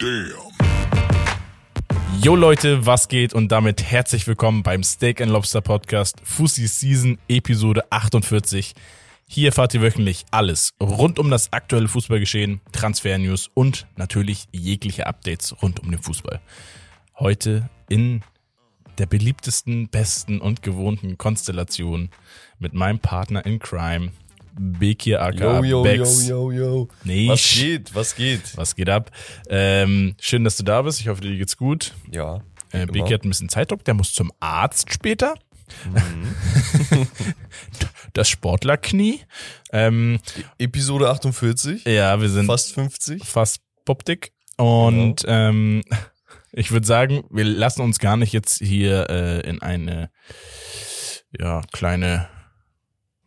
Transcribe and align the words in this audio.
Damn. 0.00 0.32
Jo 2.22 2.34
Leute, 2.34 2.86
was 2.86 3.08
geht 3.08 3.34
und 3.34 3.52
damit 3.52 3.82
herzlich 3.82 4.26
willkommen 4.26 4.62
beim 4.62 4.82
Steak 4.82 5.20
and 5.20 5.30
Lobster 5.30 5.60
Podcast 5.60 6.22
Fussi 6.24 6.68
Season 6.68 7.18
Episode 7.28 7.84
48. 7.92 8.72
Hier 9.26 9.48
erfahrt 9.48 9.74
ihr 9.74 9.82
wöchentlich 9.82 10.24
alles 10.30 10.72
rund 10.82 11.18
um 11.18 11.30
das 11.30 11.52
aktuelle 11.52 11.86
Fußballgeschehen, 11.86 12.62
Transfer-News 12.72 13.50
und 13.52 13.88
natürlich 13.96 14.48
jegliche 14.52 15.06
Updates 15.06 15.54
rund 15.62 15.80
um 15.80 15.90
den 15.90 16.00
Fußball. 16.00 16.40
Heute 17.18 17.68
in 17.90 18.22
der 18.96 19.04
beliebtesten, 19.04 19.88
besten 19.88 20.40
und 20.40 20.62
gewohnten 20.62 21.18
Konstellation 21.18 22.08
mit 22.58 22.72
meinem 22.72 23.00
Partner 23.00 23.44
in 23.44 23.58
Crime, 23.58 24.12
Bekir 24.58 25.20
aka 25.22 25.58
Yo, 25.58 25.64
yo, 25.64 25.82
Bex. 25.82 26.28
yo, 26.28 26.50
yo, 26.50 26.70
yo. 26.70 26.88
Nee, 27.04 27.28
Was 27.28 27.54
geht? 27.54 27.94
Was 27.94 28.14
geht? 28.16 28.56
Was 28.56 28.74
geht 28.74 28.88
ab? 28.88 29.10
Ähm, 29.48 30.14
schön, 30.20 30.44
dass 30.44 30.56
du 30.56 30.62
da 30.64 30.82
bist. 30.82 31.00
Ich 31.00 31.08
hoffe, 31.08 31.20
dir 31.20 31.36
geht's 31.36 31.56
gut. 31.56 31.94
Ja. 32.12 32.42
Äh, 32.72 32.82
immer. 32.82 32.92
Beki 32.92 33.12
hat 33.12 33.24
ein 33.24 33.28
bisschen 33.30 33.48
Zeitdruck, 33.48 33.84
der 33.84 33.94
muss 33.94 34.12
zum 34.12 34.32
Arzt 34.40 34.92
später. 34.92 35.34
Mhm. 35.92 37.06
das 38.12 38.28
Sportlerknie. 38.28 39.20
Ähm, 39.72 40.18
Episode 40.58 41.10
48. 41.10 41.84
ja, 41.84 42.20
wir 42.20 42.28
sind 42.28 42.46
fast, 42.46 42.74
Fast 42.74 42.74
50. 42.74 43.24
fast 43.24 43.60
popdick. 43.84 44.32
Und 44.56 45.24
ähm, 45.26 45.82
ich 46.52 46.70
würde 46.72 46.86
sagen, 46.86 47.24
wir 47.30 47.44
lassen 47.44 47.82
uns 47.82 47.98
gar 47.98 48.16
nicht 48.16 48.32
jetzt 48.32 48.58
hier 48.58 49.08
äh, 49.08 49.40
in 49.48 49.62
eine 49.62 50.10
ja 51.38 51.62
kleine, 51.72 52.28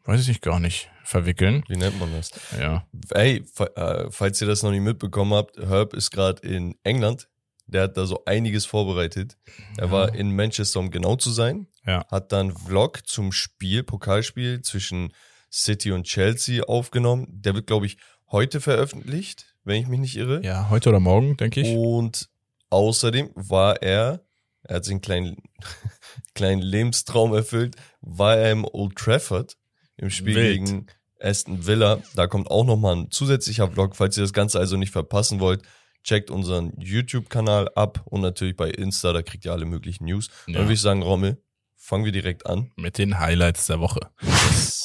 weiß 0.06 0.22
ich 0.22 0.28
nicht 0.28 0.42
gar 0.42 0.60
nicht, 0.60 0.90
verwickeln. 1.14 1.64
Wie 1.68 1.78
nennt 1.78 1.98
man 2.00 2.12
das? 2.12 2.32
Ja. 2.60 2.86
Ey, 3.12 3.44
fa- 3.54 3.72
äh, 3.76 4.12
falls 4.12 4.42
ihr 4.42 4.48
das 4.48 4.64
noch 4.64 4.72
nicht 4.72 4.82
mitbekommen 4.82 5.34
habt, 5.34 5.58
Herb 5.58 5.94
ist 5.94 6.12
gerade 6.12 6.46
in 6.48 6.76
England. 6.84 7.30
Der 7.66 7.84
hat 7.84 7.96
da 7.98 8.06
so 8.06 8.26
einiges 8.26 8.66
vorbereitet. 8.66 9.38
Er 9.78 9.90
war 9.92 10.14
in 10.14 10.36
Manchester, 10.36 10.80
um 10.82 10.92
genau 10.92 11.16
zu 11.16 11.32
sein. 11.32 11.68
Ja. 11.86 12.06
Hat 12.12 12.32
dann 12.34 12.52
Vlog 12.52 13.08
zum 13.08 13.32
Spiel, 13.32 13.84
Pokalspiel 13.84 14.62
zwischen 14.62 15.14
City 15.52 15.92
und 15.92 16.04
Chelsea 16.06 16.64
aufgenommen. 16.64 17.28
Der 17.30 17.54
wird, 17.56 17.68
glaube 17.68 17.86
ich, 17.86 17.98
heute 18.32 18.60
veröffentlicht, 18.60 19.56
wenn 19.64 19.82
ich 19.82 19.88
mich 19.88 20.00
nicht 20.00 20.18
irre. 20.18 20.42
Ja, 20.44 20.70
heute 20.70 20.90
oder 20.90 21.00
morgen, 21.00 21.38
denke 21.38 21.62
ich. 21.62 21.76
Und 21.76 22.28
außerdem 22.70 23.30
war 23.36 23.82
er, 23.82 24.26
er 24.64 24.76
hat 24.78 24.84
sich 24.86 24.92
einen 24.94 25.02
kleinen, 25.02 25.38
kleinen 26.36 26.62
Lebenstraum 26.62 27.34
erfüllt, 27.34 27.76
war 28.02 28.36
er 28.38 28.52
im 28.52 28.66
Old 28.66 28.96
Trafford 28.98 29.56
im 29.98 30.10
Spiel 30.10 30.36
Wild. 30.36 30.66
gegen 30.66 30.88
Aston 31.24 31.66
Villa. 31.66 32.00
Da 32.16 32.28
kommt 32.28 32.50
auch 32.52 32.66
nochmal 32.66 32.96
ein 32.96 33.12
zusätzlicher 33.12 33.70
Vlog. 33.70 33.96
Falls 33.96 34.18
ihr 34.18 34.24
das 34.24 34.34
Ganze 34.34 34.60
also 34.60 34.78
nicht 34.78 34.92
verpassen 34.92 35.40
wollt, 35.40 35.62
checkt 36.04 36.30
unseren 36.30 36.74
YouTube-Kanal 36.78 37.70
ab 37.76 38.02
und 38.06 38.22
natürlich 38.22 38.56
bei 38.56 38.70
Insta, 38.70 39.14
da 39.14 39.22
kriegt 39.22 39.46
ihr 39.46 39.54
alle 39.54 39.66
möglichen 39.66 40.06
News. 40.06 40.30
Ja. 40.48 40.54
Dann 40.54 40.64
würde 40.64 40.74
ich 40.74 40.82
sagen, 40.82 41.02
Rommel, 41.02 41.42
fangen 41.78 42.06
wir 42.06 42.12
direkt 42.12 42.46
an. 42.46 42.72
Mit 42.76 42.98
den 42.98 43.20
Highlights 43.20 43.68
der 43.68 43.80
Woche. 43.80 44.02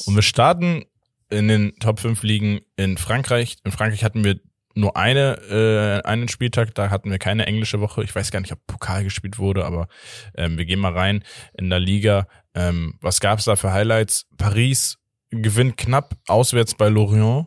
Und 0.06 0.14
wir 0.14 0.22
starten 0.22 0.84
in 1.30 1.48
den 1.48 1.74
Top 1.80 2.00
5 2.00 2.22
Ligen 2.22 2.60
in 2.76 2.96
Frankreich. 2.96 3.56
In 3.64 3.72
Frankreich 3.72 4.04
hatten 4.04 4.24
wir 4.24 4.40
nur 4.74 4.96
eine, 4.96 6.02
äh, 6.04 6.08
einen 6.08 6.28
Spieltag, 6.28 6.74
da 6.74 6.90
hatten 6.90 7.10
wir 7.10 7.18
keine 7.18 7.46
englische 7.46 7.80
Woche. 7.80 8.04
Ich 8.04 8.14
weiß 8.14 8.30
gar 8.30 8.40
nicht, 8.40 8.52
ob 8.52 8.64
Pokal 8.66 9.02
gespielt 9.02 9.38
wurde, 9.38 9.64
aber 9.64 9.88
ähm, 10.36 10.56
wir 10.56 10.64
gehen 10.64 10.78
mal 10.78 10.92
rein 10.92 11.24
in 11.54 11.68
der 11.68 11.80
Liga. 11.80 12.28
Ähm, 12.54 12.94
was 13.00 13.20
gab's 13.20 13.44
da 13.44 13.56
für 13.56 13.72
Highlights? 13.72 14.26
Paris 14.36 14.98
gewinnt 15.30 15.76
knapp 15.76 16.16
auswärts 16.26 16.74
bei 16.74 16.88
Lorient. 16.88 17.46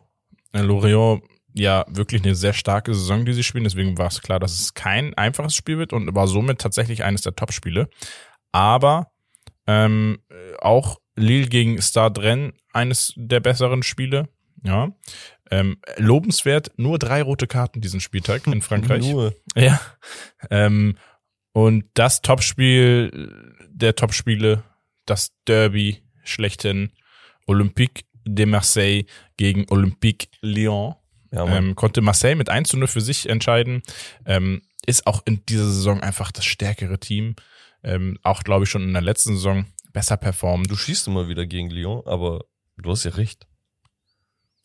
Äh, 0.52 0.62
Lorient 0.62 1.22
ja 1.54 1.84
wirklich 1.88 2.22
eine 2.22 2.34
sehr 2.34 2.52
starke 2.52 2.94
Saison, 2.94 3.24
die 3.24 3.32
sie 3.32 3.42
spielen. 3.42 3.64
Deswegen 3.64 3.98
war 3.98 4.08
es 4.08 4.22
klar, 4.22 4.40
dass 4.40 4.58
es 4.58 4.74
kein 4.74 5.14
einfaches 5.14 5.54
Spiel 5.54 5.78
wird 5.78 5.92
und 5.92 6.14
war 6.14 6.26
somit 6.26 6.60
tatsächlich 6.60 7.04
eines 7.04 7.22
der 7.22 7.34
Top-Spiele. 7.34 7.88
Aber 8.52 9.12
ähm, 9.66 10.18
äh, 10.30 10.56
auch 10.60 10.98
Lille 11.14 11.46
gegen 11.48 11.80
Stade 11.80 12.22
Rennes, 12.22 12.54
eines 12.72 13.12
der 13.16 13.40
besseren 13.40 13.82
Spiele. 13.82 14.28
Ja. 14.64 14.92
Ähm, 15.50 15.76
lobenswert, 15.96 16.72
nur 16.76 16.98
drei 16.98 17.20
rote 17.22 17.46
Karten 17.46 17.80
diesen 17.80 18.00
Spieltag 18.00 18.46
in 18.46 18.62
Frankreich. 18.62 19.06
Nur. 19.06 19.34
Ja. 19.54 19.80
Ähm, 20.50 20.96
und 21.52 21.84
das 21.94 22.22
Topspiel 22.22 23.58
der 23.68 23.94
Topspiele, 23.94 24.64
das 25.04 25.32
Derby 25.46 26.02
schlechthin, 26.24 26.92
Olympique 27.46 28.04
de 28.24 28.46
Marseille 28.46 29.06
gegen 29.36 29.66
Olympique 29.70 30.28
Lyon. 30.40 30.94
Ja. 31.32 31.46
Ähm, 31.46 31.74
konnte 31.74 32.02
Marseille 32.02 32.34
mit 32.34 32.48
1 32.48 32.68
zu 32.68 32.76
0 32.76 32.88
für 32.88 33.00
sich 33.00 33.28
entscheiden. 33.28 33.82
Ähm, 34.26 34.62
ist 34.86 35.06
auch 35.06 35.22
in 35.24 35.44
dieser 35.46 35.64
Saison 35.64 36.00
einfach 36.00 36.30
das 36.32 36.44
stärkere 36.44 36.98
Team. 36.98 37.36
Ähm, 37.82 38.18
auch, 38.22 38.42
glaube 38.42 38.64
ich, 38.64 38.70
schon 38.70 38.82
in 38.82 38.92
der 38.92 39.02
letzten 39.02 39.34
Saison 39.34 39.66
besser 39.92 40.16
performt. 40.16 40.70
du 40.70 40.76
schießt 40.76 41.06
immer 41.08 41.28
wieder 41.28 41.46
gegen 41.46 41.70
Lyon, 41.70 42.02
aber 42.06 42.44
du 42.76 42.90
hast 42.90 43.04
ja 43.04 43.12
recht. 43.12 43.46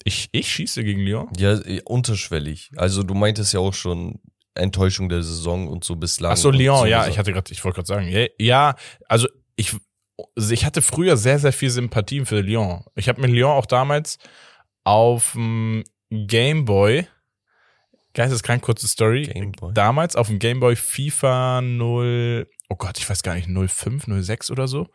Ich, 0.04 0.30
ich 0.32 0.52
schieße 0.52 0.84
gegen 0.84 1.02
Lyon. 1.02 1.30
Ja, 1.38 1.60
eh, 1.60 1.82
unterschwellig. 1.84 2.72
Also 2.76 3.04
du 3.04 3.14
meintest 3.14 3.54
ja 3.54 3.60
auch 3.60 3.74
schon 3.74 4.20
Enttäuschung 4.54 5.10
der 5.10 5.24
Saison 5.24 5.68
und 5.68 5.84
so 5.84 5.96
bislang. 5.96 6.32
Ach 6.32 6.38
so, 6.38 6.50
und 6.50 6.56
Lyon, 6.56 6.80
so 6.80 6.86
ja, 6.86 7.08
ich 7.08 7.18
hatte 7.18 7.34
gerade, 7.34 7.52
ich 7.52 7.64
wollte 7.64 7.76
gerade 7.76 7.88
sagen, 7.88 8.08
ja, 8.08 8.26
ja, 8.40 8.76
also 9.08 9.28
ich, 9.56 9.76
ich 10.36 10.66
hatte 10.66 10.82
früher 10.82 11.18
sehr, 11.18 11.40
sehr 11.40 11.54
viel 11.54 11.70
Sympathien 11.70 12.26
für 12.26 12.42
Lyon. 12.42 12.84
Ich 12.96 13.10
habe 13.10 13.22
mir 13.22 13.28
Lyon 13.28 13.52
auch 13.52 13.66
damals 13.66 14.18
auf 14.84 15.34
dem 15.34 15.84
Gameboy, 16.10 17.06
geisteskrank 18.14 18.62
kurze 18.64 18.88
Story, 18.88 19.52
damals 19.74 20.16
auf 20.16 20.28
dem 20.28 20.40
Gameboy 20.40 20.76
FIFA 20.76 21.62
0, 21.62 22.50
oh 22.70 22.76
Gott, 22.76 22.98
ich 22.98 23.10
weiß 23.10 23.22
gar 23.24 23.36
nicht, 23.36 23.48
05, 23.48 24.06
06 24.22 24.52
oder 24.52 24.68
so. 24.68 24.88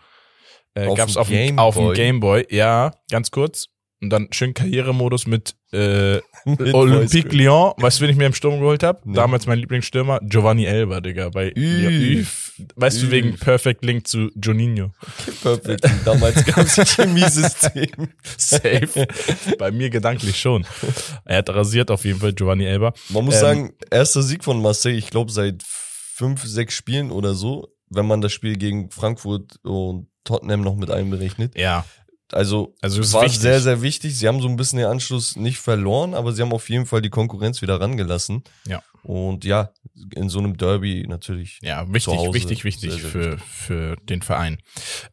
Äh, 0.74 0.94
gab's 0.94 1.16
dem 1.28 1.58
auf 1.58 1.74
dem, 1.76 1.92
Game 1.92 2.20
Boy? 2.20 2.46
Ja, 2.50 2.92
ganz 3.10 3.30
kurz. 3.30 3.68
Und 4.02 4.10
dann 4.10 4.28
schön 4.32 4.52
Karrieremodus 4.52 5.28
mit 5.28 5.54
äh, 5.72 6.16
Mit 6.44 6.74
Olympique 6.74 7.32
Lyon. 7.34 7.72
Weißt 7.76 8.00
du, 8.00 8.02
wen 8.04 8.10
ich 8.10 8.16
mir 8.16 8.26
im 8.26 8.34
Sturm 8.34 8.58
geholt 8.58 8.82
habe? 8.82 9.00
Nee. 9.04 9.14
Damals 9.14 9.46
mein 9.46 9.60
Lieblingsstürmer, 9.60 10.18
Giovanni 10.22 10.64
Elba, 10.64 11.00
Digga. 11.00 11.28
Bei. 11.28 11.52
Üff. 11.52 12.52
Weißt 12.74 13.00
du, 13.00 13.10
wegen 13.12 13.34
Üff. 13.34 13.40
Perfect 13.40 13.84
Link 13.84 14.08
zu 14.08 14.30
Juninho. 14.34 14.90
Perfekt. 15.42 15.88
Damals 16.04 16.44
gab 16.44 16.58
es 16.58 16.74
Chemiesystem. 16.96 18.08
Safe. 18.36 19.06
Bei 19.58 19.70
mir 19.70 19.88
gedanklich 19.88 20.38
schon. 20.38 20.66
Er 21.24 21.38
hat 21.38 21.50
rasiert 21.50 21.90
auf 21.92 22.04
jeden 22.04 22.18
Fall 22.18 22.32
Giovanni 22.32 22.64
Elba. 22.64 22.92
Man 23.10 23.24
muss 23.24 23.36
Ähm, 23.36 23.40
sagen, 23.40 23.72
erster 23.90 24.22
Sieg 24.22 24.42
von 24.42 24.60
Marseille, 24.60 24.96
ich 24.98 25.10
glaube 25.10 25.30
seit 25.30 25.62
fünf, 25.62 26.42
sechs 26.44 26.74
Spielen 26.74 27.12
oder 27.12 27.34
so, 27.34 27.68
wenn 27.88 28.06
man 28.06 28.20
das 28.20 28.32
Spiel 28.32 28.56
gegen 28.56 28.90
Frankfurt 28.90 29.60
und 29.62 30.08
Tottenham 30.24 30.60
noch 30.62 30.76
mit 30.76 30.90
einberechnet. 30.90 31.56
Ja. 31.56 31.84
Also, 32.32 32.74
Also 32.80 33.00
es 33.00 33.12
war 33.12 33.24
wichtig. 33.24 33.40
sehr, 33.40 33.60
sehr 33.60 33.82
wichtig. 33.82 34.16
Sie 34.16 34.26
haben 34.28 34.40
so 34.40 34.48
ein 34.48 34.56
bisschen 34.56 34.78
den 34.78 34.88
Anschluss 34.88 35.36
nicht 35.36 35.58
verloren, 35.58 36.14
aber 36.14 36.32
sie 36.32 36.42
haben 36.42 36.52
auf 36.52 36.68
jeden 36.68 36.86
Fall 36.86 37.02
die 37.02 37.10
Konkurrenz 37.10 37.62
wieder 37.62 37.80
rangelassen. 37.80 38.42
Ja. 38.66 38.82
Und 39.02 39.44
ja, 39.44 39.70
in 40.14 40.28
so 40.28 40.38
einem 40.38 40.56
Derby 40.56 41.04
natürlich. 41.08 41.58
Ja, 41.62 41.92
wichtig, 41.92 42.16
Hause. 42.16 42.34
wichtig, 42.34 42.64
wichtig 42.64 42.92
Sehr, 42.92 43.00
sehr 43.00 43.10
für, 43.10 43.38
für 43.38 43.96
den 43.96 44.22
Verein. 44.22 44.58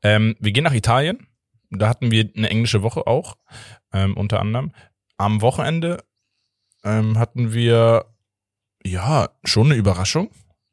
Ähm, 0.03 0.35
wir 0.39 0.51
gehen 0.51 0.63
nach 0.63 0.73
Italien. 0.73 1.27
Da 1.71 1.87
hatten 1.87 2.11
wir 2.11 2.29
eine 2.35 2.49
englische 2.49 2.81
Woche 2.81 3.05
auch, 3.07 3.35
ähm, 3.93 4.15
unter 4.17 4.39
anderem. 4.39 4.71
Am 5.17 5.41
Wochenende 5.41 6.03
ähm, 6.83 7.17
hatten 7.19 7.53
wir, 7.53 8.05
ja, 8.83 9.29
schon 9.43 9.67
eine 9.67 9.75
Überraschung. 9.75 10.31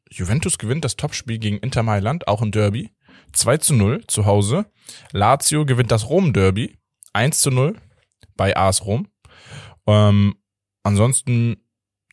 Juventus 0.09 0.57
gewinnt 0.57 0.85
das 0.85 0.95
Topspiel 0.95 1.37
gegen 1.37 1.57
Inter 1.57 1.83
Mailand, 1.83 2.27
auch 2.27 2.41
ein 2.41 2.51
Derby. 2.51 2.91
2 3.33 3.57
zu 3.57 3.75
0 3.75 4.05
zu 4.07 4.25
Hause. 4.25 4.65
Lazio 5.11 5.65
gewinnt 5.65 5.91
das 5.91 6.09
Rom-Derby. 6.09 6.77
1 7.13 7.39
zu 7.41 7.49
0 7.51 7.75
bei 8.35 8.55
AS 8.55 8.85
Rom. 8.85 9.07
Ähm, 9.87 10.35
ansonsten 10.83 11.57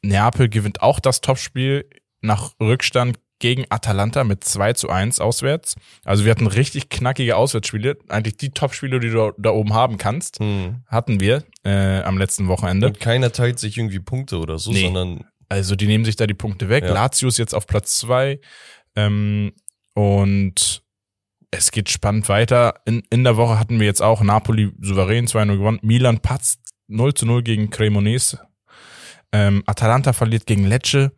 Neapel 0.02 0.48
gewinnt 0.48 0.82
auch 0.82 1.00
das 1.00 1.20
Topspiel 1.20 1.88
nach 2.20 2.52
Rückstand 2.60 3.18
gegen 3.40 3.64
Atalanta 3.68 4.24
mit 4.24 4.44
2 4.44 4.72
zu 4.74 4.88
1 4.88 5.20
auswärts. 5.20 5.74
Also 6.04 6.24
wir 6.24 6.30
hatten 6.30 6.46
richtig 6.46 6.88
knackige 6.88 7.36
Auswärtsspiele. 7.36 7.98
Eigentlich 8.08 8.36
die 8.38 8.50
Topspiele, 8.50 9.00
die 9.00 9.10
du 9.10 9.32
da 9.36 9.50
oben 9.50 9.74
haben 9.74 9.98
kannst, 9.98 10.38
Hm. 10.38 10.84
hatten 10.86 11.20
wir 11.20 11.42
äh, 11.64 12.00
am 12.02 12.16
letzten 12.16 12.48
Wochenende. 12.48 12.86
Und 12.86 13.00
keiner 13.00 13.32
teilt 13.32 13.58
sich 13.58 13.76
irgendwie 13.76 13.98
Punkte 13.98 14.38
oder 14.38 14.58
so, 14.58 14.70
Nee. 14.72 14.84
sondern 14.86 15.24
Also 15.50 15.74
die 15.76 15.86
nehmen 15.86 16.04
sich 16.06 16.16
da 16.16 16.26
die 16.26 16.34
Punkte 16.34 16.68
weg. 16.70 16.84
Ja. 16.84 16.92
Lazio 16.94 17.28
ist 17.28 17.38
jetzt 17.38 17.54
auf 17.54 17.66
Platz 17.66 17.96
zwei 17.98 18.40
ähm, 18.96 19.52
und 19.94 20.83
es 21.56 21.70
geht 21.70 21.88
spannend 21.90 22.28
weiter. 22.28 22.74
In, 22.84 23.02
in 23.10 23.24
der 23.24 23.36
Woche 23.36 23.58
hatten 23.58 23.78
wir 23.80 23.86
jetzt 23.86 24.02
auch 24.02 24.22
Napoli 24.22 24.72
souverän 24.80 25.26
2-0 25.26 25.56
gewonnen. 25.58 25.78
Milan 25.82 26.20
patzt 26.20 26.60
0 26.88 27.14
zu 27.14 27.26
0 27.26 27.42
gegen 27.42 27.70
Cremonese. 27.70 28.40
Ähm, 29.32 29.62
Atalanta 29.66 30.12
verliert 30.12 30.46
gegen 30.46 30.64
Lecce. 30.64 31.12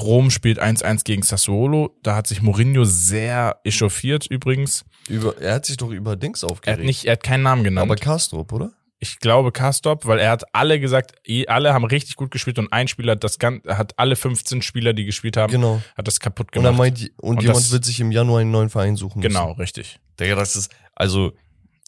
Rom 0.00 0.30
spielt 0.30 0.62
1-1 0.62 1.04
gegen 1.04 1.22
Sassuolo. 1.22 1.98
Da 2.02 2.14
hat 2.14 2.26
sich 2.26 2.40
Mourinho 2.40 2.84
sehr 2.84 3.60
echauffiert 3.64 4.26
übrigens. 4.26 4.84
über, 5.08 5.36
er 5.40 5.54
hat 5.54 5.66
sich 5.66 5.76
doch 5.76 5.90
über 5.90 6.14
Dings 6.16 6.42
Er 6.44 6.50
aufgeregt. 6.50 6.78
hat 6.78 6.86
nicht, 6.86 7.04
er 7.04 7.12
hat 7.14 7.22
keinen 7.24 7.42
Namen 7.42 7.64
genannt. 7.64 7.90
aber 7.90 7.96
Kastrup, 7.96 8.52
oder? 8.52 8.72
Ich 9.00 9.20
glaube 9.20 9.52
Castop, 9.52 10.06
weil 10.06 10.18
er 10.18 10.30
hat 10.32 10.42
alle 10.52 10.80
gesagt, 10.80 11.12
eh, 11.24 11.46
alle 11.46 11.72
haben 11.72 11.84
richtig 11.84 12.16
gut 12.16 12.30
gespielt 12.32 12.58
und 12.58 12.72
ein 12.72 12.88
Spieler 12.88 13.12
hat 13.12 13.22
das 13.22 13.38
Ganze, 13.38 13.78
hat 13.78 13.92
alle 13.96 14.16
15 14.16 14.60
Spieler, 14.60 14.92
die 14.92 15.04
gespielt 15.04 15.36
haben, 15.36 15.52
Genau. 15.52 15.80
hat 15.96 16.06
das 16.08 16.18
kaputt 16.18 16.48
Und, 16.48 16.62
gemacht. 16.64 16.72
er 16.74 16.76
meint, 16.76 17.00
und, 17.18 17.36
Und 17.36 17.42
jemand 17.42 17.60
das- 17.60 17.70
wird 17.70 17.84
sich 17.84 18.00
im 18.00 18.10
Januar 18.10 18.40
einen 18.40 18.50
neuen 18.50 18.70
Verein 18.70 18.96
suchen 18.96 19.20
müssen. 19.20 19.28
genau, 19.28 19.52
richtig. 19.52 20.00
Digga, 20.18 20.34
das 20.34 20.56
ist, 20.56 20.74
also, 20.96 21.32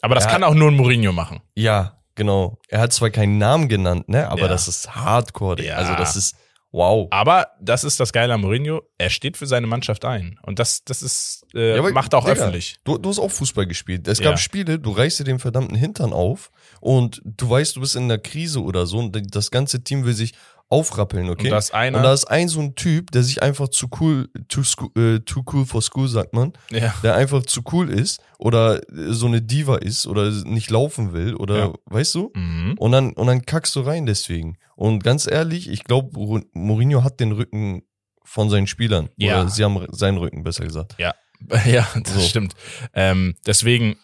Aber 0.03 0.15
das 0.15 0.29
kann 0.29 0.45
auch 0.45 0.55
nur 0.55 0.69
ein 0.71 0.77
Mourinho 0.77 1.11
machen. 1.13 1.41
ja, 1.57 1.97
genau. 2.15 2.59
Er 2.69 2.81
hat 2.81 2.93
zwar 2.93 3.11
keinen 3.11 3.39
Namen 3.39 3.69
genannt, 3.69 4.09
ne, 4.09 4.29
aber 4.29 4.43
Ja. 4.43 4.49
das 4.49 4.69
ist 4.69 4.95
Hardcore, 4.95 5.57
Digga. 5.57 5.71
Ja. 5.71 5.77
Also, 5.79 5.95
das 5.97 6.15
ist, 6.15 6.37
wow. 6.73 7.09
Aber 7.11 7.49
das 7.61 7.85
ist 7.85 7.99
das 8.01 8.13
Geile 8.13 8.35
an 8.35 8.41
Mourinho. 8.41 8.83
Er 8.99 9.11
steht 9.11 9.37
für 9.37 9.47
seine 9.47 9.67
Mannschaft 9.67 10.05
ein. 10.05 10.39
Und 10.43 10.59
das, 10.59 10.85
das 10.85 11.03
ist, 11.03 11.45
äh, 11.55 11.77
Ja, 11.77 11.83
macht 11.91 12.15
auch 12.15 12.25
Digga, 12.25 12.33
öffentlich. 12.41 12.77
Du, 12.85 12.99
du 12.99 13.09
hast 13.09 13.19
auch 13.19 13.31
Fußball 13.31 13.67
gespielt. 13.67 14.07
Es 14.09 14.19
Ja. 14.19 14.31
gab 14.31 14.39
Spiele, 14.39 14.79
du 14.79 14.91
reißt 14.93 15.21
dir 15.21 15.25
den 15.25 15.39
verdammten 15.39 15.77
Hintern 15.77 16.13
auf 16.13 16.51
und 16.81 17.21
du 17.25 17.49
weißt, 17.51 17.77
du 17.77 17.81
bist 17.81 17.97
in 17.97 18.09
der 18.09 18.19
Krise 18.19 18.63
oder 18.63 18.87
so 18.87 18.99
und 18.99 19.35
das 19.35 19.51
ganze 19.51 19.83
Team 19.83 20.05
will 20.05 20.15
sich 20.15 20.33
aufrappeln, 20.71 21.29
okay? 21.29 21.45
Und 21.49 21.51
da 21.51 21.59
ist 21.59 21.75
einer- 21.75 21.99
Und 21.99 22.05
da 22.05 22.13
ist 22.15 22.25
ein 22.27 22.49
so 22.49 22.61
ein 22.61 22.75
Typ, 22.77 23.11
der 23.11 23.23
sich 23.25 23.43
einfach 23.43 23.69
zu 23.69 23.89
cool, 24.01 24.29
too, 24.49 24.63
sco- 24.63 24.93
äh, 24.99 25.19
too 25.21 25.43
cool 25.53 25.67
for 25.67 25.83
school, 25.83 26.09
sagt 26.09 26.33
man, 26.33 26.53
Ja. 26.71 26.95
der 27.03 27.17
einfach 27.17 27.43
zu 27.45 27.63
cool 27.73 27.91
ist 27.91 28.21
oder 28.39 28.77
äh, 28.91 29.13
so 29.13 29.27
eine 29.27 29.43
Diva 29.43 29.77
ist 29.77 30.07
oder 30.07 30.31
nicht 30.31 30.71
laufen 30.71 31.13
will 31.13 31.35
oder, 31.35 31.59
Ja. 31.59 31.73
weißt 31.87 32.15
du? 32.15 32.31
Mhm. 32.35 32.75
Und 32.79 32.93
dann, 32.93 33.13
und 33.15 33.27
dann 33.27 33.43
kackst 33.45 33.75
du 33.77 33.81
rein 33.81 34.07
deswegen. 34.07 34.57
Und 34.77 35.03
ganz 35.05 35.27
ehrlich, 35.27 35.69
ich 35.69 35.85
glaube, 35.85 36.43
Mourinho 36.53 37.03
hat 37.05 37.21
den 37.21 37.33
Rücken 37.33 37.83
von 38.25 38.49
seinen 38.49 38.69
Spielern. 38.69 39.09
Ja. 39.17 39.41
Oder 39.41 39.51
sie 39.51 39.65
haben 39.65 39.85
seinen 39.91 40.19
Rücken, 40.19 40.45
besser 40.45 40.65
gesagt. 40.65 40.95
Ja, 40.99 41.15
ja, 41.67 41.87
das 42.01 42.15
So. 42.15 42.21
stimmt. 42.21 42.55
Ähm, 42.95 43.35
deswegen 43.45 43.97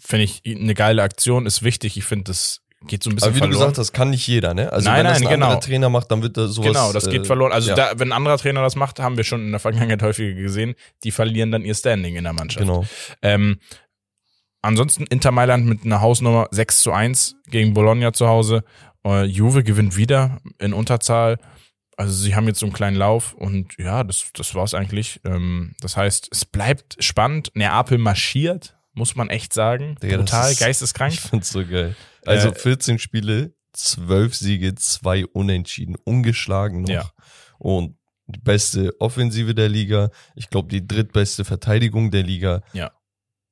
finde 0.00 0.24
ich 0.24 0.42
eine 0.46 0.72
geile 0.74 1.02
Aktion, 1.02 1.44
ist 1.46 1.62
wichtig. 1.62 1.96
Ich 1.98 2.04
finde, 2.04 2.24
das 2.24 2.62
geht 2.86 3.02
so 3.02 3.10
ein 3.10 3.14
bisschen 3.16 3.28
Aber 3.28 3.36
wie 3.36 3.40
du 3.40 3.46
verloren. 3.46 3.60
gesagt 3.68 3.78
hast, 3.78 3.92
kann 3.92 4.10
nicht 4.10 4.26
jeder, 4.26 4.54
ne? 4.54 4.72
Also 4.72 4.88
Nein, 4.88 4.98
wenn 4.98 5.04
das 5.06 5.18
nein, 5.20 5.28
ein 5.28 5.34
anderer 5.34 5.50
genau. 5.54 5.60
Trainer 5.60 5.88
macht, 5.90 6.10
dann 6.10 6.22
wird 6.22 6.36
da 6.36 6.46
sowas. 6.48 6.66
genau, 6.68 6.92
das 6.92 7.08
geht 7.10 7.22
äh, 7.22 7.24
verloren. 7.24 7.52
Also 7.52 7.70
ja, 7.70 7.74
da, 7.76 7.92
wenn 7.98 8.08
ein 8.08 8.16
anderer 8.16 8.38
Trainer 8.38 8.62
das 8.62 8.76
macht, 8.76 8.98
haben 9.00 9.16
wir 9.16 9.24
schon 9.24 9.40
in 9.42 9.50
der 9.50 9.60
Vergangenheit 9.60 10.02
häufiger 10.02 10.34
gesehen, 10.40 10.74
die 11.04 11.10
verlieren 11.10 11.50
dann 11.52 11.62
ihr 11.62 11.74
Standing 11.74 12.16
in 12.16 12.24
der 12.24 12.32
Mannschaft. 12.32 12.66
Genau. 12.66 12.84
Ähm, 13.22 13.58
ansonsten 14.62 15.04
Inter 15.04 15.30
Mailand 15.32 15.66
mit 15.66 15.84
einer 15.84 16.00
Hausnummer 16.00 16.48
6 16.50 16.80
zu 16.82 16.92
1 16.92 17.36
gegen 17.48 17.74
Bologna 17.74 18.12
zu 18.12 18.26
Hause. 18.28 18.64
Äh, 19.04 19.24
Juve 19.24 19.62
gewinnt 19.62 19.96
wieder 19.96 20.38
in 20.58 20.72
Unterzahl. 20.72 21.38
Also 21.96 22.12
sie 22.12 22.34
haben 22.34 22.46
jetzt 22.46 22.58
so 22.60 22.66
einen 22.66 22.74
kleinen 22.74 22.96
Lauf 22.96 23.32
und 23.34 23.72
ja, 23.78 24.04
das, 24.04 24.26
das 24.34 24.54
war's 24.54 24.74
eigentlich. 24.74 25.20
Ähm, 25.24 25.74
das 25.80 25.96
heißt, 25.96 26.28
es 26.30 26.44
bleibt 26.44 26.96
spannend. 27.02 27.52
Neapel 27.54 27.96
marschiert, 27.98 28.76
muss 28.92 29.16
man 29.16 29.30
echt 29.30 29.54
sagen. 29.54 29.96
Digga, 30.02 30.18
das 30.18 30.50
ist- 30.52 30.60
geisteskrank. 30.60 31.14
Ich 31.14 31.20
find's 31.20 31.50
so 31.50 31.64
geil. 31.64 31.96
Also 32.26 32.48
Äh, 32.50 32.54
14 32.54 32.98
Spiele, 32.98 33.54
12 33.72 34.34
Siege, 34.34 34.74
2 34.74 35.26
Unentschieden, 35.26 35.96
ungeschlagen 36.04 36.82
noch. 36.82 36.88
Ja. 36.88 37.10
Und 37.58 37.96
die 38.26 38.40
beste 38.40 38.92
Offensive 39.00 39.54
der 39.54 39.68
Liga. 39.68 40.10
Ich 40.34 40.50
glaube, 40.50 40.68
die 40.68 40.86
drittbeste 40.86 41.44
Verteidigung 41.44 42.10
der 42.10 42.22
Liga. 42.24 42.62
Ja. 42.72 42.90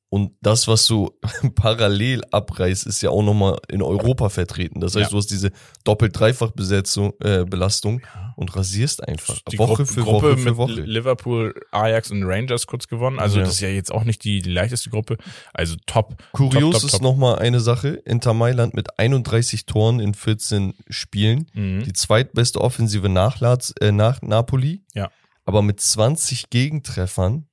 Und 0.08 0.32
das, 0.42 0.68
was 0.68 0.86
du 0.86 1.10
parallel 1.54 2.22
abreißt, 2.30 2.86
ist 2.86 3.02
ja 3.02 3.10
auch 3.10 3.22
nochmal 3.22 3.58
in 3.68 3.82
Europa 3.82 4.28
vertreten. 4.28 4.80
Das 4.80 4.94
heißt, 4.94 5.06
Ja. 5.06 5.10
du 5.10 5.16
hast 5.16 5.30
diese 5.30 5.50
Doppelt-Dreifach-Besetzung, 5.84 7.12
äh, 7.20 7.44
Belastung 7.44 8.00
und 8.36 8.54
rasierst 8.56 9.06
einfach. 9.06 9.38
Die 9.50 9.58
Woche 9.58 9.68
Gruppe, 9.76 9.86
für 9.86 10.02
Gruppe 10.02 10.26
Woche 10.32 10.36
für 10.38 10.44
mit 10.50 10.56
Woche. 10.56 10.72
Liverpool, 10.80 11.54
Ajax 11.70 12.10
und 12.10 12.22
Rangers 12.24 12.66
kurz 12.66 12.88
gewonnen. 12.88 13.18
Also 13.18 13.38
Ja. 13.38 13.44
das 13.44 13.54
ist 13.54 13.60
ja 13.60 13.68
jetzt 13.68 13.92
auch 13.92 14.04
nicht 14.04 14.24
die, 14.24 14.40
die 14.42 14.50
leichteste 14.50 14.90
Gruppe. 14.90 15.16
Also 15.52 15.76
top. 15.86 16.16
Kurios 16.32 16.72
top, 16.74 16.82
top, 16.82 16.90
ist 16.92 17.02
nochmal 17.02 17.38
eine 17.38 17.60
Sache. 17.60 17.88
Inter 17.90 18.34
Mailand 18.34 18.74
mit 18.74 18.98
31 18.98 19.66
Toren 19.66 20.00
in 20.00 20.14
14 20.14 20.74
Spielen. 20.88 21.46
Mhm. 21.54 21.84
Die 21.84 21.92
zweitbeste 21.92 22.60
Offensive 22.60 23.08
nach, 23.08 23.40
Laz, 23.40 23.72
äh, 23.80 23.92
nach 23.92 24.22
Napoli. 24.22 24.82
Ja. 24.94 25.10
Aber 25.44 25.62
mit 25.62 25.80
20 25.80 26.50
Gegentreffern 26.50 27.46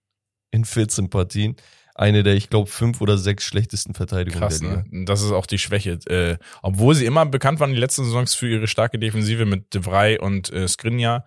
in 0.52 0.66
14 0.66 1.10
Partien. 1.10 1.56
Eine 2.02 2.24
der, 2.24 2.34
ich 2.36 2.50
glaube, 2.50 2.68
fünf 2.70 3.00
oder 3.00 3.18
sechs 3.18 3.44
schlechtesten 3.46 3.94
Verteidigungen 3.94 4.42
Krass, 4.42 4.60
der 4.60 4.70
Liga. 4.70 4.84
ne? 4.90 5.06
Das 5.06 5.22
ist 5.22 5.32
auch 5.32 5.46
die 5.46 5.60
Schwäche. 5.60 6.00
Äh, 6.08 6.38
obwohl 6.64 6.96
sie 6.96 7.06
immer 7.06 7.26
bekannt 7.26 7.60
waren, 7.60 7.74
die 7.74 7.80
letzten 7.80 8.04
Saisons 8.06 8.34
für 8.34 8.50
ihre 8.50 8.68
starke 8.68 8.98
Defensive 8.98 9.46
mit 9.46 9.74
De 9.74 9.84
Vrij 9.84 10.18
und 10.20 10.52
äh, 10.52 10.68
Skriniar. 10.68 11.26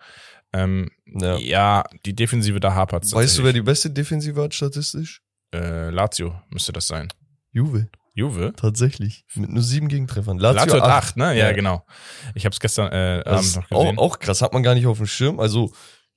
Ähm, 0.53 0.89
Ja. 1.05 1.37
ja. 1.37 1.83
die 2.05 2.13
Defensive 2.15 2.59
da 2.59 2.73
hapert 2.75 3.11
Weißt 3.11 3.37
du, 3.37 3.43
wer 3.43 3.53
die 3.53 3.61
beste 3.61 3.89
Defensive 3.89 4.41
hat 4.43 4.53
statistisch? 4.53 5.21
äh, 5.53 5.89
Lazio 5.89 6.35
müsste 6.49 6.73
das 6.73 6.87
sein. 6.87 7.07
Juve. 7.51 7.87
Juve? 8.13 8.53
Tatsächlich. 8.55 9.25
Mit 9.35 9.49
nur 9.51 9.61
sieben 9.63 9.87
Gegentreffern. 9.87 10.37
Lazio, 10.39 10.59
Lazio 10.65 10.81
hat 10.81 10.89
acht. 10.89 11.17
ne? 11.17 11.37
Ja, 11.37 11.51
genau. 11.53 11.85
Ich 12.33 12.45
habe 12.45 12.53
es 12.53 12.59
gestern 12.59 12.91
äh, 12.91 13.21
Abend 13.25 13.55
noch 13.55 13.71
auch, 13.71 13.81
gesehen. 13.83 13.97
auch 13.97 14.19
krass, 14.19 14.41
hat 14.41 14.53
man 14.53 14.63
gar 14.63 14.73
nicht 14.75 14.87
auf 14.87 14.97
dem 14.97 15.07
Schirm. 15.07 15.39
Also, 15.39 15.71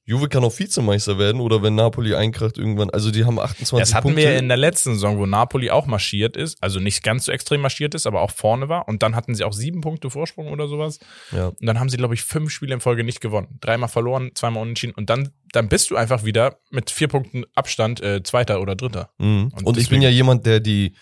Juve 0.09 0.31
kann 0.31 0.43
auch 0.43 0.59
Vizemeister 0.59 1.19
werden 1.19 1.39
oder 1.43 1.63
wenn 1.63 1.75
Napoli 1.75 2.15
einkracht 2.15 2.57
irgendwann. 2.57 2.89
Also, 2.89 3.11
die 3.11 3.27
haben 3.27 3.39
28 3.39 3.79
Das 3.79 3.95
hatten 3.95 4.09
Punkte. 4.09 4.23
wir 4.23 4.39
in 4.39 4.49
der 4.49 4.57
letzten 4.57 4.95
Saison, 4.95 5.19
wo 5.19 5.27
Napoli 5.27 5.71
auch 5.71 5.85
marschiert 5.85 6.35
ist, 6.35 6.57
also 6.63 6.81
nicht 6.81 7.03
ganz 7.03 7.27
so 7.27 7.33
extrem 7.33 7.61
marschiert 7.61 7.95
ist, 7.95 8.07
aber 8.07 8.23
auch 8.23 8.31
vorne 8.31 8.71
war. 8.71 8.89
Und 8.89 9.03
dann 9.03 9.15
hatten 9.15 9.35
sie 9.35 9.45
auch 9.45 9.53
sieben 9.53 9.83
Punkte 9.83 10.09
Vorsprung 10.09 10.49
oder 10.49 10.67
sowas. 10.67 10.99
ja. 11.31 11.49
Und 11.49 11.67
dann 11.67 11.79
haben 11.79 11.91
sie, 11.91 11.99
glaube 11.99 12.15
ich, 12.15 12.23
fünf 12.23 12.51
Spiele 12.51 12.73
in 12.73 12.81
Folge 12.81 13.05
nicht 13.05 13.21
gewonnen. 13.21 13.59
Dreimal 13.61 13.91
verloren, 13.91 14.31
zweimal 14.35 14.63
unentschieden. 14.63 14.95
Und 14.95 15.11
dann, 15.11 15.29
dann 15.53 15.69
bist 15.69 15.91
du 15.91 15.97
einfach 15.97 16.25
wieder 16.25 16.57
mit 16.71 16.91
vier 16.91 17.09
Punkten 17.09 17.45
Abstand 17.55 18.01
äh, 18.01 18.23
Zweiter 18.23 18.63
oder 18.63 18.77
Dritter. 18.77 19.11
Mhm. 19.19 19.53
Und 19.55 19.67
Und, 19.67 19.77
ich 19.77 19.91
bin 19.91 20.01
ja 20.01 20.09
jemand, 20.09 20.47
der 20.47 20.61
die 20.61 20.95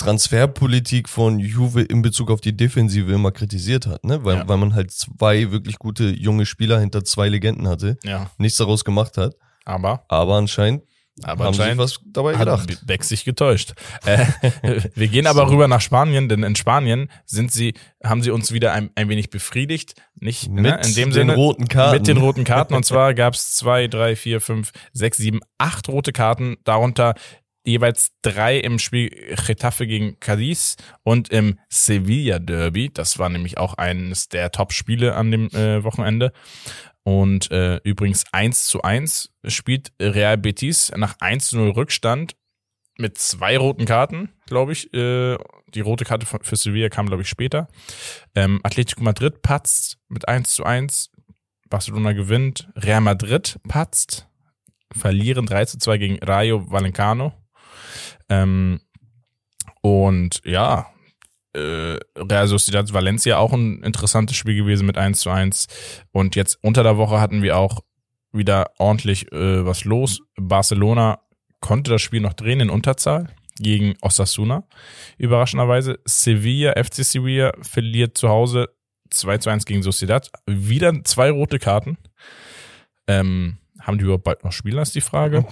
Transferpolitik 0.00 1.08
von 1.08 1.38
Juve 1.38 1.82
in 1.82 2.02
Bezug 2.02 2.30
auf 2.30 2.40
die 2.40 2.56
Defensive 2.56 3.12
immer 3.12 3.32
kritisiert 3.32 3.86
hat, 3.86 4.04
ne? 4.04 4.24
Weil, 4.24 4.36
Ja. 4.38 4.48
weil 4.48 4.56
man 4.58 4.74
halt 4.74 4.90
zwei 4.90 5.50
wirklich 5.50 5.78
gute 5.78 6.10
junge 6.10 6.46
Spieler 6.46 6.80
hinter 6.80 7.04
zwei 7.04 7.28
Legenden 7.28 7.68
hatte, 7.68 7.96
Ja. 8.04 8.30
nichts 8.38 8.58
daraus 8.58 8.84
gemacht 8.84 9.16
hat. 9.16 9.34
Aber, 9.64 10.04
Aber 10.08 10.36
anscheinend 10.36 10.82
aber 11.22 11.44
haben 11.44 11.52
sie 11.54 11.60
anscheinend 11.60 11.82
was 11.82 12.00
dabei 12.06 12.32
gedacht. 12.32 12.70
hat 12.70 12.86
Beck 12.86 13.04
sich 13.04 13.24
getäuscht. 13.26 13.74
äh, 14.06 14.24
wir 14.94 15.08
gehen 15.08 15.26
aber 15.26 15.50
rüber 15.50 15.68
nach 15.68 15.82
Spanien, 15.82 16.30
denn 16.30 16.42
in 16.44 16.56
Spanien 16.56 17.10
sind 17.26 17.52
sie, 17.52 17.74
haben 18.02 18.22
sie 18.22 18.30
uns 18.30 18.52
wieder 18.52 18.72
ein, 18.72 18.88
ein 18.94 19.08
wenig 19.10 19.28
befriedigt. 19.28 19.94
Nicht 20.18 20.48
Mit 20.48 20.62
ne, 20.62 20.80
in 20.82 20.94
dem 20.94 21.08
den 21.10 21.12
Sinne. 21.12 21.34
roten 21.34 21.68
Karten. 21.68 21.96
Mit 21.98 22.06
den 22.06 22.16
roten 22.16 22.44
Karten. 22.44 22.74
Und 22.74 22.84
zwar 22.86 23.12
gab 23.12 23.34
es 23.34 23.54
zwei, 23.54 23.86
drei, 23.86 24.16
vier, 24.16 24.40
fünf, 24.40 24.72
sechs, 24.94 25.18
sieben, 25.18 25.40
acht 25.58 25.88
rote 25.88 26.12
Karten, 26.12 26.56
darunter 26.64 27.14
jeweils 27.64 28.12
drei 28.22 28.58
im 28.58 28.78
Spiel 28.78 29.10
Getafe 29.46 29.86
gegen 29.86 30.18
Cadiz 30.20 30.76
und 31.02 31.30
im 31.30 31.58
Sevilla 31.68 32.38
Derby. 32.38 32.90
Das 32.92 33.18
war 33.18 33.28
nämlich 33.28 33.58
auch 33.58 33.74
eines 33.74 34.28
der 34.28 34.50
Top-Spiele 34.50 35.14
an 35.14 35.30
dem 35.30 35.48
äh, 35.50 35.84
Wochenende. 35.84 36.32
Und 37.02 37.50
äh, 37.50 37.76
übrigens 37.82 38.24
1 38.32 38.66
zu 38.66 38.82
1 38.82 39.32
spielt 39.46 39.92
Real 40.00 40.36
Betis 40.36 40.92
nach 40.96 41.16
1 41.20 41.48
zu 41.48 41.56
0 41.56 41.70
Rückstand 41.70 42.36
mit 42.98 43.16
zwei 43.18 43.56
roten 43.56 43.86
Karten, 43.86 44.30
glaube 44.46 44.72
ich. 44.72 44.92
Äh, 44.92 45.38
die 45.74 45.80
rote 45.80 46.04
Karte 46.04 46.26
für 46.26 46.56
Sevilla 46.56 46.88
kam, 46.88 47.06
glaube 47.06 47.22
ich, 47.22 47.28
später. 47.28 47.68
Ähm, 48.34 48.60
Atletico 48.62 49.02
Madrid 49.02 49.42
patzt 49.42 49.98
mit 50.08 50.28
1 50.28 50.54
zu 50.54 50.64
1. 50.64 51.10
Barcelona 51.68 52.12
gewinnt. 52.12 52.68
Real 52.76 53.00
Madrid 53.00 53.58
patzt. 53.66 54.28
Verlieren 54.92 55.46
3 55.46 55.64
zu 55.66 55.78
2 55.78 55.98
gegen 55.98 56.18
Rayo 56.18 56.70
Vallecano. 56.70 57.32
Ähm, 58.30 58.80
und 59.82 60.40
ja, 60.44 60.86
äh, 61.52 61.98
Real 62.16 62.46
Sociedad 62.46 62.92
Valencia 62.92 63.38
auch 63.38 63.52
ein 63.52 63.82
interessantes 63.82 64.36
Spiel 64.36 64.56
gewesen 64.56 64.86
mit 64.86 64.96
1 64.96 65.20
zu 65.20 65.30
1. 65.30 65.66
Und 66.12 66.36
jetzt 66.36 66.58
unter 66.62 66.82
der 66.82 66.96
Woche 66.96 67.20
hatten 67.20 67.42
wir 67.42 67.58
auch 67.58 67.80
wieder 68.32 68.70
ordentlich 68.78 69.30
äh, 69.32 69.66
was 69.66 69.84
los. 69.84 70.20
Barcelona 70.36 71.20
konnte 71.60 71.90
das 71.90 72.02
Spiel 72.02 72.20
noch 72.20 72.34
drehen 72.34 72.60
in 72.60 72.70
Unterzahl 72.70 73.28
gegen 73.58 73.94
Osasuna. 74.00 74.64
Überraschenderweise. 75.18 75.98
Sevilla, 76.04 76.72
FC 76.82 77.04
Sevilla 77.04 77.52
verliert 77.60 78.16
zu 78.16 78.28
Hause 78.28 78.68
2 79.10 79.38
zu 79.38 79.50
1 79.50 79.66
gegen 79.66 79.82
Sociedad. 79.82 80.30
Wieder 80.46 80.92
zwei 81.04 81.30
rote 81.30 81.58
Karten. 81.58 81.98
Ähm, 83.06 83.58
haben 83.80 83.98
die 83.98 84.04
überhaupt 84.04 84.24
bald 84.24 84.44
noch 84.44 84.52
Spieler, 84.52 84.82
ist 84.82 84.94
die 84.94 85.00
Frage. 85.00 85.44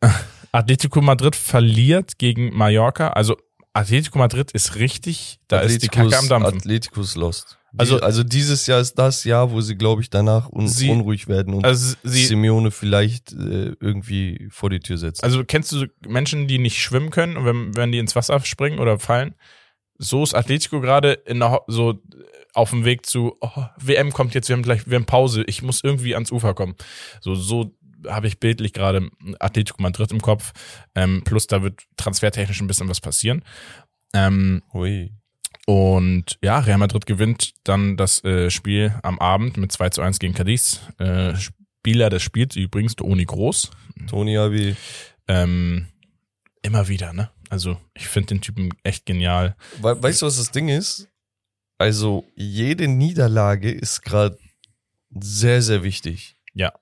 Atletico 0.56 1.00
Madrid 1.00 1.36
verliert 1.36 2.18
gegen 2.18 2.54
Mallorca. 2.56 3.08
Also 3.10 3.36
Atletico 3.72 4.18
Madrid 4.18 4.50
ist 4.52 4.76
richtig, 4.76 5.38
da 5.48 5.60
ist 5.60 5.82
die 5.82 5.88
Kacke 5.88 6.16
am 6.16 6.28
Dampfen. 6.28 6.56
Atleticus 6.58 7.14
lost. 7.14 7.58
Also- 7.78 7.96
Also, 7.96 8.04
also 8.06 8.24
dieses 8.24 8.66
Jahr 8.66 8.80
ist 8.80 8.94
das 8.94 9.24
Jahr, 9.24 9.50
wo 9.50 9.60
sie, 9.60 9.76
glaube 9.76 10.00
ich, 10.00 10.08
danach 10.08 10.48
un 10.50 10.66
Sie- 10.66 10.88
unruhig 10.88 11.28
werden 11.28 11.52
und 11.52 11.62
Also 11.66 11.94
sie, 12.02 12.24
Simeone 12.24 12.70
vielleicht 12.70 13.32
äh, 13.32 13.74
irgendwie 13.80 14.48
vor 14.50 14.70
die 14.70 14.80
Tür 14.80 14.96
setzt. 14.96 15.22
also 15.22 15.44
kennst 15.44 15.72
du 15.72 15.84
Menschen, 16.08 16.48
die 16.48 16.58
nicht 16.58 16.78
schwimmen 16.80 17.10
können 17.10 17.36
und 17.36 17.44
wenn, 17.44 17.76
wenn 17.76 17.92
die 17.92 17.98
ins 17.98 18.16
Wasser 18.16 18.40
springen 18.40 18.78
oder 18.78 18.98
fallen? 18.98 19.34
So 19.98 20.22
ist 20.22 20.34
Atletico 20.34 20.80
gerade 20.80 21.12
in 21.12 21.40
der, 21.40 21.60
so 21.66 22.00
auf 22.54 22.70
dem 22.70 22.86
Weg 22.86 23.04
zu 23.04 23.36
oh, 23.42 23.64
WM 23.78 24.10
kommt 24.12 24.32
jetzt, 24.34 24.48
wir 24.48 24.56
haben 24.56 24.62
gleich, 24.62 24.88
wir 24.88 24.96
haben 24.96 25.04
Pause, 25.04 25.44
ich 25.46 25.60
muss 25.60 25.84
irgendwie 25.84 26.14
ans 26.14 26.32
Ufer 26.32 26.54
kommen. 26.54 26.76
So, 27.20 27.34
so 27.34 27.74
habe 28.08 28.26
ich 28.26 28.38
bildlich 28.38 28.72
gerade 28.72 29.08
Atletico 29.38 29.80
Madrid 29.80 30.10
im 30.12 30.20
Kopf. 30.20 30.52
Ähm, 30.94 31.22
plus 31.24 31.46
da 31.46 31.62
wird 31.62 31.82
transfertechnisch 31.96 32.60
ein 32.60 32.66
bisschen 32.66 32.88
was 32.88 33.00
passieren. 33.00 33.44
Ähm, 34.12 34.62
Hui. 34.72 35.12
Und 35.66 36.38
ja, 36.42 36.58
Real 36.60 36.78
Madrid 36.78 37.06
gewinnt 37.06 37.54
dann 37.64 37.96
das 37.96 38.22
äh, 38.24 38.50
Spiel 38.50 38.94
am 39.02 39.18
Abend 39.18 39.56
mit 39.56 39.72
2 39.72 39.90
zu 39.90 40.02
1 40.02 40.18
gegen 40.18 40.34
Cadiz. 40.34 40.80
Äh, 40.98 41.34
Spieler 41.36 42.08
des 42.08 42.22
Spiels 42.22 42.56
übrigens 42.56 42.96
Toni 42.96 43.24
Groß. 43.24 43.70
Toni 44.08 44.38
Abi. 44.38 44.76
Ähm, 45.28 45.88
immer 46.62 46.88
wieder, 46.88 47.12
ne? 47.12 47.30
Also 47.48 47.78
ich 47.94 48.08
finde 48.08 48.28
den 48.28 48.40
Typen 48.40 48.70
echt 48.82 49.06
genial. 49.06 49.56
We 49.80 50.00
weißt 50.02 50.22
du, 50.22 50.26
was 50.26 50.36
das 50.36 50.50
Ding 50.50 50.68
ist? 50.68 51.08
Also 51.78 52.24
jede 52.34 52.88
Niederlage 52.88 53.70
ist 53.70 54.02
gerade 54.02 54.38
sehr, 55.10 55.62
sehr 55.62 55.82
wichtig. 55.82 56.36
Ja. 56.54 56.72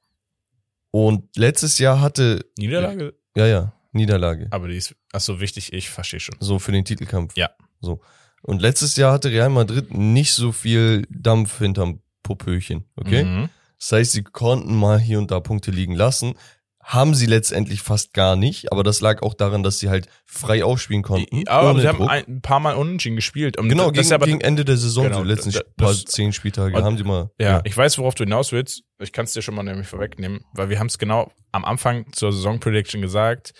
Und 0.94 1.36
letztes 1.36 1.80
Jahr 1.80 2.00
hatte, 2.00 2.48
Niederlage? 2.56 3.14
ja, 3.34 3.46
ja, 3.48 3.72
Niederlage. 3.90 4.46
Aber 4.52 4.68
die 4.68 4.76
ist, 4.76 4.94
ach 5.12 5.20
so 5.20 5.40
wichtig, 5.40 5.72
ich 5.72 5.90
verstehe 5.90 6.20
schon. 6.20 6.36
So 6.38 6.60
für 6.60 6.70
den 6.70 6.84
Titelkampf. 6.84 7.36
Ja. 7.36 7.50
So. 7.80 8.00
Und 8.42 8.62
letztes 8.62 8.94
Jahr 8.94 9.12
hatte 9.12 9.32
Real 9.32 9.48
Madrid 9.48 9.92
nicht 9.92 10.34
so 10.34 10.52
viel 10.52 11.04
Dampf 11.10 11.58
hinterm 11.58 12.00
Popöchen. 12.22 12.84
Okay? 12.94 13.24
Mhm. 13.24 13.48
Das 13.80 13.90
heißt, 13.90 14.12
sie 14.12 14.22
konnten 14.22 14.76
mal 14.76 15.00
hier 15.00 15.18
und 15.18 15.32
da 15.32 15.40
Punkte 15.40 15.72
liegen 15.72 15.96
lassen. 15.96 16.34
Haben 16.86 17.14
sie 17.14 17.24
letztendlich 17.24 17.80
fast 17.80 18.12
gar 18.12 18.36
nicht, 18.36 18.70
aber 18.70 18.82
das 18.82 19.00
lag 19.00 19.22
auch 19.22 19.32
daran, 19.32 19.62
dass 19.62 19.78
sie 19.78 19.88
halt 19.88 20.06
frei 20.26 20.62
aufspielen 20.64 21.02
konnten. 21.02 21.48
Aber 21.48 21.70
ohne 21.70 21.80
sie 21.80 21.88
haben 21.88 21.96
Druck. 21.98 22.10
ein, 22.10 22.24
ein 22.28 22.40
paar 22.42 22.60
Mal 22.60 22.74
unentschieden 22.74 23.16
gespielt. 23.16 23.58
Und 23.58 23.70
genau, 23.70 23.90
das 23.90 24.08
gegen, 24.08 24.14
aber, 24.14 24.26
gegen 24.26 24.40
Ende 24.42 24.66
der 24.66 24.76
Saison, 24.76 25.04
Genau, 25.04 25.16
so 25.18 25.22
die 25.24 25.30
letzten 25.30 25.50
das- 25.52 25.64
paar 25.78 25.94
zehn 25.94 26.32
Spieltage, 26.34 26.76
haben 26.82 26.98
sie 26.98 27.04
mal. 27.04 27.30
ja, 27.40 27.62
ich 27.64 27.74
weiß, 27.74 27.96
worauf 27.98 28.14
du 28.14 28.24
hinaus 28.24 28.52
willst. 28.52 28.82
Ich 28.98 29.12
kann 29.12 29.24
es 29.24 29.32
dir 29.32 29.40
schon 29.40 29.54
mal 29.54 29.62
nämlich 29.62 29.86
vorwegnehmen, 29.88 30.40
weil 30.52 30.68
wir 30.68 30.78
haben 30.78 30.88
es 30.88 30.98
genau 30.98 31.32
am 31.52 31.64
Anfang 31.64 32.12
zur 32.12 32.32
Saison-Prediction 32.32 33.00
gesagt. 33.00 33.54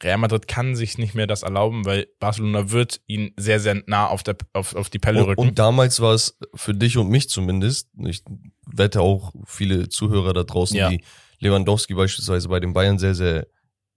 Real 0.00 0.18
Madrid 0.18 0.46
kann 0.46 0.76
sich 0.76 0.96
nicht 0.98 1.16
mehr 1.16 1.26
das 1.26 1.42
erlauben, 1.42 1.84
weil 1.84 2.06
Barcelona 2.20 2.70
wird 2.70 3.00
ihn 3.08 3.32
sehr, 3.36 3.58
sehr 3.58 3.82
nah 3.86 4.06
auf, 4.06 4.22
der, 4.22 4.36
auf, 4.52 4.76
auf 4.76 4.88
die 4.90 5.00
Pelle 5.00 5.22
Und, 5.24 5.28
rücken. 5.30 5.40
und 5.40 5.58
damals 5.58 5.98
war 6.00 6.14
es 6.14 6.38
für 6.54 6.72
dich 6.74 6.96
und 6.96 7.08
mich 7.10 7.28
zumindest, 7.28 7.88
ich 8.06 8.22
wette 8.72 9.00
auch 9.00 9.32
viele 9.46 9.88
Zuhörer 9.88 10.32
da 10.32 10.44
draußen, 10.44 10.76
Ja. 10.76 10.90
die 10.90 11.02
Lewandowski 11.40 11.94
beispielsweise 11.94 12.48
bei 12.48 12.60
den 12.60 12.72
Bayern 12.72 12.98
sehr, 12.98 13.14
sehr 13.14 13.46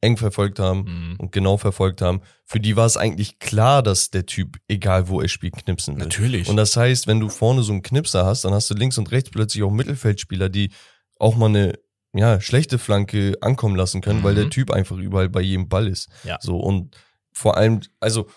eng 0.03 0.17
verfolgt 0.17 0.57
haben 0.59 0.83
Mhm. 0.85 1.15
und 1.19 1.31
genau 1.31 1.57
verfolgt 1.57 2.01
haben, 2.01 2.21
für 2.45 2.59
die 2.59 2.75
war 2.75 2.87
es 2.87 2.97
eigentlich 2.97 3.37
klar, 3.39 3.83
dass 3.83 4.09
der 4.09 4.25
Typ, 4.25 4.57
egal 4.67 5.07
wo 5.09 5.21
er 5.21 5.27
spielt, 5.27 5.55
knipsen 5.57 5.95
will. 5.95 6.03
Natürlich. 6.05 6.47
Und 6.49 6.57
das 6.57 6.75
heißt, 6.75 7.05
wenn 7.05 7.19
du 7.19 7.29
vorne 7.29 7.61
so 7.61 7.71
einen 7.71 7.83
Knipser 7.83 8.25
hast, 8.25 8.43
dann 8.43 8.53
hast 8.53 8.69
du 8.69 8.73
links 8.73 8.97
und 8.97 9.11
rechts 9.11 9.29
plötzlich 9.29 9.61
auch 9.63 9.69
Mittelfeldspieler, 9.71 10.49
die 10.49 10.71
auch 11.19 11.35
mal 11.35 11.49
eine 11.49 11.73
ja, 12.13 12.41
schlechte 12.41 12.77
Flanke 12.79 13.37
ankommen 13.41 13.75
lassen 13.75 14.01
können, 14.01 14.23
weil 14.23 14.33
Mhm. 14.33 14.37
der 14.37 14.49
Typ 14.49 14.71
einfach 14.71 14.97
überall 14.97 15.29
bei 15.29 15.41
jedem 15.41 15.69
Ball 15.69 15.87
ist. 15.87 16.09
Ja. 16.23 16.37
So 16.41 16.57
und 16.57 16.97
vor 17.31 17.55
allem, 17.55 17.79
also 18.01 18.27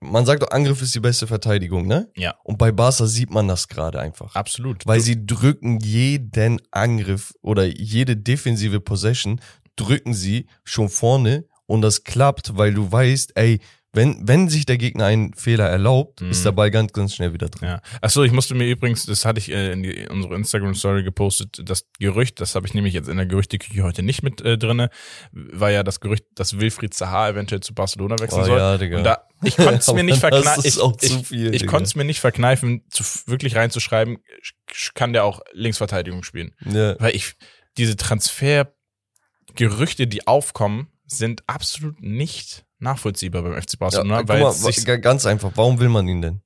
man 0.00 0.26
sagt 0.26 0.42
doch, 0.42 0.50
Angriff 0.50 0.80
ist 0.82 0.94
die 0.94 1.00
beste 1.00 1.26
Verteidigung, 1.26 1.86
ne? 1.86 2.10
Ja. 2.16 2.34
Und 2.44 2.58
bei 2.58 2.72
Barca 2.72 3.06
sieht 3.06 3.30
man 3.30 3.48
das 3.48 3.68
gerade 3.68 4.00
einfach. 4.00 4.34
Absolut. 4.34 4.86
Weil 4.86 5.00
sie 5.00 5.26
drücken 5.26 5.80
jeden 5.80 6.60
Angriff 6.70 7.34
oder 7.42 7.64
jede 7.64 8.16
defensive 8.16 8.80
Possession 8.80 9.40
drücken 9.76 10.14
sie 10.14 10.46
schon 10.64 10.88
vorne 10.88 11.46
und 11.66 11.82
das 11.82 12.04
klappt, 12.04 12.56
weil 12.56 12.74
du 12.74 12.90
weißt, 12.90 13.36
ey, 13.36 13.60
wenn, 13.94 14.28
wenn 14.28 14.50
sich 14.50 14.66
der 14.66 14.76
Gegner 14.76 15.06
einen 15.06 15.32
Fehler 15.32 15.66
erlaubt, 15.66 16.20
Mhm. 16.20 16.30
ist 16.30 16.44
der 16.44 16.52
Ball 16.52 16.70
ganz, 16.70 16.92
ganz 16.92 17.14
schnell 17.14 17.32
wieder 17.32 17.48
drin. 17.48 17.68
Ja. 17.68 17.80
Achso, 18.02 18.22
ich 18.22 18.32
musste 18.32 18.54
mir 18.54 18.66
übrigens, 18.66 19.06
das 19.06 19.24
hatte 19.24 19.38
ich 19.40 19.50
äh, 19.50 19.72
in, 19.72 19.82
die, 19.82 19.92
in 19.92 20.08
unsere 20.08 20.34
Instagram-Story 20.34 21.02
gepostet, 21.04 21.62
das 21.64 21.86
Gerücht, 21.98 22.38
das 22.40 22.54
habe 22.54 22.66
ich 22.66 22.74
nämlich 22.74 22.92
jetzt 22.92 23.08
in 23.08 23.16
der 23.16 23.24
Gerüchteküche 23.26 23.82
heute 23.82 24.02
nicht 24.02 24.22
mit 24.22 24.42
äh, 24.42 24.58
drinne, 24.58 24.90
war 25.32 25.70
ja 25.70 25.82
das 25.82 26.00
Gerücht, 26.00 26.24
dass 26.34 26.58
Wilfried 26.60 26.92
Zaha 26.92 27.30
eventuell 27.30 27.62
zu 27.62 27.72
Barcelona 27.74 28.18
wechseln 28.18 28.42
Oh 28.42 28.46
soll. 28.46 28.58
ja, 28.58 28.76
Digga. 28.76 28.98
Und 28.98 29.04
da, 29.04 29.22
ich 29.42 29.56
konnte 29.56 29.74
es 29.78 29.90
mir 29.92 30.04
nicht 30.04 30.18
verkneifen. 30.20 30.62
Ich, 30.64 30.78
ich, 31.02 31.26
viel, 31.26 31.54
ich 31.54 31.66
konnte 31.66 31.84
es 31.84 31.94
mir 31.96 32.04
nicht 32.04 32.20
verkneifen, 32.20 32.84
zu, 32.90 33.02
wirklich 33.26 33.56
reinzuschreiben, 33.56 34.18
sch- 34.70 34.92
kann 34.94 35.14
der 35.14 35.24
auch 35.24 35.40
Linksverteidigung 35.52 36.22
spielen. 36.24 36.54
Ja. 36.64 36.94
Weil 37.00 37.16
ich, 37.16 37.34
diese 37.78 37.96
Transfergerüchte, 37.96 40.06
die 40.06 40.26
aufkommen, 40.26 40.88
sind 41.06 41.42
absolut 41.46 42.02
nicht 42.02 42.66
nachvollziehbar 42.78 43.42
beim 43.42 43.54
FC 43.60 43.72
Ja, 43.74 43.78
Barcelona, 43.78 44.18
guck 44.20 44.28
weil 44.28 44.40
mal, 44.42 44.98
ganz 45.00 45.26
einfach, 45.26 45.52
warum 45.54 45.80
will 45.80 45.88
man 45.88 46.06
ihn 46.08 46.22
denn? 46.22 46.40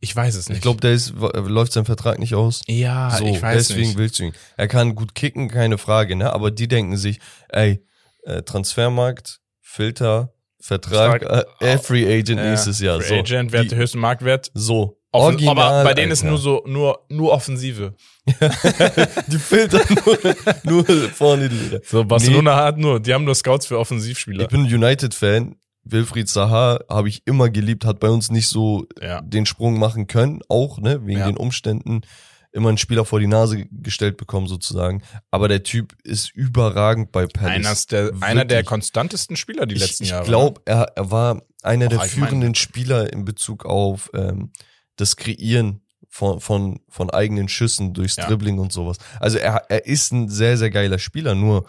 ich 0.00 0.14
weiß 0.14 0.36
es 0.36 0.48
nicht. 0.48 0.58
Ich 0.58 0.62
glaube, 0.62 0.80
der 0.80 0.92
ist, 0.92 1.12
läuft 1.16 1.72
sein 1.72 1.84
Vertrag 1.84 2.20
nicht 2.20 2.34
aus. 2.36 2.62
ja, 2.68 3.10
so, 3.18 3.24
ich 3.26 3.42
weiß 3.42 3.66
deswegen 3.68 3.88
nicht. 3.88 3.98
willst 3.98 4.18
du 4.20 4.24
ihn. 4.24 4.32
Er 4.56 4.68
kann 4.68 4.94
gut 4.94 5.14
kicken, 5.16 5.48
keine 5.48 5.76
Frage, 5.76 6.14
ne? 6.14 6.32
Aber 6.32 6.52
die 6.52 6.68
denken 6.68 6.96
sich, 6.96 7.18
ey, 7.48 7.84
äh, 8.22 8.42
Transfermarkt, 8.42 9.40
Filter, 9.60 10.32
Vertrag, 10.60 11.22
Vertrag, 11.22 11.62
äh, 11.62 11.78
Free 11.78 12.06
Agent 12.06 12.40
Ja, 12.40 12.50
nächstes 12.50 12.78
Jahr. 12.80 13.00
Free 13.00 13.08
So, 13.08 13.14
Agent, 13.16 13.52
wer 13.52 13.60
hat 13.60 13.70
die, 13.70 13.76
höchsten 13.76 13.98
Marktwert? 13.98 14.50
so. 14.54 14.97
Offen, 15.10 15.48
aber 15.48 15.84
bei 15.84 15.94
denen 15.94 16.12
ist 16.12 16.22
nur 16.22 16.38
so, 16.38 16.62
nur, 16.66 17.04
nur 17.08 17.32
Offensive. 17.32 17.94
die 18.26 19.38
Filter 19.38 19.80
nur, 20.64 20.84
nur 20.84 20.84
vorne 21.10 21.48
die. 21.48 21.80
So, 21.84 22.04
Barcelona 22.04 22.56
hat 22.56 22.76
nur, 22.76 23.00
die 23.00 23.14
haben 23.14 23.24
nur 23.24 23.34
Scouts 23.34 23.66
für 23.66 23.78
Offensivspieler. 23.78 24.42
Ich 24.42 24.48
bin 24.48 24.62
United-Fan. 24.62 25.56
Wilfried 25.84 26.28
Zaha 26.28 26.80
habe 26.90 27.08
ich 27.08 27.22
immer 27.24 27.48
geliebt, 27.48 27.86
hat 27.86 28.00
bei 28.00 28.10
uns 28.10 28.30
nicht 28.30 28.48
so 28.48 28.86
ja. 29.00 29.22
den 29.22 29.46
Sprung 29.46 29.78
machen 29.78 30.06
können, 30.06 30.40
auch, 30.48 30.78
ne, 30.78 31.06
wegen 31.06 31.20
Ja. 31.20 31.26
den 31.26 31.38
Umständen 31.38 32.02
immer 32.52 32.68
einen 32.68 32.78
Spieler 32.78 33.04
vor 33.04 33.20
die 33.20 33.26
Nase 33.26 33.66
gestellt 33.70 34.16
bekommen, 34.16 34.46
sozusagen. 34.46 35.02
Aber 35.30 35.48
der 35.48 35.62
Typ 35.62 35.94
ist 36.02 36.34
überragend 36.34 37.12
bei 37.12 37.26
Palace. 37.26 37.90
Einer, 37.90 38.10
der, 38.10 38.22
einer 38.22 38.44
der 38.44 38.64
konstantesten 38.64 39.36
Spieler 39.36 39.66
die 39.66 39.76
ich, 39.76 39.80
letzten 39.80 40.04
ich 40.04 40.10
Jahre. 40.10 40.24
glaube, 40.24 40.60
er, 40.64 40.92
er 40.96 41.10
war 41.10 41.42
einer 41.62 41.86
Auch 41.86 41.90
der 41.90 42.00
führenden 42.00 42.54
Spieler 42.54 43.12
in 43.12 43.24
Bezug 43.24 43.64
auf 43.64 44.10
ähm, 44.14 44.50
das 45.00 45.16
Kreieren 45.16 45.80
von, 46.08 46.40
von, 46.40 46.80
von 46.88 47.10
eigenen 47.10 47.48
Schüssen 47.48 47.92
durchs 47.94 48.16
Ja. 48.16 48.26
Dribbling 48.26 48.58
und 48.58 48.72
sowas. 48.72 48.98
Also 49.20 49.38
er, 49.38 49.64
er 49.68 49.86
ist 49.86 50.12
ein 50.12 50.28
sehr, 50.28 50.56
sehr 50.56 50.70
geiler 50.70 50.98
Spieler, 50.98 51.34
nur 51.34 51.66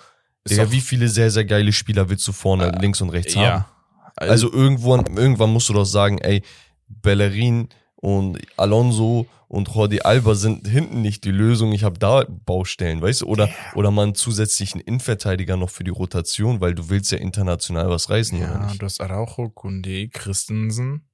Digga, 0.49 0.71
wie 0.71 0.81
viele 0.81 1.07
sehr, 1.09 1.29
sehr 1.31 1.45
geile 1.45 1.71
Spieler 1.73 2.09
willst 2.09 2.27
du 2.27 2.31
vorne 2.31 2.67
Äh, 2.67 2.79
links 2.81 3.01
und 3.01 3.09
rechts 3.09 3.35
haben? 3.35 3.43
ja. 3.43 3.69
Also 4.15 4.51
irgendwo, 4.51 4.95
irgendwann 4.97 5.51
musst 5.53 5.69
du 5.69 5.73
doch 5.73 5.85
sagen, 5.85 6.17
ey, 6.17 6.41
Bellerin 6.87 7.69
und 7.95 8.39
Alonso 8.57 9.27
und 9.47 9.67
Jordi 9.73 10.01
Alba 10.01 10.35
sind 10.35 10.67
hinten 10.67 11.01
nicht 11.01 11.23
die 11.23 11.31
Lösung. 11.31 11.71
Ich 11.73 11.83
habe 11.83 11.97
da 11.99 12.25
Baustellen, 12.27 13.01
weißt 13.01 13.21
du? 13.21 13.25
Oder, 13.27 13.49
oder 13.75 13.91
mal 13.91 14.03
einen 14.03 14.15
zusätzlichen 14.15 14.81
Innenverteidiger 14.81 15.57
noch 15.57 15.69
für 15.69 15.83
die 15.83 15.91
Rotation, 15.91 16.59
weil 16.61 16.75
du 16.75 16.89
willst 16.89 17.11
ja 17.11 17.17
international 17.17 17.89
was 17.89 18.09
reißen, 18.09 18.39
ja, 18.39 18.71
du 18.77 18.85
hast 18.85 18.99
Araujo, 19.01 19.49
Kunde, 19.49 20.09
Christensen. 20.09 21.07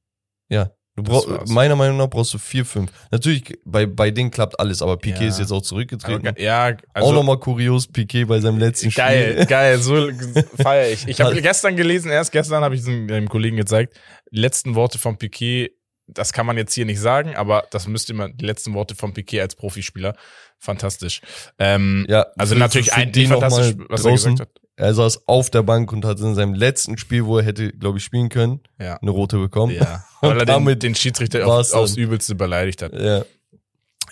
Ja. 0.50 0.72
Du 0.98 1.04
brauchst, 1.04 1.50
meiner 1.50 1.76
Meinung 1.76 1.98
nach 1.98 2.10
brauchst 2.10 2.34
du 2.34 2.38
vier, 2.38 2.66
fünf. 2.66 2.90
Natürlich, 3.12 3.60
bei, 3.66 3.86
bei 3.86 4.12
denen 4.12 4.32
klappt 4.32 4.58
alles, 4.60 4.82
aber 4.82 4.96
Piquet 4.96 5.24
Ja. 5.24 5.28
ist 5.28 5.40
jetzt 5.40 5.52
auch 5.52 5.58
Aber, 5.58 5.64
zurückgetreten. 5.64 6.34
ge- 6.36 6.44
ja, 6.46 6.68
auch 6.70 6.78
also 6.94 7.12
nochmal 7.12 7.38
kurios, 7.38 7.86
Piquet 7.88 8.24
bei 8.26 8.40
seinem 8.40 8.60
letzten 8.60 8.92
geil, 8.92 9.34
Spiel. 9.34 9.46
geil, 9.46 9.78
so 9.80 10.10
feier 10.62 10.92
ich. 10.94 11.06
Ich 11.08 11.20
habe 11.20 11.42
gestern 11.42 11.76
gelesen, 11.76 12.12
erst 12.12 12.32
gestern 12.32 12.64
habe 12.64 12.76
ich 12.76 12.82
es 12.82 12.88
einem 12.88 13.28
Kollegen 13.28 13.58
gezeigt, 13.58 13.94
letzten 14.32 14.76
Worte 14.76 14.98
von 14.98 15.18
Piquet, 15.18 15.72
das 16.08 16.32
kann 16.32 16.46
man 16.46 16.56
jetzt 16.56 16.74
hier 16.74 16.86
nicht 16.86 17.00
sagen, 17.02 17.36
aber 17.36 17.66
das 17.72 17.88
müsste 17.88 18.14
man, 18.14 18.38
die 18.38 18.46
letzten 18.46 18.74
Worte 18.74 18.96
von 18.96 19.12
Piquet 19.14 19.42
als 19.42 19.56
Profispieler, 19.56 20.16
fantastisch. 20.60 21.20
Ähm, 21.60 22.06
Ja, 22.08 22.26
also 22.38 22.56
natürlich 22.56 22.92
für 22.92 22.96
ein 22.96 23.12
die 23.12 23.26
fantastisch, 23.28 23.76
was 23.90 24.06
er 24.06 24.12
draußen. 24.12 24.36
gesagt 24.36 24.40
hat. 24.56 24.62
Er 24.78 24.94
saß 24.94 25.28
auf 25.28 25.50
der 25.50 25.64
Bank 25.64 25.92
und 25.94 26.04
hat 26.04 26.20
in 26.20 26.36
seinem 26.36 26.54
letzten 26.54 26.98
Spiel, 26.98 27.26
wo 27.26 27.38
er 27.38 27.46
hätte, 27.46 27.72
glaube 27.72 27.98
ich, 27.98 28.04
spielen 28.04 28.30
können, 28.30 28.60
Ja. 28.80 28.98
eine 28.98 29.12
rote 29.12 29.38
bekommen. 29.38 29.74
Ja, 29.74 30.04
weil 30.22 30.32
er 30.32 30.38
den, 30.40 30.48
damit 30.48 30.84
den 30.84 30.96
Schiedsrichter 30.96 31.46
war's 31.48 31.72
auf, 31.72 31.84
aufs. 31.84 31.96
Übelste 31.96 32.36
beleidigt 32.36 32.82
hat. 32.82 32.94
Ja. 32.94 33.24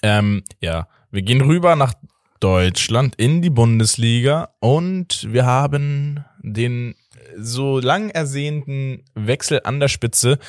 Ähm, 0.02 0.44
ja, 0.62 0.88
wir 1.12 1.22
gehen 1.22 1.42
rüber 1.42 1.76
nach 1.76 1.94
Deutschland 2.40 3.16
in 3.16 3.42
die 3.42 3.50
Bundesliga 3.50 4.50
und 4.60 5.32
wir 5.32 5.46
haben 5.46 6.26
den 6.42 6.96
so 7.38 7.80
lang 7.80 8.10
ersehnten 8.10 9.04
Wechsel 9.16 9.62
an 9.64 9.80
der 9.80 9.88
Spitze. 9.88 10.40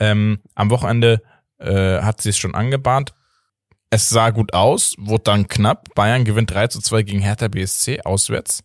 Ähm, 0.00 0.40
am 0.54 0.70
Wochenende 0.70 1.22
äh, 1.58 2.00
hat 2.02 2.20
sie 2.20 2.30
es 2.30 2.36
schon 2.38 2.54
angebahnt. 2.54 3.14
Es 3.90 4.08
sah 4.08 4.30
gut 4.30 4.52
aus, 4.54 4.94
wurde 4.98 5.24
dann 5.24 5.46
knapp. 5.48 5.94
Bayern 5.94 6.24
gewinnt 6.24 6.50
3 6.52 6.66
zu 6.68 6.80
2 6.80 7.02
gegen 7.04 7.20
Hertha 7.20 7.48
BSC 7.48 8.00
auswärts. 8.02 8.62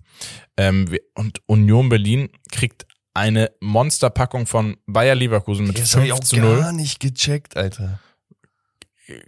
Ähm, 0.58 0.96
und 1.16 1.42
Union 1.48 1.90
Berlin 1.90 2.30
kriegt 2.52 2.86
eine 3.14 3.52
Monsterpackung 3.60 4.48
von 4.48 4.78
Bayer 4.86 5.16
Leverkusen 5.16 5.68
mit 5.68 5.78
Das 5.78 5.96
habe 5.96 6.06
ich 6.06 6.12
5 6.12 6.20
auch 6.22 6.24
zu 6.24 6.38
0 6.38 6.60
gar 6.60 6.72
nicht 6.72 7.00
gecheckt, 7.00 7.58
Alter. 7.58 8.00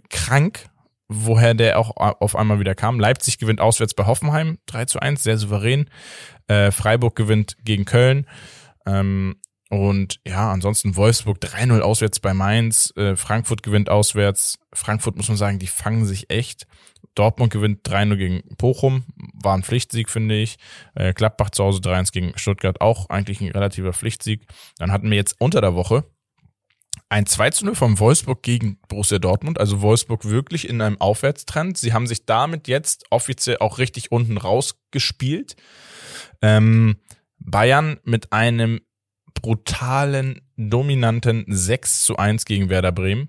krank, 0.08 0.68
woher 1.08 1.54
der 1.54 1.78
auch 1.78 1.96
auf 1.96 2.36
einmal 2.36 2.60
wieder 2.60 2.74
kam. 2.74 2.98
Leipzig 2.98 3.38
gewinnt 3.38 3.60
auswärts 3.60 3.94
bei 3.94 4.06
Hoffenheim 4.06 4.58
3 4.66 4.86
zu 4.86 5.00
1, 5.00 5.22
sehr 5.22 5.36
souverän. 5.38 5.90
Äh, 6.46 6.70
Freiburg 6.70 7.16
gewinnt 7.16 7.56
gegen 7.64 7.84
Köln. 7.84 8.26
Ähm, 8.86 9.36
und 9.70 10.20
ja, 10.26 10.52
ansonsten 10.52 10.94
Wolfsburg 10.96 11.38
3-0 11.38 11.80
auswärts 11.80 12.20
bei 12.20 12.32
Mainz. 12.32 12.92
Äh, 12.96 13.16
Frankfurt 13.16 13.62
gewinnt 13.62 13.90
auswärts. 13.90 14.58
Frankfurt 14.72 15.16
muss 15.16 15.28
man 15.28 15.36
sagen, 15.36 15.58
die 15.58 15.66
fangen 15.66 16.04
sich 16.04 16.30
echt. 16.30 16.66
Dortmund 17.14 17.52
gewinnt 17.52 17.86
3-0 17.88 18.16
gegen 18.16 18.42
Bochum. 18.56 19.04
War 19.34 19.56
ein 19.56 19.62
Pflichtsieg, 19.62 20.10
finde 20.10 20.36
ich. 20.36 20.56
Äh, 20.94 21.12
Gladbach 21.12 21.50
zu 21.50 21.64
Hause 21.64 21.80
3-1 21.80 22.12
gegen 22.12 22.36
Stuttgart. 22.36 22.80
Auch 22.80 23.08
eigentlich 23.08 23.40
ein 23.40 23.50
relativer 23.52 23.92
Pflichtsieg. 23.92 24.46
Dann 24.78 24.90
hatten 24.92 25.10
wir 25.10 25.16
jetzt 25.16 25.36
unter 25.40 25.60
der 25.60 25.74
Woche 25.74 26.04
Ein 27.08 27.26
2 27.26 27.50
zu 27.50 27.64
0 27.66 27.74
von 27.74 27.98
Wolfsburg 27.98 28.42
gegen 28.42 28.78
Borussia 28.88 29.18
Dortmund. 29.18 29.58
Also 29.60 29.80
Wolfsburg 29.82 30.24
wirklich 30.24 30.68
in 30.68 30.80
einem 30.80 31.00
Aufwärtstrend. 31.00 31.76
Sie 31.76 31.92
haben 31.92 32.06
sich 32.06 32.24
damit 32.24 32.66
jetzt 32.68 33.04
offiziell 33.10 33.58
auch 33.58 33.78
richtig 33.78 34.10
unten 34.12 34.36
rausgespielt. 34.38 35.56
Ähm, 36.42 36.96
Bayern 37.38 37.98
mit 38.04 38.32
einem 38.32 38.80
brutalen, 39.34 40.40
dominanten 40.56 41.44
6 41.48 42.02
zu 42.04 42.16
1 42.16 42.44
gegen 42.46 42.70
Werder 42.70 42.92
Bremen. 42.92 43.28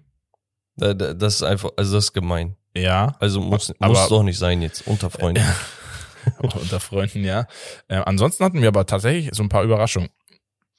Da- 0.77 0.93
da- 0.93 1.13
Das 1.13 1.35
ist 1.35 1.43
einfach, 1.43 1.71
also 1.77 1.95
das 1.95 2.05
ist 2.05 2.13
gemein. 2.13 2.55
Ja, 2.77 3.15
Also 3.20 3.39
muss, 3.41 3.72
Aber- 3.79 3.94
muss 3.94 4.08
doch 4.10 4.24
nicht 4.24 4.38
sein 4.38 4.62
jetzt, 4.62 4.86
unter 4.88 5.10
Freunden. 5.10 5.44
unter 6.39 6.79
Freunden, 6.79 7.24
ja. 7.24 7.48
Äh, 7.88 7.96
ansonsten 7.98 8.44
hatten 8.44 8.62
wir 8.62 8.67
aber 8.67 8.86
tatsächlich 8.86 9.29
so 9.34 9.44
ein 9.44 9.50
paar 9.50 9.63
Überraschungen. 9.63 10.10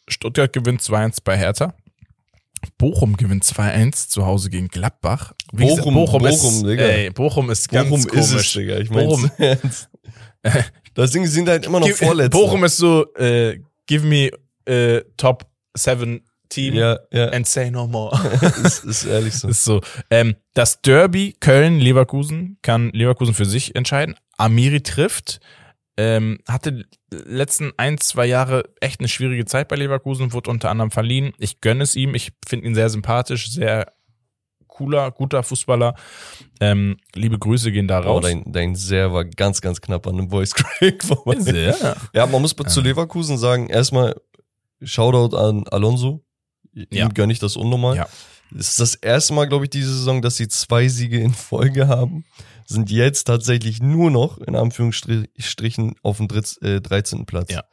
Stuttgart 0.09 0.53
gewinnt 0.53 0.83
2-1 0.83 1.19
bei 1.25 1.37
Hertha. 1.37 1.75
Bochum 2.79 3.17
gewinnt 3.17 3.45
2-1 3.45 4.09
zu 4.09 4.27
Hause 4.27 4.51
gegen 4.51 4.69
Gladbach. 4.69 5.33
Wie 5.53 5.65
Bochum, 5.65 5.95
Bochum, 5.95 6.27
ist, 6.27 6.63
Digga. 6.63 6.85
Ey, 6.85 7.11
Bochum 7.11 7.51
ist 7.51 7.69
ganz 7.69 7.89
Bochum 7.89 8.07
komisch. 8.07 8.25
ist 8.25 8.33
es, 8.33 8.53
Digga. 8.53 8.79
Ich 8.79 8.89
Bochum- 8.91 9.31
das 10.95 11.11
Ding 11.13 11.27
sind 11.27 11.49
halt 11.49 11.67
immer 11.67 11.81
noch 11.81 11.89
Vorletzter. 11.91 12.31
Bochum 12.37 12.65
ist 12.65 12.77
so, 12.77 13.13
äh, 13.15 13.61
give 13.87 14.05
me 14.07 14.31
äh, 14.65 15.03
top 15.17 15.47
seven 15.77 16.23
team 16.49 16.75
ja, 16.75 16.99
ja. 17.13 17.29
and 17.29 17.47
say 17.47 17.71
no 17.71 17.87
more. 17.87 18.19
ist, 18.65 18.85
ist 18.85 19.05
ehrlich 19.05 19.35
so. 19.35 19.49
ist 19.49 19.65
so. 19.65 19.81
Ähm, 20.11 20.37
das 20.55 20.81
Derby 20.83 21.37
Köln-Leverkusen 21.41 22.59
kann 22.63 22.91
Leverkusen 22.91 23.35
für 23.35 23.45
sich 23.47 23.75
entscheiden. 23.77 24.17
Amiri 24.37 24.83
trifft. 24.83 25.41
Ähm, 25.99 26.41
hatte 26.47 26.85
letzten 27.11 27.73
ein, 27.79 27.97
zwei 27.99 28.27
Jahre 28.27 28.65
echt 28.81 29.01
eine 29.01 29.09
schwierige 29.09 29.47
Zeit 29.47 29.69
bei 29.69 29.77
Leverkusen, 29.77 30.33
wurde 30.35 30.51
unter 30.51 30.69
anderem 30.71 30.91
verliehen. 30.91 31.33
Ich 31.39 31.63
gönne 31.63 31.85
es 31.85 31.97
ihm. 31.97 32.15
Ich 32.15 32.33
finde 32.47 32.67
ihn 32.67 32.75
sehr 32.75 32.91
sympathisch, 32.91 33.51
sehr 33.51 33.93
cooler, 34.77 35.11
guter 35.11 35.43
Fußballer. 35.43 35.95
Ähm, 36.61 36.99
liebe 37.15 37.39
Grüße 37.39 37.73
gehen 37.73 37.89
da 37.89 38.01
Oh, 38.01 38.05
raus. 38.05 38.25
dein, 38.25 38.45
dein 38.47 38.75
sehr 38.75 39.13
war 39.13 39.25
ganz, 39.25 39.61
ganz 39.63 39.81
knapp 39.81 40.07
an 40.07 40.19
einem 40.19 40.29
Voice 40.31 40.55
Crack 40.55 41.03
vorbei. 41.03 41.41
sehr. 41.41 41.97
Ja, 42.13 42.27
man 42.27 42.43
muss 42.43 42.55
zu 42.55 42.81
Leverkusen 42.83 43.39
sagen, 43.39 43.69
erstmal 43.69 44.17
Shoutout 44.83 45.35
an 45.37 45.67
Alonso. 45.69 46.23
Ihm 46.77 46.87
Ja. 46.91 47.09
gönne 47.09 47.33
ich 47.33 47.39
das 47.39 47.57
unnormal. 47.57 47.97
Ja. 47.97 48.07
Es 48.57 48.69
ist 48.69 48.81
das 48.81 48.95
erste 48.95 49.33
Mal, 49.35 49.47
glaube 49.49 49.65
ich, 49.65 49.71
diese 49.71 49.93
Saison, 49.93 50.23
dass 50.23 50.37
sie 50.37 50.47
zwei 50.47 50.87
Siege 50.89 51.19
in 51.19 51.33
Folge 51.35 51.89
haben. 51.89 52.25
Sind 52.67 52.91
jetzt 52.91 53.25
tatsächlich 53.25 53.81
nur 53.83 54.11
noch, 54.11 54.39
in 54.39 54.55
Anführungsstrichen, 54.55 55.95
auf 56.03 56.19
dem 56.19 56.29
Dritz, 56.29 56.59
äh, 56.63 56.81
13. 56.81 57.27
Platz. 57.27 57.51
Ja. 57.53 57.65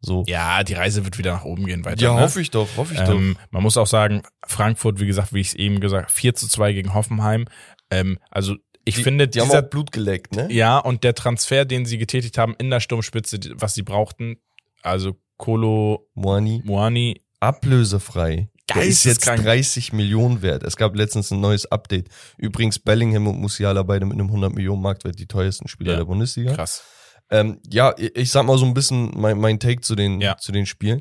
So. 0.00 0.24
Ja, 0.26 0.62
die 0.64 0.72
Reise 0.74 1.04
wird 1.04 1.18
wieder 1.18 1.32
nach 1.32 1.44
oben 1.44 1.66
gehen 1.66 1.84
weiter. 1.84 2.00
Ja, 2.02 2.14
ne? 2.14 2.20
hoffe 2.22 2.40
ich 2.40 2.50
doch, 2.50 2.68
hoffe 2.76 2.94
ich 2.94 3.00
Ähm, 3.00 3.36
man 3.50 3.62
muss 3.62 3.76
auch 3.76 3.86
sagen, 3.86 4.22
Frankfurt, 4.46 4.98
wie 4.98 5.06
gesagt, 5.06 5.34
wie 5.34 5.40
ich 5.40 5.48
es 5.48 5.54
eben 5.54 5.78
gesagt, 5.80 6.10
4 6.10 6.34
zu 6.34 6.48
2 6.48 6.72
gegen 6.72 6.94
Hoffenheim. 6.94 7.46
Ähm, 7.90 8.18
also 8.30 8.54
ich 8.86 8.94
Die- 8.94 9.02
finde, 9.02 9.26
doch. 9.28 9.32
Die 9.32 9.40
haben 9.40 9.48
dieser, 9.48 9.64
auch 9.64 9.68
Blut 9.70 9.92
geleckt, 9.92 10.34
ne? 10.34 10.50
ja, 10.50 10.78
und 10.78 11.04
der 11.04 11.14
Transfer, 11.14 11.66
den 11.66 11.84
sie 11.84 11.98
getätigt 11.98 12.38
haben 12.38 12.54
in 12.58 12.70
der 12.70 12.80
Sturmspitze, 12.80 13.38
was 13.56 13.74
sie 13.74 13.82
brauchten, 13.82 14.36
also 14.82 15.16
Kolo 15.36 16.08
Moani. 16.14 16.62
Muani, 16.64 17.20
Ablösefrei. 17.40 18.48
Der 18.68 18.82
ist 18.84 19.04
jetzt 19.04 19.24
Geisteskrank. 19.26 19.42
30 19.44 19.92
Millionen 19.92 20.42
wert. 20.42 20.62
Es 20.62 20.76
gab 20.76 20.94
letztens 20.94 21.30
ein 21.32 21.40
neues 21.40 21.66
Update. 21.66 22.08
Übrigens 22.36 22.78
Bellingham 22.78 23.26
und 23.26 23.40
Musiala 23.40 23.82
beide 23.82 24.06
mit 24.06 24.14
einem 24.14 24.28
100 24.28 24.54
Millionen 24.54 24.80
Marktwert 24.82 25.18
die 25.18 25.26
teuersten 25.26 25.66
Spieler 25.66 25.92
Ja. 25.92 25.98
der 25.98 26.04
Bundesliga. 26.04 26.54
krass. 26.54 26.82
Ähm, 27.30 27.60
ja, 27.68 27.94
ich 27.98 28.30
sag 28.30 28.44
mal 28.44 28.58
so 28.58 28.66
ein 28.66 28.74
bisschen 28.74 29.10
mein, 29.16 29.38
mein 29.38 29.58
Take 29.60 29.80
zu 29.80 29.94
den, 29.94 30.20
Ja. 30.20 30.36
zu 30.36 30.52
den 30.52 30.66
Spielen. 30.66 31.00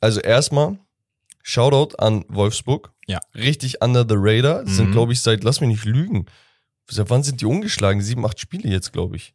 Also 0.00 0.20
erstmal, 0.20 0.78
Shoutout 1.42 1.96
an 1.98 2.24
Wolfsburg. 2.28 2.92
Ja. 3.06 3.20
Richtig 3.34 3.80
under 3.82 4.04
the 4.08 4.16
radar. 4.18 4.66
Sind, 4.66 4.88
Mhm. 4.88 4.92
glaube 4.92 5.12
ich, 5.12 5.20
seit, 5.20 5.42
lass 5.44 5.60
mich 5.60 5.70
nicht 5.70 5.84
lügen. 5.86 6.26
Seit 6.90 7.10
wann 7.10 7.22
sind 7.22 7.40
die 7.40 7.46
ungeschlagen? 7.46 8.00
Sieben, 8.02 8.24
acht 8.26 8.38
Spiele 8.38 8.68
jetzt, 8.68 8.92
glaube 8.92 9.16
ich. 9.16 9.34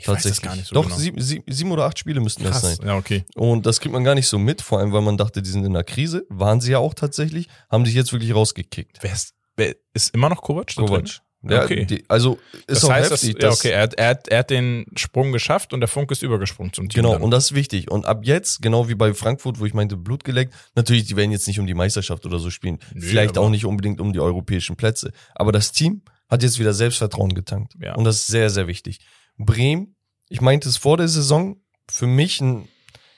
Ich 0.00 0.06
weiß 0.06 0.22
das 0.22 0.40
gar 0.40 0.54
nicht 0.54 0.68
so 0.68 0.74
Doch, 0.74 0.84
genau. 0.84 0.96
sieben, 0.96 1.20
sieben, 1.20 1.72
oder 1.72 1.84
acht 1.84 1.98
Spiele 1.98 2.20
müssten 2.20 2.44
das 2.44 2.60
krass. 2.60 2.76
sein. 2.76 2.86
Ja, 2.86 2.96
okay. 2.96 3.24
Und 3.34 3.66
das 3.66 3.80
kriegt 3.80 3.92
man 3.92 4.04
gar 4.04 4.14
nicht 4.14 4.28
so 4.28 4.38
mit, 4.38 4.62
vor 4.62 4.78
allem, 4.78 4.92
weil 4.92 5.02
man 5.02 5.16
dachte, 5.16 5.42
die 5.42 5.50
sind 5.50 5.64
in 5.64 5.72
einer 5.74 5.82
Krise. 5.84 6.24
Waren 6.28 6.60
sie 6.60 6.70
ja 6.70 6.78
auch 6.78 6.94
tatsächlich. 6.94 7.48
Haben 7.68 7.84
sich 7.84 7.94
jetzt 7.96 8.12
wirklich 8.12 8.32
rausgekickt. 8.34 8.98
Wer 9.00 9.12
ist, 9.12 9.34
wer 9.56 9.74
ist 9.94 10.14
immer 10.14 10.28
noch 10.28 10.40
Kovac? 10.40 10.74
Kovac. 10.76 11.20
Ja, 11.42 11.62
Okay. 11.64 11.84
die, 11.84 12.04
also 12.08 12.38
ist 12.66 12.82
Das 12.82 12.84
auch 12.84 12.90
heißt, 12.90 13.10
heftig. 13.12 13.38
dass, 13.38 13.62
ja, 13.62 13.70
okay, 13.70 13.74
er 13.76 13.82
hat, 13.82 13.94
er, 13.94 14.08
hat, 14.08 14.28
er 14.28 14.38
hat 14.38 14.50
den 14.50 14.86
Sprung 14.96 15.30
geschafft 15.30 15.72
und 15.72 15.78
der 15.80 15.88
Funke 15.88 16.12
ist 16.12 16.22
übergesprungen 16.22 16.72
zum 16.72 16.88
Team. 16.88 17.02
Genau, 17.02 17.12
dann. 17.14 17.22
und 17.22 17.30
das 17.30 17.46
ist 17.46 17.54
wichtig. 17.54 17.90
Und 17.90 18.06
ab 18.06 18.20
jetzt, 18.24 18.60
genau 18.60 18.88
wie 18.88 18.96
bei 18.96 19.14
Frankfurt, 19.14 19.60
wo 19.60 19.64
ich 19.66 19.72
meinte, 19.74 19.96
Blut 19.96 20.24
geleckt, 20.24 20.52
natürlich, 20.74 21.04
die 21.06 21.14
werden 21.16 21.30
jetzt 21.30 21.46
nicht 21.46 21.60
um 21.60 21.66
die 21.66 21.74
Meisterschaft 21.74 22.26
oder 22.26 22.38
so 22.40 22.50
spielen. 22.50 22.78
Nö, 22.92 23.00
Vielleicht 23.06 23.38
auch 23.38 23.50
nicht 23.50 23.64
unbedingt 23.66 24.00
um 24.00 24.12
die 24.12 24.18
europäischen 24.20 24.74
Plätze. 24.74 25.12
Aber 25.34 25.52
das 25.52 25.70
Team 25.70 26.02
hat 26.28 26.42
jetzt 26.42 26.58
wieder 26.58 26.74
Selbstvertrauen 26.74 27.32
getankt. 27.34 27.74
Ja. 27.80 27.94
Und 27.94 28.02
das 28.04 28.16
ist 28.16 28.26
sehr, 28.26 28.50
sehr 28.50 28.66
wichtig. 28.66 28.98
Bremen, 29.38 29.96
ich 30.28 30.40
meinte 30.40 30.68
es 30.68 30.76
vor 30.76 30.96
der 30.96 31.08
Saison, 31.08 31.60
für 31.90 32.06
mich 32.06 32.40
ein, 32.40 32.68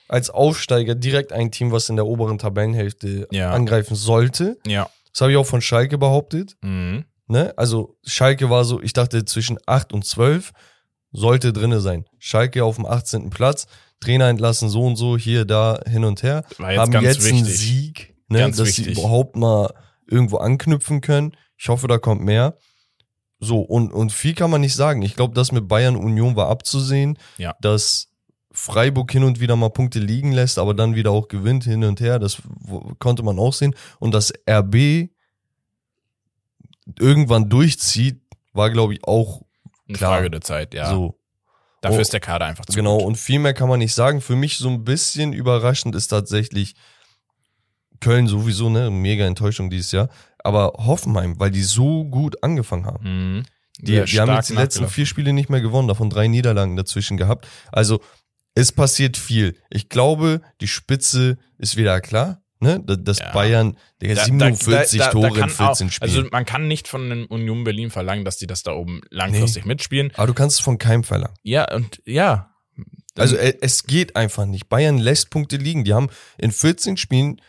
als 0.07 0.29
Aufsteiger 0.29 0.95
direkt 0.95 1.33
ein 1.33 1.51
Team, 1.51 1.71
was 1.71 1.89
in 1.89 1.95
der 1.97 2.05
oberen 2.05 2.37
Tabellenhälfte 2.37 3.27
Ja. 3.31 3.51
angreifen 3.51 3.95
sollte. 3.95 4.57
ja. 4.65 4.89
Das 5.13 5.19
habe 5.19 5.31
ich 5.33 5.37
auch 5.37 5.45
von 5.45 5.59
Schalke 5.61 5.97
behauptet. 5.97 6.55
Mhm. 6.61 7.03
Ne? 7.27 7.53
Also 7.57 7.97
Schalke 8.05 8.49
war 8.49 8.63
so, 8.63 8.81
ich 8.81 8.93
dachte 8.93 9.25
zwischen 9.25 9.57
8 9.65 9.91
und 9.91 10.05
12 10.05 10.51
sollte 11.11 11.51
drinne 11.51 11.81
sein. 11.81 12.05
Schalke 12.17 12.63
auf 12.63 12.77
dem 12.77 12.85
18. 12.85 13.29
Platz, 13.29 13.67
Trainer 13.99 14.29
entlassen, 14.29 14.69
so 14.69 14.83
und 14.85 14.95
so, 14.95 15.17
hier, 15.17 15.43
da, 15.43 15.81
hin 15.85 16.05
und 16.05 16.23
her. 16.23 16.45
War 16.59 16.71
jetzt 16.71 16.79
haben 16.79 16.91
ganz 16.91 17.05
jetzt 17.07 17.27
einen 17.27 17.39
wichtig. 17.45 17.57
Sieg, 17.59 18.15
ne? 18.29 18.39
Dass 18.51 18.55
sie 18.55 18.65
wichtig. 18.85 18.97
überhaupt 18.99 19.35
mal 19.35 19.73
irgendwo 20.07 20.37
anknüpfen 20.37 21.01
können. 21.01 21.35
Ich 21.57 21.67
hoffe, 21.67 21.89
da 21.89 21.97
kommt 21.97 22.21
mehr. 22.23 22.57
So, 23.43 23.59
und, 23.59 23.91
und 23.91 24.11
viel 24.11 24.35
kann 24.35 24.51
man 24.51 24.61
nicht 24.61 24.75
sagen. 24.75 25.01
Ich 25.01 25.15
glaube, 25.15 25.33
das 25.33 25.51
mit 25.51 25.67
Bayern 25.67 25.95
Union 25.95 26.35
war 26.35 26.47
abzusehen, 26.49 27.17
Ja. 27.37 27.55
dass 27.59 28.07
Freiburg 28.51 29.11
hin 29.11 29.23
und 29.23 29.39
wieder 29.39 29.55
mal 29.55 29.69
Punkte 29.69 29.97
liegen 29.99 30.31
lässt, 30.31 30.59
aber 30.59 30.73
dann 30.75 30.93
wieder 30.93 31.09
auch 31.11 31.27
gewinnt 31.27 31.63
hin 31.63 31.83
und 31.83 31.99
her. 32.01 32.19
Das 32.19 32.41
konnte 32.99 33.23
man 33.23 33.39
auch 33.39 33.53
sehen. 33.53 33.73
Und 33.99 34.13
dass 34.13 34.31
RB 34.47 35.09
irgendwann 36.99 37.49
durchzieht, 37.49 38.21
war, 38.53 38.69
glaube 38.69 38.93
ich, 38.93 39.03
auch 39.05 39.41
Eine 39.87 39.97
Klar. 39.97 40.13
Frage 40.17 40.31
der 40.31 40.41
Zeit, 40.41 40.73
ja. 40.73 40.89
so. 40.89 41.17
Dafür 41.81 41.97
Oh, 41.97 42.01
ist 42.01 42.13
der 42.13 42.19
Kader 42.19 42.45
einfach 42.45 42.65
zu 42.65 42.75
Genau, 42.75 42.97
gut. 42.99 43.07
und 43.07 43.17
viel 43.17 43.39
mehr 43.39 43.53
kann 43.53 43.67
man 43.67 43.79
nicht 43.79 43.93
sagen. 43.95 44.21
Für 44.21 44.35
mich 44.35 44.57
so 44.57 44.69
ein 44.69 44.83
bisschen 44.83 45.33
überraschend 45.33 45.95
ist 45.95 46.07
tatsächlich 46.09 46.75
Köln 48.01 48.27
sowieso, 48.27 48.69
ne? 48.69 48.89
Mega 48.91 49.25
Enttäuschung 49.25 49.69
dieses 49.69 49.91
Jahr. 49.93 50.09
Aber 50.43 50.73
Hoffenheim, 50.77 51.39
weil 51.39 51.51
die 51.51 51.61
so 51.63 52.03
gut 52.03 52.43
angefangen 52.43 52.85
haben. 52.85 53.37
Mhm. 53.37 53.43
Die, 53.79 54.03
die 54.03 54.19
haben 54.19 54.33
jetzt 54.35 54.49
die 54.49 54.55
letzten 54.55 54.87
vier 54.89 55.05
Spiele 55.05 55.31
nicht 55.33 55.49
mehr 55.49 55.61
gewonnen, 55.61 55.87
davon 55.87 56.09
drei 56.09 56.27
Niederlagen 56.27 56.75
dazwischen 56.75 57.15
gehabt. 57.17 57.47
Also 57.71 58.01
es 58.53 58.71
passiert 58.71 59.15
viel. 59.17 59.55
Ich 59.69 59.87
glaube, 59.89 60.41
die 60.59 60.67
Spitze 60.67 61.37
ist 61.57 61.77
wieder 61.77 62.01
klar. 62.01 62.41
Ne? 62.59 62.79
Da- 62.85 62.95
Das 62.95 63.17
Ja. 63.19 63.31
Bayern, 63.31 63.75
der 64.01 64.13
Da- 64.15 64.25
47 64.25 64.99
da- 64.99 65.05
da- 65.05 65.11
Tore 65.11 65.27
in 65.29 65.33
kann 65.33 65.49
14 65.49 65.87
auch, 65.87 65.91
Spielen. 65.91 66.09
Also 66.17 66.29
man 66.31 66.45
kann 66.45 66.67
nicht 66.67 66.87
von 66.87 67.03
einem 67.05 67.25
Union 67.25 67.63
Berlin 67.63 67.89
verlangen, 67.89 68.23
dass 68.25 68.37
die 68.37 68.45
das 68.45 68.61
da 68.61 68.73
oben 68.73 69.01
langfristig 69.09 69.65
mitspielen. 69.65 70.11
Aber 70.15 70.27
du 70.27 70.33
kannst 70.35 70.59
es 70.59 70.63
von 70.63 70.77
keinem 70.77 71.03
verlangen. 71.03 71.33
Ja, 71.41 71.73
und 71.73 72.01
ja. 72.05 72.51
Also 73.17 73.35
äh, 73.35 73.55
es 73.61 73.85
geht 73.85 74.15
einfach 74.15 74.45
nicht. 74.45 74.69
Bayern 74.69 74.97
lässt 74.99 75.31
Punkte 75.31 75.57
liegen. 75.57 75.83
Die 75.85 75.93
haben 75.93 76.09
in 76.37 76.51
14 76.51 76.97
Spielen 76.97 77.41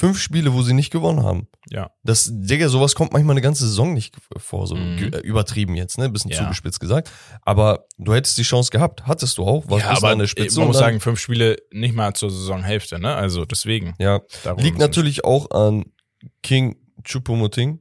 fünf 0.00 0.20
Spiele, 0.20 0.54
wo 0.54 0.62
sie 0.62 0.74
nicht 0.74 0.90
gewonnen 0.92 1.24
haben. 1.24 1.48
ja. 1.70 1.90
Das, 2.04 2.30
Digga, 2.32 2.68
sowas 2.68 2.94
kommt 2.94 3.12
manchmal 3.12 3.34
eine 3.34 3.40
ganze 3.40 3.66
Saison 3.66 3.92
nicht 3.94 4.14
vor, 4.36 4.66
so 4.68 4.76
Mhm. 4.76 5.12
äh, 5.12 5.18
übertrieben 5.18 5.74
jetzt, 5.74 5.98
ne? 5.98 6.08
Bisschen 6.08 6.30
Ja. 6.30 6.38
zugespitzt 6.38 6.78
gesagt. 6.78 7.10
Aber 7.42 7.84
du 7.98 8.14
hättest 8.14 8.38
die 8.38 8.42
Chance 8.44 8.70
gehabt, 8.70 9.06
hattest 9.06 9.38
du 9.38 9.44
auch, 9.44 9.68
warst 9.68 9.84
ja, 9.84 9.96
aber 9.96 10.10
an 10.10 10.20
der 10.20 10.28
Spitze. 10.28 10.60
man 10.60 10.68
muss 10.68 10.78
sagen, 10.78 11.00
fünf 11.00 11.18
Spiele 11.18 11.56
nicht 11.72 11.94
mal 11.96 12.14
zur 12.14 12.30
Saisonhälfte, 12.30 13.00
ne? 13.00 13.16
Also 13.16 13.44
deswegen. 13.44 13.94
ja, 13.98 14.20
liegt 14.56 14.78
natürlich 14.78 15.24
auch 15.24 15.50
an 15.50 15.84
King 16.42 16.76
Chupomoting, 17.02 17.80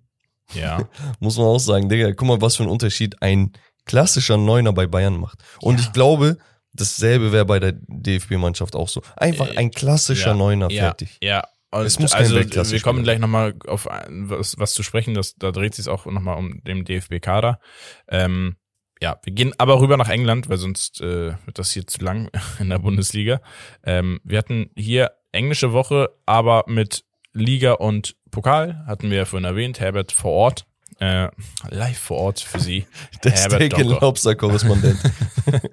Ja. 0.53 0.89
muss 1.19 1.37
man 1.37 1.45
auch 1.45 1.59
sagen, 1.59 1.87
Digga, 1.87 2.13
guck 2.13 2.27
mal, 2.27 2.41
was 2.41 2.55
für 2.55 2.63
ein 2.63 2.69
Unterschied 2.69 3.21
ein 3.21 3.51
klassischer 3.85 4.37
Neuner 4.37 4.73
bei 4.73 4.87
Bayern 4.87 5.19
macht. 5.19 5.43
Und 5.61 5.75
Ja. 5.79 5.81
ich 5.85 5.93
glaube, 5.93 6.37
dasselbe 6.73 7.31
wäre 7.31 7.45
bei 7.45 7.59
der 7.59 7.73
DFB-Mannschaft 7.73 8.75
auch 8.75 8.89
so. 8.89 9.01
Einfach 9.15 9.49
Äh, 9.49 9.57
ein 9.57 9.71
klassischer 9.71 10.31
ja, 10.31 10.33
Neuner, 10.33 10.69
fertig. 10.69 11.17
Ja. 11.21 11.43
Und 11.71 11.85
Es 11.85 11.99
muss 11.99 12.11
kein 12.11 12.21
also, 12.21 12.35
Weltklasse-Spieler 12.35 12.79
wir 12.79 12.83
kommen 12.83 13.03
gleich 13.03 13.19
nochmal 13.19 13.55
auf 13.67 13.87
was, 13.87 14.57
was 14.57 14.73
zu 14.73 14.83
sprechen, 14.83 15.13
das, 15.13 15.35
da 15.35 15.51
dreht 15.51 15.75
sich 15.75 15.87
auch 15.89 16.05
nochmal 16.05 16.37
um 16.37 16.63
den 16.63 16.85
DFB-Kader. 16.85 17.59
Ähm, 18.07 18.55
ja, 19.01 19.19
wir 19.23 19.33
gehen 19.33 19.53
aber 19.57 19.79
rüber 19.79 19.97
nach 19.97 20.09
England, 20.09 20.49
weil 20.49 20.57
sonst 20.57 21.01
äh, 21.01 21.33
wird 21.45 21.59
das 21.59 21.71
hier 21.71 21.85
zu 21.85 22.03
lang 22.03 22.29
in 22.59 22.69
der 22.69 22.79
Bundesliga. 22.79 23.41
Ähm, 23.83 24.19
wir 24.23 24.37
hatten 24.37 24.71
hier 24.75 25.11
englische 25.31 25.73
Woche, 25.73 26.09
aber 26.25 26.63
mit 26.67 27.03
Liga 27.33 27.73
und 27.73 28.15
Pokal, 28.31 28.83
hatten 28.87 29.09
wir 29.09 29.17
ja 29.17 29.25
vorhin 29.25 29.45
erwähnt, 29.45 29.79
Herbert 29.79 30.11
vor 30.11 30.31
Ort. 30.31 30.65
Äh, 30.99 31.27
live 31.69 31.97
vor 31.97 32.17
Ort 32.17 32.39
für 32.39 32.59
Sie. 32.59 32.87
Der 33.23 33.33
Herbert 33.33 33.59
Steak 33.59 33.73
and 33.75 33.91
Docker. 33.91 34.01
Lobster-Korrespondent. 34.01 34.99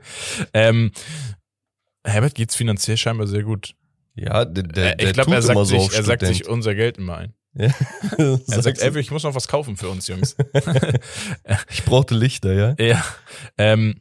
Ähm, 0.52 0.92
Herbert 2.04 2.34
geht's 2.34 2.54
finanziell 2.54 2.96
scheinbar 2.96 3.26
sehr 3.26 3.42
gut. 3.42 3.74
Ja, 4.14 4.44
der, 4.44 4.62
der, 4.64 4.92
Äh, 4.92 4.96
der 4.96 5.06
ich 5.08 5.12
glaube, 5.14 5.34
er 5.34 5.42
sagt, 5.42 5.58
so 5.58 5.64
sich, 5.64 5.92
er 5.94 6.02
sagt 6.02 6.22
Student. 6.22 6.36
sich 6.36 6.48
unser 6.48 6.74
Geld 6.74 6.98
immer 6.98 7.16
ein. 7.18 7.34
Ja. 7.56 7.70
Er 8.18 8.38
sagt, 8.62 8.80
ey, 8.80 8.98
ich 8.98 9.12
muss 9.12 9.22
noch 9.22 9.34
was 9.36 9.46
kaufen 9.46 9.76
für 9.76 9.88
uns, 9.88 10.08
Jungs. 10.08 10.36
ich 11.70 11.84
brauchte 11.84 12.14
Lichter, 12.16 12.52
ja? 12.52 12.74
ja. 12.84 13.04
Ähm, 13.58 14.00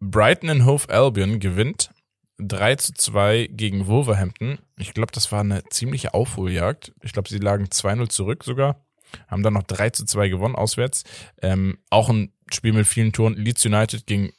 Brighton 0.00 0.48
and 0.48 0.64
Hove 0.64 0.88
Albion 0.88 1.38
gewinnt 1.38 1.90
3 2.38 2.76
zu 2.76 2.94
2 2.94 3.50
gegen 3.52 3.86
Wolverhampton. 3.86 4.58
Ich 4.78 4.94
glaube, 4.94 5.12
das 5.12 5.30
war 5.32 5.40
eine 5.40 5.64
ziemliche 5.68 6.14
Aufholjagd. 6.14 6.92
Ich 7.02 7.12
glaube, 7.12 7.28
sie 7.28 7.38
lagen 7.38 7.66
2-0 7.66 8.08
zurück 8.08 8.42
sogar. 8.42 8.86
Haben 9.28 9.42
dann 9.42 9.52
noch 9.52 9.64
3 9.64 9.90
zu 9.90 10.06
2 10.06 10.28
gewonnen 10.28 10.56
auswärts. 10.56 11.04
Ähm, 11.42 11.76
auch 11.90 12.08
ein 12.08 12.32
Spiel 12.52 12.72
mit 12.72 12.86
vielen 12.86 13.12
Toren. 13.12 13.34
Leeds 13.34 13.64
United 13.66 14.06
gegen 14.06 14.32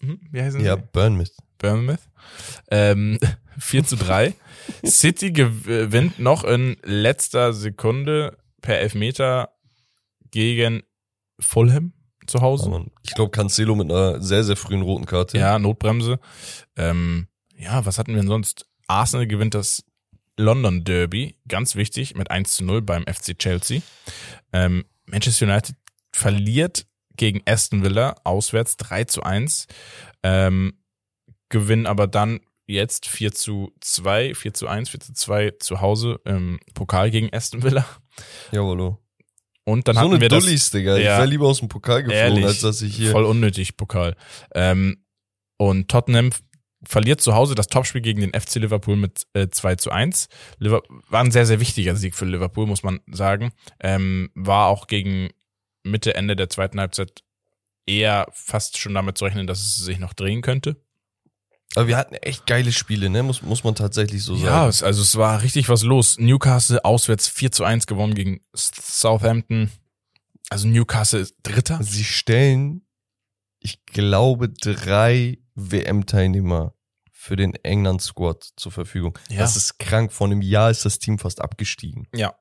hm, 0.00 0.20
wie 0.30 0.42
heißen 0.42 0.60
Ja, 0.64 0.76
sie? 0.76 0.82
Bournemouth. 0.92 1.32
Bournemouth. 1.58 2.00
Ähm, 2.70 3.18
4 3.60 3.84
zu 3.84 3.96
3. 3.96 4.34
City 4.84 5.32
gewinnt 5.32 6.18
noch 6.18 6.44
in 6.44 6.76
letzter 6.82 7.52
Sekunde 7.52 8.38
per 8.60 8.78
Elfmeter 8.78 9.50
gegen 10.30 10.82
Fulham 11.38 11.92
zu 12.26 12.40
Hause. 12.40 12.66
Aber 12.66 12.86
ich 13.02 13.14
glaube, 13.14 13.30
Cancelo 13.30 13.74
mit 13.74 13.90
einer 13.90 14.22
sehr, 14.22 14.44
sehr 14.44 14.56
frühen 14.56 14.82
roten 14.82 15.06
Karte. 15.06 15.38
Ja, 15.38 15.58
Notbremse. 15.58 16.18
Ähm, 16.76 17.28
ja, 17.56 17.84
was 17.84 17.98
hatten 17.98 18.12
wir 18.12 18.20
denn 18.20 18.28
sonst? 18.28 18.66
Arsenal 18.86 19.26
gewinnt 19.26 19.54
das 19.54 19.84
London 20.36 20.84
Derby, 20.84 21.36
ganz 21.46 21.76
wichtig, 21.76 22.14
mit 22.14 22.30
1 22.30 22.54
zu 22.54 22.64
0 22.64 22.82
beim 22.82 23.04
FC 23.04 23.38
Chelsea. 23.38 23.82
Ähm, 24.52 24.84
Manchester 25.06 25.46
United 25.46 25.76
verliert 26.12 26.86
gegen 27.16 27.42
Aston 27.44 27.82
Villa 27.82 28.16
auswärts 28.24 28.76
3 28.78 29.04
zu 29.04 29.22
1. 29.22 29.66
Ähm, 30.22 30.74
gewinnen 31.50 31.86
aber 31.86 32.06
dann 32.06 32.40
jetzt 32.70 33.06
4 33.08 33.32
zu 33.32 33.72
2, 33.80 34.34
4 34.34 34.54
zu 34.54 34.68
1, 34.68 34.88
4 34.90 35.00
zu 35.00 35.12
2 35.12 35.50
zu 35.58 35.80
Hause 35.80 36.20
im 36.24 36.58
Pokal 36.74 37.10
gegen 37.10 37.32
Aston 37.34 37.62
Villa. 37.62 37.84
Jawollo. 38.52 38.98
Und 39.64 39.86
dann 39.88 39.96
So 39.96 40.02
hatten 40.02 40.20
wir 40.20 40.28
das, 40.28 40.44
Dullis, 40.44 40.70
Digga. 40.70 40.96
Ich 40.96 41.04
Ja. 41.04 41.18
wäre 41.18 41.26
lieber 41.26 41.46
aus 41.46 41.58
dem 41.60 41.68
Pokal 41.68 42.02
geflogen, 42.02 42.16
Ehrlich, 42.18 42.44
als 42.44 42.60
dass 42.60 42.82
ich 42.82 42.96
hier. 42.96 43.10
Voll 43.12 43.24
unnötig, 43.24 43.76
Pokal. 43.76 44.16
Ähm, 44.54 45.04
und 45.58 45.88
Tottenham 45.88 46.30
verliert 46.82 47.20
zu 47.20 47.34
Hause 47.34 47.54
das 47.54 47.66
Topspiel 47.66 48.00
gegen 48.00 48.20
den 48.22 48.32
FC 48.32 48.56
Liverpool 48.56 48.96
mit 48.96 49.26
äh, 49.34 49.48
2 49.48 49.76
zu 49.76 49.90
1. 49.90 50.28
Liver 50.58 50.82
war 51.08 51.22
ein 51.22 51.30
sehr, 51.30 51.44
sehr 51.46 51.60
wichtiger 51.60 51.94
Sieg 51.94 52.14
für 52.14 52.24
Liverpool, 52.24 52.66
muss 52.66 52.82
man 52.82 53.00
sagen. 53.12 53.52
Ähm, 53.80 54.30
war 54.34 54.68
auch 54.68 54.86
gegen 54.86 55.28
Mitte, 55.82 56.14
Ende 56.14 56.36
der 56.36 56.48
zweiten 56.48 56.80
Halbzeit 56.80 57.22
eher 57.86 58.28
fast 58.32 58.78
schon 58.78 58.94
damit 58.94 59.18
zu 59.18 59.24
rechnen, 59.26 59.46
dass 59.46 59.60
es 59.60 59.76
sich 59.76 59.98
noch 59.98 60.14
drehen 60.14 60.40
könnte. 60.40 60.76
Aber 61.76 61.86
wir 61.86 61.96
hatten 61.96 62.14
echt 62.14 62.46
geile 62.46 62.72
Spiele, 62.72 63.10
ne? 63.10 63.22
Muss, 63.22 63.42
muss 63.42 63.62
man 63.62 63.74
tatsächlich 63.74 64.24
so 64.24 64.34
Ja, 64.34 64.40
sagen. 64.40 64.68
es, 64.70 64.82
also 64.82 65.02
es 65.02 65.16
war 65.16 65.42
richtig 65.42 65.68
was 65.68 65.82
los. 65.84 66.18
Newcastle 66.18 66.84
auswärts 66.84 67.28
4 67.28 67.52
zu 67.52 67.64
1 67.64 67.86
gewonnen 67.86 68.14
gegen 68.14 68.40
Southampton. 68.54 69.70
Also 70.48 70.66
Newcastle 70.66 71.20
ist 71.20 71.36
Dritter. 71.44 71.78
Sie 71.82 72.02
stellen, 72.04 72.82
ich 73.60 73.84
glaube, 73.86 74.48
drei 74.48 75.38
WM-Teilnehmer 75.54 76.74
für 77.12 77.36
den 77.36 77.54
England-Squad 77.54 78.48
zur 78.56 78.72
Verfügung. 78.72 79.18
Ja. 79.28 79.38
Das 79.40 79.54
ist 79.56 79.78
krank. 79.78 80.12
Vor 80.12 80.26
einem 80.26 80.42
Jahr 80.42 80.70
ist 80.70 80.84
das 80.84 80.98
Team 80.98 81.18
fast 81.18 81.40
abgestiegen. 81.40 82.08
Ja. 82.14 82.34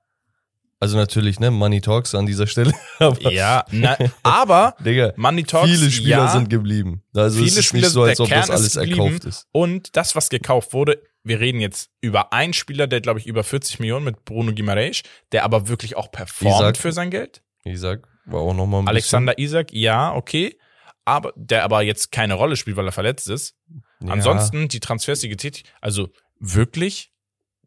Also 0.82 0.96
natürlich, 0.98 1.40
ne? 1.42 1.52
Money 1.52 1.82
Talks 1.82 2.16
an 2.16 2.26
dieser 2.26 2.48
Stelle. 2.48 2.74
Aber, 3.00 3.32
Ja, 3.32 3.66
na, 3.72 3.98
aber 4.24 4.76
Digga, 4.86 5.12
Money 5.18 5.44
Talks, 5.44 5.70
viele 5.70 5.92
Spieler 5.92 6.10
ja, 6.10 6.28
sind 6.30 6.50
geblieben. 6.50 7.04
Also 7.14 7.38
Viele 7.38 7.50
es 7.50 7.58
ist 7.58 7.66
Spieler 7.66 7.82
nicht 7.88 7.92
so, 7.94 8.02
sind- 8.04 8.10
als 8.12 8.20
ob 8.22 8.30
das 8.30 8.46
Kern 8.48 8.56
alles 8.56 8.66
ist 8.68 8.76
geblieben. 8.80 9.02
erkauft 9.02 9.26
ist. 9.26 9.48
Und 9.52 9.96
das, 9.98 10.16
was 10.16 10.30
gekauft 10.30 10.72
wurde, 10.74 11.02
wir 11.24 11.42
reden 11.42 11.60
jetzt 11.60 11.90
über 12.00 12.32
einen 12.32 12.54
Spieler, 12.54 12.88
der, 12.88 13.02
glaube 13.02 13.20
ich, 13.20 13.28
über 13.28 13.44
40 13.44 13.80
Millionen 13.80 14.06
mit 14.06 14.24
Bruno 14.24 14.54
Guimaraes, 14.54 15.02
der 15.34 15.44
aber 15.44 15.68
wirklich 15.68 15.98
auch 15.98 16.12
performt 16.12 16.56
Isaac. 16.62 16.78
für 16.78 16.94
sein 16.94 17.12
Geld. 17.12 17.42
Sag, 17.74 18.08
war 18.26 18.40
auch 18.40 18.54
nochmal 18.54 18.82
ein 18.84 18.88
Alexander 18.88 19.38
Isaac, 19.38 19.74
ja, 19.74 20.14
okay. 20.16 20.58
Aber 21.04 21.34
der 21.36 21.64
aber 21.66 21.82
jetzt 21.82 22.12
keine 22.14 22.36
Rolle 22.36 22.56
spielt, 22.56 22.78
weil 22.78 22.86
er 22.86 22.92
verletzt 22.94 23.28
ist. 23.28 23.56
bisschen. 23.68 24.08
Ja. 24.08 24.14
Ansonsten 24.14 24.70
die 24.70 24.80
Transfers, 24.80 25.20
die 25.20 25.30
getätigt, 25.30 25.68
also 25.82 26.10
wirklich, 26.40 27.12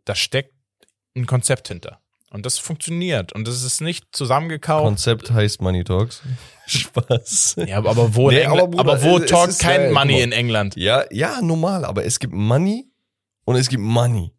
da 0.07 0.15
steckt 0.15 0.55
ein 1.15 1.27
Konzept 1.27 1.69
hinter. 1.69 2.01
Und 2.33 2.47
das 2.47 2.57
funktioniert. 2.59 3.33
Und 3.35 3.47
das 3.47 3.63
ist 3.63 3.81
nicht 3.83 4.07
zusammengekauft. 4.13 4.85
Konzept 4.87 5.31
heißt 5.31 5.61
Money 5.61 5.85
Talks. 5.85 6.23
Spaß. 6.67 7.57
ja, 7.67 7.77
aber- 7.79 8.15
wo, 8.15 8.31
Nee, 8.31 8.45
aber 8.47 8.67
Bruder, 8.69 8.81
aber 8.81 9.03
wo 9.03 9.19
ist 9.19 9.61
kein 9.61 9.81
geil, 9.81 9.93
Money 9.93 10.21
in 10.23 10.33
England? 10.33 10.75
Ja, 10.77 11.05
ja, 11.11 11.43
normal, 11.43 11.85
aber 11.85 12.05
es 12.07 12.19
gibt 12.19 12.33
Money 12.33 12.91
und 13.45 13.57
es 13.57 13.69
gibt 13.69 13.83
Money. 13.83 14.33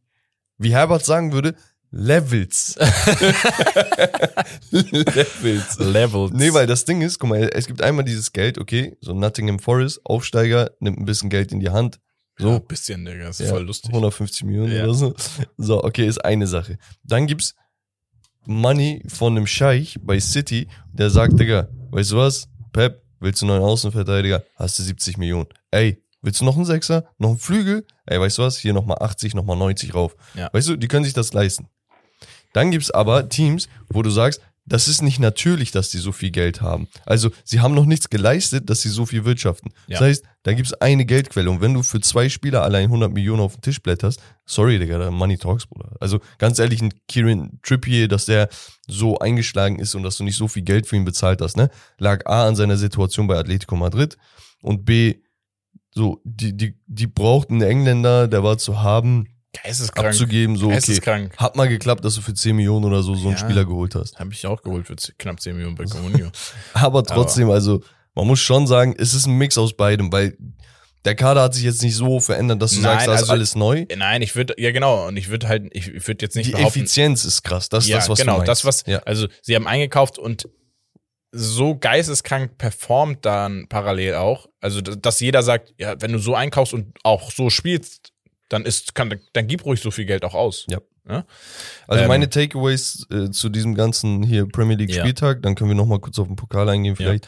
Wie 0.57 0.73
Herbert 0.73 1.05
sagen 1.05 1.33
würde, 1.33 1.53
Levels. 1.91 2.75
Levels. 4.71 5.77
Levels. 5.79 6.31
Nee, 6.33 6.53
weil 6.53 6.65
das 6.67 6.85
Ding 6.85 7.01
ist, 7.01 7.19
guck 7.19 7.29
mal, 7.29 7.49
es 7.53 7.67
gibt 7.67 7.81
einmal 7.81 8.05
dieses 8.05 8.31
Geld, 8.31 8.57
okay, 8.57 8.95
so 9.01 9.13
Nottingham 9.13 9.59
Forest, 9.59 10.01
Aufsteiger, 10.03 10.71
nimmt 10.79 10.99
ein 10.99 11.05
bisschen 11.05 11.29
Geld 11.29 11.51
in 11.51 11.59
die 11.59 11.69
Hand. 11.69 11.99
so 12.37 12.49
ein 12.55 12.65
bisschen, 12.65 13.05
Digga, 13.05 13.29
ist 13.29 13.39
ja, 13.41 13.47
voll 13.49 13.63
lustig. 13.63 13.89
150 13.91 14.43
Millionen 14.45 14.75
Ja. 14.75 14.83
oder 14.85 14.93
so. 14.95 15.13
So, 15.57 15.83
okay, 15.83 16.07
ist 16.07 16.23
eine 16.25 16.47
Sache. 16.47 16.77
Dann 17.03 17.27
gibt's 17.27 17.53
Money 18.45 19.03
von 19.07 19.35
einem 19.35 19.47
Scheich 19.47 19.97
bei 20.01 20.19
City, 20.19 20.67
der 20.91 21.09
sagt, 21.09 21.39
Digga, 21.39 21.67
weißt 21.91 22.11
du 22.11 22.17
was? 22.17 22.47
Pep, 22.71 23.03
willst 23.19 23.41
du 23.41 23.45
einen 23.45 23.57
neuen 23.57 23.69
Außenverteidiger? 23.69 24.43
Hast 24.55 24.79
du 24.79 24.83
70 24.83 25.17
Millionen. 25.17 25.47
Ey, 25.71 26.03
willst 26.21 26.41
du 26.41 26.45
noch 26.45 26.55
einen 26.55 26.65
Sechser? 26.65 27.05
Noch 27.17 27.29
einen 27.29 27.39
Flügel? 27.39 27.85
Ey, 28.05 28.19
weißt 28.19 28.37
du 28.37 28.43
was? 28.43 28.57
Hier 28.57 28.73
nochmal 28.73 28.97
80, 28.99 29.35
nochmal 29.35 29.57
90 29.57 29.93
rauf. 29.93 30.15
Ja. 30.33 30.49
Weißt 30.51 30.67
du, 30.69 30.75
die 30.75 30.87
können 30.87 31.05
sich 31.05 31.13
das 31.13 31.33
leisten. 31.33 31.67
Dann 32.53 32.71
gibt's 32.71 32.91
aber 32.91 33.29
Teams, 33.29 33.67
wo 33.89 34.01
du 34.01 34.09
sagst, 34.09 34.41
das 34.65 34.87
ist 34.87 35.01
nicht 35.01 35.19
natürlich, 35.19 35.71
dass 35.71 35.89
die 35.89 35.97
so 35.97 36.11
viel 36.11 36.31
Geld 36.31 36.61
haben. 36.61 36.87
Also, 37.05 37.31
sie 37.43 37.59
haben 37.59 37.73
noch 37.73 37.85
nichts 37.85 38.09
geleistet, 38.09 38.69
dass 38.69 38.81
sie 38.81 38.89
so 38.89 39.05
viel 39.05 39.25
wirtschaften. 39.25 39.71
Ja. 39.87 39.99
Das 39.99 40.07
heißt, 40.07 40.25
da 40.43 40.53
gibt's 40.53 40.73
eine 40.73 41.05
Geldquelle. 41.05 41.49
Und 41.49 41.59
wenn 41.59 41.73
du 41.73 41.83
für 41.83 41.99
zwei 41.99 42.29
Spieler 42.29 42.63
allein 42.63 42.85
100 42.85 43.11
Millionen 43.11 43.41
auf 43.41 43.55
den 43.55 43.61
Tisch 43.61 43.81
blätterst, 43.81 44.21
sorry, 44.45 44.79
Digga, 44.79 44.97
da 44.97 45.11
Money 45.11 45.37
Talks, 45.37 45.65
Bruder. 45.65 45.95
Also, 45.99 46.19
ganz 46.37 46.59
ehrlich, 46.59 46.81
ein 46.81 46.93
Kieran 47.07 47.59
Trippier, 47.61 48.07
dass 48.07 48.25
der 48.25 48.47
so 48.87 49.19
eingeschlagen 49.19 49.79
ist 49.79 49.95
und 49.95 50.03
dass 50.03 50.17
du 50.17 50.23
nicht 50.23 50.37
so 50.37 50.47
viel 50.47 50.63
Geld 50.63 50.87
für 50.87 50.95
ihn 50.95 51.05
bezahlt 51.05 51.41
hast, 51.41 51.57
ne? 51.57 51.69
Lag 51.97 52.25
A 52.25 52.47
an 52.47 52.55
seiner 52.55 52.77
Situation 52.77 53.27
bei 53.27 53.37
Atletico 53.37 53.75
Madrid 53.75 54.17
und 54.61 54.85
B, 54.85 55.15
so, 55.91 56.21
die, 56.23 56.55
die, 56.55 56.79
die 56.87 57.07
brauchten 57.07 57.55
einen 57.55 57.69
Engländer, 57.69 58.27
der 58.27 58.43
war 58.43 58.57
zu 58.57 58.81
haben, 58.81 59.27
Geisteskrank. 59.61 60.07
abzugeben, 60.09 60.55
so, 60.57 60.65
okay. 60.67 60.75
Geisteskrank. 60.75 61.37
Hat 61.37 61.55
mal 61.55 61.67
geklappt, 61.67 62.03
dass 62.03 62.15
du 62.15 62.21
für 62.21 62.33
10 62.33 62.55
Millionen 62.55 62.85
oder 62.85 63.03
so 63.03 63.13
so 63.15 63.27
einen 63.27 63.37
Ja. 63.37 63.43
Spieler 63.43 63.65
geholt 63.65 63.93
hast. 63.95 64.17
Habe 64.19 64.33
ich 64.33 64.45
auch 64.47 64.61
geholt 64.61 64.87
für 64.87 64.95
knapp 65.17 65.39
10 65.39 65.55
Millionen 65.55 65.75
bei 65.75 65.85
Comunio. 65.85 66.31
Aber 66.73 67.03
trotzdem, 67.03 67.49
also, 67.51 67.81
man 68.15 68.27
muss 68.27 68.39
schon 68.39 68.65
sagen, 68.67 68.95
es 68.97 69.13
ist 69.13 69.27
ein 69.27 69.37
Mix 69.37 69.57
aus 69.57 69.73
beidem, 69.75 70.11
weil 70.11 70.37
der 71.05 71.15
Kader 71.15 71.41
hat 71.43 71.53
sich 71.53 71.63
jetzt 71.63 71.83
nicht 71.83 71.95
so 71.95 72.19
verändert, 72.19 72.61
dass 72.61 72.71
du 72.71 72.77
Nein, 72.77 72.93
sagst, 72.93 73.07
da 73.07 73.13
ist 73.15 73.19
also- 73.23 73.33
alles 73.33 73.55
neu. 73.55 73.85
Nein, 73.95 74.21
ich 74.21 74.35
würde, 74.35 74.55
ja 74.57 74.71
genau, 74.71 75.07
und 75.07 75.17
ich 75.17 75.29
würde 75.29 75.47
halt, 75.49 75.63
ich, 75.71 76.07
würde 76.07 76.23
jetzt 76.25 76.35
nicht 76.35 76.47
Die 76.47 76.51
behaupten, 76.51 76.79
Effizienz 76.79 77.25
ist 77.25 77.43
krass, 77.43 77.67
das 77.69 77.83
ist 77.83 77.89
ja, 77.89 77.97
das, 77.97 78.09
was 78.09 78.19
genau, 78.19 78.33
du 78.33 78.37
meinst. 78.39 78.49
das, 78.49 78.65
was, 78.65 78.83
ja. 78.87 78.99
also 78.99 79.27
sie 79.41 79.55
haben 79.55 79.67
eingekauft 79.67 80.17
und 80.17 80.47
so 81.35 81.75
geisteskrank 81.75 82.57
performt 82.57 83.25
dann 83.25 83.67
parallel 83.67 84.15
auch. 84.15 84.47
Also, 84.61 84.81
dass 84.81 85.19
jeder 85.19 85.43
sagt, 85.43 85.73
ja, 85.77 85.99
wenn 85.99 86.13
du 86.13 86.19
so 86.19 86.35
einkaufst 86.35 86.73
und 86.73 86.95
auch 87.03 87.31
so 87.31 87.49
spielst, 87.49 88.12
dann 88.53 88.65
ist, 88.65 88.95
kann, 88.95 89.13
dann 89.33 89.47
gib 89.47 89.65
ruhig 89.65 89.81
so 89.81 89.91
viel 89.91 90.05
Geld 90.05 90.23
auch 90.23 90.33
aus. 90.35 90.65
Ja. 90.69 90.79
Ja? 91.07 91.25
Also 91.87 92.03
Ähm, 92.03 92.07
meine 92.07 92.29
Takeaways 92.29 93.05
äh, 93.11 93.29
zu 93.31 93.49
diesem 93.49 93.75
ganzen 93.75 94.23
hier 94.23 94.47
Premier 94.47 94.77
League 94.77 94.91
Ja. 94.91 95.01
Spieltag, 95.03 95.41
dann 95.41 95.55
können 95.55 95.69
wir 95.69 95.75
noch 95.75 95.85
mal 95.87 95.99
kurz 95.99 96.17
auf 96.19 96.27
den 96.27 96.35
Pokal 96.37 96.69
eingehen 96.69 96.95
vielleicht. 96.95 97.27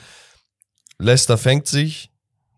Leicester 0.97 1.38
fängt 1.38 1.67
sich, 1.67 2.09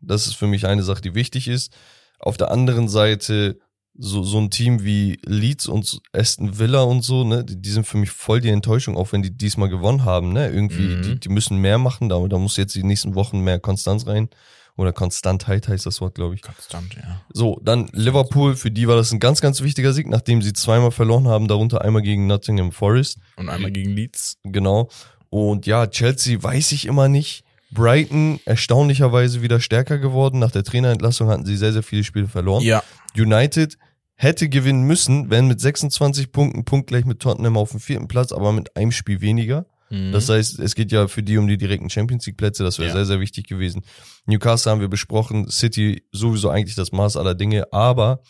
das 0.01 0.27
ist 0.27 0.35
für 0.35 0.47
mich 0.47 0.67
eine 0.67 0.83
Sache, 0.83 1.01
die 1.01 1.15
wichtig 1.15 1.47
ist. 1.47 1.73
Auf 2.19 2.37
der 2.37 2.51
anderen 2.51 2.87
Seite 2.87 3.57
so, 3.99 4.21
so 4.21 4.37
ein 4.37 4.51
Team 4.51 4.83
wie 4.83 5.19
Leeds 5.25 5.67
und 5.67 5.99
Aston 6.13 6.59
Villa 6.59 6.81
und 6.83 7.01
so, 7.03 7.23
ne, 7.23 7.43
die, 7.43 7.59
die 7.59 7.69
sind 7.71 7.87
für 7.87 7.97
mich 7.97 8.11
voll 8.11 8.41
die 8.41 8.49
Enttäuschung, 8.49 8.95
auch 8.95 9.11
wenn 9.11 9.23
die 9.23 9.35
diesmal 9.35 9.69
gewonnen 9.69 10.05
haben, 10.05 10.33
ne, 10.33 10.49
irgendwie, 10.49 10.95
Mhm. 10.97 11.01
die, 11.01 11.19
die 11.19 11.29
müssen 11.29 11.57
mehr 11.57 11.79
machen, 11.79 12.09
da, 12.09 12.19
da 12.27 12.37
muss 12.37 12.57
jetzt 12.57 12.75
die 12.75 12.83
nächsten 12.83 13.15
Wochen 13.15 13.39
mehr 13.39 13.59
Konstanz 13.59 14.05
rein. 14.05 14.29
Oder 14.77 14.93
Konstantheit 14.93 15.67
heißt 15.67 15.87
das 15.87 16.01
Wort, 16.01 16.15
glaube 16.15 16.35
ich. 16.35 16.43
Konstant, 16.43 16.93
ja. 16.95 17.21
So, 17.33 17.59
dann 17.63 17.89
Liverpool, 17.93 18.55
für 18.55 18.69
die 18.69 18.87
war 18.87 18.95
das 18.95 19.11
ein 19.11 19.19
ganz, 19.19 19.41
ganz 19.41 19.61
wichtiger 19.61 19.91
Sieg, 19.91 20.07
nachdem 20.07 20.43
sie 20.43 20.53
zweimal 20.53 20.91
verloren 20.91 21.27
haben, 21.27 21.47
darunter 21.47 21.81
einmal 21.81 22.03
gegen 22.03 22.27
Nottingham 22.27 22.71
Forest. 22.71 23.17
Und 23.37 23.49
einmal 23.49 23.71
gegen 23.71 23.89
Leeds. 23.89 24.37
Genau. 24.43 24.89
Und 25.29 25.65
ja, 25.65 25.87
Chelsea 25.87 26.41
weiß 26.41 26.71
ich 26.73 26.85
immer 26.85 27.09
nicht. 27.09 27.43
Brighton 27.71 28.39
erstaunlicherweise 28.45 29.41
wieder 29.41 29.59
stärker 29.59 29.97
geworden. 29.97 30.39
Nach 30.39 30.51
der 30.51 30.63
Trainerentlassung 30.63 31.27
hatten 31.27 31.45
sie 31.45 31.57
sehr, 31.57 31.73
sehr 31.73 31.83
viele 31.83 32.03
Spiele 32.03 32.27
verloren. 32.27 32.63
Ja. 32.63 32.83
United 33.17 33.77
hätte 34.13 34.47
gewinnen 34.47 34.83
müssen, 34.83 35.29
wenn 35.29 35.47
mit 35.47 35.59
26 35.59 36.31
Punkten 36.31 36.65
punktgleich 36.65 37.05
mit 37.05 37.19
Tottenham 37.19 37.57
auf 37.57 37.71
dem 37.71 37.79
vierten 37.79 38.07
Platz, 38.07 38.31
aber 38.31 38.51
mit 38.51 38.75
einem 38.75 38.91
Spiel 38.91 39.21
weniger. 39.21 39.65
Mhm. 39.89 40.11
Das 40.11 40.27
heißt, 40.29 40.59
es 40.59 40.75
geht 40.75 40.91
ja 40.91 41.07
für 41.07 41.23
die 41.23 41.37
um 41.37 41.47
die 41.47 41.57
direkten 41.57 41.89
Champions 41.89 42.25
League 42.25 42.37
Plätze, 42.37 42.63
das 42.63 42.77
wäre 42.79 42.89
Ja. 42.89 42.95
sehr, 42.95 43.05
sehr 43.05 43.19
wichtig 43.19 43.47
gewesen. 43.47 43.83
Newcastle 44.25 44.71
haben 44.71 44.81
wir 44.81 44.87
besprochen, 44.89 45.49
City 45.49 46.03
sowieso 46.11 46.49
eigentlich 46.49 46.75
das 46.75 46.91
Maß 46.91 47.17
aller 47.17 47.35
Dinge, 47.35 47.71
aber 47.71 48.21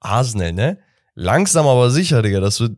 Arsenal, 0.00 0.52
ne? 0.52 0.78
Langsam 1.14 1.66
aber 1.66 1.90
sicher, 1.90 2.20
Digga, 2.22 2.40
das 2.40 2.60
wird, 2.60 2.76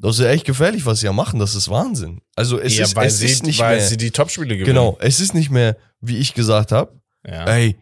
Das 0.00 0.16
ist 0.18 0.24
ja 0.24 0.30
echt 0.30 0.44
gefährlich, 0.44 0.86
was 0.86 1.00
sie 1.00 1.06
ja 1.06 1.12
machen. 1.12 1.40
Das 1.40 1.54
ist 1.56 1.68
Wahnsinn. 1.70 2.20
Also 2.36 2.58
es 2.60 2.76
ja, 2.76 2.84
ist, 2.84 2.94
weil, 2.94 3.08
es 3.08 3.18
sie, 3.18 3.26
ist 3.26 3.44
nicht 3.44 3.58
weil 3.58 3.78
mehr. 3.78 3.86
sie 3.86 3.96
die 3.96 4.12
Topspiele 4.12 4.48
gewinnen. 4.56 4.66
genau, 4.66 4.96
es 5.00 5.18
ist 5.18 5.34
nicht 5.34 5.50
mehr, 5.50 5.76
wie 6.00 6.18
ich 6.18 6.34
gesagt 6.34 6.70
habe. 6.70 7.00
Ja. 7.26 7.44
Ey, 7.46 7.76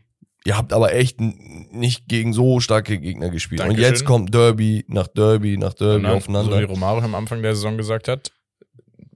ihr 0.46 0.56
habt 0.56 0.72
aber 0.72 0.94
echt 0.94 1.20
nicht 1.20 2.08
gegen 2.08 2.32
so 2.32 2.60
starke 2.60 2.98
Gegner 2.98 3.28
gespielt. 3.28 3.60
Und 3.60 3.68
Dankeschön. 3.68 3.92
jetzt 3.92 4.04
kommt 4.06 4.32
Derby 4.34 4.84
nach 4.88 5.08
Derby 5.08 5.58
nach 5.58 5.72
Und 5.72 5.80
Derby 5.80 6.02
dann, 6.04 6.12
aufeinander. 6.12 6.52
So 6.52 6.58
wie 6.60 6.64
Romario 6.64 7.04
am 7.04 7.14
Anfang 7.14 7.42
der 7.42 7.54
Saison 7.54 7.76
gesagt 7.76 8.08
hat. 8.08 8.30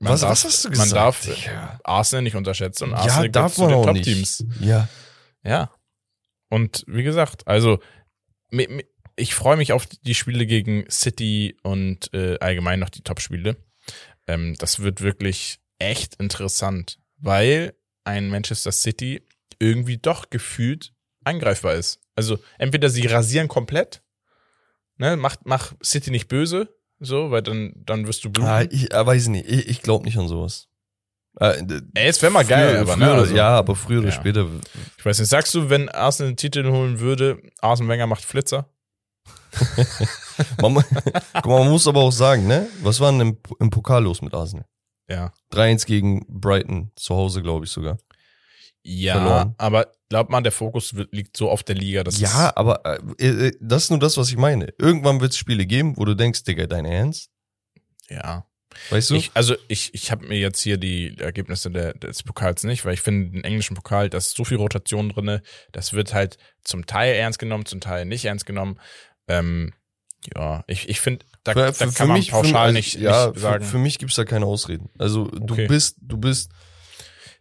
Man 0.03 0.15
Was- 0.15 0.21
darf, 0.23 0.31
was 0.31 0.45
hast 0.45 0.65
du 0.65 0.69
Man 0.71 0.79
gesagt, 0.79 0.93
darf 0.95 1.21
Digga? 1.25 1.81
Arsenal 1.85 2.23
nicht 2.23 2.35
unterschätzen 2.37 2.85
und 2.85 2.91
ja, 2.91 2.97
Arsenal 2.97 3.29
gehört 3.31 3.37
darf 3.37 3.55
zu 3.55 3.61
man 3.61 3.71
den 3.71 3.79
auch 3.79 3.85
Top-Teams. 3.87 4.45
Ja. 4.61 4.89
Ja. 5.45 5.71
Und 6.49 6.85
wie 6.89 7.03
gesagt, 7.03 7.47
also 7.47 7.81
ich 9.17 9.35
freue 9.35 9.57
mich 9.57 9.73
auf 9.73 9.87
die 9.87 10.15
Spiele 10.15 10.47
gegen 10.47 10.91
City 10.91 11.57
und 11.63 12.13
äh, 12.15 12.39
allgemein 12.41 12.81
noch 12.81 12.89
die 12.89 13.03
Top-Spiele. 13.03 13.57
Ähm, 14.27 14.55
das 14.59 14.81
wird 14.81 15.01
wirklich 15.03 15.61
echt 15.79 16.17
interessant, 16.17 16.99
weil 17.19 17.75
ein 18.05 18.29
Manchester 18.31 18.73
City 18.73 19.23
irgendwie 19.59 19.99
doch 19.99 20.31
gefühlt 20.31 20.93
angreifbar 21.25 21.75
ist. 21.75 22.01
Also 22.17 22.39
entweder 22.59 22.89
sie 22.89 23.07
rasieren 23.07 23.49
komplett, 23.49 24.03
ne, 24.97 25.17
macht 25.17 25.41
mach 25.45 25.75
City 25.85 26.11
nicht 26.11 26.29
böse, 26.29 26.75
so, 27.01 27.31
weil 27.31 27.43
dann 27.43 27.73
dann 27.85 28.07
wirst 28.07 28.25
du 28.25 28.31
bluten. 28.31 28.49
Ah, 28.49 28.63
ich 28.63 28.93
äh, 28.93 29.07
weiß 29.07 29.29
nicht, 29.29 29.47
ich, 29.49 29.69
ich 29.69 29.83
glaube 29.83 30.05
nicht 30.05 30.17
an 30.19 30.29
sowas. 30.29 30.69
Äh, 31.39 31.63
Ey, 31.95 32.09
es 32.09 32.21
wäre 32.23 32.33
mal 32.33 32.45
geil, 32.45 32.71
früher- 32.71 32.81
aber 32.81 32.93
früher, 32.93 33.07
ne, 33.07 33.13
also, 33.15 33.35
Ja, 33.37 33.49
aber 33.59 33.77
früher 33.77 33.99
oder 34.01 34.09
Ja. 34.09 34.15
später. 34.15 34.47
Ich 34.99 35.05
weiß 35.05 35.19
nicht, 35.21 35.29
sagst 35.29 35.55
du, 35.55 35.71
wenn 35.71 35.89
Arsenal 35.89 36.33
den 36.33 36.37
Titel 36.37 36.65
holen 36.71 36.99
würde, 37.01 37.41
Arsene 37.61 37.89
Wenger 37.89 38.07
macht 38.07 38.25
Flitzer? 38.25 38.69
Man, 40.61 40.75
guck 40.75 41.47
mal, 41.47 41.59
man 41.61 41.69
muss 41.71 41.87
aber 41.89 42.01
auch 42.01 42.13
sagen, 42.13 42.47
ne? 42.47 42.69
Was 42.83 43.01
war 43.01 43.11
denn 43.13 43.21
im, 43.21 43.39
im 43.59 43.71
Pokal 43.71 44.03
los 44.05 44.23
mit 44.23 44.33
Arsenal? 44.35 44.65
Ja. 45.09 45.33
3-1 45.53 45.87
gegen 45.87 46.25
Brighton, 46.29 46.93
zu 46.97 47.15
Hause, 47.15 47.43
glaube 47.43 47.65
ich 47.65 47.71
sogar. 47.71 47.99
Ja, 48.83 49.15
Verloren. 49.15 49.55
aber 49.59 49.93
glaubt 50.09 50.31
man, 50.31 50.43
der 50.43 50.53
Fokus 50.53 50.95
liegt 51.11 51.37
so 51.37 51.51
auf 51.51 51.63
der 51.63 51.75
Liga, 51.77 52.03
dass 52.03 52.19
Ja, 52.19 52.53
aber 52.57 52.85
äh, 53.19 53.27
äh, 53.49 53.53
das 53.61 53.85
ist 53.85 53.91
nur 53.91 53.99
das, 53.99 54.17
was 54.17 54.31
ich 54.31 54.37
meine. 54.39 54.73
Irgendwann 54.79 55.21
wird 55.21 55.33
es 55.33 55.39
Spiele 55.39 55.67
geben, 55.67 55.97
wo 55.99 56.05
du 56.07 56.15
denkst, 56.15 56.45
Digga, 56.45 56.67
dein 56.67 56.85
Ernst? 56.85 57.31
ja. 58.09 58.47
Weißt 58.91 59.11
du? 59.11 59.17
Ich, 59.17 59.33
also 59.35 59.57
ich, 59.67 59.93
ich 59.95 60.13
habe 60.13 60.29
mir 60.29 60.39
jetzt 60.39 60.61
hier 60.61 60.77
die 60.79 61.19
Ergebnisse 61.19 61.73
der, 61.73 61.93
des 61.95 62.23
Pokals 62.23 62.63
nicht, 62.63 62.85
weil 62.85 62.95
ich 62.95 63.01
finde, 63.01 63.33
den 63.33 63.43
englischen 63.43 63.75
Pokal, 63.75 64.09
da 64.09 64.19
ist 64.19 64.37
so 64.37 64.45
viel 64.45 64.59
Rotation 64.59 65.09
drinne, 65.09 65.43
das 65.73 65.93
wird 65.93 66.15
halt 66.15 66.39
zum 66.63 66.87
Teil 66.87 67.15
ernst 67.17 67.41
genommen, 67.41 67.67
zum 67.67 67.81
Teil 67.81 68.05
nicht 68.07 68.25
ernst 68.27 68.47
genommen. 68.47 68.79
Ähm, 69.27 69.73
ja, 70.37 70.63
ich, 70.69 70.89
ich 70.89 71.01
finde, 71.01 71.27
da, 71.43 71.53
Für- 71.53 71.59
da 71.59 71.73
für- 71.73 71.85
kann 71.87 71.93
für 71.93 72.07
man 72.07 72.17
mich- 72.19 72.31
pauschal 72.31 72.53
für, 72.53 72.59
also, 72.59 72.73
nicht, 72.75 72.95
ja, 72.95 73.27
nicht 73.31 73.41
sagen. 73.41 73.65
Für, 73.65 73.71
für 73.73 73.79
mich 73.79 73.99
gibt's 73.99 74.15
da 74.15 74.25
keine 74.25 74.47
Ausreden. 74.47 74.89
Also 74.99 75.25
du 75.27 75.55
Okay. 75.55 75.67
bist, 75.67 75.97
du 76.01 76.17
bist 76.17 76.53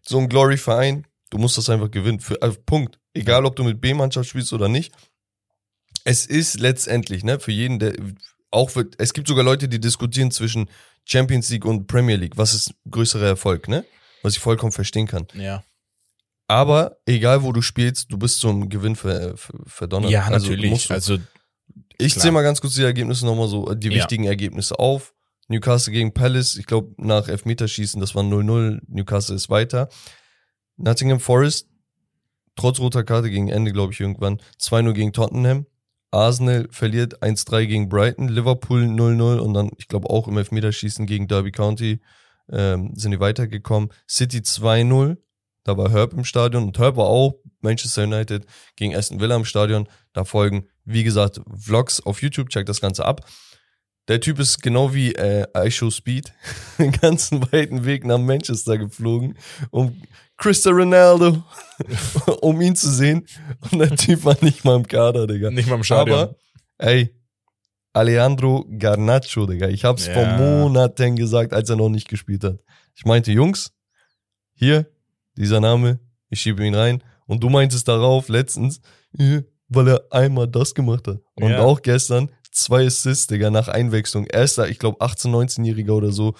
so 0.02 0.18
ein 0.18 0.30
Glory-Verein, 0.30 1.06
du 1.30 1.38
musst 1.38 1.58
das 1.58 1.70
einfach 1.70 1.92
gewinnen. 1.92 2.20
Für, 2.20 2.42
also 2.42 2.58
Punkt. 2.66 3.00
Egal, 3.14 3.46
ob 3.46 3.56
du 3.56 3.64
mit 3.64 3.82
B-Mannschaft 3.82 4.30
spielst 4.30 4.54
oder 4.54 4.68
nicht. 4.70 4.94
Es 6.06 6.26
ist 6.26 6.60
letztendlich, 6.60 7.24
ne, 7.24 7.40
für 7.40 7.52
jeden, 7.52 7.80
der 7.80 7.94
auch 8.52 8.76
wird, 8.76 8.96
es 9.00 9.14
gibt 9.14 9.28
sogar 9.28 9.44
Leute, 9.44 9.68
die 9.68 9.80
diskutieren 9.80 10.32
zwischen 10.32 10.70
Champions 11.06 11.50
League 11.50 11.66
und 11.66 11.88
Premier 11.88 12.16
League. 12.16 12.38
Was 12.38 12.54
ist 12.54 12.74
größerer 12.90 13.26
Erfolg, 13.28 13.68
ne? 13.68 13.86
Was 14.24 14.34
ich 14.34 14.40
vollkommen 14.40 14.72
verstehen 14.72 15.08
kann. 15.08 15.28
ja, 15.34 15.64
Aber 16.48 16.98
egal, 17.06 17.44
wo 17.44 17.52
du 17.52 17.62
spielst, 17.62 18.12
du 18.12 18.18
bist 18.18 18.40
zum 18.40 18.70
Gewinn 18.70 18.96
ver, 18.96 19.38
ver, 19.38 19.54
verdonnert. 19.66 20.12
ja 20.12 20.26
Also, 20.26 20.50
natürlich. 20.52 20.90
Also, 20.92 21.18
Ich 21.98 22.18
zähle 22.18 22.32
mal 22.32 22.42
ganz 22.44 22.60
kurz 22.62 22.76
die 22.76 22.84
Ergebnisse 22.84 23.26
nochmal 23.26 23.48
so, 23.50 23.74
die 23.76 23.90
Ja. 23.90 23.96
wichtigen 23.96 24.24
Ergebnisse 24.26 24.80
auf. 24.80 25.14
Newcastle 25.48 25.92
gegen 25.94 26.14
Palace, 26.14 26.56
ich 26.56 26.66
glaube 26.68 26.94
nach 26.98 27.28
Elfmeterschießen, 27.28 28.00
das 28.00 28.14
war 28.16 28.24
0-0, 28.24 28.80
Newcastle 28.88 29.36
ist 29.36 29.50
weiter. 29.50 29.90
Nottingham 30.80 31.20
Forest, 31.20 31.68
trotz 32.56 32.80
roter 32.80 33.04
Karte 33.04 33.30
gegen 33.30 33.50
Ende, 33.50 33.72
glaube 33.72 33.94
ich, 33.94 34.00
irgendwann, 34.00 34.40
2-0 34.60 34.94
gegen 34.94 35.14
Tottenham. 35.14 35.66
Arsenal 36.12 36.68
verliert 36.72 37.22
1-3 37.22 37.66
gegen 37.68 37.90
Brighton, 37.90 38.30
Liverpool 38.30 38.82
0-0 38.82 39.38
und 39.38 39.54
dann, 39.54 39.72
ich 39.78 39.88
glaube, 39.88 40.10
auch 40.10 40.28
im 40.28 40.38
Elfmeterschießen 40.38 41.06
gegen 41.06 41.28
Derby 41.28 41.52
County 41.52 42.02
ähm, 42.52 42.94
sind 42.96 43.12
die 43.12 43.20
weitergekommen. 43.20 43.90
City 44.10 44.40
2-0, 44.40 45.18
da 45.64 45.78
war 45.78 45.92
Herb 45.92 46.14
im 46.14 46.26
Stadion 46.26 46.64
und 46.64 46.80
Herb 46.80 46.98
war 46.98 47.06
auch 47.06 47.36
Manchester 47.62 48.04
United 48.04 48.46
gegen 48.76 48.96
Aston 48.96 49.20
Villa 49.20 49.36
im 49.36 49.46
Stadion. 49.46 49.88
Da 50.14 50.24
folgen, 50.24 50.68
wie 50.84 51.04
gesagt, 51.04 51.42
Vlogs 51.56 52.02
auf 52.02 52.22
YouTube, 52.22 52.50
checkt 52.50 52.70
das 52.70 52.82
Ganze 52.82 53.06
ab. 53.06 53.26
Der 54.08 54.20
Typ 54.20 54.40
ist 54.40 54.64
genau 54.64 54.96
wie 54.96 55.14
äh, 55.14 55.46
I 55.56 55.70
Show 55.70 55.92
Speed 55.92 56.34
den 56.80 56.92
ganzen 56.92 57.52
weiten 57.52 57.86
Weg 57.86 58.06
nach 58.06 58.18
Manchester 58.18 58.80
geflogen, 58.80 59.38
um 59.70 60.02
Cristiano 60.40 60.78
Ronaldo, 60.78 61.44
um 62.42 62.60
ihn 62.62 62.76
zu 62.76 62.90
sehen. 62.92 63.26
Und 63.72 63.80
der 63.80 63.96
Typ 63.96 64.24
war 64.26 64.38
nicht 64.42 64.64
mal 64.66 64.76
im 64.78 64.88
Kader, 64.88 65.28
Digga. 65.28 65.52
nicht 65.52 65.68
mal 65.70 65.76
im 65.76 65.84
Stadion. 65.84 66.18
Aber, 66.20 66.36
ey, 66.80 67.14
Alejandro 67.94 68.66
Garnacho, 68.78 69.46
Digga. 69.46 69.68
Ich 69.68 69.84
hab's 69.86 70.08
Ja. 70.08 70.14
vor 70.14 70.26
Monaten 70.26 71.16
gesagt, 71.16 71.54
als 71.54 71.70
er 71.70 71.76
noch 71.76 71.90
nicht 71.90 72.08
gespielt 72.08 72.44
hat. 72.44 72.60
Ich 72.96 73.06
meinte, 73.06 73.32
Jungs, 73.32 73.72
hier, 74.54 74.86
dieser 75.38 75.60
Name, 75.60 76.00
ich 76.30 76.42
schiebe 76.42 76.66
ihn 76.66 76.76
rein. 76.76 77.04
Und 77.26 77.44
du 77.44 77.50
meintest 77.50 77.88
darauf 77.88 78.28
letztens, 78.30 78.82
äh, 79.18 79.42
weil 79.68 79.88
er 79.88 80.04
einmal 80.12 80.48
das 80.48 80.74
gemacht 80.74 81.08
hat. 81.08 81.20
Und 81.36 81.52
Ja. 81.52 81.60
auch 81.60 81.82
gestern 81.82 82.30
zwei 82.52 82.86
Assists, 82.86 83.28
Digga, 83.28 83.50
nach 83.52 83.68
Einwechslung. 83.68 84.26
Erster, 84.26 84.68
ich 84.70 84.80
glaube, 84.80 85.00
18-, 85.02 85.30
19-Jähriger 85.30 85.92
oder 85.92 86.12
so, 86.12 86.34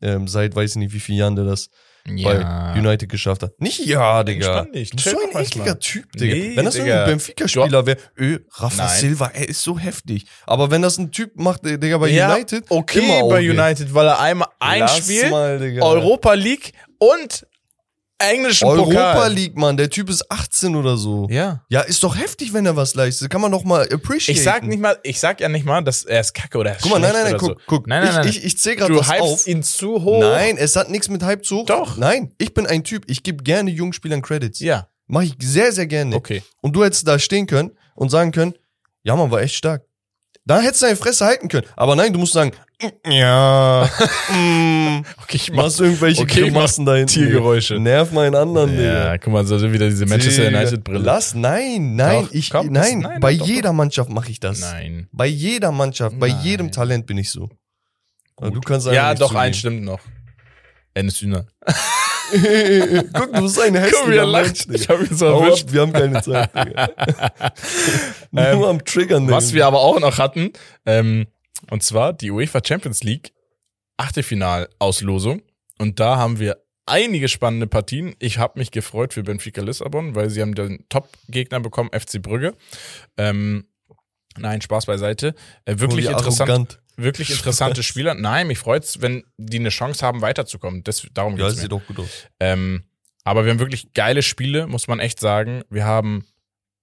ähm, 0.00 0.26
seit 0.26 0.54
weiß 0.56 0.70
ich 0.72 0.76
nicht, 0.76 0.92
wie 0.92 1.00
viel 1.00 1.16
Jahren 1.16 1.36
der 1.36 1.44
das 1.44 1.68
bei 2.04 2.74
United 2.78 3.08
geschafft 3.08 3.42
hat. 3.42 3.60
Nicht 3.60 3.84
ja, 3.86 4.24
Digga. 4.24 4.64
Dich, 4.64 4.90
Du 4.90 4.96
bist 4.96 5.10
so 5.10 5.18
ein 5.18 5.42
ekliger. 5.44 5.78
Typ, 5.78 6.10
Digga. 6.12 6.34
Nee, 6.34 6.56
wenn 6.56 6.64
das 6.64 6.74
Digga. 6.74 7.00
ein 7.04 7.06
Benfica-Spieler 7.10 7.86
wäre, 7.86 7.98
öh, 8.18 8.38
Rafa 8.54 8.84
Nein. 8.84 8.98
Silva, 8.98 9.30
er 9.32 9.48
ist 9.48 9.62
so 9.62 9.78
heftig. 9.78 10.26
Aber 10.46 10.70
wenn 10.70 10.82
das 10.82 10.98
ein 10.98 11.12
Typ 11.12 11.38
macht, 11.38 11.64
äh, 11.66 11.78
Digga, 11.78 11.98
bei 11.98 12.08
ja, 12.08 12.34
United, 12.34 12.64
okay 12.68 12.98
immer 13.00 13.28
bei. 13.28 13.48
United, 13.48 13.94
weil 13.94 14.06
er 14.06 14.20
einmal 14.20 14.48
ein 14.58 14.80
Lass 14.80 14.98
Spiel, 14.98 15.30
mal, 15.30 15.58
Digga. 15.58 15.84
Europa 15.84 16.34
League 16.34 16.72
und 16.98 17.46
englischen 18.30 18.66
Europa 18.66 19.12
Pokal. 19.14 19.32
League, 19.32 19.56
Mann. 19.56 19.76
Der 19.76 19.90
Typ 19.90 20.08
ist 20.10 20.30
18 20.30 20.74
oder 20.76 20.96
so. 20.96 21.26
Ja. 21.30 21.64
Ja, 21.68 21.80
ist 21.82 22.02
doch 22.02 22.16
heftig, 22.16 22.52
wenn 22.52 22.64
er 22.66 22.76
was 22.76 22.94
leistet. 22.94 23.30
Kann 23.30 23.40
man 23.40 23.52
doch 23.52 23.64
mal 23.64 23.82
appreciaten. 23.92 24.38
Ich 24.38 24.42
sag 24.42 24.62
nicht 24.64 24.80
mal, 24.80 24.98
ich 25.02 25.18
sag 25.20 25.40
ja 25.40 25.48
nicht 25.48 25.64
mal, 25.66 25.82
dass 25.82 26.04
er 26.04 26.20
ist 26.20 26.32
kacke 26.34 26.58
oder 26.58 26.70
er 26.70 26.76
ist 26.76 26.82
Guck 26.82 26.92
mal, 26.92 26.98
nein, 27.00 27.12
nein, 27.12 27.24
nein, 27.24 27.36
guck, 27.38 27.48
so. 27.50 27.56
guck. 27.66 27.86
Nein, 27.86 28.04
nein, 28.04 28.14
nein. 28.14 28.28
Ich, 28.28 28.38
ich, 28.38 28.44
ich 28.44 28.58
zähl 28.58 28.76
gerade 28.76 28.92
du 28.92 29.00
was 29.00 29.10
hypst 29.10 29.20
auf. 29.22 29.46
ihn 29.46 29.62
zu 29.62 30.02
hoch. 30.02 30.20
Nein, 30.20 30.56
es 30.56 30.76
hat 30.76 30.90
nichts 30.90 31.08
mit 31.08 31.22
Hype 31.22 31.44
zu 31.44 31.58
hoch. 31.58 31.66
Doch. 31.66 31.96
Nein, 31.96 32.32
ich 32.38 32.54
bin 32.54 32.66
ein 32.66 32.84
Typ. 32.84 33.04
Ich 33.08 33.22
gebe 33.22 33.42
gerne 33.42 33.70
jungen 33.70 33.92
Spielern 33.92 34.22
Credits. 34.22 34.60
Ja, 34.60 34.88
Mach 35.06 35.22
ich 35.22 35.34
sehr, 35.42 35.72
sehr 35.72 35.86
gerne. 35.86 36.16
okay. 36.16 36.42
Und 36.62 36.74
du 36.74 36.84
hättest 36.84 37.06
da 37.06 37.18
stehen 37.18 37.46
können 37.46 37.72
und 37.94 38.08
sagen 38.10 38.32
können, 38.32 38.54
ja, 39.02 39.14
man 39.16 39.30
war 39.30 39.42
echt 39.42 39.54
stark. 39.56 39.82
Da 40.44 40.60
hättest 40.60 40.82
du 40.82 40.86
deine 40.86 40.96
Fresse 40.96 41.24
halten 41.24 41.48
können. 41.48 41.66
Aber 41.76 41.94
nein, 41.94 42.12
du 42.12 42.18
musst 42.18 42.32
sagen, 42.32 42.50
"Mm, 42.50 42.71
ja, 43.06 43.88
mm, 44.30 45.02
Okay, 45.22 45.36
ich 45.36 45.50
mach 45.50 45.64
machst 45.64 45.80
irgendwelche 45.80 46.22
Okay, 46.22 46.40
Grimassen 46.42 46.84
da 46.84 46.94
hinten. 46.94 47.12
Tiergeräusche. 47.12 47.78
Nerv 47.78 48.12
meinen 48.12 48.34
anderen, 48.34 48.80
Ja, 48.82 49.16
guck 49.18 49.32
mal, 49.32 49.44
so 49.46 49.60
wieder 49.72 49.88
diese 49.88 50.06
Manchester 50.06 50.46
Digga. 50.46 50.58
United 50.60 50.84
Brille. 50.84 50.98
Lass, 51.00 51.34
nein, 51.34 51.96
nein, 51.96 52.24
Doch, 52.26 52.32
ich, 52.32 52.50
komm, 52.50 52.72
das- 52.72 52.88
nein, 52.88 52.98
nein, 53.00 53.20
bei 53.20 53.34
doch, 53.34 53.46
jeder 53.46 53.72
Mannschaft 53.72 54.10
mache 54.10 54.30
ich 54.30 54.40
das. 54.40 54.60
Nein. 54.60 55.08
Bei 55.12 55.26
jeder 55.26 55.72
Mannschaft, 55.72 56.18
bei 56.18 56.28
Nein. 56.28 56.40
jedem 56.42 56.72
Talent 56.72 57.06
bin 57.06 57.18
ich 57.18 57.30
so. 57.30 57.48
Aber. 58.36 58.50
Du 58.50 58.60
kannst 58.60 58.86
einfach 58.88 58.96
Ja, 59.02 59.10
nicht 59.10 59.22
doch, 59.22 59.28
zugeben. 59.28 59.42
eins 59.42 59.56
stimmt 59.58 59.82
noch. 59.84 60.00
Enes 60.94 61.20
Hühner. 61.20 61.46
Guck, 63.12 63.32
du 63.34 63.42
bist 63.42 63.60
ein 63.60 63.74
er 63.74 63.82
hässlicher 63.82 64.26
Mensch, 64.26 64.32
lacht. 64.32 64.64
Digga. 64.68 64.74
Ich 64.74 64.88
hab 64.88 65.00
ihn 65.00 65.16
so 65.16 65.26
Hau 65.28 65.44
erwischt. 65.44 65.64
ab, 65.68 65.72
wir 65.72 65.80
haben 65.82 65.92
keine 65.92 66.22
Zeit, 66.22 66.50
Digga. 66.54 66.88
Ähm, 68.34 68.58
Nur 68.58 68.68
am 68.70 68.82
Triggern. 68.84 69.30
Was 69.30 69.48
Digga. 69.48 69.56
wir 69.56 69.66
aber 69.66 69.80
auch 69.80 70.00
noch 70.00 70.18
hatten, 70.18 70.52
ähm, 70.86 71.26
und 71.70 71.82
zwar 71.82 72.12
die 72.12 72.30
UEFA 72.30 72.60
Champions 72.64 73.02
League 73.02 73.32
Achtelfinal-Auslosung. 73.96 75.42
Und 75.78 76.00
da 76.00 76.16
haben 76.16 76.38
wir 76.38 76.58
einige 76.86 77.28
spannende 77.28 77.66
Partien. 77.66 78.14
Ich 78.18 78.38
habe 78.38 78.58
mich 78.58 78.70
gefreut 78.70 79.14
für 79.14 79.22
Benfica 79.22 79.62
Lissabon, 79.62 80.14
weil 80.14 80.30
sie 80.30 80.42
haben 80.42 80.54
den 80.54 80.84
Top-Gegner 80.88 81.60
bekommen, 81.60 81.90
FC 81.92 82.20
Brügge. 82.20 82.54
Ähm, 83.16 83.66
nein, 84.38 84.60
Spaß 84.60 84.86
beiseite. 84.86 85.34
Äh, 85.64 85.78
wirklich 85.78 86.08
Oh, 86.08 86.12
interessant. 86.12 86.50
arrogant. 86.50 86.78
Wirklich 86.96 87.30
interessante 87.30 87.82
Spieler. 87.82 88.14
Nein, 88.14 88.46
mich 88.48 88.58
freut's, 88.58 89.00
wenn 89.00 89.24
die 89.38 89.58
eine 89.58 89.70
Chance 89.70 90.04
haben, 90.04 90.20
weiterzukommen. 90.20 90.84
Das, 90.84 91.06
darum 91.14 91.36
Ja, 91.38 91.44
geht's 91.46 91.56
mir. 91.56 91.62
sieht 91.62 91.72
doch 91.72 91.86
gut 91.86 92.00
aus. 92.00 92.26
Ähm, 92.38 92.84
aber 93.24 93.44
wir 93.44 93.52
haben 93.52 93.60
wirklich 93.60 93.92
geile 93.94 94.22
Spiele, 94.22 94.66
muss 94.66 94.88
man 94.88 95.00
echt 95.00 95.18
sagen. 95.18 95.62
Wir 95.70 95.84
haben 95.86 96.26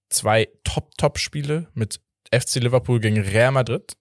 zwei 0.08 0.48
Top-Top-Spiele 0.64 1.68
mit 1.74 2.00
FC 2.34 2.56
Liverpool 2.56 2.98
gegen 2.98 3.20
Real 3.20 3.52
Madrid, 3.52 3.92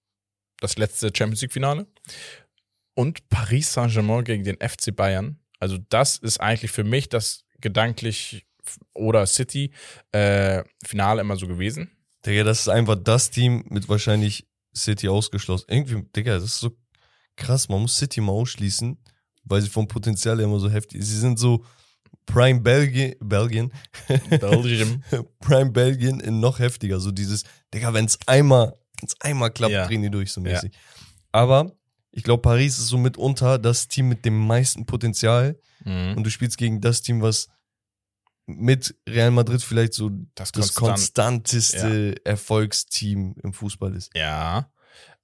das 0.61 0.77
letzte 0.77 1.11
Champions 1.15 1.41
League-Finale, 1.41 1.87
und 2.95 3.29
Paris 3.29 3.71
Saint-Germain 3.71 4.25
gegen 4.25 4.43
den 4.43 4.57
FC 4.57 4.93
Bayern. 4.93 5.39
Also 5.59 5.77
das 5.89 6.17
ist 6.17 6.41
eigentlich 6.41 6.71
für 6.71 6.83
mich 6.83 7.07
das 7.07 7.45
gedanklich 7.61 8.45
oder 8.93 9.25
City 9.25 9.71
äh, 10.11 10.63
Finale 10.85 11.21
immer 11.21 11.37
so 11.37 11.47
gewesen. 11.47 11.91
Digga, 12.25 12.43
das 12.43 12.61
ist 12.61 12.67
einfach 12.67 12.97
das 13.01 13.31
Team 13.31 13.63
mit 13.69 13.87
wahrscheinlich 13.87 14.47
City 14.75 15.07
ausgeschlossen. 15.07 15.65
Irgendwie, 15.69 16.03
Digga, 16.13 16.35
das 16.35 16.43
ist 16.43 16.59
so 16.59 16.77
krass, 17.37 17.69
man 17.69 17.81
muss 17.81 17.97
City 17.97 18.19
mal 18.19 18.33
ausschließen, 18.33 18.97
weil 19.43 19.61
sie 19.61 19.69
vom 19.69 19.87
Potenzial 19.87 20.39
immer 20.41 20.59
so 20.59 20.69
heftig 20.69 21.03
Sie 21.03 21.19
sind 21.19 21.39
so 21.39 21.65
Prime 22.25 22.59
Belgien, 22.59 23.15
Belgien, 23.21 23.71
Belgium. 24.29 25.03
Prime 25.39 25.71
Belgien 25.71 26.19
in 26.19 26.39
noch 26.39 26.59
heftiger. 26.59 26.99
So 26.99 27.11
dieses, 27.11 27.43
Digga, 27.73 27.93
wenn 27.93 28.05
es 28.05 28.19
einmal, 28.27 28.77
wenn's 28.99 29.15
einmal 29.19 29.51
klappt, 29.51 29.73
Ja. 29.73 29.88
drehen 29.88 30.01
die 30.01 30.09
durch 30.12 30.31
so 30.31 30.41
mäßig. 30.41 30.71
Aber 31.31 31.71
ich 32.12 32.23
glaube, 32.23 32.41
Paris 32.41 32.77
ist 32.79 32.88
so 32.88 32.97
mitunter 32.97 33.59
das 33.59 33.88
Team 33.88 34.09
mit 34.09 34.25
dem 34.25 34.38
meisten 34.47 34.85
Potenzial 34.85 35.59
Mhm. 35.85 36.15
und 36.17 36.23
du 36.23 36.29
spielst 36.29 36.57
gegen 36.57 36.81
das 36.81 37.01
Team, 37.01 37.21
was 37.21 37.47
mit 38.45 38.95
Real 39.07 39.29
Madrid 39.31 39.62
vielleicht 39.62 39.93
so 39.93 40.09
Das, 40.35 40.51
das 40.51 40.73
konstant. 40.73 41.35
konstanteste 41.38 42.15
Erfolgsteam 42.25 43.35
im 43.43 43.53
Fußball 43.53 43.95
ist. 43.95 44.09
Ja. 44.15 44.71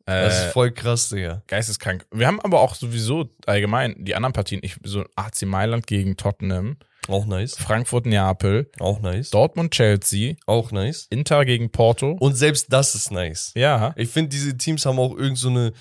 Das 0.06 0.36
Äh, 0.36 0.46
ist 0.48 0.54
voll 0.54 0.72
krass, 0.72 1.10
Digga. 1.10 1.42
geisteskrank. 1.48 2.06
Wir 2.12 2.28
haben 2.28 2.40
aber 2.42 2.62
auch 2.62 2.76
sowieso 2.76 3.32
allgemein 3.48 3.96
die 4.06 4.14
anderen 4.14 4.34
Partien. 4.34 4.60
Ich, 4.64 4.78
so 4.84 5.04
AC 5.16 5.46
Mailand 5.48 5.88
gegen 5.88 6.16
Tottenham, 6.18 6.78
Auch 7.08 7.26
nice. 7.26 7.56
Frankfurt 7.56 8.06
Neapel, 8.06 8.70
Auch 8.80 9.00
nice. 9.02 9.30
Dortmund 9.30 9.72
Chelsea, 9.72 10.36
Auch 10.48 10.72
nice. 10.72 11.08
Inter 11.10 11.46
gegen 11.46 11.72
Porto. 11.72 12.18
Und 12.20 12.36
selbst 12.36 12.72
das 12.74 12.96
ist 12.96 13.12
nice. 13.12 13.52
ja. 13.56 13.94
Ich 13.96 14.10
finde, 14.10 14.30
diese 14.30 14.58
Teams 14.58 14.86
haben 14.86 15.00
auch 15.00 15.16
irgend 15.16 15.38
so 15.38 15.50
eine 15.50 15.74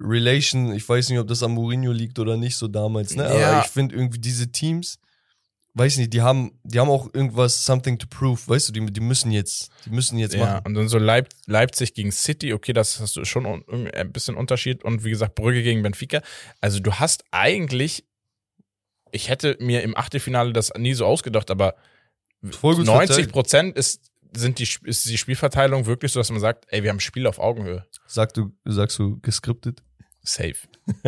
Relation. 0.00 0.72
Ich 0.74 0.88
weiß 0.88 1.08
nicht, 1.10 1.18
ob 1.18 1.26
das 1.28 1.42
an 1.42 1.52
Mourinho 1.52 1.92
liegt 1.92 2.18
oder 2.18 2.36
nicht, 2.36 2.56
so 2.56 2.68
damals, 2.68 3.16
ne? 3.16 3.24
Ja. 3.24 3.50
Aber 3.52 3.64
ich 3.64 3.70
finde 3.72 3.94
irgendwie 3.94 4.18
diese 4.18 4.52
Teams, 4.52 4.98
weiß 5.74 5.96
nicht, 5.98 6.12
die 6.12 6.22
haben, 6.22 6.52
die 6.64 6.78
haben 6.80 6.90
auch 6.90 7.08
irgendwas, 7.14 7.64
something 7.64 7.98
to 7.98 8.06
prove, 8.08 8.40
weißt 8.46 8.68
du, 8.68 8.72
die, 8.72 8.84
die 8.86 9.00
müssen 9.00 9.30
jetzt, 9.30 9.70
die 9.86 9.90
müssen 9.90 10.18
jetzt 10.18 10.34
Ja, 10.34 10.40
machen. 10.44 10.62
und 10.66 10.74
dann 10.74 10.88
so 10.88 10.98
Leip 10.98 11.28
Leipzig 11.46 11.94
gegen 11.94 12.12
City, 12.12 12.52
okay, 12.52 12.72
das 12.72 13.00
hast 13.00 13.16
du 13.16 13.24
schon 13.24 13.46
ein 13.46 14.12
bisschen 14.12 14.34
Unterschied. 14.36 14.84
Und 14.84 15.04
wie 15.04 15.10
gesagt, 15.10 15.34
Brügge 15.36 15.62
gegen 15.62 15.82
Benfica. 15.82 16.20
Also 16.60 16.80
du 16.80 16.94
hast 16.94 17.24
eigentlich, 17.30 18.04
ich 19.12 19.28
hätte 19.28 19.56
mir 19.60 19.82
im 19.82 19.96
Achtelfinale 19.96 20.52
das 20.52 20.72
nie 20.76 20.94
so 20.94 21.06
ausgedacht, 21.06 21.50
aber 21.50 21.74
Voll 22.50 22.76
gut 22.76 22.86
90 22.86 23.08
verteilt. 23.08 23.32
Prozent 23.32 23.76
ist, 23.76 24.00
sind 24.32 24.58
die, 24.58 24.68
ist 24.84 25.08
die 25.08 25.18
Spielverteilung 25.18 25.86
wirklich 25.86 26.12
so, 26.12 26.20
dass 26.20 26.30
man 26.30 26.40
sagt, 26.40 26.66
ey, 26.68 26.82
wir 26.82 26.90
haben 26.90 27.00
Spiel 27.00 27.26
auf 27.26 27.38
Augenhöhe. 27.38 27.84
Sag 28.06 28.32
du, 28.34 28.52
sagst 28.64 28.98
du 28.98 29.18
geskriptet? 29.20 29.82
Safe. 30.22 30.56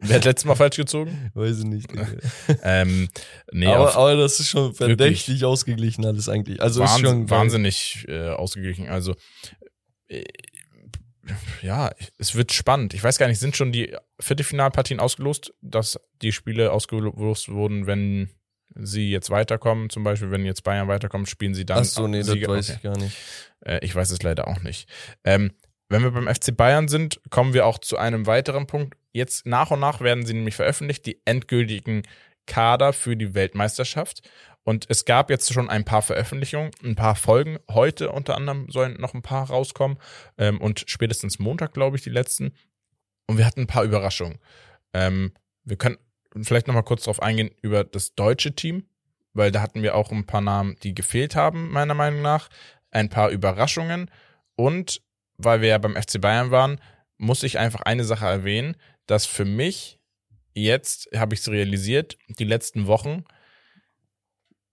Wer 0.00 0.16
hat 0.16 0.24
letztes 0.24 0.44
Mal 0.44 0.54
falsch 0.54 0.76
gezogen? 0.76 1.30
Weiß 1.34 1.58
ich 1.60 1.64
nicht. 1.64 1.88
Ähm, 2.62 3.08
nee, 3.50 3.66
aber, 3.66 3.96
aber 3.96 4.16
das 4.16 4.38
ist 4.38 4.50
schon 4.50 4.78
Wirklich. 4.78 4.98
verdächtig 4.98 5.44
ausgeglichen 5.44 6.04
alles 6.04 6.28
eigentlich. 6.28 6.60
Also 6.60 6.82
ist 6.82 6.90
Wahnsinn, 6.90 7.06
schon 7.06 7.30
wahnsinnig 7.30 8.04
äh, 8.08 8.28
ausgeglichen. 8.28 8.88
Also 8.88 9.14
äh, 10.08 10.24
ja, 11.62 11.90
es 12.18 12.34
wird 12.34 12.52
spannend. 12.52 12.94
Ich 12.94 13.02
weiß 13.04 13.18
gar 13.18 13.28
nicht, 13.28 13.38
sind 13.38 13.56
schon 13.56 13.72
die 13.72 13.96
Viertelfinalpartien 14.20 15.00
ausgelost, 15.00 15.54
dass 15.60 15.98
die 16.20 16.32
Spiele 16.32 16.72
ausgelost 16.72 17.48
wurden, 17.48 17.86
wenn 17.86 18.30
sie 18.74 19.10
jetzt 19.10 19.30
weiterkommen, 19.30 19.90
zum 19.90 20.02
Beispiel, 20.02 20.30
wenn 20.30 20.44
jetzt 20.44 20.62
Bayern 20.64 20.88
weiterkommt, 20.88 21.28
spielen 21.28 21.54
sie 21.54 21.66
dann. 21.66 21.78
Ach 21.78 21.84
so, 21.84 22.08
nee, 22.08 22.20
das 22.20 22.28
Sieger? 22.28 22.48
weiß 22.48 22.70
Okay. 22.70 22.76
ich 22.78 22.82
gar 22.82 22.96
nicht. 22.98 23.16
Äh, 23.64 23.84
ich 23.84 23.94
weiß 23.94 24.10
es 24.10 24.22
leider 24.22 24.48
auch 24.48 24.62
nicht. 24.62 24.88
Ähm, 25.24 25.52
wenn 25.88 26.02
wir 26.02 26.10
beim 26.10 26.32
FC 26.32 26.56
Bayern 26.56 26.88
sind, 26.88 27.20
kommen 27.30 27.52
wir 27.52 27.66
auch 27.66 27.78
zu 27.78 27.98
einem 27.98 28.26
weiteren 28.26 28.66
Punkt. 28.66 28.96
Jetzt 29.12 29.44
nach 29.46 29.70
und 29.70 29.80
nach 29.80 30.00
werden 30.00 30.24
sie 30.24 30.32
nämlich 30.32 30.56
veröffentlicht, 30.56 31.04
die 31.04 31.20
endgültigen 31.26 32.02
Kader 32.46 32.92
für 32.92 33.14
die 33.16 33.34
Weltmeisterschaft. 33.34 34.22
Und 34.64 34.86
es 34.88 35.04
gab 35.04 35.30
jetzt 35.30 35.52
schon 35.52 35.68
ein 35.68 35.84
paar 35.84 36.02
Veröffentlichungen, 36.02 36.70
ein 36.84 36.94
paar 36.94 37.16
Folgen. 37.16 37.58
Heute 37.70 38.12
unter 38.12 38.36
anderem 38.36 38.70
sollen 38.70 39.00
noch 39.00 39.14
ein 39.14 39.22
paar 39.22 39.48
rauskommen. 39.48 39.98
Ähm, 40.38 40.60
und 40.60 40.84
spätestens 40.86 41.38
Montag, 41.38 41.74
glaube 41.74 41.96
ich, 41.96 42.02
die 42.02 42.10
letzten. 42.10 42.54
Und 43.26 43.38
wir 43.38 43.46
hatten 43.46 43.62
ein 43.62 43.66
paar 43.66 43.84
Überraschungen. 43.84 44.38
Ähm, 44.92 45.32
wir 45.64 45.76
können 45.76 45.98
vielleicht 46.42 46.68
noch 46.68 46.74
mal 46.74 46.82
kurz 46.82 47.04
drauf 47.04 47.20
eingehen 47.20 47.50
über 47.60 47.84
das 47.84 48.14
deutsche 48.14 48.54
Team, 48.54 48.86
weil 49.32 49.50
da 49.50 49.60
hatten 49.60 49.82
wir 49.82 49.96
auch 49.96 50.10
ein 50.12 50.26
paar 50.26 50.40
Namen, 50.40 50.76
die 50.82 50.94
gefehlt 50.94 51.34
haben, 51.34 51.70
meiner 51.70 51.94
Meinung 51.94 52.22
nach. 52.22 52.48
Ein 52.90 53.08
paar 53.08 53.30
Überraschungen. 53.30 54.10
Und 54.54 55.02
weil 55.38 55.60
wir 55.60 55.70
ja 55.70 55.78
beim 55.78 55.96
FC 55.96 56.20
Bayern 56.20 56.50
waren, 56.50 56.80
muss 57.18 57.42
ich 57.42 57.58
einfach 57.58 57.80
eine 57.80 58.04
Sache 58.04 58.26
erwähnen, 58.26 58.76
dass 59.06 59.26
für 59.26 59.44
mich 59.44 59.98
jetzt, 60.54 61.08
habe 61.16 61.34
ich 61.34 61.40
es 61.40 61.48
realisiert, 61.48 62.18
die 62.28 62.44
letzten 62.44 62.86
Wochen, 62.86 63.24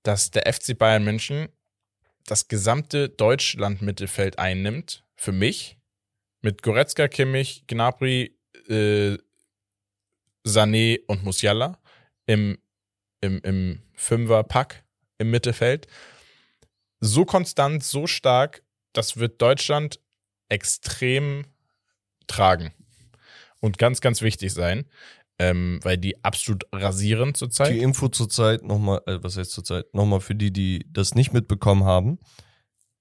dass 0.04 0.32
der 0.32 0.52
FC 0.52 0.78
Bayern 0.78 1.04
München 1.04 1.50
das 2.26 2.48
gesamte 2.48 3.10
Deutschland-Mittelfeld 3.10 4.40
einnimmt, 4.40 5.04
für 5.16 5.32
mich, 5.32 5.78
mit 6.42 6.62
Goretzka, 6.62 7.08
Kimmich, 7.08 7.66
Gnabry, 7.68 8.38
äh, 8.68 9.18
Sané 10.46 11.00
und 11.08 11.24
Musiala 11.24 11.80
im, 12.26 12.58
im, 13.22 13.40
im 13.44 13.82
Fünfer-Pack 13.96 14.84
im 15.18 15.32
Mittelfeld. 15.32 15.88
So 17.02 17.26
konstant, 17.26 17.84
so 17.84 18.08
stark, 18.08 18.64
das 18.94 19.18
wird 19.18 19.42
Deutschland 19.42 20.00
extrem 20.50 21.46
tragen 22.28 22.74
und 23.60 23.78
ganz, 23.78 24.02
ganz 24.02 24.22
wichtig 24.22 24.54
sein, 24.54 24.86
ähm, 25.40 25.80
weil 25.84 25.98
die 25.98 26.24
absolut 26.24 26.66
rasieren 26.74 27.34
zurzeit. 27.34 27.72
Die 27.74 27.80
Info 27.80 28.10
zurzeit 28.10 28.64
nochmal, 28.64 29.02
äh, 29.08 29.18
was 29.22 29.38
heißt 29.38 29.52
zurzeit? 29.52 29.86
Nochmal 29.94 30.20
für 30.20 30.36
die, 30.36 30.52
die 30.52 30.86
das 30.92 31.16
nicht 31.16 31.34
mitbekommen 31.34 31.84
haben. 31.86 32.20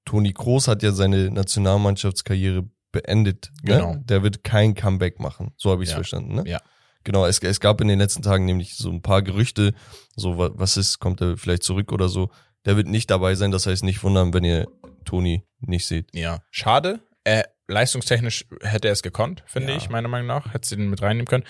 Toni 0.05 0.33
Kroos 0.33 0.69
hat 0.69 0.83
ja 0.83 0.93
seine 0.93 1.31
Nationalmannschaftskarriere 1.31 2.69
beendet. 2.93 3.51
Ne? 3.63 3.75
Genau. 3.77 3.97
Der 4.05 4.23
wird 4.23 4.45
kein 4.45 4.75
Comeback 4.75 5.21
machen. 5.21 5.53
So 5.57 5.71
habe 5.71 5.83
ich 5.83 5.89
es 5.89 5.93
Ja. 5.93 5.97
verstanden. 5.97 6.35
Ne? 6.37 6.45
Ja. 6.47 6.61
Genau, 7.05 7.27
es, 7.27 7.39
es 7.41 7.61
gab 7.61 7.81
in 7.81 7.89
den 7.89 7.99
letzten 7.99 8.23
Tagen 8.23 8.45
nämlich 8.45 8.77
so 8.77 8.91
ein 8.91 9.03
paar 9.03 9.23
Gerüchte, 9.23 9.75
so 10.17 10.39
wa- 10.39 10.51
was 10.55 10.77
ist, 10.77 10.99
kommt 10.99 11.21
er 11.21 11.37
vielleicht 11.37 11.63
zurück 11.63 11.93
oder 11.93 12.09
so. 12.09 12.31
Der 12.65 12.77
wird 12.77 12.87
nicht 12.89 13.11
dabei 13.11 13.35
sein, 13.35 13.51
das 13.51 13.67
heißt 13.67 13.85
nicht 13.85 14.03
wundern, 14.03 14.35
wenn 14.35 14.45
ihr 14.45 14.67
Toni 15.05 15.45
nicht 15.61 15.87
seht. 15.87 16.09
Ja, 16.15 16.43
schade. 16.51 17.01
Äh, 17.25 17.45
leistungstechnisch 17.69 18.47
hätte 18.63 18.89
er 18.89 18.93
es 18.93 19.03
gekonnt, 19.03 19.43
finde 19.47 19.71
Ja. 19.73 19.77
ich, 19.77 19.89
meiner 19.91 20.09
Meinung 20.09 20.27
nach. 20.27 20.53
Hätte 20.53 20.69
sie 20.69 20.77
den 20.77 20.91
mit 20.91 21.01
reinnehmen 21.03 21.27
können. 21.27 21.45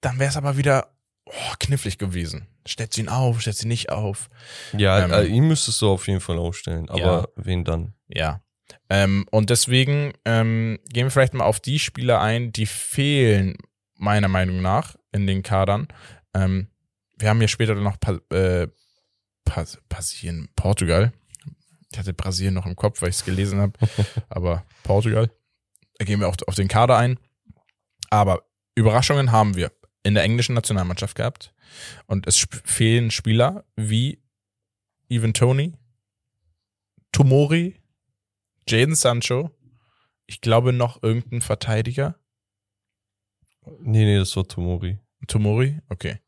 Dann 0.00 0.18
wäre 0.18 0.30
es 0.30 0.36
aber 0.36 0.56
wieder 0.56 0.94
oh, 1.24 1.54
knifflig 1.58 1.98
gewesen. 1.98 2.46
Stellt 2.66 2.92
sie 2.92 3.02
ihn 3.02 3.08
auf, 3.08 3.40
stellt 3.40 3.56
sie 3.56 3.68
nicht 3.68 3.90
auf. 3.90 4.28
Ja, 4.76 5.04
Ähm, 5.04 5.12
äh, 5.12 5.24
ihn 5.26 5.46
müsstest 5.48 5.80
du 5.82 5.90
auf 5.90 6.06
jeden 6.08 6.20
Fall 6.20 6.38
aufstellen, 6.38 6.88
aber 6.88 7.00
Ja. 7.00 7.26
wen 7.36 7.64
dann? 7.64 7.94
Ja. 8.08 8.40
Ähm, 8.90 9.26
und 9.30 9.50
deswegen 9.50 10.12
ähm, 10.24 10.78
gehen 10.88 11.06
wir 11.06 11.10
vielleicht 11.10 11.34
mal 11.34 11.44
auf 11.44 11.60
die 11.60 11.78
Spieler 11.78 12.20
ein, 12.20 12.52
die 12.52 12.66
fehlen, 12.66 13.56
meiner 13.94 14.28
Meinung 14.28 14.60
nach, 14.62 14.96
in 15.12 15.26
den 15.26 15.42
Kadern. 15.42 15.88
Ähm, 16.34 16.68
wir 17.16 17.28
haben 17.28 17.38
hier 17.38 17.48
später 17.48 17.74
dann 17.74 17.84
noch 17.84 17.98
pa 17.98 18.18
äh, 18.34 18.68
Pas 19.44 19.78
Brasilien, 19.88 20.48
Portugal. 20.56 21.12
Ich 21.92 21.98
hatte 21.98 22.12
Brasilien 22.12 22.52
noch 22.54 22.66
im 22.66 22.74
Kopf, 22.74 23.00
weil 23.00 23.10
ich 23.10 23.16
es 23.16 23.24
gelesen 23.24 23.60
habe. 23.60 23.72
Aber 24.28 24.64
Portugal. 24.82 25.30
Da 25.98 26.04
gehen 26.04 26.18
wir 26.20 26.28
auch 26.28 26.36
auf 26.48 26.56
den 26.56 26.66
Kader 26.68 26.96
ein. 26.96 27.18
Aber 28.10 28.42
Überraschungen 28.74 29.30
haben 29.30 29.54
wir 29.54 29.70
in 30.06 30.14
der 30.14 30.22
englischen 30.24 30.54
Nationalmannschaft 30.54 31.14
gehabt. 31.16 31.52
Und 32.06 32.26
es 32.26 32.36
sp 32.40 32.56
fehlen 32.64 33.10
Spieler 33.10 33.64
wie 33.76 34.20
Even 35.08 35.34
Tony, 35.34 35.74
Tomori, 37.12 37.76
Jaden 38.68 38.94
Sancho. 38.94 39.50
Ich 40.26 40.40
glaube 40.40 40.72
noch 40.72 41.02
irgendein 41.02 41.40
Verteidiger. 41.40 42.16
Nee, 43.80 44.04
nee, 44.04 44.16
das 44.18 44.36
war 44.36 44.46
Tomori. 44.46 44.98
Tomori, 45.28 45.78
okay. 45.88 46.18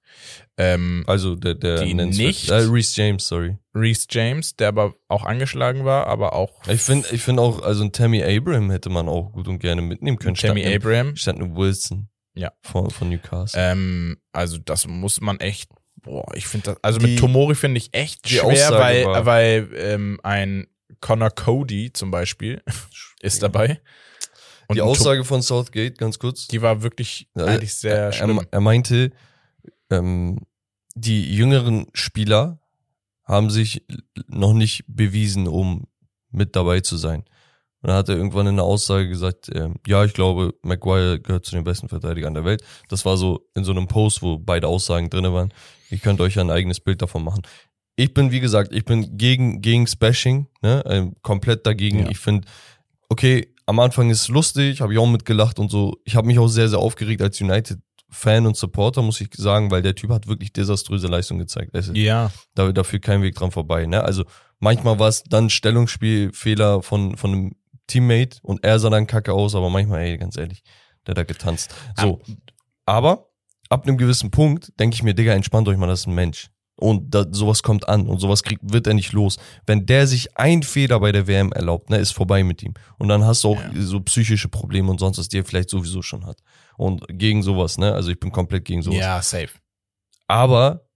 Ähm, 0.56 1.04
Also 1.06 1.36
der, 1.36 1.54
der 1.54 1.84
Die 1.84 1.94
nicht- 1.94 2.48
Äh, 2.48 2.54
Reece 2.54 2.96
James, 2.96 3.26
sorry. 3.26 3.58
Reese 3.74 4.06
James, 4.10 4.56
der 4.56 4.68
aber 4.68 4.94
auch 5.08 5.24
angeschlagen 5.24 5.84
war, 5.84 6.06
aber 6.06 6.32
auch 6.32 6.66
Ich 6.66 6.80
finde 6.80 7.06
ich 7.12 7.22
find 7.22 7.38
auch, 7.38 7.62
also 7.62 7.84
ein 7.84 7.92
Tammy 7.92 8.22
Abraham 8.24 8.70
hätte 8.70 8.88
man 8.90 9.08
auch 9.08 9.30
gut 9.32 9.46
und 9.48 9.58
gerne 9.58 9.82
mitnehmen 9.82 10.18
können. 10.18 10.34
Tammy 10.34 10.64
Abraham. 10.66 11.14
Statt 11.16 11.36
einem 11.36 11.54
Wilson. 11.56 12.08
Ja. 12.38 12.52
Von, 12.62 12.90
von 12.90 13.08
Newcastle. 13.08 13.60
Ähm, 13.60 14.18
also 14.32 14.58
das 14.58 14.86
muss 14.86 15.20
man 15.20 15.40
echt, 15.40 15.70
boah, 15.96 16.24
ich 16.34 16.46
finde 16.46 16.72
das, 16.72 16.84
also 16.84 16.98
Die- 16.98 17.06
mit 17.06 17.18
Tomori 17.18 17.54
finde 17.54 17.78
ich 17.78 17.92
echt 17.92 18.28
schwer, 18.28 18.44
Aussage 18.44 18.74
weil, 18.78 19.04
war- 19.06 19.26
weil 19.26 19.68
ähm, 19.74 20.20
ein 20.22 20.66
Connor 21.00 21.30
Cody 21.30 21.92
zum 21.92 22.10
Beispiel 22.10 22.62
ist 23.20 23.42
dabei. 23.42 23.80
Und 24.68 24.76
die 24.76 24.82
Aussage 24.82 25.24
von 25.24 25.40
Southgate, 25.42 25.96
ganz 25.98 26.18
kurz. 26.18 26.46
die 26.46 26.60
war 26.62 26.82
wirklich 26.82 27.28
Ja, 27.34 27.46
eigentlich 27.46 27.74
sehr 27.74 27.96
er, 27.96 28.12
schlimm. 28.12 28.40
er 28.50 28.60
meinte, 28.60 29.10
ähm, 29.90 30.40
die 30.94 31.34
jüngeren 31.34 31.86
Spieler 31.94 32.60
haben 33.24 33.50
sich 33.50 33.84
noch 34.26 34.52
nicht 34.52 34.84
bewiesen, 34.86 35.48
um 35.48 35.86
mit 36.30 36.54
dabei 36.56 36.80
zu 36.80 36.96
sein. 36.96 37.24
Und 37.80 37.88
dann 37.88 37.96
hat 37.96 38.08
er 38.08 38.16
irgendwann 38.16 38.46
in 38.48 38.54
einer 38.54 38.64
Aussage 38.64 39.08
gesagt, 39.08 39.50
ähm, 39.54 39.76
ja, 39.86 40.04
ich 40.04 40.12
glaube, 40.12 40.52
Maguire 40.62 41.20
gehört 41.20 41.44
zu 41.46 41.52
den 41.52 41.62
besten 41.64 41.88
Verteidigern 41.88 42.34
der 42.34 42.44
Welt. 42.44 42.62
Das 42.88 43.04
war 43.04 43.16
so 43.16 43.46
in 43.54 43.62
so 43.64 43.70
einem 43.70 43.86
Post, 43.86 44.20
wo 44.20 44.38
beide 44.38 44.66
Aussagen 44.66 45.10
drinne 45.10 45.32
waren. 45.32 45.52
Ihr 45.90 45.98
könnt 45.98 46.20
euch 46.20 46.34
ja 46.34 46.42
ein 46.42 46.50
eigenes 46.50 46.80
Bild 46.80 47.02
davon 47.02 47.22
machen. 47.22 47.42
Ich 47.94 48.14
bin, 48.14 48.30
wie 48.32 48.40
gesagt, 48.40 48.72
ich 48.72 48.84
bin 48.84 49.16
gegen, 49.16 49.60
gegen 49.60 49.86
Bashing, 49.98 50.46
ne, 50.62 50.82
ähm, 50.86 51.14
komplett 51.22 51.66
dagegen. 51.66 52.00
Ja. 52.00 52.10
Ich 52.10 52.18
finde, 52.18 52.46
okay, 53.08 53.54
am 53.66 53.78
Anfang 53.80 54.10
ist 54.10 54.22
es 54.22 54.28
lustig, 54.28 54.80
habe 54.80 54.92
ich 54.92 54.98
auch 54.98 55.06
mitgelacht 55.08 55.58
und 55.58 55.70
so. 55.70 55.96
Ich 56.04 56.16
habe 56.16 56.26
mich 56.26 56.38
auch 56.38 56.48
sehr, 56.48 56.68
sehr 56.68 56.78
aufgeregt 56.78 57.22
als 57.22 57.40
United-Fan 57.40 58.46
und 58.46 58.56
Supporter, 58.56 59.02
muss 59.02 59.20
ich 59.20 59.28
sagen, 59.36 59.70
weil 59.70 59.82
der 59.82 59.94
Typ 59.94 60.10
hat 60.10 60.26
wirklich 60.26 60.52
desaströse 60.52 61.06
Leistung 61.06 61.38
gezeigt. 61.38 61.74
Also, 61.74 61.92
Ja. 61.92 62.30
da, 62.54 62.72
dafür 62.72 62.98
kein 62.98 63.22
Weg 63.22 63.34
dran 63.34 63.50
vorbei. 63.50 63.86
Ne? 63.86 64.02
Also 64.02 64.24
manchmal 64.58 64.98
war 64.98 65.08
es 65.08 65.22
dann 65.24 65.50
Stellungsspielfehler 65.50 66.82
von, 66.82 67.16
von 67.16 67.32
einem 67.32 67.52
Teammate 67.88 68.38
und 68.42 68.62
er 68.64 68.78
sah 68.78 68.90
dann 68.90 69.06
kacke 69.08 69.32
aus, 69.32 69.54
aber 69.56 69.68
manchmal, 69.70 70.02
ey, 70.02 70.16
ganz 70.18 70.36
ehrlich, 70.36 70.62
der 71.06 71.12
hat 71.12 71.18
da 71.18 71.24
getanzt. 71.24 71.74
So, 71.96 72.20
aber 72.86 73.28
ab 73.68 73.86
einem 73.86 73.96
gewissen 73.98 74.30
Punkt 74.30 74.72
denke 74.78 74.94
ich 74.94 75.02
mir, 75.02 75.14
Digga, 75.14 75.32
entspannt 75.34 75.66
euch 75.68 75.76
mal, 75.76 75.86
das 75.88 76.00
ist 76.00 76.06
ein 76.06 76.14
Mensch. 76.14 76.48
Und 76.80 77.12
da, 77.12 77.26
sowas 77.28 77.64
kommt 77.64 77.88
an 77.88 78.06
und 78.06 78.20
sowas 78.20 78.44
kriegt, 78.44 78.62
wird 78.72 78.86
er 78.86 78.94
nicht 78.94 79.12
los. 79.12 79.36
Wenn 79.66 79.84
der 79.84 80.06
sich 80.06 80.36
ein 80.38 80.62
Fehler 80.62 81.00
bei 81.00 81.10
der 81.10 81.26
WM 81.26 81.50
erlaubt, 81.50 81.90
ne, 81.90 81.96
ist 81.98 82.12
vorbei 82.12 82.44
mit 82.44 82.62
ihm. 82.62 82.74
Und 82.98 83.08
dann 83.08 83.24
hast 83.24 83.42
du 83.42 83.48
auch 83.48 83.60
Ja. 83.60 83.70
so 83.82 83.98
psychische 84.02 84.48
Probleme 84.48 84.88
und 84.88 85.00
sonst, 85.00 85.18
was 85.18 85.28
die 85.28 85.38
er 85.38 85.44
vielleicht 85.44 85.70
sowieso 85.70 86.02
schon 86.02 86.24
hat. 86.24 86.38
Und 86.76 87.04
gegen 87.08 87.42
sowas, 87.42 87.78
ne? 87.78 87.92
Also 87.92 88.12
ich 88.12 88.20
bin 88.20 88.30
komplett 88.30 88.64
gegen 88.64 88.82
sowas. 88.82 89.00
Ja, 89.00 89.20
safe. 89.20 89.50
Aber, 90.28 90.86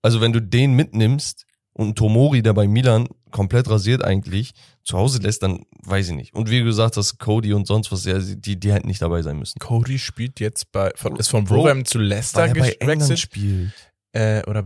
also 0.00 0.22
wenn 0.22 0.32
du 0.32 0.40
den 0.40 0.72
mitnimmst 0.72 1.44
und 1.74 1.96
Tomori, 1.98 2.40
der 2.42 2.54
bei 2.54 2.66
Milan 2.66 3.06
komplett 3.30 3.68
rasiert 3.68 4.04
eigentlich, 4.04 4.52
zu 4.84 4.96
Hause 4.96 5.18
lässt, 5.18 5.42
dann 5.42 5.64
weiß 5.84 6.08
ich 6.08 6.14
nicht. 6.14 6.34
Und 6.34 6.50
wie 6.50 6.60
du 6.60 6.64
gesagt 6.64 6.96
hast, 6.96 7.18
Cody 7.18 7.52
und 7.52 7.66
sonst 7.66 7.92
was, 7.92 8.04
ja, 8.04 8.18
die, 8.18 8.58
die 8.58 8.72
hätten 8.72 8.88
nicht 8.88 9.02
dabei 9.02 9.22
sein 9.22 9.38
müssen. 9.38 9.58
Cody 9.58 9.98
spielt 9.98 10.40
jetzt 10.40 10.72
bei, 10.72 10.90
von, 10.94 11.16
ist 11.16 11.28
von 11.28 11.44
Bro, 11.44 11.82
zu 11.82 11.98
Leicester 11.98 12.40
Weil 12.40 12.48
er 12.48 12.54
bei 12.54 12.72
England 12.80 13.02
gewechselt. 13.02 13.18
spielt. 13.18 13.72
Äh, 14.12 14.42
oder 14.46 14.64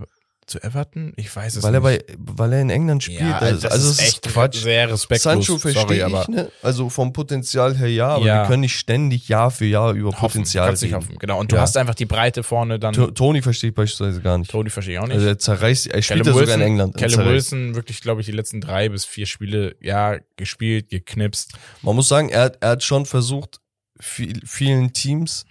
zu 0.53 0.63
Everton? 0.63 1.13
Ich 1.17 1.35
weiß 1.35 1.57
es 1.57 1.63
Weil 1.63 1.75
er, 1.75 1.81
nicht. 1.81 2.07
bei, 2.07 2.17
weil 2.19 2.53
er 2.53 2.61
in 2.61 2.71
England 2.71 3.03
spielt. 3.03 3.21
ja, 3.21 3.39
also, 3.39 3.63
das 3.63 3.73
also 3.73 3.91
ist 3.91 4.01
echt 4.01 4.23
Quatsch. 4.23 4.57
Sehr 4.63 4.89
respektlos. 4.91 5.23
Sancho 5.23 5.59
verstehe 5.59 5.83
Sorry, 5.83 5.97
ich, 5.97 6.05
aber 6.05 6.27
ne? 6.31 6.53
Also 6.63 6.89
vom 6.89 7.13
Potenzial 7.13 7.77
her 7.77 7.89
ja, 7.89 8.09
aber 8.11 8.25
Ja. 8.27 8.43
wir 8.43 8.47
können 8.49 8.61
nicht 8.61 8.77
ständig 8.79 9.29
Jahr 9.29 9.51
für 9.51 9.65
Jahr 9.67 9.93
über 9.93 10.11
hoffen, 10.11 10.21
Potenzial 10.21 10.69
kannst 10.69 10.83
nicht 10.83 10.95
reden. 10.95 11.03
hoffen. 11.05 11.19
Genau. 11.19 11.41
Und 11.41 11.51
du 11.51 11.57
Ja. 11.57 11.63
hast 11.63 11.77
einfach 11.77 11.95
die 11.95 12.07
Breite 12.07 12.43
vorne 12.43 12.79
dann. 12.79 12.93
To- 12.95 13.11
Tony 13.11 13.43
verstehe 13.43 13.71
ich 13.71 13.75
beispielsweise 13.77 14.21
gar 14.21 14.39
nicht. 14.39 14.51
Tony 14.51 14.71
verstehe 14.71 14.95
ich 14.95 15.01
auch 15.01 15.07
nicht. 15.07 15.15
Also 15.17 15.27
er 15.27 15.39
zerreißt, 15.39 15.89
er 15.89 16.03
spielt 16.03 16.25
Callum 16.25 16.39
sogar 16.39 16.55
in 16.55 16.61
England. 16.61 17.01
Er 17.01 17.09
Callum. 17.09 17.27
Wilson 17.33 17.75
wirklich, 17.75 18.01
glaube 18.01 18.21
ich, 18.21 18.27
die 18.27 18.33
letzten 18.33 18.61
drei 18.61 18.89
bis 18.89 19.05
vier 19.05 19.27
Spiele, 19.27 19.75
ja, 19.81 20.19
gespielt, 20.37 20.91
geknipst. 20.91 21.53
Man 21.83 21.97
muss 21.97 22.09
sagen, 22.09 22.29
er, 22.29 22.43
hat- 22.43 22.59
er 22.61 22.71
hat 22.71 22.83
schon 22.85 23.07
versucht, 23.07 23.61
viel, 23.99 24.41
vielen 24.45 24.93
Teams 24.93 25.45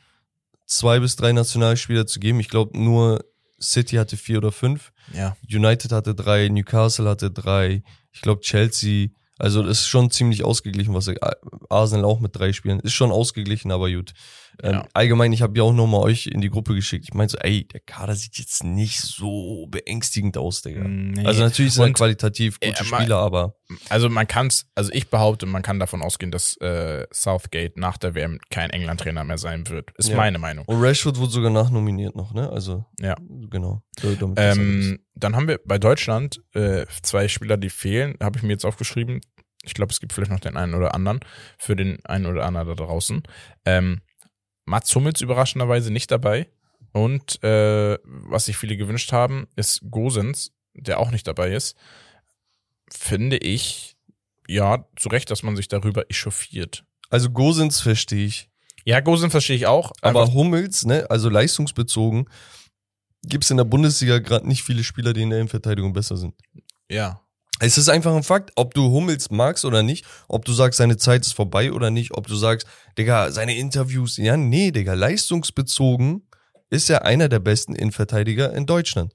zwei 0.68 1.00
bis 1.00 1.16
drei 1.18 1.32
Nationalspieler 1.34 2.06
zu 2.08 2.20
geben. 2.20 2.40
Ich 2.40 2.48
glaube, 2.50 2.78
nur 2.78 3.26
City 3.62 3.96
hatte 3.96 4.18
vier 4.18 4.40
oder 4.40 4.52
fünf. 4.52 4.92
Ja. 5.14 5.36
United 5.50 5.92
hatte 5.92 6.16
drei, 6.16 6.48
Newcastle 6.50 7.10
hatte 7.10 7.32
drei. 7.32 7.84
Ich 8.12 8.22
glaube, 8.22 8.42
Chelsea. 8.42 9.10
Also 9.38 9.64
das 9.64 9.82
ist 9.82 9.88
schon 9.88 10.12
ziemlich 10.12 10.44
ausgeglichen, 10.44 10.94
was 10.94 11.08
er, 11.08 11.16
Arsenal 11.70 12.06
auch 12.06 12.20
mit 12.20 12.36
drei 12.36 12.54
Spielen. 12.54 12.80
Ist 12.80 12.94
schon 12.94 13.12
ausgeglichen, 13.12 13.72
aber 13.72 13.92
gut. 13.92 14.14
Ähm, 14.64 14.74
Ja. 14.74 14.88
Allgemein, 14.94 15.34
ich 15.34 15.42
habe 15.42 15.58
ja 15.58 15.64
auch 15.64 15.74
nochmal 15.74 16.02
euch 16.02 16.28
in 16.28 16.42
die 16.42 16.50
Gruppe 16.50 16.76
geschickt. 16.76 17.06
Ich 17.08 17.14
meinte 17.14 17.34
so, 17.34 17.38
ey, 17.40 17.68
der 17.68 17.80
Kader 17.82 18.16
sieht 18.16 18.38
jetzt 18.38 18.64
nicht 18.64 19.00
so 19.02 19.68
beängstigend 19.70 20.38
aus, 20.38 20.62
Digga. 20.62 20.84
Nee. 20.88 21.26
Also 21.26 21.42
natürlich 21.44 21.74
sind 21.74 21.94
qualitativ 21.94 22.60
gute 22.60 22.84
äh, 22.84 22.88
mal- 22.90 23.00
Spieler, 23.02 23.18
aber 23.18 23.56
Also 23.90 24.10
man 24.10 24.28
kann's, 24.28 24.66
also 24.76 24.92
ich 24.94 25.10
behaupte, 25.10 25.46
man 25.46 25.62
kann 25.62 25.80
davon 25.80 26.02
ausgehen, 26.02 26.32
dass 26.32 26.58
äh, 26.58 27.06
Southgate 27.12 27.78
nach 27.78 27.98
der 27.98 28.16
WM 28.16 28.40
kein 28.50 28.70
England-Trainer 28.70 29.24
mehr 29.24 29.38
sein 29.38 29.68
wird. 29.70 29.92
Ist 29.98 30.10
Ja. 30.10 30.18
meine 30.18 30.40
Meinung. 30.40 30.66
und 30.66 30.82
Rashford 30.82 31.18
wurde 31.18 31.32
sogar 31.32 31.52
nachnominiert 31.52 32.16
noch, 32.16 32.34
ne? 32.34 32.50
Also 32.50 32.86
Ja. 33.00 33.16
genau. 33.50 33.82
Ähm, 34.38 35.00
dann 35.16 35.36
haben 35.36 35.48
wir 35.48 35.60
bei 35.66 35.78
Deutschland 35.78 36.42
äh, 36.54 36.86
zwei 37.02 37.28
Spieler, 37.28 37.58
die 37.58 37.70
fehlen. 37.70 38.16
Habe 38.22 38.38
ich 38.38 38.44
mir 38.44 38.52
jetzt 38.52 38.66
aufgeschrieben. 38.66 39.22
Ich 39.64 39.74
glaube, 39.76 39.92
es 39.92 40.00
gibt 40.00 40.14
vielleicht 40.14 40.32
noch 40.32 40.40
den 40.40 40.58
einen 40.58 40.74
oder 40.74 40.96
anderen 40.96 41.20
für 41.60 41.76
den 41.76 42.04
einen 42.06 42.26
oder 42.26 42.46
anderen 42.46 42.68
da 42.68 42.74
draußen. 42.76 43.22
Ähm, 43.66 44.02
Mats 44.72 44.96
Hummels 44.96 45.20
überraschenderweise 45.22 45.92
nicht 45.92 46.10
dabei. 46.10 46.48
Und 46.94 47.44
äh, 47.44 47.98
was 48.04 48.46
sich 48.46 48.58
viele 48.58 48.78
gewünscht 48.78 49.12
haben, 49.12 49.48
ist 49.56 49.82
Gosens, 49.92 50.54
der 50.74 51.00
auch 51.00 51.12
nicht 51.12 51.28
dabei 51.28 51.52
ist. 51.52 51.76
Finde 52.90 53.38
ich, 53.38 53.98
ja, 54.48 54.86
zu 54.96 55.10
Recht, 55.10 55.30
dass 55.30 55.44
man 55.44 55.56
sich 55.56 55.68
darüber 55.68 56.10
echauffiert. 56.10 56.86
Also 57.10 57.30
Gosens 57.30 57.82
verstehe 57.82 58.26
ich. 58.26 58.50
Ja, 58.86 59.02
Gosens 59.02 59.32
verstehe 59.32 59.58
ich 59.58 59.68
auch. 59.68 59.92
Aber 60.02 60.34
Hummels, 60.34 60.86
ne, 60.86 61.06
also 61.10 61.30
leistungsbezogen, 61.30 62.30
gibt's 63.24 63.52
in 63.52 63.58
der 63.58 63.66
Bundesliga 63.66 64.20
gerade 64.20 64.48
nicht 64.48 64.64
viele 64.64 64.84
Spieler, 64.84 65.14
die 65.14 65.22
in 65.22 65.30
der 65.30 65.40
Innenverteidigung 65.40 65.94
besser 65.94 66.18
sind. 66.18 66.34
ja. 66.90 67.21
Es 67.64 67.78
ist 67.78 67.90
einfach 67.90 68.16
ein 68.16 68.24
Fakt, 68.24 68.54
ob 68.56 68.74
du 68.74 68.90
Hummels 68.90 69.30
magst 69.30 69.66
oder 69.66 69.84
nicht, 69.84 70.04
ob 70.28 70.46
du 70.46 70.52
sagst, 70.52 70.78
seine 70.78 70.98
Zeit 70.98 71.22
ist 71.22 71.34
vorbei 71.34 71.72
oder 71.72 71.92
nicht, 71.92 72.12
ob 72.18 72.26
du 72.26 72.36
sagst, 72.36 72.66
Digga, 72.98 73.30
seine 73.30 73.56
Interviews, 73.56 74.18
ja, 74.18 74.36
nee, 74.36 74.72
Digga, 74.72 74.96
leistungsbezogen 74.96 76.28
ist 76.72 76.90
er 76.90 77.06
einer 77.06 77.30
der 77.30 77.38
besten 77.38 77.76
Innenverteidiger 77.76 78.52
in 78.54 78.66
Deutschland. 78.66 79.14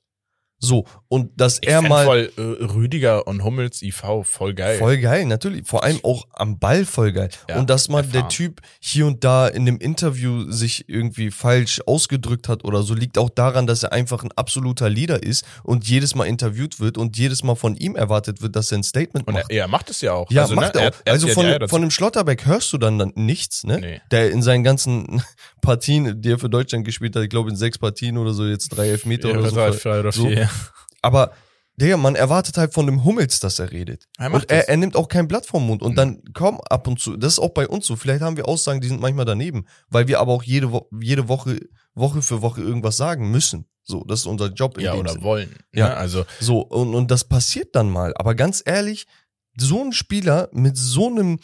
So, 0.59 0.87
und 1.09 1.31
dass 1.41 1.59
Ich 1.63 1.69
er 1.69 1.83
mal 1.83 2.05
voll 2.05 2.33
äh, 2.37 2.41
Rüdiger 2.65 3.27
und 3.27 3.43
Hummels 3.45 3.83
IV 3.83 4.03
voll 4.25 4.55
geil. 4.55 4.79
Voll 4.79 4.99
geil, 4.99 5.25
natürlich. 5.27 5.67
Vor 5.67 5.83
allem 5.85 6.01
auch 6.03 6.27
am 6.33 6.59
Ball 6.59 6.85
voll 6.85 7.13
geil. 7.13 7.29
Ja, 7.49 7.59
und 7.59 7.71
dass 7.71 7.89
mal 7.89 8.03
der. 8.03 8.27
Typ 8.29 8.61
hier 8.81 9.07
und 9.07 9.23
da 9.25 9.47
in 9.47 9.67
dem 9.67 9.79
Interview 9.79 10.51
sich 10.51 10.89
irgendwie 10.89 11.31
falsch 11.31 11.81
ausgedrückt 11.87 12.49
hat 12.49 12.65
oder 12.65 12.83
so, 12.83 12.93
liegt 12.95 13.19
auch 13.19 13.31
daran, 13.31 13.67
dass 13.69 13.83
er 13.85 13.93
einfach 13.93 14.25
ein 14.25 14.33
absoluter 14.33 14.89
Leader 14.91 15.23
ist 15.23 15.45
und 15.63 15.87
jedes 15.89 16.15
Mal 16.17 16.25
interviewt 16.25 16.81
wird 16.81 16.99
und 16.99 17.17
jedes 17.17 17.43
Mal 17.45 17.55
von 17.55 17.77
ihm 17.77 17.95
erwartet 17.95 18.43
wird, 18.43 18.57
dass 18.57 18.73
er 18.73 18.79
ein 18.79 18.83
Statement 18.83 19.27
Und 19.29 19.35
macht. 19.35 19.47
er, 19.51 19.59
er 19.59 19.69
macht 19.69 19.91
es 19.91 20.01
ja 20.01 20.13
auch. 20.13 20.31
ja, 20.31 20.43
also, 20.43 20.55
macht 20.57 20.75
ne, 20.75 20.81
er 20.83 20.89
auch. 20.91 20.95
er 21.05 21.13
also 21.13 21.29
von, 21.29 21.69
von 21.69 21.81
dem 21.83 21.91
Schlotterbeck 21.93 22.47
hörst 22.47 22.73
du 22.73 22.79
dann, 22.79 22.99
dann 22.99 23.13
nichts, 23.15 23.65
ne? 23.65 23.79
Nee. 23.79 24.01
Der 24.11 24.31
in 24.33 24.43
seinen 24.43 24.65
ganzen 24.65 25.23
Partien, 25.63 26.21
die 26.21 26.33
er 26.33 26.39
für 26.39 26.51
Deutschland 26.51 26.85
gespielt 26.85 27.15
hat, 27.17 27.23
ich 27.23 27.31
glaube 27.31 27.51
in 27.51 27.57
sechs 27.57 27.79
Partien 27.79 28.19
oder 28.19 28.33
so, 28.33 28.45
jetzt 28.45 28.69
drei 28.71 28.89
Elfmeter 28.89 29.29
Ja, 29.31 29.39
oder 29.39 29.51
so. 29.51 29.57
drei, 29.57 29.71
drei 29.71 30.01
oder 30.01 30.13
so. 30.13 30.27
vier. 30.27 30.51
Aber 31.07 31.33
Digga, 31.79 31.97
man 31.99 32.15
erwartet 32.15 32.57
halt 32.57 32.73
von 32.73 32.87
dem 32.87 33.05
Hummels, 33.05 33.39
dass 33.39 33.59
er 33.59 33.71
redet. 33.71 34.09
Er 34.19 34.33
und 34.33 34.51
er, 34.51 34.69
er 34.69 34.77
nimmt 34.79 34.97
auch 34.97 35.09
kein 35.09 35.29
Blatt 35.29 35.45
vom 35.47 35.67
Mund. 35.67 35.83
Und 35.83 35.97
dann 35.97 36.23
komm 36.33 36.59
ab 36.71 36.87
und 36.89 36.99
zu, 36.99 37.17
das 37.19 37.35
ist 37.35 37.39
auch 37.39 37.51
bei 37.51 37.69
uns 37.69 37.87
so. 37.87 37.97
Vielleicht 37.97 38.23
haben 38.23 38.37
wir 38.39 38.49
Aussagen, 38.49 38.81
die 38.81 38.89
sind 38.89 39.01
manchmal 39.01 39.27
daneben, 39.27 39.67
weil 39.91 40.09
wir 40.09 40.21
aber 40.21 40.33
auch 40.33 40.43
jede, 40.43 40.73
Wo 40.73 40.89
jede 41.01 41.29
Woche, 41.29 41.61
Woche 41.95 42.23
für 42.23 42.41
Woche 42.41 42.63
irgendwas 42.63 42.97
sagen 42.97 43.31
müssen. 43.31 43.67
So, 43.83 44.05
das 44.05 44.21
ist 44.21 44.27
unser 44.27 44.47
Job 44.49 44.79
in 44.79 44.85
Ja, 44.85 44.95
oder 44.95 45.13
Sinn. 45.13 45.23
wollen. 45.23 45.55
Ja. 45.75 45.89
Ja. 45.89 45.95
Also, 45.95 46.25
So, 46.41 46.61
und, 46.61 46.95
und 46.95 47.11
das 47.11 47.25
passiert 47.25 47.77
dann 47.77 47.91
mal. 47.91 48.15
Aber 48.17 48.35
ganz 48.35 48.63
ehrlich, 48.65 49.07
so 49.59 49.83
ein 49.85 49.93
Spieler 49.93 50.49
mit 50.53 50.77
so 50.79 51.09
einem 51.09 51.39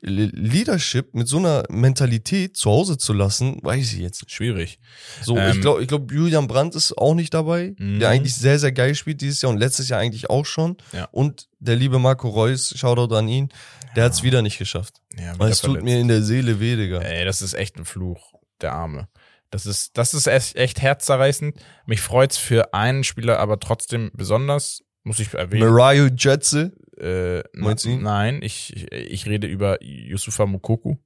Leadership, 0.00 1.14
mit 1.14 1.28
so 1.28 1.38
einer 1.38 1.64
Mentalität 1.68 2.56
zu 2.56 2.70
Hause 2.70 2.98
zu 2.98 3.12
lassen, 3.12 3.58
weiß 3.62 3.92
ich 3.92 3.98
jetzt 4.00 4.22
nicht. 4.22 4.32
schwierig. 4.32 4.78
So, 5.22 5.36
Ähm, 5.36 5.52
ich 5.56 5.60
glaube, 5.60 5.82
ich 5.82 5.88
glaub, 5.88 6.10
Julian 6.12 6.46
Brandt 6.48 6.74
ist 6.74 6.96
auch 6.96 7.14
nicht 7.14 7.34
dabei, 7.34 7.74
Mhm. 7.78 7.98
der 8.00 8.10
eigentlich 8.10 8.34
sehr, 8.34 8.58
sehr 8.58 8.72
geil 8.72 8.94
spielt 8.94 9.20
dieses 9.20 9.42
Jahr 9.42 9.50
und 9.52 9.58
letztes 9.58 9.88
Jahr 9.88 10.00
eigentlich 10.00 10.30
auch 10.30 10.46
schon. 10.46 10.76
Ja. 10.92 11.08
Und 11.12 11.48
der 11.58 11.76
liebe 11.76 11.98
Marco 11.98 12.28
Reus, 12.28 12.72
Shoutout 12.76 13.14
an 13.14 13.28
ihn, 13.28 13.48
der 13.96 14.04
hat's 14.04 14.22
wieder 14.22 14.42
nicht 14.42 14.58
geschafft. 14.58 15.00
Ja, 15.18 15.34
es 15.46 15.60
tut 15.60 15.82
mir 15.82 15.98
in 15.98 16.08
der 16.08 16.22
Seele 16.22 16.60
weh, 16.60 16.76
Digga. 16.76 16.98
Ey, 17.00 17.24
das 17.24 17.42
ist 17.42 17.54
echt 17.54 17.76
ein 17.76 17.84
Fluch, 17.84 18.34
der 18.60 18.72
Arme. 18.72 19.08
Das 19.50 19.64
ist, 19.64 19.96
das 19.96 20.12
ist 20.12 20.26
echt, 20.26 20.56
echt 20.56 20.82
herzzerreißend. 20.82 21.56
Mich 21.86 22.00
freut's 22.02 22.36
für 22.36 22.74
einen 22.74 23.02
Spieler 23.02 23.38
aber 23.38 23.58
trotzdem 23.58 24.10
besonders, 24.12 24.82
muss 25.04 25.18
ich 25.20 25.32
erwähnen. 25.32 25.70
Mariah 25.70 26.10
Jetze, 26.14 26.72
Äh, 27.00 27.42
Meinst 27.52 27.84
du? 27.84 27.96
Nein, 27.96 28.40
ich, 28.42 28.90
ich 28.92 29.26
rede 29.26 29.46
über 29.46 29.82
Yusufa 29.82 30.46
Mukoku. 30.46 30.96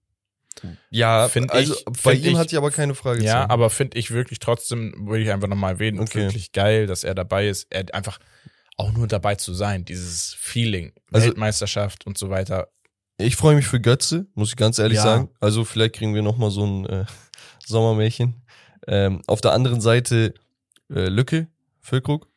ja, 0.90 1.28
Find 1.28 1.50
also 1.52 1.74
ich- 1.74 1.84
bei 1.84 2.14
find 2.14 2.24
ihm 2.26 2.32
ich- 2.32 2.38
hatte 2.38 2.52
ich 2.52 2.58
aber 2.58 2.70
keine 2.70 2.94
Frage. 2.94 3.22
Ja, 3.24 3.48
aber 3.50 3.70
finde 3.70 3.98
ich 3.98 4.10
wirklich 4.10 4.38
trotzdem, 4.38 4.94
würde 5.06 5.22
ich 5.24 5.30
einfach 5.30 5.48
nochmal 5.48 5.72
erwähnen, 5.74 6.00
Okay. 6.00 6.20
wirklich 6.22 6.52
geil, 6.52 6.86
dass 6.86 7.04
er 7.04 7.14
dabei 7.14 7.48
ist. 7.48 7.66
Er 7.70 7.94
einfach 7.94 8.18
auch 8.76 8.92
nur 8.92 9.06
dabei 9.06 9.34
zu 9.34 9.54
sein, 9.54 9.84
dieses 9.84 10.34
Feeling, 10.38 10.92
Also- 11.10 11.26
Weltmeisterschaft 11.26 12.06
und 12.06 12.16
so 12.18 12.30
weiter. 12.30 12.68
Ich 13.18 13.36
freue 13.36 13.54
mich 13.54 13.66
für 13.66 13.80
Götze, 13.80 14.26
muss 14.34 14.50
ich 14.50 14.56
ganz 14.56 14.78
ehrlich 14.78 14.96
Ja. 14.96 15.02
sagen. 15.04 15.28
Also 15.40 15.64
vielleicht 15.64 15.94
kriegen 15.96 16.14
wir 16.14 16.22
noch 16.22 16.38
mal 16.38 16.50
so 16.50 16.64
ein 16.66 16.86
äh, 16.86 17.04
Sommermärchen. 17.66 18.42
Ähm, 18.88 19.22
auf 19.26 19.40
der 19.40 19.52
anderen 19.52 19.80
Seite 19.80 20.34
äh, 20.90 21.06
Lücke, 21.08 21.48
Füllkrug. 21.80 22.28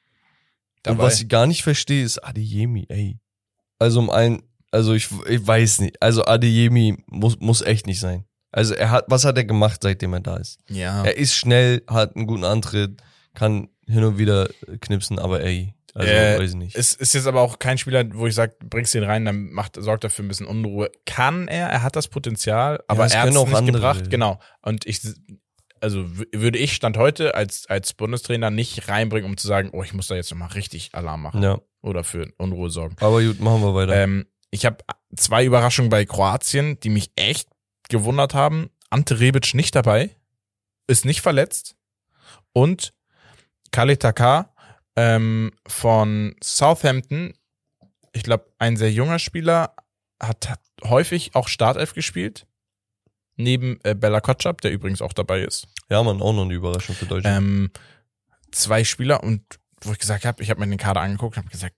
Und 0.88 1.00
was 1.00 1.20
ich 1.22 1.28
gar 1.30 1.48
nicht 1.48 1.64
verstehe, 1.64 2.04
ist 2.04 2.20
Adeyemi, 2.20 2.86
ey. 2.90 3.18
Also 3.80 4.00
um 4.00 4.10
einen, 4.10 4.44
also 4.72 4.94
ich, 4.94 5.10
ich 5.28 5.46
weiß 5.46 5.80
nicht. 5.82 6.02
Also 6.02 6.26
Adeyemi 6.26 6.98
muss, 7.08 7.40
muss 7.40 7.62
echt 7.62 7.88
nicht 7.88 8.00
sein. 8.00 8.26
Also 8.52 8.74
er 8.74 8.90
hat, 8.92 9.06
was 9.08 9.26
hat 9.26 9.38
er 9.38 9.44
gemacht, 9.44 9.82
seitdem 9.84 10.14
er 10.14 10.22
da 10.22 10.38
ist? 10.38 10.60
Ja. 10.70 11.04
Er 11.04 11.18
ist 11.18 11.36
schnell, 11.36 11.84
hat 11.90 12.16
einen 12.16 12.26
guten 12.26 12.46
Antritt, 12.46 13.02
kann 13.34 13.70
hin 13.86 14.04
und 14.04 14.18
wieder 14.18 14.50
knipsen, 14.80 15.20
aber 15.20 15.42
ey, 15.42 15.76
also 15.96 16.12
Äh, 16.12 16.40
weiß 16.40 16.50
ich 16.52 16.56
nicht. 16.58 16.76
Es 16.76 16.94
ist 16.94 17.14
jetzt 17.14 17.26
aber 17.26 17.42
auch 17.42 17.58
kein 17.58 17.78
Spieler, 17.78 18.04
wo 18.14 18.28
ich 18.28 18.36
sage, 18.36 18.54
bringst 18.64 18.94
den 18.94 19.04
rein, 19.04 19.24
dann 19.24 19.52
macht, 19.52 19.82
sorgt 19.82 20.04
er 20.04 20.10
für 20.10 20.24
ein 20.24 20.28
bisschen 20.28 20.46
Unruhe. 20.46 20.92
Kann 21.06 21.48
er, 21.48 21.68
er 21.68 21.84
hat 21.84 21.96
das 21.96 22.10
Potenzial, 22.10 22.84
aber 22.88 23.06
es 23.06 23.14
er 23.14 23.22
hat 23.22 23.30
es 23.30 23.36
nicht 23.36 23.56
andere. 23.56 23.78
gebracht. 23.78 24.10
Genau. 24.10 24.40
Und 24.62 24.86
ich, 24.86 25.00
also 25.80 26.06
würde 26.34 26.58
ich 26.58 26.74
Stand 26.74 26.98
heute 26.98 27.36
als, 27.36 27.66
als 27.68 27.94
Bundestrainer 27.94 28.52
nicht 28.52 28.90
reinbringen, 28.90 29.30
um 29.30 29.38
zu 29.38 29.48
sagen, 29.48 29.70
oh, 29.72 29.84
ich 29.84 29.94
muss 29.94 30.08
da 30.08 30.16
jetzt 30.16 30.32
nochmal 30.32 30.50
richtig 30.50 30.90
Alarm 30.94 31.22
machen 31.22 31.42
ja, 31.42 31.60
oder 31.86 32.04
für 32.04 32.32
Unruhe 32.38 32.70
sorgen. 32.70 32.96
aber 33.00 33.24
gut, 33.24 33.40
machen 33.40 33.62
wir 33.62 33.74
weiter. 33.76 33.96
Ähm, 33.96 34.26
ich 34.52 34.66
habe 34.66 34.78
zwei 35.16 35.46
Überraschungen 35.46 35.90
bei 35.90 36.06
Kroatien, 36.06 36.80
die 36.80 36.90
mich 36.90 37.12
echt 37.16 37.50
gewundert 37.90 38.34
haben. 38.34 38.70
Ante 38.90 39.20
Rebic 39.20 39.54
nicht 39.54 39.76
dabei, 39.76 40.10
ist 40.88 41.06
nicht 41.06 41.22
verletzt 41.22 41.76
und 42.54 42.94
Khalid 43.72 44.02
Takar 44.02 44.54
ähm, 44.96 45.52
von 45.68 46.36
Southampton, 46.42 47.34
ich 48.14 48.24
glaube, 48.24 48.46
ein 48.58 48.78
sehr 48.78 48.92
junger 48.92 49.20
Spieler, 49.20 49.76
hat, 50.22 50.50
hat 50.50 50.62
häufig 50.84 51.36
auch 51.36 51.50
Startelf 51.50 51.94
gespielt. 51.94 52.48
Neben 53.36 53.80
äh, 53.84 53.96
Bella 53.96 54.22
Kotschap, 54.22 54.62
der 54.62 54.72
übrigens 54.72 55.02
auch 55.02 55.12
dabei 55.12 55.42
ist. 55.42 55.68
Ja, 55.90 56.02
man, 56.04 56.22
auch 56.22 56.32
noch 56.32 56.46
eine 56.46 56.54
Überraschung 56.54 56.96
für 56.96 57.06
Deutschland. 57.06 57.38
Ähm, 57.38 57.72
zwei 58.52 58.86
Spieler 58.86 59.22
und 59.22 59.44
wo 59.82 59.92
ich 59.92 60.00
gesagt 60.00 60.26
habe, 60.26 60.42
ich 60.42 60.50
habe 60.50 60.60
mir 60.60 60.68
den 60.68 60.78
Kader 60.78 61.02
angeguckt 61.02 61.38
und 61.38 61.44
habe 61.44 61.52
gesagt, 61.52 61.76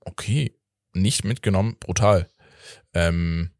okay, 0.00 0.56
nicht 0.92 1.24
mitgenommen, 1.24 1.76
brutal. 1.78 2.28
Ähm, 2.94 3.50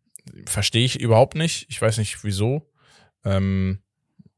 Verstehe 0.46 0.84
ich 0.84 1.00
überhaupt 1.00 1.34
nicht. 1.34 1.66
Ich 1.68 1.80
weiß 1.80 1.98
nicht 1.98 2.24
wieso. 2.24 2.68
Ähm, 3.24 3.80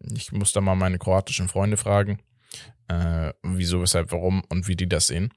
ich 0.01 0.33
muss 0.33 0.53
da 0.53 0.61
mal 0.61 0.75
meine 0.75 0.99
kroatischen 0.99 1.49
Freunde 1.49 1.77
fragen, 1.77 2.19
äh, 2.89 3.33
wieso, 3.43 3.81
weshalb, 3.81 4.13
warum 4.13 4.43
und 4.49 4.69
wie 4.69 4.77
die 4.77 4.89
das 4.89 5.07
sehen. 5.07 5.33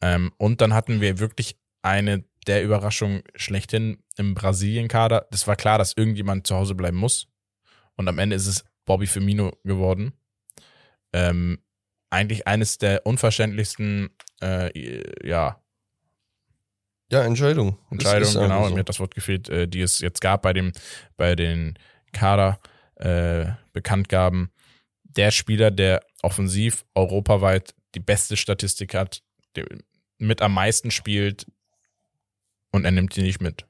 Ähm, 0.00 0.32
und 0.38 0.60
dann 0.60 0.74
hatten 0.74 1.00
wir 1.00 1.18
wirklich 1.18 1.56
eine 1.82 2.24
der 2.46 2.62
Überraschungen 2.64 3.22
schlechthin 3.36 4.02
im 4.16 4.34
Brasilien-Kader. 4.34 5.28
Das 5.30 5.46
war 5.46 5.56
klar, 5.56 5.78
dass 5.78 5.96
irgendjemand 5.96 6.46
zu 6.46 6.56
Hause 6.56 6.74
bleiben 6.74 6.96
muss. 6.96 7.28
Und 7.96 8.08
am 8.08 8.18
Ende 8.18 8.36
ist 8.36 8.46
es 8.46 8.64
Bobby 8.84 9.06
Firmino 9.06 9.52
geworden. 9.64 10.12
Ähm, 11.12 11.58
eigentlich 12.12 12.46
eines 12.46 12.78
der 12.78 13.06
unverständlichsten, 13.06 14.10
äh, 14.40 15.26
ja, 15.26 15.62
ja, 17.10 17.24
Entscheidung. 17.24 17.76
Entscheidung, 17.90 18.20
Das 18.20 18.28
ist 18.30 18.40
genau, 18.40 18.66
so. 18.66 18.72
mir 18.72 18.80
hat 18.80 18.88
das 18.88 18.98
Wort 18.98 19.14
gefehlt, 19.14 19.50
äh, 19.50 19.68
die 19.68 19.82
es 19.82 19.98
jetzt 19.98 20.22
gab 20.22 20.40
bei 20.40 20.54
dem, 20.54 20.72
bei 21.18 21.36
den 21.36 21.78
Kader 22.12 22.58
äh, 22.94 23.52
Bekanntgaben. 23.74 24.50
Der 25.02 25.30
Spieler, 25.30 25.70
der 25.70 26.02
offensiv 26.22 26.86
europaweit 26.94 27.74
die 27.94 28.00
beste 28.00 28.38
Statistik 28.38 28.94
hat, 28.94 29.22
der 29.56 29.66
mit 30.16 30.40
am 30.40 30.54
meisten 30.54 30.90
spielt 30.90 31.46
und 32.70 32.86
er 32.86 32.92
nimmt 32.92 33.14
die 33.14 33.22
nicht 33.22 33.42
mit. 33.42 33.66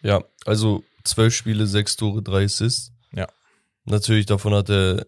Ja, 0.00 0.24
also 0.46 0.82
zwölf 1.04 1.34
Spiele, 1.34 1.66
sechs 1.66 1.96
Tore, 1.96 2.22
drei 2.22 2.44
Assists. 2.44 2.90
Ja. 3.12 3.26
Natürlich, 3.84 4.24
davon 4.24 4.54
hat 4.54 4.70
er, 4.70 5.06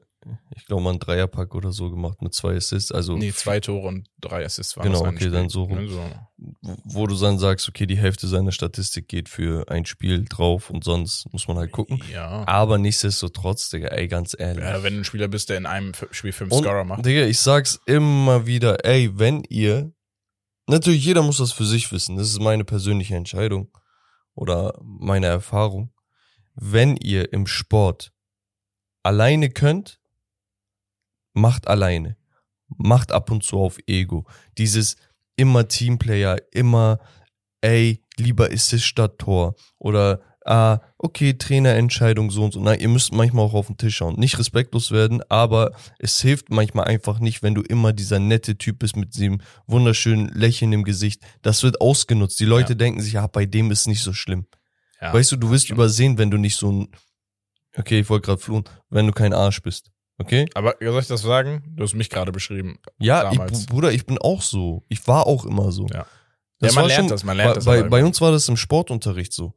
ich 0.57 0.67
glaube 0.67 0.83
mal 0.83 0.91
einen 0.91 0.99
Dreierpack 0.99 1.55
oder 1.55 1.73
so 1.73 1.91
gemacht 1.91 2.23
mit 2.23 2.35
zwei 2.35 2.57
Assists. 2.57 2.93
Also 2.93 3.17
Nee, 3.17 3.33
zwei 3.33 3.61
Tore 3.61 3.89
und 3.89 4.09
drei 4.21 4.45
Assists 4.45 4.77
waren 4.77 4.85
Genau, 4.85 5.01
okay, 5.01 5.17
Spiel. 5.17 5.31
dann 5.31 5.49
so 5.49 5.65
rum. 5.65 5.79
Ne, 5.85 5.89
so. 5.89 6.03
wo 6.85 7.07
du 7.07 7.17
dann 7.17 7.39
sagst, 7.39 7.69
okay, 7.69 7.87
die 7.87 7.97
Hälfte 7.99 8.29
seiner 8.29 8.53
Statistik 8.53 9.09
geht 9.09 9.29
für 9.29 9.69
ein 9.71 9.87
Spiel 9.87 10.25
drauf 10.29 10.71
und 10.71 10.85
sonst 10.85 11.27
muss 11.33 11.49
man 11.49 11.57
halt 11.59 11.73
gucken. 11.73 12.01
Ja. 12.13 12.47
Aber 12.47 12.79
nichtsdestotrotz, 12.79 13.71
Digga, 13.71 13.89
ey, 13.89 14.09
ganz 14.09 14.37
ehrlich. 14.39 14.65
ja. 14.65 14.83
Wenn 14.83 14.95
du 14.95 15.01
ein 15.01 15.05
Spieler 15.05 15.29
bist, 15.29 15.49
der 15.49 15.57
in 15.59 15.67
einem 15.67 15.93
Spiel 16.11 16.33
fünf 16.33 16.53
Und, 16.53 16.63
Scorer 16.65 16.85
macht. 16.85 17.05
Digga, 17.05 17.23
ich 17.27 17.41
sag's 17.41 17.81
immer 17.87 18.47
wieder, 18.47 18.85
ey, 18.85 19.19
wenn 19.19 19.43
ihr, 19.49 19.93
natürlich 20.67 21.05
jeder 21.05 21.23
muss 21.23 21.39
das 21.39 21.53
für 21.53 21.65
sich 21.67 21.91
wissen, 21.93 22.17
das 22.17 22.29
ist 22.29 22.41
meine 22.41 22.65
persönliche 22.65 23.17
Entscheidung 23.17 23.71
oder 24.35 24.79
meine 24.83 25.27
Erfahrung. 25.27 25.93
Wenn 26.55 26.97
ihr 26.97 27.33
im 27.33 27.47
Sport 27.47 28.13
alleine 29.03 29.49
könnt, 29.49 30.01
macht 31.41 31.69
alleine. 31.69 32.17
Macht 32.77 33.13
ab 33.13 33.31
und 33.31 33.43
zu 33.43 33.59
auf 33.59 33.79
Ego. 33.87 34.27
Dieses 34.59 34.97
immer 35.37 35.69
Teamplayer, 35.69 36.37
immer, 36.53 36.99
ey, 37.61 38.03
lieber 38.17 38.51
Assist 38.53 38.85
statt 38.85 39.19
Tor 39.19 39.55
oder 39.79 40.21
ah, 40.45 40.81
okay, 40.97 41.35
Trainerentscheidung 41.35 42.31
so 42.31 42.43
und 42.45 42.53
so. 42.55 42.61
Nein, 42.61 42.81
ihr 42.81 42.89
müsst 42.89 43.13
manchmal 43.13 43.45
auch 43.45 43.55
auf 43.55 43.67
den 43.67 43.77
Tisch 43.77 43.97
schauen. 43.97 44.19
Nicht 44.19 44.39
respektlos 44.39 44.91
werden, 44.91 45.23
aber 45.29 45.73
es 45.99 46.21
hilft 46.23 46.49
manchmal 46.51 46.87
einfach 46.87 47.19
nicht, 47.21 47.43
wenn 47.43 47.55
du 47.55 47.61
immer 47.63 47.93
dieser 47.93 48.19
nette 48.19 48.57
Typ 48.57 48.79
bist 48.79 48.97
mit 48.97 49.15
diesem 49.15 49.41
wunderschönen 49.67 50.29
Lächeln 50.29 50.73
im 50.73 50.85
Gesicht. 50.85 51.23
Das 51.43 51.63
wird 51.63 51.81
ausgenutzt. 51.83 52.41
Die 52.41 52.47
Leute 52.47 52.73
Ja. 52.73 52.77
denken 52.79 53.01
sich, 53.03 53.13
ja, 53.15 53.27
bei 53.27 53.45
dem 53.47 53.71
ist 53.71 53.87
nicht 53.89 54.03
so 54.03 54.13
schlimm. 54.15 54.47
Ja. 55.01 55.13
Weißt 55.13 55.33
du, 55.33 55.37
du 55.37 55.51
wirst 55.51 55.67
stimmt. 55.67 55.79
übersehen, 55.79 56.17
wenn 56.19 56.31
du 56.31 56.39
nicht 56.39 56.57
so 56.57 56.73
ein, 56.73 56.89
okay, 57.77 58.01
ich 58.01 58.09
wollte 58.09 58.27
gerade 58.27 58.41
flohen, 58.41 58.65
wenn 58.89 59.07
du 59.07 59.13
kein 59.13 59.33
Arsch 59.35 59.61
bist. 59.63 59.91
Okay? 60.19 60.47
Aber 60.55 60.75
soll 60.81 61.01
ich 61.01 61.07
das 61.07 61.23
sagen? 61.23 61.63
Du 61.77 61.85
hast 61.85 61.95
mich 61.95 62.11
gerade 62.11 62.33
beschrieben. 62.33 62.79
Ja, 62.99 63.31
ich. 63.33 63.67
Bruder, 63.67 63.93
ich 63.93 64.05
bin 64.05 64.19
auch 64.19 64.43
so. 64.43 64.85
Ich 64.89 65.07
war 65.07 65.27
auch 65.27 65.45
immer 65.45 65.71
so. 65.73 65.87
Ja. 65.93 66.07
Das 66.59 66.75
ja, 66.75 66.81
man 66.81 66.89
lernt 66.89 67.01
schon- 67.03 67.09
das, 67.09 67.25
man 67.25 67.37
lernt 67.37 67.51
bei, 67.51 67.55
das. 67.55 67.65
bei, 67.65 67.83
bei 67.85 68.05
uns 68.05 68.21
war 68.21 68.33
das 68.33 68.49
im 68.49 68.57
Sportunterricht 68.57 69.33
so. 69.33 69.55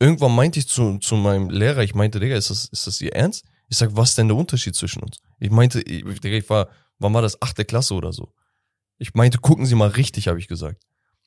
Irgendwann 0.00 0.34
meinte 0.34 0.58
ich 0.60 0.68
zu, 0.68 0.98
zu 0.98 1.16
meinem 1.16 1.50
Lehrer, 1.50 1.82
ich 1.82 1.94
meinte, 1.94 2.20
Digga, 2.20 2.36
ist 2.36 2.48
das, 2.50 2.66
ist 2.66 2.86
das 2.86 3.00
Ihr 3.00 3.14
Ernst? 3.14 3.44
Ich 3.68 3.76
sag, 3.76 3.90
was 3.96 4.10
ist 4.10 4.18
denn 4.18 4.28
der 4.28 4.36
Unterschied 4.36 4.74
zwischen 4.74 5.02
uns? 5.02 5.18
Ich 5.40 5.50
meinte, 5.50 5.82
ich, 5.82 6.02
Digga, 6.20 6.36
ich 6.38 6.48
war, 6.48 6.68
wann 6.98 7.12
war 7.12 7.20
das? 7.20 7.42
Achte 7.42 7.64
Klasse 7.66 7.94
oder 7.94 8.12
so. 8.12 8.32
Ich 8.96 9.12
meinte, 9.14 9.38
gucken 9.38 9.66
Sie 9.66 9.74
mal 9.74 9.88
richtig, 9.90 10.28
habe 10.28 10.38
ich 10.38 10.48
gesagt. 10.48 10.82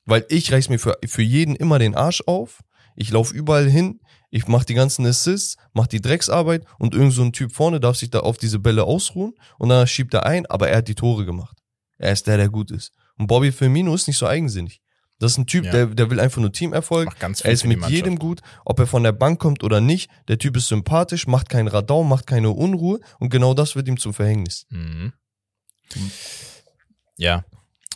Weil 0.06 0.26
ich 0.30 0.52
reiß 0.52 0.70
mir 0.70 0.80
für, 0.80 0.98
für 1.06 1.22
jeden 1.22 1.56
immer 1.56 1.78
den 1.78 1.94
Arsch 1.94 2.24
auf. 2.26 2.62
Ich 2.96 3.12
laufe 3.12 3.34
überall 3.34 3.70
hin. 3.70 4.00
Ich 4.30 4.48
mache 4.48 4.66
die 4.66 4.74
ganzen 4.74 5.06
Assists, 5.06 5.58
mach 5.74 5.88
die 5.88 6.00
Drecksarbeit 6.02 6.66
und 6.80 6.94
irgend 6.94 7.14
so 7.14 7.22
ein 7.22 7.34
Typ 7.34 7.52
vorne 7.54 7.80
darf 7.80 7.98
sich 7.98 8.10
da 8.10 8.20
auf 8.22 8.38
diese 8.38 8.60
Bälle 8.60 8.84
ausruhen 8.86 9.34
und 9.58 9.70
dann 9.70 9.86
schiebt 9.88 10.14
er 10.14 10.26
ein, 10.26 10.46
aber 10.46 10.70
er 10.70 10.78
hat 10.78 10.88
die 10.88 10.96
Tore 10.96 11.26
gemacht. 11.26 11.58
Er 11.98 12.14
ist 12.14 12.28
der, 12.28 12.38
der 12.38 12.50
gut 12.50 12.72
ist. 12.72 12.92
Und 13.18 13.28
Bobby 13.28 13.52
Firmino 13.52 13.94
ist 13.94 14.08
nicht 14.08 14.18
so 14.18 14.26
eigensinnig. 14.28 14.82
Das 15.20 15.34
ist 15.34 15.38
ein 15.38 15.46
Typ, 15.46 15.66
Ja. 15.66 15.72
der, 15.72 15.86
der 15.88 16.10
will 16.10 16.20
einfach 16.20 16.42
nur 16.42 16.52
Teamerfolg. 16.52 17.16
Er 17.44 17.52
ist 17.52 17.66
mit 17.66 17.86
jedem 17.90 18.18
gut, 18.18 18.42
ob 18.66 18.80
er 18.80 18.88
von 18.88 19.04
der 19.04 19.12
Bank 19.12 19.40
kommt 19.40 19.64
oder 19.64 19.80
nicht. 19.80 20.10
Der 20.30 20.40
Typ 20.40 20.58
ist 20.58 20.68
sympathisch, 20.70 21.28
macht 21.28 21.48
keinen 21.50 21.68
Radau, 21.68 22.04
macht 22.04 22.26
keine 22.26 22.50
Unruhe 22.50 23.00
und 23.20 23.30
genau 23.30 23.54
das 23.54 23.76
wird 23.76 23.88
ihm 23.88 24.00
zum 24.00 24.14
Verhängnis. 24.16 24.66
Mhm. 24.70 25.14
Ja. 27.18 27.46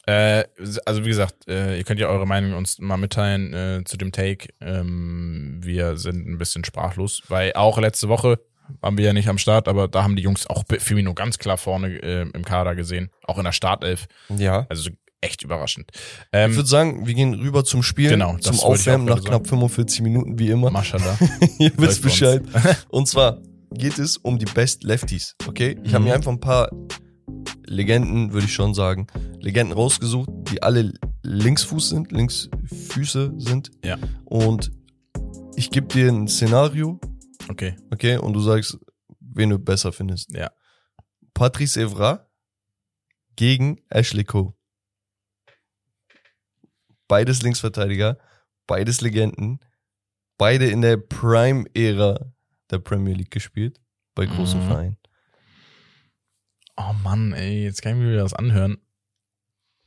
Äh, 0.08 0.44
also 0.86 1.04
wie 1.04 1.10
gesagt, 1.10 1.48
äh, 1.48 1.78
ihr 1.78 1.84
könnt 1.84 2.00
ja 2.00 2.08
eure 2.08 2.28
Meinung 2.28 2.54
uns 2.54 2.80
mal 2.80 2.98
mitteilen 2.98 3.54
äh, 3.54 3.84
zu 3.86 3.98
dem 3.98 4.12
Take. 4.12 4.50
Ähm, 4.62 5.60
wir 5.64 5.98
sind 5.98 6.28
ein 6.28 6.38
bisschen 6.38 6.64
sprachlos, 6.64 7.22
weil 7.28 7.54
auch 7.54 7.78
letzte 7.80 8.08
Woche 8.10 8.40
waren 8.82 8.98
wir 8.98 9.06
ja 9.06 9.14
nicht 9.14 9.28
am 9.30 9.38
Start, 9.38 9.68
aber 9.68 9.88
da 9.88 10.04
haben 10.04 10.16
die 10.16 10.24
Jungs 10.24 10.48
auch 10.48 10.64
Firmino 10.80 11.14
ganz 11.14 11.38
klar 11.38 11.58
vorne 11.58 11.88
äh, 12.02 12.22
im 12.34 12.44
Kader 12.46 12.76
gesehen, 12.76 13.10
auch 13.24 13.38
in 13.38 13.44
der 13.46 13.52
Startelf. 13.52 14.08
Ja. 14.36 14.66
Also 14.70 14.90
echt 15.22 15.42
überraschend. 15.44 15.90
Ich 15.94 16.00
Ähm, 16.34 16.56
würde 16.56 16.68
sagen, 16.70 17.08
wir 17.08 17.14
gehen 17.16 17.34
rüber 17.36 17.64
zum 17.64 17.82
Spiel, 17.82 18.10
Genau, 18.10 18.38
zum 18.38 18.56
ich 18.56 18.62
Aufwärmen 18.64 19.06
nach 19.08 19.24
knapp 19.24 19.48
45 19.48 20.02
Minuten, 20.02 20.38
wie 20.38 20.50
immer. 20.50 20.70
Maschallah. 20.72 21.18
Ihr 21.60 21.72
wisst 21.78 22.02
Bescheid. 22.04 22.44
Und 22.90 23.08
zwar 23.08 23.40
geht 23.72 23.98
es 23.98 24.18
um 24.18 24.38
die 24.38 24.46
Best 24.46 24.84
Lefties, 24.84 25.36
okay? 25.48 25.78
Ich 25.84 25.94
habe 25.94 26.04
Mhm. 26.04 26.10
mir 26.10 26.16
einfach 26.16 26.32
ein 26.32 26.40
paar 26.40 26.70
Legenden, 27.66 28.32
würde 28.34 28.46
ich 28.46 28.54
schon 28.54 28.74
sagen, 28.74 29.08
Legenden 29.40 29.74
rausgesucht, 29.74 30.30
die 30.52 30.62
alle 30.62 30.94
Linksfuß 31.24 31.90
sind, 31.90 32.12
Linksfüße 32.12 33.34
sind. 33.38 33.72
Ja. 33.84 33.98
Und 34.26 34.72
ich 35.56 35.72
gebe 35.72 35.88
dir 35.88 36.10
ein 36.12 36.28
Szenario, 36.28 37.00
Okay. 37.50 37.76
okay? 37.92 38.18
Und 38.18 38.34
du 38.34 38.40
sagst, 38.40 38.78
wen 39.20 39.50
du 39.50 39.60
besser 39.60 39.92
findest. 39.92 40.32
Ja. 40.36 40.52
Patrice 41.34 41.82
Evra 41.82 42.28
gegen 43.36 43.82
Ashley 43.90 44.24
Cole. 44.24 44.54
Beides 47.08 47.42
Linksverteidiger, 47.44 48.18
beides 48.68 49.02
Legenden, 49.02 49.60
beide 50.38 50.68
in 50.70 50.82
der 50.82 50.98
Prime-Ära 50.98 52.34
der 52.72 52.80
Premier 52.80 53.14
League 53.14 53.32
gespielt, 53.32 53.80
bei 54.16 54.26
großen 54.26 54.62
Mhm. 54.64 54.68
Vereinen. 54.68 54.98
Oh 56.78 56.94
Mann, 57.04 57.34
ey, 57.34 57.64
jetzt 57.64 57.82
kann 57.82 57.94
ich 57.94 58.00
mir 58.04 58.12
wieder 58.14 58.24
was 58.24 58.34
anhören. 58.34 58.78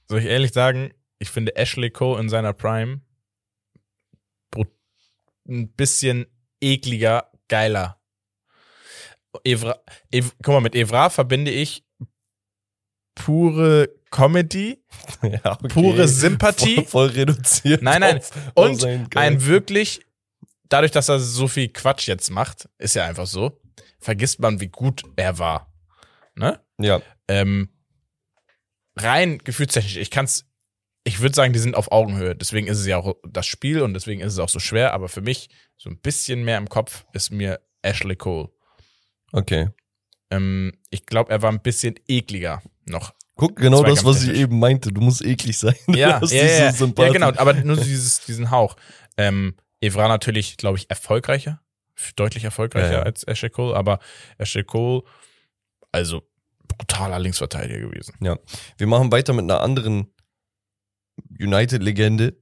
Soll 0.09 0.21
ich 0.21 0.27
ehrlich 0.27 0.53
sagen, 0.53 0.93
ich 1.19 1.29
finde 1.31 1.55
Ashley 1.57 1.91
Cole 1.91 2.21
in 2.21 2.29
seiner 2.29 2.53
Prime 2.53 3.01
ein 5.51 5.73
bisschen 5.73 6.27
ekliger, 6.61 7.31
geiler. 7.49 7.99
Evra, 9.45 9.79
Ev, 10.11 10.33
guck 10.43 10.55
mal, 10.55 10.61
mit 10.61 10.75
Evra 10.75 11.09
verbinde 11.09 11.51
ich 11.51 11.87
pure 13.15 13.89
Comedy, 14.11 14.83
ja, 15.23 15.53
okay. 15.53 15.69
pure 15.69 16.07
Sympathie. 16.09 16.77
Voll, 16.77 16.85
voll 16.85 17.07
reduziert. 17.09 17.83
Nein, 17.83 18.01
nein. 18.01 18.19
auf- 18.19 18.33
Und 18.55 18.85
ein 19.17 19.45
wirklich, 19.47 20.01
dadurch, 20.69 20.93
dass 20.93 21.09
er 21.09 21.19
so 21.19 21.49
viel 21.49 21.69
Quatsch 21.69 22.09
jetzt 22.09 22.31
macht, 22.31 22.69
ist 22.79 22.95
ja 22.95 23.05
einfach 23.07 23.27
so, 23.27 23.59
vergisst 24.01 24.41
man, 24.41 24.61
wie 24.61 24.69
gut 24.69 25.03
er 25.17 25.39
war. 25.39 25.68
Ne? 26.39 26.61
Ja, 26.79 27.03
ähm, 27.27 27.69
rein 28.97 29.39
gefühlstechnisch, 29.39 29.97
ich 29.97 30.11
kann's, 30.11 30.47
ich 31.05 31.21
würde 31.21 31.35
sagen, 31.35 31.53
die 31.53 31.59
sind 31.59 31.75
auf 31.75 31.91
Augenhöhe. 31.91 32.37
Deswegen 32.37 32.67
ist 32.67 32.79
es 32.79 32.87
ja 32.87 32.99
auch 32.99 33.17
das 33.29 33.47
Spiel 33.47 33.83
und 33.83 33.95
deswegen 33.95 34.21
ist 34.21 34.33
es 34.35 34.39
auch 34.39 34.49
so 34.49 34.61
schwer. 34.61 34.93
Aber 34.93 35.09
für 35.09 35.21
mich 35.21 35.49
so 35.77 35.91
ein 35.91 35.99
bisschen 35.99 36.45
mehr 36.45 36.59
im 36.59 36.69
Kopf 36.69 37.05
ist 37.13 37.31
mir 37.31 37.61
Ashley 37.83 38.17
Cole. 38.17 38.49
okay. 39.33 39.69
Ähm, 40.31 40.75
ich 40.91 41.07
glaube, 41.07 41.33
er 41.33 41.41
war 41.41 41.51
ein 41.51 41.63
bisschen 41.63 41.95
ekliger 42.07 42.63
noch. 42.85 43.15
Guck, 43.35 43.57
genau 43.57 43.83
das, 43.83 44.05
was 44.05 44.25
ich 44.25 44.37
eben 44.37 44.59
meinte. 44.59 44.93
Du 44.93 45.01
musst 45.01 45.25
eklig 45.25 45.57
sein. 45.57 45.75
Ja, 45.87 45.97
ja, 45.97 46.21
nicht 46.21 46.77
so 46.77 46.87
ja, 46.87 47.05
ja, 47.07 47.13
genau. 47.13 47.33
Aber 47.37 47.55
nur 47.55 47.77
dieses, 47.77 48.21
diesen 48.27 48.51
Hauch. 48.51 48.77
Ähm, 49.17 49.55
Evra 49.81 50.09
natürlich, 50.09 50.57
glaube 50.59 50.77
ich, 50.77 50.91
erfolgreicher, 50.91 51.63
deutlich 52.17 52.45
erfolgreicher 52.45 52.93
Ja, 52.93 52.99
ja. 52.99 53.03
als 53.05 53.25
Ashley 53.25 53.49
Cole, 53.49 53.75
aber 53.75 54.01
Ashley 54.37 54.65
Cole, 54.65 55.03
also 55.93 56.28
brutaler 56.79 57.19
Linksverteidiger 57.19 57.81
gewesen. 57.81 58.15
Wir 58.21 58.87
machen 58.87 59.13
weiter 59.13 59.33
mit 59.33 59.43
einer 59.45 59.61
anderen 59.61 60.13
United-Legende. 61.39 62.37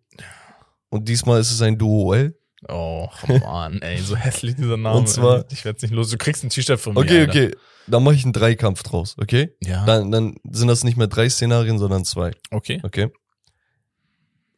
Und 0.91 1.09
diesmal 1.09 1.41
ist 1.41 1.51
es 1.51 1.63
ein 1.63 1.79
Duo-L. 1.79 2.39
Oh, 2.69 3.09
Mann, 3.29 3.81
ey, 3.83 3.99
so 3.99 4.17
hässlich 4.17 4.55
dieser 4.57 4.77
Name. 4.77 4.99
Und 4.99 5.09
zwar- 5.09 5.39
ey. 5.41 5.45
ich 5.51 5.65
werd's 5.65 5.83
nicht 5.83 5.93
los. 5.93 6.11
Du 6.11 6.17
kriegst 6.17 6.43
ein 6.45 6.51
T-Shirt 6.51 6.81
von 6.81 6.95
mir. 6.95 7.01
Okay, 7.01 7.21
Alter. 7.21 7.31
okay. 7.31 7.57
Dann 7.87 8.03
mache 8.03 8.15
ich 8.15 8.25
einen 8.25 8.33
Dreikampf 8.33 8.83
draus, 8.83 9.15
okay? 9.19 9.55
Ja, 9.63 9.85
Dann, 9.85 10.11
dann 10.11 10.37
sind 10.51 10.67
das 10.69 10.83
nicht 10.83 10.97
mehr 10.97 11.07
drei 11.07 11.29
Szenarien, 11.29 11.79
sondern 11.79 12.05
zwei, 12.05 12.33
okay. 12.51 12.81
okay? 12.83 13.11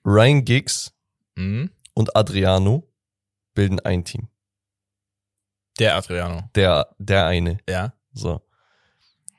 Ryan 0.05 0.45
Giggs 0.45 0.93
Mhm. 1.37 1.71
und 1.95 2.17
Adriano 2.17 2.91
bilden 3.55 3.81
ein 3.81 4.05
Team. 4.05 4.29
Der 5.79 5.97
Adriano. 5.97 6.49
Der, 6.55 6.89
der 6.99 7.27
eine. 7.27 7.59
Ja. 7.69 7.93
So. 8.13 8.41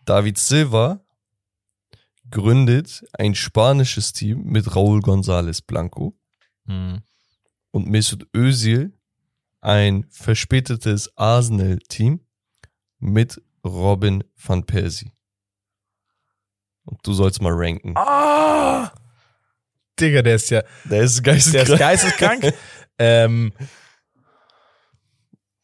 David 0.09 0.39
Silva 0.39 1.01
gründet 2.31 3.03
ein 3.13 3.35
spanisches 3.35 4.11
Team 4.11 4.41
mit 4.43 4.75
Raúl 4.75 5.01
González 5.01 5.61
Blanco 5.65 6.17
Mhm. 6.65 7.03
und 7.71 7.87
Mesut 7.87 8.27
Özil 8.35 8.91
ein 9.61 10.05
verspätetes 10.09 11.15
Arsenal-Team 11.15 12.21
mit 12.99 13.39
Robin 13.63 14.23
van 14.35 14.65
Persie. 14.65 15.11
Und 16.85 16.99
du 17.05 17.13
sollst 17.13 17.39
mal 17.41 17.53
ranken. 17.53 17.93
Ah! 17.95 18.91
Digga, 19.99 20.21
der 20.23 20.35
ist 20.35 20.49
ja, 20.49 20.63
Der 20.85 21.01
ist 21.01 21.23
der 21.23 21.35
ist 21.35 21.43
geisteskrank. 21.43 21.79
geisteskrank. 21.79 22.53
ähm, 22.97 23.51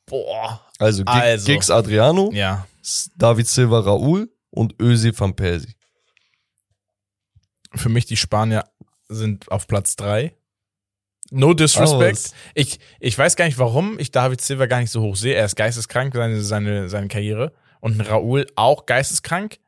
boah. 0.06 0.62
Also, 0.80 1.04
Gig, 1.04 1.14
Also. 1.58 1.74
Adriano, 1.74 2.32
Ja. 2.32 2.68
David 3.18 3.48
Silva 3.48 3.80
Raúl 3.80 4.30
und 4.56 4.76
Özil 4.82 5.18
van 5.18 5.36
Persie. 5.36 5.76
Für 7.74 7.90
mich 7.90 8.06
die 8.06 8.18
Spanier 8.18 8.66
sind 9.10 9.52
auf 9.52 9.68
Platz 9.68 9.96
drei. 9.96 10.34
No 11.32 11.54
disrespect. 11.54 12.34
Ich, 12.54 12.80
ich 13.00 13.18
weiß 13.18 13.36
gar 13.36 13.46
nicht, 13.46 13.58
warum 13.58 14.00
ich 14.00 14.12
David 14.12 14.42
Silva 14.42 14.68
gar 14.68 14.80
nicht 14.80 14.92
so 14.92 15.02
hoch 15.02 15.16
sehe. 15.16 15.34
Er 15.34 15.46
ist 15.46 15.56
geisteskrank, 15.56 16.14
seine, 16.14 16.42
seine, 16.42 16.90
seine 16.90 17.08
Karriere. 17.08 17.54
Und 17.80 18.00
Raúl 18.00 18.48
auch 18.56 18.86
geisteskrank. 18.86 19.60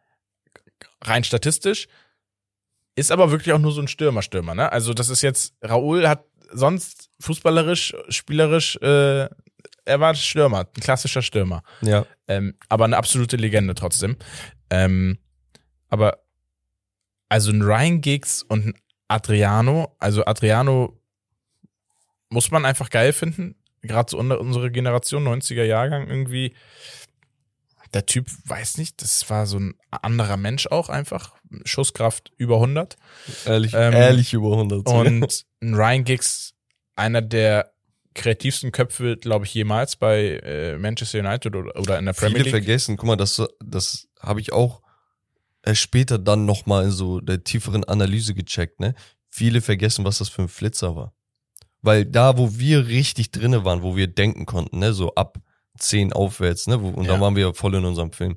Rein 1.01 1.23
statistisch. 1.23 1.87
Ist 2.95 3.11
aber 3.11 3.31
wirklich 3.31 3.53
auch 3.53 3.59
nur 3.59 3.71
so 3.71 3.81
ein 3.81 3.87
Stürmer-Stürmer, 3.87 4.55
ne? 4.55 4.71
Also, 4.71 4.93
das 4.93 5.09
ist 5.09 5.21
jetzt, 5.21 5.53
Raúl 5.63 6.07
hat 6.07 6.25
sonst 6.51 7.09
fußballerisch, 7.19 7.95
spielerisch, 8.09 8.75
äh, 8.77 9.27
er 9.85 9.99
war 9.99 10.15
Stürmer, 10.15 10.61
ein 10.61 10.81
klassischer 10.81 11.21
Stürmer. 11.21 11.63
Ja. 11.81 12.05
Ähm, 12.27 12.55
aber 12.69 12.85
eine 12.85 12.97
absolute 12.97 13.37
Legende 13.37 13.75
trotzdem. 13.75 14.17
Ähm, 14.69 15.17
aber 15.89 16.19
also 17.29 17.51
ein 17.51 17.61
Ryan 17.61 18.01
Giggs 18.01 18.43
und 18.43 18.67
ein 18.67 18.73
Adriano, 19.07 19.95
also 19.99 20.25
Adriano 20.25 20.99
muss 22.29 22.51
man 22.51 22.65
einfach 22.65 22.89
geil 22.89 23.13
finden. 23.13 23.55
Gerade 23.81 24.09
so 24.11 24.17
unter 24.17 24.39
unsere 24.39 24.71
Generation, 24.71 25.27
90er 25.27 25.63
Jahrgang 25.63 26.07
irgendwie. 26.07 26.53
Der 27.93 28.05
Typ, 28.05 28.27
weiß 28.45 28.79
nicht, 28.79 29.01
das 29.01 29.29
war 29.29 29.45
so 29.45 29.59
ein 29.59 29.75
anderer 29.91 30.35
Mensch 30.35 30.67
auch 30.67 30.89
einfach. 30.89 31.35
Schusskraft 31.63 32.33
über 32.35 32.55
100. 32.55 32.97
Ehrlich, 33.45 33.73
Ähm, 33.73 33.93
ehrlich 33.93 34.33
über 34.33 34.51
100. 34.51 34.85
Und 34.87 35.45
ein 35.61 35.73
Ryan 35.73 36.03
Giggs, 36.03 36.53
einer 36.97 37.21
der 37.21 37.71
kreativsten 38.13 38.73
Köpfe, 38.73 39.15
glaube 39.15 39.45
ich, 39.45 39.53
jemals 39.53 39.95
bei 39.95 40.39
äh, 40.43 40.77
Manchester 40.77 41.19
United 41.19 41.55
oder, 41.55 41.79
oder 41.79 41.97
in 41.97 42.05
der 42.05 42.13
Premier 42.13 42.37
Viele 42.37 42.43
League. 42.45 42.65
vergessen, 42.65 42.97
guck 42.97 43.07
mal, 43.07 43.15
das, 43.15 43.41
das 43.63 44.06
habe 44.19 44.41
ich 44.41 44.53
auch 44.53 44.81
erst 45.63 45.81
später 45.81 46.17
dann 46.17 46.45
nochmal 46.45 46.85
in 46.85 46.91
so 46.91 47.19
der 47.19 47.43
tieferen 47.43 47.83
Analyse 47.83 48.33
gecheckt, 48.33 48.79
ne? 48.79 48.95
Viele 49.29 49.61
vergessen, 49.61 50.05
was 50.05 50.19
das 50.19 50.29
für 50.29 50.43
ein 50.43 50.47
Flitzer 50.47 50.95
war. 50.95 51.13
Weil 51.81 52.05
da, 52.05 52.37
wo 52.37 52.57
wir 52.57 52.87
richtig 52.87 53.31
drinne 53.31 53.65
waren, 53.65 53.83
wo 53.83 53.95
wir 53.95 54.07
denken 54.07 54.45
konnten, 54.45 54.79
ne, 54.79 54.93
so 54.93 55.13
ab 55.15 55.37
10 55.77 56.11
aufwärts, 56.13 56.67
ne, 56.67 56.81
wo, 56.81 56.89
und 56.89 57.05
Ja. 57.05 57.15
da 57.15 57.21
waren 57.21 57.35
wir 57.35 57.53
voll 57.53 57.75
in 57.75 57.85
unserem 57.85 58.11
Film. 58.11 58.35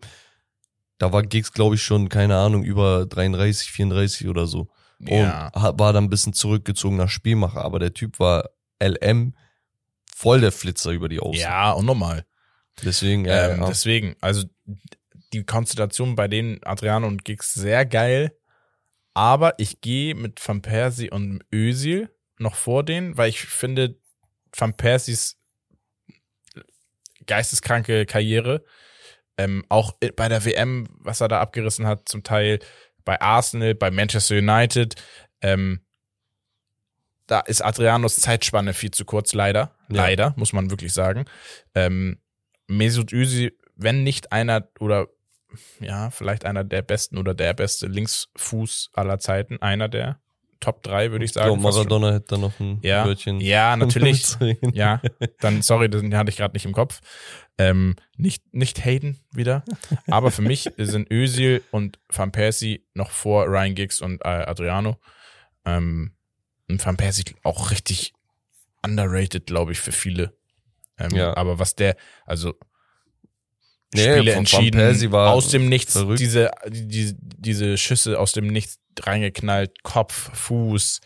Da 0.99 1.13
war 1.13 1.23
Giggs, 1.23 1.53
glaube 1.53 1.77
ich, 1.77 1.83
schon, 1.83 2.09
keine 2.11 2.37
Ahnung, 2.37 2.63
über 2.65 3.07
33, 3.07 3.71
34 3.71 4.29
oder 4.29 4.47
so. 4.47 4.69
Ja. 4.99 5.49
Und 5.55 5.79
war 5.79 5.93
dann 5.95 6.05
ein 6.05 6.11
bisschen 6.11 6.35
zurückgezogen 6.35 6.97
nach 6.97 7.09
Spielmacher, 7.09 7.65
aber 7.65 7.79
der 7.79 7.95
Typ 7.95 8.19
war 8.19 8.51
LM, 8.83 9.35
voll 10.15 10.43
der 10.43 10.53
Flitzer 10.53 10.91
über 10.91 11.09
die 11.09 11.21
Außen. 11.21 11.41
Ja, 11.41 11.73
unnormal. 11.73 12.27
Deswegen, 12.85 13.25
ja, 13.25 13.49
ähm, 13.49 13.61
ja. 13.63 13.67
Deswegen, 13.69 14.17
also 14.21 14.45
die 15.33 15.45
Konstellation 15.45 16.15
bei 16.15 16.29
denen 16.29 16.63
Adriano 16.65 17.07
und 17.07 17.25
Giggs 17.25 17.55
sehr 17.55 17.87
geil. 17.87 18.37
Aber 19.15 19.55
ich 19.59 19.81
gehe 19.81 20.15
mit 20.15 20.47
Van 20.47 20.63
Persie 20.63 21.11
und 21.11 21.43
Özil 21.53 22.11
noch 22.39 22.55
vor 22.55 22.85
denen, 22.85 23.17
weil 23.17 23.29
ich 23.29 23.41
finde, 23.41 23.97
Van 24.57 24.75
Persies 24.77 25.37
geisteskranke 27.27 28.07
Karriere, 28.07 28.65
ähm, 29.37 29.65
auch 29.69 29.93
bei 30.17 30.29
der 30.29 30.45
WM, 30.45 30.87
was 30.99 31.21
er 31.21 31.29
da 31.29 31.41
abgerissen 31.41 31.87
hat, 31.87 32.09
zum 32.09 32.23
Teil 32.23 32.59
bei 33.05 33.21
Arsenal, 33.21 33.75
bei 33.75 33.91
Manchester 33.91 34.37
United, 34.37 34.95
ähm, 35.41 35.81
da 37.27 37.41
ist 37.41 37.63
Adrianos 37.63 38.17
Zeitspanne 38.17 38.75
viel 38.75 38.91
zu 38.91 39.05
kurz, 39.05 39.35
leider. 39.35 39.77
Ja. 39.89 40.03
Leider, 40.03 40.35
muss 40.37 40.53
man 40.53 40.71
wirklich 40.71 40.93
sagen. 40.93 41.27
Ähm, 41.75 42.19
Mesut 42.67 43.13
Özil, 43.13 43.57
wenn 43.77 44.03
nicht 44.03 44.33
einer 44.33 44.69
oder 44.81 45.09
ja, 45.81 46.11
vielleicht 46.11 46.45
einer 46.45 46.65
der 46.65 46.83
besten 46.83 47.19
oder 47.19 47.35
der 47.35 47.55
beste 47.55 47.87
Linksfuß 47.87 48.91
aller 48.95 49.19
Zeiten, 49.19 49.61
einer 49.63 49.89
der 49.89 50.21
Top 50.61 50.83
3, 50.83 51.11
würde 51.11 51.25
ich 51.25 51.31
Ich 51.31 51.35
sagen. 51.35 51.47
glaube, 51.59 51.63
fast 51.63 51.79
schon. 51.79 51.87
Maradona 51.89 52.13
hätte 52.15 52.27
da 52.35 52.37
noch 52.39 52.61
ein 52.61 52.81
Ja, 52.83 53.07
Wörtchen. 53.07 53.41
ja, 53.41 53.77
natürlich. 53.79 54.37
Ja, 54.73 55.01
dann, 55.41 55.63
sorry, 55.63 55.89
den 55.89 56.15
hatte 56.17 56.29
ich 56.31 56.37
gerade 56.37 56.53
nicht 56.55 56.67
im 56.67 56.73
Kopf. 56.73 57.01
Ähm, 57.57 57.97
nicht, 58.17 58.53
nicht 58.55 58.85
Hayden 58.85 59.19
wieder. 59.33 59.65
Aber 60.09 60.31
für 60.31 60.43
mich 60.43 60.71
sind 60.77 61.11
Özil 61.11 61.63
und 61.71 61.99
Van 62.09 62.31
Persie 62.31 62.85
noch 62.95 63.11
vor 63.11 63.47
Ryan 63.47 63.75
Giggs 63.75 64.01
und 64.03 64.21
äh, 64.23 64.29
Adriano. 64.29 64.99
Ähm, 65.65 66.13
und 66.69 66.85
Van 66.85 66.97
Persie 66.99 67.25
auch 67.43 67.71
richtig 67.71 68.13
underrated, 68.85 69.47
glaube 69.47 69.73
ich, 69.73 69.81
für 69.81 69.93
viele. 69.93 70.35
Ähm, 70.99 71.11
Ja. 71.17 71.37
Aber 71.37 71.59
was 71.59 71.75
der, 71.75 71.97
also 72.27 72.55
Nee, 73.93 74.17
Spiele 74.19 74.33
entschieden, 74.33 75.15
aus 75.15 75.49
dem 75.49 75.69
Nichts, 75.69 75.95
verrückt. 75.95 76.21
diese, 76.21 76.51
die, 76.69 77.15
diese 77.19 77.77
Schüsse 77.77 78.19
aus 78.21 78.33
dem 78.33 78.47
Nichts 78.47 78.79
reingeknallt, 79.01 79.83
Kopf, 79.83 80.31
Fuß, 80.33 81.01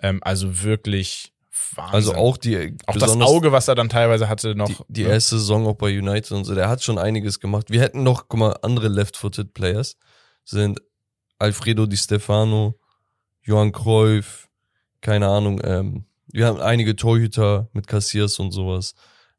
ähm, 0.00 0.20
also 0.22 0.62
wirklich 0.62 1.32
Wahnsinn. 1.74 1.94
Also 1.94 2.14
auch 2.14 2.36
die 2.36 2.76
Auch 2.86 2.96
das 2.96 3.20
Auge, 3.20 3.52
was 3.52 3.68
er 3.68 3.74
dann 3.74 3.88
teilweise 3.88 4.28
hatte, 4.28 4.54
noch. 4.54 4.68
die, 4.68 4.76
die 4.88 5.02
ne? 5.04 5.10
erste 5.10 5.38
Saison 5.38 5.66
auch 5.66 5.74
bei 5.74 5.98
United 5.98 6.32
und 6.32 6.44
so, 6.44 6.54
der 6.54 6.68
hat 6.68 6.82
schon 6.82 6.98
einiges 6.98 7.40
gemacht. 7.40 7.70
Wir 7.70 7.80
hätten 7.80 8.02
noch, 8.02 8.28
guck 8.28 8.40
mal, 8.40 8.56
andere 8.62 8.88
Left-Footed 8.88 9.52
Players 9.52 9.96
sind 10.44 10.80
Alfredo 11.38 11.86
Di 11.86 11.96
Stefano, 11.96 12.78
Johann 13.42 13.72
Cruyff, 13.72 14.48
keine 15.00 15.28
Ahnung, 15.28 15.60
ähm, 15.64 16.06
wir 16.34 16.46
haben 16.46 16.60
einige 16.60 16.96
Torhüter 16.96 17.68
mit 17.72 17.86
Cassiers 17.86 18.40
und 18.40 18.50
sowas. 18.50 18.94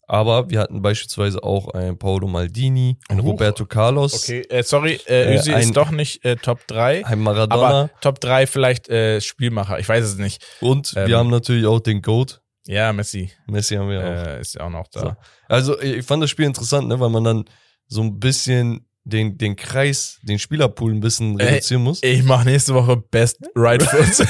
Aber 0.08 0.50
wir 0.50 0.60
hatten 0.60 0.82
beispielsweise 0.82 1.44
auch 1.44 1.70
einen 1.70 1.98
Paolo 1.98 2.28
Maldini, 2.28 2.98
einen 3.10 3.22
Huch. 3.24 3.30
Roberto 3.32 3.66
Carlos, 3.66 4.14
Okay, 4.24 4.42
äh, 4.50 4.62
sorry, 4.64 5.00
äh, 5.08 5.24
Äh, 5.34 5.36
Özil 5.36 5.54
ein- 5.56 5.62
ist 5.62 5.76
doch 5.78 5.90
nicht 5.92 6.24
äh, 6.24 6.36
Top 6.36 6.66
3, 6.68 7.06
einen 7.06 7.22
Maradona 7.24 7.68
aber 7.68 7.90
Top 8.02 8.20
3 8.20 8.46
vielleicht 8.48 8.88
äh, 8.90 9.20
Spielmacher, 9.22 9.80
ich 9.80 9.90
weiß 9.90 10.04
es 10.06 10.18
nicht. 10.18 10.44
und 10.62 10.94
ähm, 10.96 11.08
wir 11.08 11.18
haben 11.18 11.30
natürlich 11.30 11.66
auch 11.66 11.80
den 11.80 12.02
Goat. 12.02 12.42
Ja, 12.68 12.94
Messi 12.94 13.32
Messi 13.48 13.76
haben 13.76 13.90
wir 13.90 14.00
auch. 14.00 14.04
äh, 14.28 14.42
ist 14.42 14.56
ja 14.56 14.62
auch 14.66 14.70
noch 14.70 14.88
da. 14.90 15.00
So. 15.00 15.14
Also 15.48 15.80
ich 15.82 16.06
fand 16.06 16.22
das 16.24 16.30
Spiel 16.30 16.46
interessant, 16.46 16.88
ne, 16.88 17.00
weil 17.00 17.10
man 17.10 17.24
dann 17.24 17.46
so 17.88 18.02
ein 18.02 18.20
bisschen 18.20 18.88
den, 19.06 19.38
den 19.38 19.56
Kreis, 19.56 20.20
den 20.24 20.40
Spielerpool 20.40 20.92
ein 20.92 21.00
bisschen 21.00 21.40
Ey, 21.40 21.48
reduzieren 21.48 21.84
muss. 21.84 22.02
Ich 22.02 22.24
mache 22.24 22.46
nächste 22.46 22.74
Woche 22.74 22.98
Best 22.98 23.38
Right 23.56 23.82
Foot. 23.84 24.28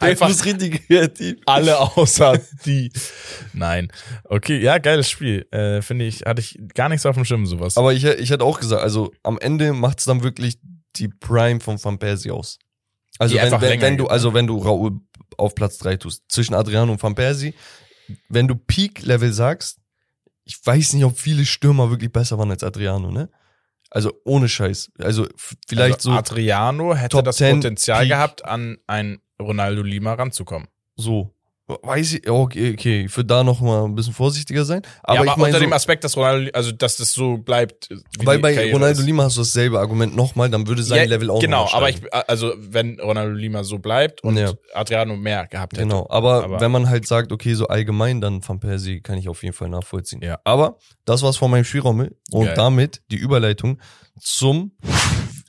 Einfach 0.00 0.26
Einfach 0.28 0.44
richtig 0.44 0.86
kreativ. 0.86 1.38
alle 1.46 1.78
außer 1.78 2.38
die. 2.66 2.92
Nein. 3.54 3.90
Okay, 4.24 4.60
ja, 4.60 4.76
geiles 4.78 5.08
Spiel. 5.08 5.46
Äh, 5.50 5.80
Finde 5.80 6.04
ich, 6.04 6.20
hatte 6.26 6.40
ich 6.40 6.60
gar 6.74 6.90
nichts 6.90 7.06
auf 7.06 7.14
dem 7.16 7.24
Schirm, 7.24 7.46
sowas. 7.46 7.78
Aber 7.78 7.94
ich, 7.94 8.04
ich 8.04 8.30
hätte 8.30 8.44
auch 8.44 8.60
gesagt, 8.60 8.82
also 8.82 9.12
am 9.22 9.38
Ende 9.38 9.72
macht's 9.72 10.04
dann 10.04 10.22
wirklich 10.22 10.58
die 10.96 11.08
Prime 11.08 11.60
von 11.60 11.82
Van 11.82 11.98
Persie 11.98 12.30
aus. 12.30 12.58
Also 13.18 13.34
Die 13.34 13.42
wenn, 13.42 13.60
wenn, 13.60 13.80
wenn 13.80 13.96
du, 13.96 14.04
ne? 14.04 14.10
also 14.10 14.34
wenn 14.34 14.46
du 14.46 14.58
Raoul 14.58 15.00
auf 15.38 15.54
Platz 15.54 15.78
drei 15.78 15.96
tust, 15.96 16.24
zwischen 16.28 16.54
Adriano 16.54 16.92
und 16.92 17.02
Van 17.02 17.14
Persie, 17.14 17.54
wenn 18.28 18.46
du 18.46 18.56
Peak-Level 18.56 19.32
sagst, 19.32 19.78
ich 20.44 20.58
weiß 20.62 20.92
nicht, 20.94 21.04
ob 21.04 21.18
viele 21.18 21.46
Stürmer 21.46 21.90
wirklich 21.90 22.12
besser 22.12 22.36
waren 22.36 22.50
als 22.50 22.62
Adriano, 22.62 23.10
ne? 23.10 23.30
Also 23.90 24.12
ohne 24.24 24.48
Scheiß. 24.48 24.92
Also 24.98 25.26
vielleicht 25.66 25.96
also 25.96 26.12
so, 26.12 26.16
Adriano 26.16 26.94
hätte 26.94 27.16
Top 27.16 27.24
das 27.24 27.36
10 27.36 27.56
Potenzial 27.56 28.00
Peak. 28.00 28.08
gehabt, 28.10 28.44
an 28.44 28.78
ein 28.86 29.18
Ronaldo 29.40 29.82
Lima 29.82 30.14
ranzukommen. 30.14 30.68
so. 30.96 31.34
Weiß 31.82 32.14
ich, 32.14 32.28
okay, 32.30 32.72
okay, 32.72 33.04
ich 33.04 33.16
würde 33.16 33.26
da 33.26 33.44
noch 33.44 33.60
mal 33.60 33.84
ein 33.84 33.94
bisschen 33.94 34.12
vorsichtiger 34.12 34.64
sein. 34.64 34.82
Aber, 35.02 35.14
ja, 35.14 35.20
aber 35.20 35.30
ich 35.30 35.36
meine, 35.36 35.46
unter 35.48 35.58
so, 35.58 35.64
dem 35.64 35.72
Aspekt, 35.72 36.04
dass 36.04 36.16
Ronaldo, 36.16 36.50
also 36.52 36.72
dass 36.72 36.96
das 36.96 37.12
so 37.12 37.38
bleibt. 37.38 37.88
wie 37.90 38.26
weil 38.26 38.38
bei 38.38 38.54
Karriere 38.54 38.74
Ronaldo 38.74 39.00
ist. 39.00 39.06
Lima 39.06 39.24
hast 39.24 39.36
du 39.36 39.40
dasselbe 39.42 39.78
Argument 39.78 40.14
nochmal, 40.14 40.48
dann 40.50 40.66
würde 40.66 40.82
sein 40.82 40.98
Ja, 40.98 41.04
Level 41.04 41.30
auch 41.30 41.40
Genau, 41.40 41.68
aber 41.72 41.88
ich, 41.90 42.00
also 42.12 42.52
wenn 42.58 42.98
Ronaldo 43.00 43.34
Lima 43.34 43.64
so 43.64 43.78
bleibt 43.78 44.22
und 44.24 44.36
Ja. 44.36 44.52
Adriano 44.74 45.16
mehr 45.16 45.46
gehabt 45.46 45.74
hätte. 45.74 45.86
Genau, 45.86 46.06
aber, 46.10 46.44
Aber- 46.44 46.60
wenn 46.60 46.70
man 46.70 46.88
halt 46.88 47.06
sagt, 47.06 47.32
okay, 47.32 47.54
so 47.54 47.68
allgemein, 47.68 48.20
dann 48.20 48.46
Van 48.46 48.60
Persie 48.60 49.00
kann 49.00 49.18
ich 49.18 49.28
auf 49.28 49.42
jeden 49.42 49.54
Fall 49.54 49.68
nachvollziehen. 49.68 50.20
Ja. 50.22 50.38
Aber 50.44 50.78
das 51.04 51.22
war's 51.22 51.36
von 51.36 51.50
meinem 51.50 51.64
Spielraum 51.64 52.08
und 52.32 52.44
Geil. 52.46 52.54
damit 52.54 53.02
die 53.10 53.16
Überleitung 53.16 53.80
zum 54.20 54.72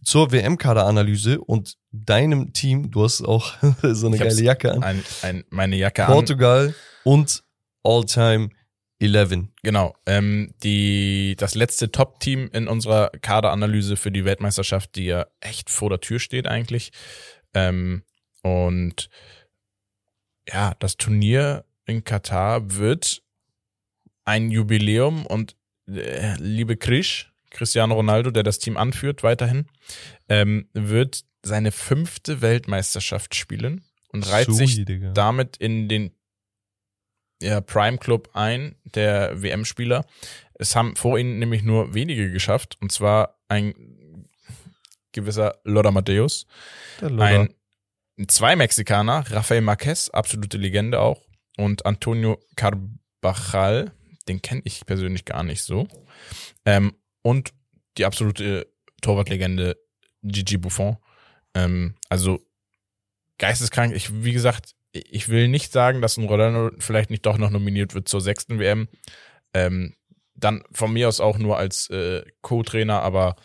zur 0.03 0.31
WM-Kaderanalyse 0.31 1.39
und 1.39 1.75
deinem 1.91 2.53
Team. 2.53 2.91
Du 2.91 3.03
hast 3.03 3.21
auch 3.21 3.53
so 3.81 4.07
eine 4.07 4.15
Ich 4.15 4.21
geile 4.21 4.41
Jacke 4.41 4.71
an. 4.71 4.83
Ein, 4.83 5.03
ein, 5.21 5.43
meine 5.49 5.75
Jacke 5.75 6.05
an. 6.05 6.11
Portugal 6.11 6.73
und 7.03 7.43
All-Time 7.83 8.49
11. 8.99 9.49
Genau. 9.63 9.95
Ähm, 10.05 10.53
die, 10.63 11.35
das 11.37 11.55
letzte 11.55 11.91
Top-Team 11.91 12.49
in 12.53 12.67
unserer 12.67 13.09
Kaderanalyse 13.09 13.97
für 13.97 14.11
die 14.11 14.25
Weltmeisterschaft, 14.25 14.95
die 14.95 15.05
ja 15.05 15.25
echt 15.39 15.69
vor 15.69 15.89
der 15.89 15.99
Tür 15.99 16.19
steht 16.19 16.47
eigentlich. 16.47 16.91
Ähm, 17.53 18.03
und 18.43 19.09
ja, 20.47 20.73
das 20.79 20.97
Turnier 20.97 21.65
in 21.85 22.03
Katar 22.03 22.75
wird 22.75 23.23
ein 24.23 24.51
Jubiläum 24.51 25.25
und 25.25 25.55
äh, 25.87 26.35
liebe 26.37 26.77
Krisch, 26.77 27.33
Cristiano 27.49 27.95
Ronaldo, 27.95 28.31
der 28.31 28.43
das 28.43 28.59
Team 28.59 28.77
anführt 28.77 29.23
weiterhin, 29.23 29.65
ähm, 30.29 30.69
wird 30.73 31.25
seine 31.43 31.71
fünfte 31.71 32.41
Weltmeisterschaft 32.41 33.35
spielen 33.35 33.83
und 34.09 34.29
reiht 34.29 34.51
sich 34.51 34.75
Sui, 34.75 34.85
Digga. 34.85 35.11
damit 35.13 35.57
in 35.57 35.89
den 35.89 36.11
ja, 37.41 37.61
Prime 37.61 37.97
Club 37.97 38.29
ein, 38.33 38.75
der 38.83 39.41
WM-Spieler. 39.41 40.05
Es 40.53 40.75
haben 40.75 40.95
vor 40.95 41.17
ihnen 41.17 41.39
nämlich 41.39 41.63
nur 41.63 41.93
wenige 41.93 42.31
geschafft, 42.31 42.77
und 42.81 42.91
zwar 42.91 43.39
ein 43.47 44.27
gewisser 45.11 45.59
Matthäus, 45.65 46.45
Der 47.01 47.09
Lothar. 47.09 47.27
ein 47.27 47.55
zwei 48.27 48.55
Mexikaner, 48.55 49.25
Rafael 49.31 49.61
Marquez, 49.61 50.09
absolute 50.09 50.57
Legende 50.57 50.99
auch, 50.99 51.21
und 51.57 51.85
Antonio 51.85 52.39
Carbajal, 52.55 53.91
den 54.27 54.41
kenne 54.41 54.61
ich 54.63 54.85
persönlich 54.85 55.25
gar 55.25 55.43
nicht 55.43 55.63
so, 55.63 55.87
ähm, 56.65 56.93
und 57.23 57.53
die 57.97 58.05
absolute 58.05 58.67
Torwartlegende 59.01 59.77
Gigi 60.23 60.57
Buffon. 60.57 60.97
Ähm, 61.53 61.95
also 62.09 62.39
geisteskrank. 63.37 63.95
Ich, 63.95 64.23
wie 64.23 64.33
gesagt, 64.33 64.75
ich 64.93 65.29
will 65.29 65.47
nicht 65.47 65.71
sagen, 65.71 66.01
dass 66.01 66.17
ein 66.17 66.25
Ronaldo 66.25 66.75
vielleicht 66.79 67.09
nicht 67.09 67.25
doch 67.25 67.37
noch 67.37 67.49
nominiert 67.49 67.93
wird 67.93 68.07
zur 68.07 68.21
sechsten 68.21 68.59
WM. 68.59 68.87
Ähm, 69.53 69.95
dann 70.35 70.63
von 70.71 70.91
mir 70.93 71.07
aus 71.07 71.19
auch 71.19 71.37
nur 71.37 71.57
als 71.57 71.89
äh, 71.89 72.23
Co-Trainer, 72.41 73.01
aber 73.01 73.35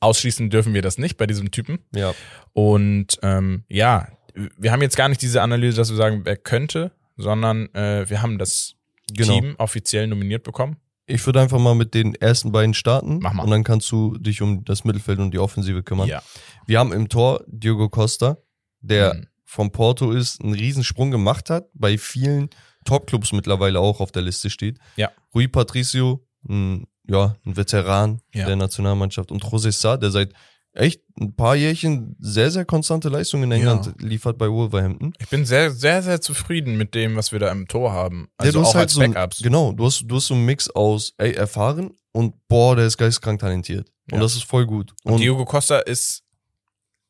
ausschließen 0.00 0.50
dürfen 0.50 0.74
wir 0.74 0.82
das 0.82 0.98
nicht 0.98 1.16
bei 1.16 1.26
diesem 1.26 1.50
Typen. 1.50 1.78
ja. 1.94 2.14
Und 2.52 3.18
ähm, 3.22 3.64
ja, 3.68 4.08
wir 4.56 4.70
haben 4.70 4.82
jetzt 4.82 4.96
gar 4.96 5.08
nicht 5.08 5.22
diese 5.22 5.42
Analyse, 5.42 5.76
dass 5.76 5.90
wir 5.90 5.96
sagen, 5.96 6.20
wer 6.24 6.36
könnte, 6.36 6.92
sondern 7.16 7.72
äh, 7.74 8.08
wir 8.08 8.22
haben 8.22 8.38
das 8.38 8.76
Genau. 9.12 9.40
Team 9.40 9.54
offiziell 9.58 10.06
nominiert 10.06 10.44
bekommen. 10.44 10.76
Ich 11.06 11.24
würde 11.26 11.40
einfach 11.40 11.58
mal 11.58 11.74
mit 11.74 11.92
den 11.94 12.14
ersten 12.14 12.50
beiden 12.52 12.72
starten 12.74 13.18
Mach 13.20 13.34
mal. 13.34 13.42
und 13.44 13.50
dann 13.50 13.62
kannst 13.64 13.90
du 13.92 14.16
dich 14.18 14.40
um 14.40 14.64
das 14.64 14.84
Mittelfeld 14.84 15.18
und 15.18 15.32
die 15.32 15.38
Offensive 15.38 15.82
kümmern. 15.82 16.08
Ja. 16.08 16.22
Wir 16.66 16.78
haben 16.78 16.92
im 16.92 17.08
Tor 17.08 17.44
Diogo 17.46 17.88
Costa, 17.90 18.38
der 18.80 19.14
Mhm. 19.14 19.26
vom 19.44 19.70
Porto 19.70 20.10
ist, 20.12 20.40
einen 20.42 20.54
Riesensprung 20.54 21.10
gemacht 21.10 21.50
hat, 21.50 21.66
bei 21.74 21.98
vielen 21.98 22.48
Topclubs 22.86 23.32
mittlerweile 23.32 23.80
auch 23.80 24.00
auf 24.00 24.12
der 24.12 24.22
Liste 24.22 24.48
steht. 24.50 24.78
Ja. 24.96 25.10
Rui 25.34 25.46
Patricio, 25.48 26.26
ein, 26.48 26.86
ja, 27.06 27.36
ein 27.44 27.56
Veteran 27.56 28.20
Ja. 28.34 28.46
der 28.46 28.56
Nationalmannschaft 28.56 29.30
und 29.30 29.42
José 29.44 29.72
Sá, 29.72 29.96
der 29.98 30.10
seit 30.10 30.32
echt 30.74 31.00
ein 31.20 31.34
paar 31.34 31.54
Jährchen 31.56 32.16
sehr, 32.18 32.50
sehr 32.50 32.64
konstante 32.64 33.08
Leistungen 33.08 33.44
in 33.44 33.62
Ja. 33.62 33.72
England 33.74 34.02
liefert 34.02 34.36
bei 34.38 34.50
Wolverhampton. 34.50 35.12
Ich 35.20 35.28
bin 35.28 35.44
sehr, 35.46 35.70
sehr, 35.70 36.02
sehr 36.02 36.20
zufrieden 36.20 36.76
mit 36.76 36.94
dem, 36.94 37.16
was 37.16 37.32
wir 37.32 37.38
da 37.38 37.50
im 37.52 37.68
Tor 37.68 37.92
haben. 37.92 38.28
Ja, 38.40 38.46
Also 38.46 38.52
du 38.58 38.60
hast 38.64 38.70
auch 38.70 38.74
halt 38.74 38.82
als 38.84 38.92
so 38.94 39.00
ein, 39.00 39.12
Backups. 39.12 39.38
Genau, 39.42 39.72
du 39.72 39.84
hast, 39.86 40.02
du 40.06 40.16
hast 40.16 40.26
so 40.26 40.34
einen 40.34 40.44
Mix 40.44 40.68
aus, 40.70 41.14
ey, 41.18 41.32
erfahren 41.32 41.92
und 42.12 42.34
boah, 42.48 42.74
der 42.76 42.86
ist 42.86 42.98
geisteskrank 42.98 43.40
talentiert. 43.40 43.88
Und 44.10 44.16
Ja. 44.16 44.20
das 44.22 44.34
ist 44.34 44.44
voll 44.44 44.66
gut. 44.66 44.92
Und 45.04 45.18
Diogo 45.20 45.44
Costa 45.44 45.78
ist 45.78 46.22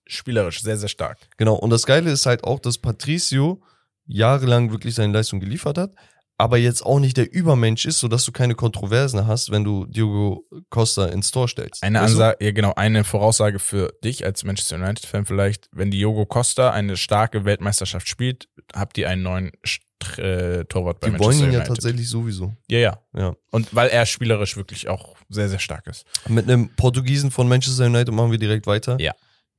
spielerisch 0.06 0.62
sehr, 0.62 0.76
sehr 0.76 0.88
stark. 0.88 1.18
Genau, 1.38 1.54
und 1.54 1.70
das 1.70 1.86
Geile 1.86 2.10
ist 2.10 2.26
halt 2.26 2.44
auch, 2.44 2.60
dass 2.60 2.78
Patricio 2.78 3.62
jahrelang 4.06 4.70
wirklich 4.70 4.94
seine 4.94 5.12
Leistung 5.14 5.40
geliefert 5.40 5.78
hat, 5.78 5.92
aber 6.36 6.58
jetzt 6.58 6.84
auch 6.84 6.98
nicht 6.98 7.16
der 7.16 7.32
Übermensch 7.32 7.86
ist, 7.86 8.00
sodass 8.00 8.24
du 8.24 8.32
keine 8.32 8.54
Kontroversen 8.54 9.26
hast, 9.26 9.50
wenn 9.50 9.62
du 9.64 9.86
Diogo 9.86 10.44
Costa 10.68 11.06
ins 11.06 11.30
Tor 11.30 11.48
stellst. 11.48 11.82
Eine 11.82 12.00
Weißt 12.00 12.14
du? 12.14 12.22
Ansage, 12.22 12.44
ja 12.44 12.50
genau, 12.52 12.72
eine 12.74 13.04
Voraussage 13.04 13.58
für 13.58 13.92
dich 14.02 14.24
als 14.24 14.42
Manchester 14.44 14.76
United-Fan 14.76 15.26
vielleicht, 15.26 15.68
wenn 15.72 15.90
Diogo 15.90 16.26
Costa 16.26 16.70
eine 16.70 16.96
starke 16.96 17.44
Weltmeisterschaft 17.44 18.08
spielt, 18.08 18.48
habt 18.74 18.98
ihr 18.98 19.08
einen 19.08 19.22
neuen 19.22 19.52
äh, 20.18 20.64
Torwart 20.64 21.00
bei 21.00 21.10
Die 21.10 21.18
wollen 21.18 21.38
Manchester 21.38 21.46
ihn 21.46 21.52
ja 21.52 21.60
tatsächlich 21.64 22.08
sowieso. 22.08 22.52
Ja, 22.68 22.78
ja. 22.78 22.98
Ja. 23.16 23.34
Und 23.50 23.74
weil 23.74 23.88
er 23.88 24.04
spielerisch 24.04 24.56
wirklich 24.56 24.88
auch 24.88 25.14
sehr, 25.28 25.48
sehr 25.48 25.58
stark 25.60 25.86
ist. 25.86 26.04
Mit 26.28 26.48
einem 26.48 26.68
Portugiesen 26.76 27.30
von 27.30 27.48
Manchester 27.48 27.86
United 27.86 28.12
machen 28.12 28.30
wir 28.32 28.38
direkt 28.38 28.66
weiter. 28.66 28.96
Ja. 29.00 29.12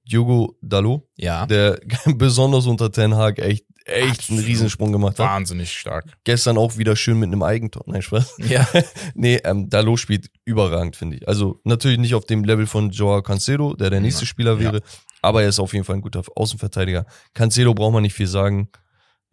Diogo 0.03 0.55
Dalot, 0.61 1.03
Ja. 1.15 1.45
der 1.47 1.80
besonders 2.05 2.67
unter 2.67 2.91
Ten 2.91 3.15
Hag 3.15 3.39
echt, 3.39 3.65
echt 3.86 4.03
einen 4.03 4.11
Absolut. 4.11 4.45
Riesensprung 4.45 4.91
gemacht 4.91 5.19
hat. 5.19 5.27
Wahnsinnig 5.27 5.71
stark. 5.71 6.05
Gestern 6.23 6.57
auch 6.57 6.77
wieder 6.77 6.95
schön 6.95 7.19
mit 7.19 7.27
einem 7.27 7.43
Eigentor. 7.43 7.83
Nein, 7.86 8.01
Spaß. 8.01 8.36
Ja. 8.39 8.67
Nee, 9.15 9.36
ähm, 9.43 9.69
Dalot 9.69 9.99
spielt 9.99 10.29
überragend, 10.43 10.95
finde 10.95 11.17
ich. 11.17 11.27
Also 11.27 11.61
natürlich 11.63 11.99
nicht 11.99 12.15
auf 12.15 12.25
dem 12.25 12.43
Level 12.43 12.67
von 12.67 12.89
Joao 12.89 13.21
Cancelo, 13.21 13.75
der 13.75 13.89
der 13.89 14.01
nächste 14.01 14.23
Ja. 14.23 14.27
Spieler 14.27 14.59
wäre, 14.59 14.81
aber 15.21 15.43
er 15.43 15.49
ist 15.49 15.59
auf 15.59 15.73
jeden 15.73 15.86
Fall 15.86 15.95
ein 15.95 16.01
guter 16.01 16.23
Außenverteidiger. 16.36 17.05
Cancelo 17.33 17.73
braucht 17.73 17.93
man 17.93 18.01
nicht 18.03 18.13
viel 18.15 18.27
sagen. 18.27 18.69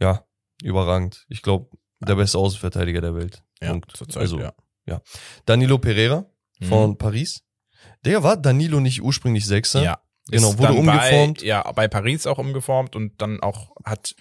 Ja, 0.00 0.24
überragend. 0.62 1.24
Ich 1.28 1.42
glaube, 1.42 1.68
der 2.00 2.14
beste 2.16 2.38
Außenverteidiger 2.38 3.00
der 3.00 3.14
Welt. 3.14 3.42
Ja, 3.62 3.70
Punkt. 3.70 3.96
zurzeit, 3.96 4.20
also 4.22 4.40
ja. 4.86 5.00
Danilo 5.46 5.78
Pereira 5.78 6.26
von 6.62 6.90
Mhm. 6.90 6.98
Paris. 6.98 7.42
Der 8.04 8.22
war 8.22 8.36
Danilo 8.36 8.80
nicht 8.80 9.00
ursprünglich 9.02 9.46
Sechster. 9.46 9.82
Ja. 9.82 9.98
Genau, 10.28 10.52
wurde 10.58 10.68
dann 10.68 10.76
umgeformt. 10.78 11.40
Bei, 11.40 11.46
ja, 11.46 11.72
bei 11.72 11.88
Paris 11.88 12.26
auch 12.26 12.38
umgeformt 12.38 12.94
und 12.96 13.20
dann 13.20 13.40
auch 13.40 13.74
hat 13.84 14.14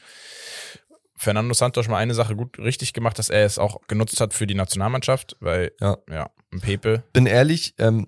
Fernando 1.16 1.54
Santos 1.54 1.88
mal 1.88 1.98
eine 1.98 2.16
Sache 2.16 2.36
gut 2.36 2.58
richtig 2.58 2.94
gemacht, 2.94 3.20
dass 3.20 3.30
er 3.30 3.46
es 3.46 3.60
auch 3.60 3.82
genutzt 3.88 4.20
hat 4.20 4.34
für 4.34 4.48
die 4.48 4.56
Nationalmannschaft, 4.56 5.38
weil, 5.40 5.72
Ja. 5.80 5.98
ja, 6.10 6.30
ein 6.52 6.62
Pepe, 6.62 7.04
Bin 7.14 7.28
ehrlich, 7.28 7.76
ähm, 7.78 8.08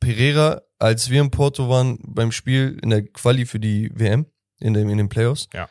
Pereira, 0.00 0.62
als 0.78 1.08
wir 1.10 1.20
in 1.20 1.30
Porto 1.30 1.68
waren 1.68 1.98
beim 2.02 2.32
Spiel 2.32 2.78
in 2.82 2.90
der 2.90 3.04
Quali 3.06 3.46
für 3.46 3.60
die 3.60 3.90
WM, 3.94 4.26
in, 4.58 4.74
dem, 4.74 4.88
in 4.88 4.98
den 4.98 5.08
Playoffs, 5.08 5.48
Ja. 5.54 5.68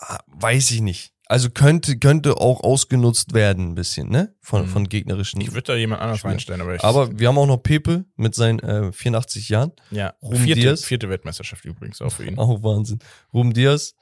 ah, 0.00 0.18
weiß 0.28 0.70
ich 0.72 0.80
nicht. 0.82 1.14
Also 1.32 1.48
könnte, 1.50 1.98
könnte 1.98 2.36
auch 2.36 2.60
ausgenutzt 2.62 3.32
werden 3.32 3.70
ein 3.70 3.74
bisschen, 3.74 4.08
ne? 4.10 4.34
Von, 4.42 4.62
Mhm. 4.62 4.68
von 4.68 4.88
gegnerischen. 4.88 5.40
ich 5.40 5.52
würde 5.52 5.62
da 5.62 5.74
jemand 5.76 6.02
anders 6.02 6.18
Spieler. 6.18 6.32
reinstellen, 6.32 6.60
aber 6.60 6.74
ich, 6.74 6.84
Aber 6.84 7.18
wir 7.18 7.28
haben 7.28 7.38
auch 7.38 7.46
noch 7.46 7.56
Pepe 7.58 8.04
mit 8.16 8.34
seinen 8.34 8.58
äh, 8.58 8.92
84 8.92 9.48
Jahren. 9.48 9.72
ja, 9.90 10.12
Ruben 10.22 10.36
vierte, 10.36 10.60
Diaz. 10.60 10.84
vierte 10.84 11.08
Weltmeisterschaft 11.08 11.64
übrigens 11.64 12.02
auch 12.02 12.10
für 12.12 12.24
ihn. 12.26 12.36
Auch 12.38 12.62
Wahnsinn. 12.62 12.98
Ruben 13.32 13.54
Diaz, 13.54 13.94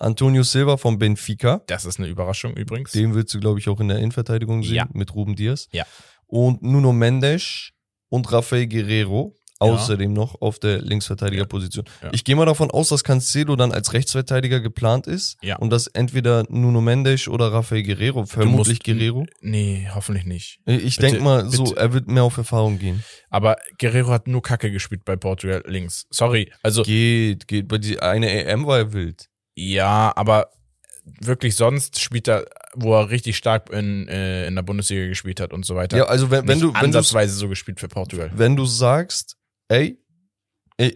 Antonio 0.00 0.42
Silva 0.42 0.76
von 0.76 0.98
Benfica. 0.98 1.62
Das 1.68 1.84
ist 1.84 1.98
eine 2.00 2.08
Überraschung 2.08 2.54
übrigens. 2.56 2.90
Den 2.92 3.14
willst 3.14 3.32
du, 3.34 3.38
glaube 3.40 3.60
ich, 3.60 3.68
auch 3.68 3.78
in 3.78 3.86
der 3.88 3.98
Innenverteidigung 3.98 4.62
sehen 4.64 4.74
Ja. 4.74 4.88
mit 4.92 5.14
Ruben 5.14 5.36
Diaz. 5.36 5.68
Ja. 5.70 5.86
Und 6.26 6.62
Nuno 6.62 6.92
Mendes 6.92 7.70
und 8.08 8.30
Rafael 8.32 8.66
Guerrero. 8.66 9.34
Ja. 9.60 9.68
Außerdem 9.68 10.12
noch 10.12 10.40
auf 10.42 10.58
der 10.58 10.82
Linksverteidigerposition. 10.82 11.84
Ja. 12.02 12.10
Ich 12.12 12.24
gehe 12.24 12.34
mal 12.36 12.44
davon 12.44 12.70
aus, 12.70 12.88
dass 12.88 13.04
Cancelo 13.04 13.56
dann 13.56 13.72
als 13.72 13.92
Rechtsverteidiger 13.92 14.60
geplant 14.60 15.06
ist. 15.06 15.36
Ja. 15.42 15.56
Und 15.56 15.70
dass 15.70 15.86
entweder 15.86 16.44
Nuno 16.48 16.80
Mendes 16.80 17.28
oder 17.28 17.52
Rafael 17.52 17.82
Guerrero, 17.82 18.26
vermutlich 18.26 18.78
musst- 18.78 18.84
Guerrero. 18.84 19.26
Nee, 19.40 19.88
hoffentlich 19.94 20.26
nicht. 20.26 20.58
Ich 20.66 20.96
denke 20.96 21.20
mal, 21.22 21.48
so, 21.48 21.64
bitte. 21.64 21.76
er 21.76 21.92
wird 21.92 22.08
mehr 22.08 22.24
auf 22.24 22.36
Erfahrung 22.36 22.78
gehen. 22.78 23.04
Aber 23.30 23.56
Guerrero 23.78 24.10
hat 24.10 24.26
nur 24.26 24.42
Kacke 24.42 24.70
gespielt 24.70 25.04
bei 25.04 25.16
Portugal 25.16 25.62
links. 25.66 26.06
Sorry. 26.10 26.50
Also, 26.62 26.82
Geht, 26.82 27.46
geht. 27.48 27.68
Bei 27.68 27.78
die 27.78 28.00
eine 28.00 28.30
EM 28.30 28.66
war 28.66 28.78
er 28.78 28.92
wild. 28.92 29.28
ja, 29.54 30.12
aber 30.16 30.48
wirklich 31.20 31.54
sonst 31.54 32.00
spielt 32.00 32.28
er, 32.28 32.46
wo 32.74 32.94
er 32.94 33.10
richtig 33.10 33.36
stark 33.36 33.70
in, 33.70 34.08
äh, 34.08 34.46
in 34.46 34.54
der 34.56 34.62
Bundesliga 34.62 35.06
gespielt 35.06 35.38
hat 35.38 35.52
und 35.52 35.64
so 35.66 35.74
weiter. 35.74 35.96
Ja, 35.98 36.04
also 36.06 36.30
wenn, 36.30 36.48
wenn 36.48 36.60
du, 36.60 36.68
wenn 36.68 36.72
du, 36.72 36.78
ansatzweise 36.98 37.34
so 37.36 37.48
gespielt 37.48 37.78
für 37.78 37.88
Portugal. 37.88 38.30
wenn 38.34 38.56
du 38.56 38.64
sagst, 38.64 39.36
ey, 39.74 39.98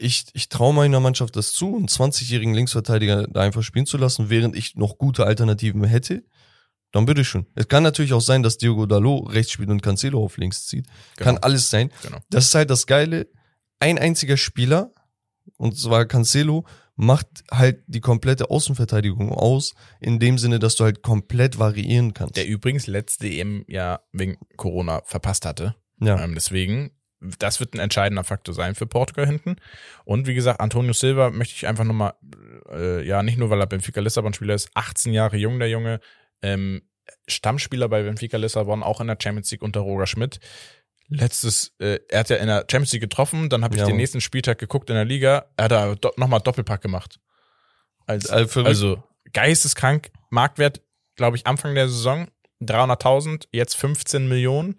ich, 0.00 0.26
ich 0.32 0.48
traue 0.48 0.74
meiner 0.74 1.00
Mannschaft 1.00 1.36
das 1.36 1.52
zu, 1.52 1.76
einen 1.76 1.86
20-jährigen 1.86 2.52
Linksverteidiger 2.54 3.28
da 3.28 3.42
einfach 3.42 3.62
spielen 3.62 3.86
zu 3.86 3.96
lassen, 3.96 4.28
während 4.28 4.56
ich 4.56 4.74
noch 4.74 4.98
gute 4.98 5.24
Alternativen 5.24 5.84
hätte, 5.84 6.24
dann 6.90 7.06
bitte 7.06 7.24
schon. 7.24 7.46
Es 7.54 7.68
kann 7.68 7.82
natürlich 7.82 8.12
auch 8.12 8.20
sein, 8.20 8.42
dass 8.42 8.58
Diogo 8.58 8.86
Dalot 8.86 9.32
rechts 9.32 9.52
spielt 9.52 9.68
und 9.70 9.82
Cancelo 9.82 10.24
auf 10.24 10.36
links 10.36 10.66
zieht. 10.66 10.86
Kann 11.16 11.34
Genau. 11.36 11.40
alles 11.46 11.70
sein. 11.70 11.90
Genau. 12.02 12.18
Das 12.30 12.46
ist 12.46 12.54
halt 12.54 12.70
das 12.70 12.86
Geile. 12.86 13.28
Ein 13.78 13.98
einziger 13.98 14.36
Spieler, 14.36 14.92
und 15.58 15.78
zwar 15.78 16.06
Cancelo, 16.06 16.66
macht 16.96 17.28
halt 17.52 17.84
die 17.86 18.00
komplette 18.00 18.50
Außenverteidigung 18.50 19.30
aus, 19.30 19.74
in 20.00 20.18
dem 20.18 20.38
Sinne, 20.38 20.58
dass 20.58 20.74
du 20.74 20.82
halt 20.82 21.02
komplett 21.02 21.60
variieren 21.60 22.12
kannst. 22.14 22.36
Der 22.36 22.48
übrigens 22.48 22.88
letzte 22.88 23.28
EM 23.28 23.64
ja 23.68 24.00
wegen 24.12 24.36
Corona 24.56 25.02
verpasst 25.04 25.46
hatte. 25.46 25.76
ja. 26.00 26.20
Ähm, 26.20 26.34
deswegen, 26.34 26.90
das 27.20 27.60
wird 27.60 27.74
ein 27.74 27.80
entscheidender 27.80 28.24
Faktor 28.24 28.54
sein 28.54 28.74
für 28.74 28.86
Portugal 28.86 29.26
hinten. 29.26 29.56
Und 30.04 30.26
wie 30.26 30.34
gesagt, 30.34 30.60
Antonio 30.60 30.92
Silva 30.92 31.30
möchte 31.30 31.54
ich 31.54 31.66
einfach 31.66 31.84
nochmal, 31.84 32.14
äh, 32.70 33.02
ja, 33.06 33.22
nicht 33.22 33.38
nur, 33.38 33.50
weil 33.50 33.60
er 33.60 33.66
Benfica 33.66 34.00
Lissabon-Spieler 34.00 34.54
ist, 34.54 34.70
18 34.74 35.12
Jahre 35.12 35.36
jung, 35.36 35.58
der 35.58 35.68
Junge, 35.68 36.00
ähm, 36.42 36.82
Stammspieler 37.26 37.88
bei 37.88 38.02
Benfica 38.02 38.36
Lissabon, 38.36 38.82
auch 38.82 39.00
in 39.00 39.06
der 39.06 39.16
Champions 39.20 39.50
League 39.50 39.62
unter 39.62 39.80
Roger 39.80 40.06
Schmidt. 40.06 40.40
Letztes, 41.08 41.74
äh, 41.78 41.98
er 42.10 42.20
hat 42.20 42.28
ja 42.30 42.36
in 42.36 42.46
der 42.48 42.66
Champions 42.70 42.92
League 42.92 43.00
getroffen, 43.02 43.48
dann 43.48 43.64
habe 43.64 43.74
ich 43.74 43.80
Ja, 43.80 43.86
den 43.86 43.96
nächsten 43.96 44.20
Spieltag 44.20 44.58
geguckt 44.58 44.90
in 44.90 44.96
der 44.96 45.06
Liga, 45.06 45.46
er 45.56 45.64
hat 45.64 45.70
da 45.72 45.94
do 45.94 46.12
nochmal 46.16 46.40
Doppelpack 46.40 46.82
gemacht. 46.82 47.18
Als, 48.06 48.26
Äh, 48.30 48.46
verrückt. 48.46 48.68
also 48.68 49.02
geisteskrank, 49.32 50.10
Marktwert, 50.30 50.82
glaube 51.16 51.36
ich, 51.36 51.46
Anfang 51.46 51.74
der 51.74 51.88
Saison 51.88 52.28
300.000, 52.60 53.48
jetzt 53.52 53.74
15 53.74 54.28
Millionen. 54.28 54.76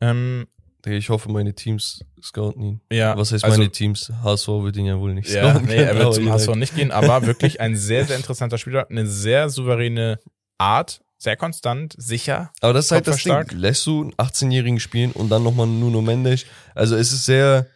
Ähm, 0.00 0.46
Ich 0.86 1.08
hoffe, 1.08 1.30
meine 1.30 1.54
Teams 1.54 2.04
scouten 2.22 2.62
ihn. 2.62 2.80
ja, 2.92 3.16
Was 3.16 3.32
heißt 3.32 3.44
also, 3.44 3.56
meine 3.58 3.70
Teams? 3.70 4.12
HSV 4.22 4.48
wird 4.48 4.76
ihn 4.76 4.86
ja 4.86 4.98
wohl 4.98 5.14
nicht 5.14 5.28
Ja, 5.30 5.50
scouten. 5.50 5.68
nee, 5.68 5.76
er 5.76 5.96
wird 5.98 6.14
zum 6.14 6.30
HSV 6.30 6.54
nicht 6.56 6.74
gehen, 6.76 6.90
aber 6.90 7.22
wirklich 7.26 7.60
ein 7.60 7.76
sehr, 7.76 8.04
sehr 8.06 8.16
interessanter 8.16 8.58
Spieler, 8.58 8.86
eine 8.90 9.06
sehr 9.06 9.48
souveräne 9.50 10.18
Art, 10.58 11.00
sehr 11.18 11.36
konstant, 11.36 11.94
sicher. 11.96 12.52
Aber 12.60 12.72
das 12.74 12.86
ist 12.86 12.90
halt 12.92 13.06
das 13.06 13.22
Ding. 13.22 13.34
Lässt 13.52 13.86
du 13.86 14.02
einen 14.02 14.12
18-Jährigen 14.14 14.78
spielen 14.80 15.12
und 15.12 15.30
dann 15.30 15.42
nochmal 15.42 15.66
Nuno 15.66 16.02
Mendes. 16.02 16.44
Also 16.74 16.96
es 16.96 17.12
ist 17.12 17.24
sehr, 17.24 17.66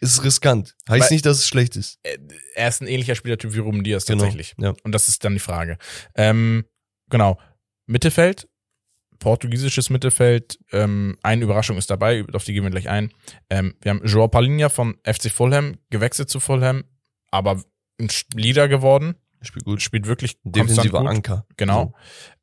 es 0.00 0.12
ist 0.14 0.24
riskant. 0.24 0.74
Heißt 0.88 1.02
Weil- 1.02 1.14
nicht, 1.14 1.24
dass 1.26 1.38
es 1.38 1.46
schlecht 1.48 1.76
ist. 1.76 1.98
Äh, 2.02 2.18
Er 2.56 2.68
ist 2.68 2.80
ein 2.82 2.88
ähnlicher 2.88 3.14
Spielertyp 3.14 3.54
wie 3.54 3.58
Ruben 3.60 3.84
Diaz 3.84 4.06
Genau. 4.06 4.24
tatsächlich. 4.24 4.54
Ja. 4.58 4.74
Und 4.82 4.92
das 4.92 5.08
ist 5.08 5.24
dann 5.24 5.34
die 5.34 5.38
Frage. 5.40 5.78
Ähm, 6.16 6.64
genau. 7.10 7.38
Mittelfeld, 7.86 8.48
portugiesisches 9.18 9.90
Mittelfeld, 9.90 10.58
ähm, 10.72 11.18
eine 11.22 11.44
Überraschung 11.44 11.76
ist 11.76 11.90
dabei, 11.90 12.24
auf 12.32 12.44
die 12.44 12.52
gehen 12.52 12.64
wir 12.64 12.70
gleich 12.70 12.88
ein. 12.88 13.12
Ähm, 13.50 13.74
wir 13.80 13.90
haben 13.90 14.06
Joao 14.06 14.28
Palinha 14.28 14.68
von 14.68 14.96
FC 15.04 15.30
Fulham, 15.30 15.76
gewechselt 15.90 16.30
zu 16.30 16.40
Fulham, 16.40 16.84
aber 17.30 17.62
ein 18.00 18.08
Leader 18.34 18.68
geworden, 18.68 19.16
Spielt 19.46 19.64
gut. 19.64 19.82
spielt 19.82 20.06
wirklich 20.06 20.38
Defensiver 20.42 21.00
gut. 21.00 21.08
Anker. 21.08 21.46
Genau. 21.56 21.94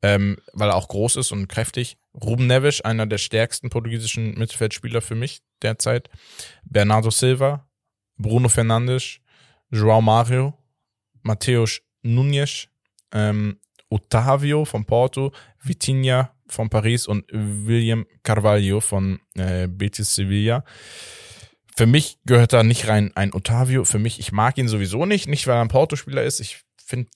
Ähm, 0.02 0.38
weil 0.52 0.68
er 0.68 0.76
auch 0.76 0.88
groß 0.88 1.16
ist 1.16 1.32
und 1.32 1.48
kräftig. 1.48 1.98
Ruben 2.14 2.46
Neves, 2.46 2.80
einer 2.80 3.06
der 3.06 3.18
stärksten 3.18 3.70
portugiesischen 3.70 4.38
Mittelfeldspieler 4.38 5.00
für 5.00 5.14
mich 5.14 5.42
derzeit. 5.62 6.10
Bernardo 6.64 7.10
Silva, 7.10 7.66
Bruno 8.16 8.48
Fernandes, 8.48 9.18
João 9.70 10.00
Mario, 10.00 10.54
Mateus 11.22 11.80
Nunes, 12.02 12.68
ähm, 13.12 13.58
Otavio 13.88 14.64
von 14.64 14.84
Porto, 14.84 15.32
Vitinha 15.62 16.34
von 16.52 16.70
Paris 16.70 17.06
und 17.06 17.24
William 17.32 18.06
Carvalho 18.22 18.80
von 18.80 19.20
äh, 19.34 19.66
Betis 19.66 20.14
Sevilla. 20.14 20.64
Für 21.74 21.86
mich 21.86 22.18
gehört 22.26 22.52
da 22.52 22.62
nicht 22.62 22.88
rein 22.88 23.12
ein 23.14 23.32
Otavio. 23.32 23.84
Für 23.84 23.98
mich, 23.98 24.18
ich 24.20 24.32
mag 24.32 24.58
ihn 24.58 24.68
sowieso 24.68 25.06
nicht. 25.06 25.26
Nicht, 25.26 25.46
weil 25.46 25.56
er 25.56 25.62
ein 25.62 25.68
Porto-Spieler 25.68 26.22
ist. 26.22 26.40
Ich 26.40 26.64
finde, 26.84 27.10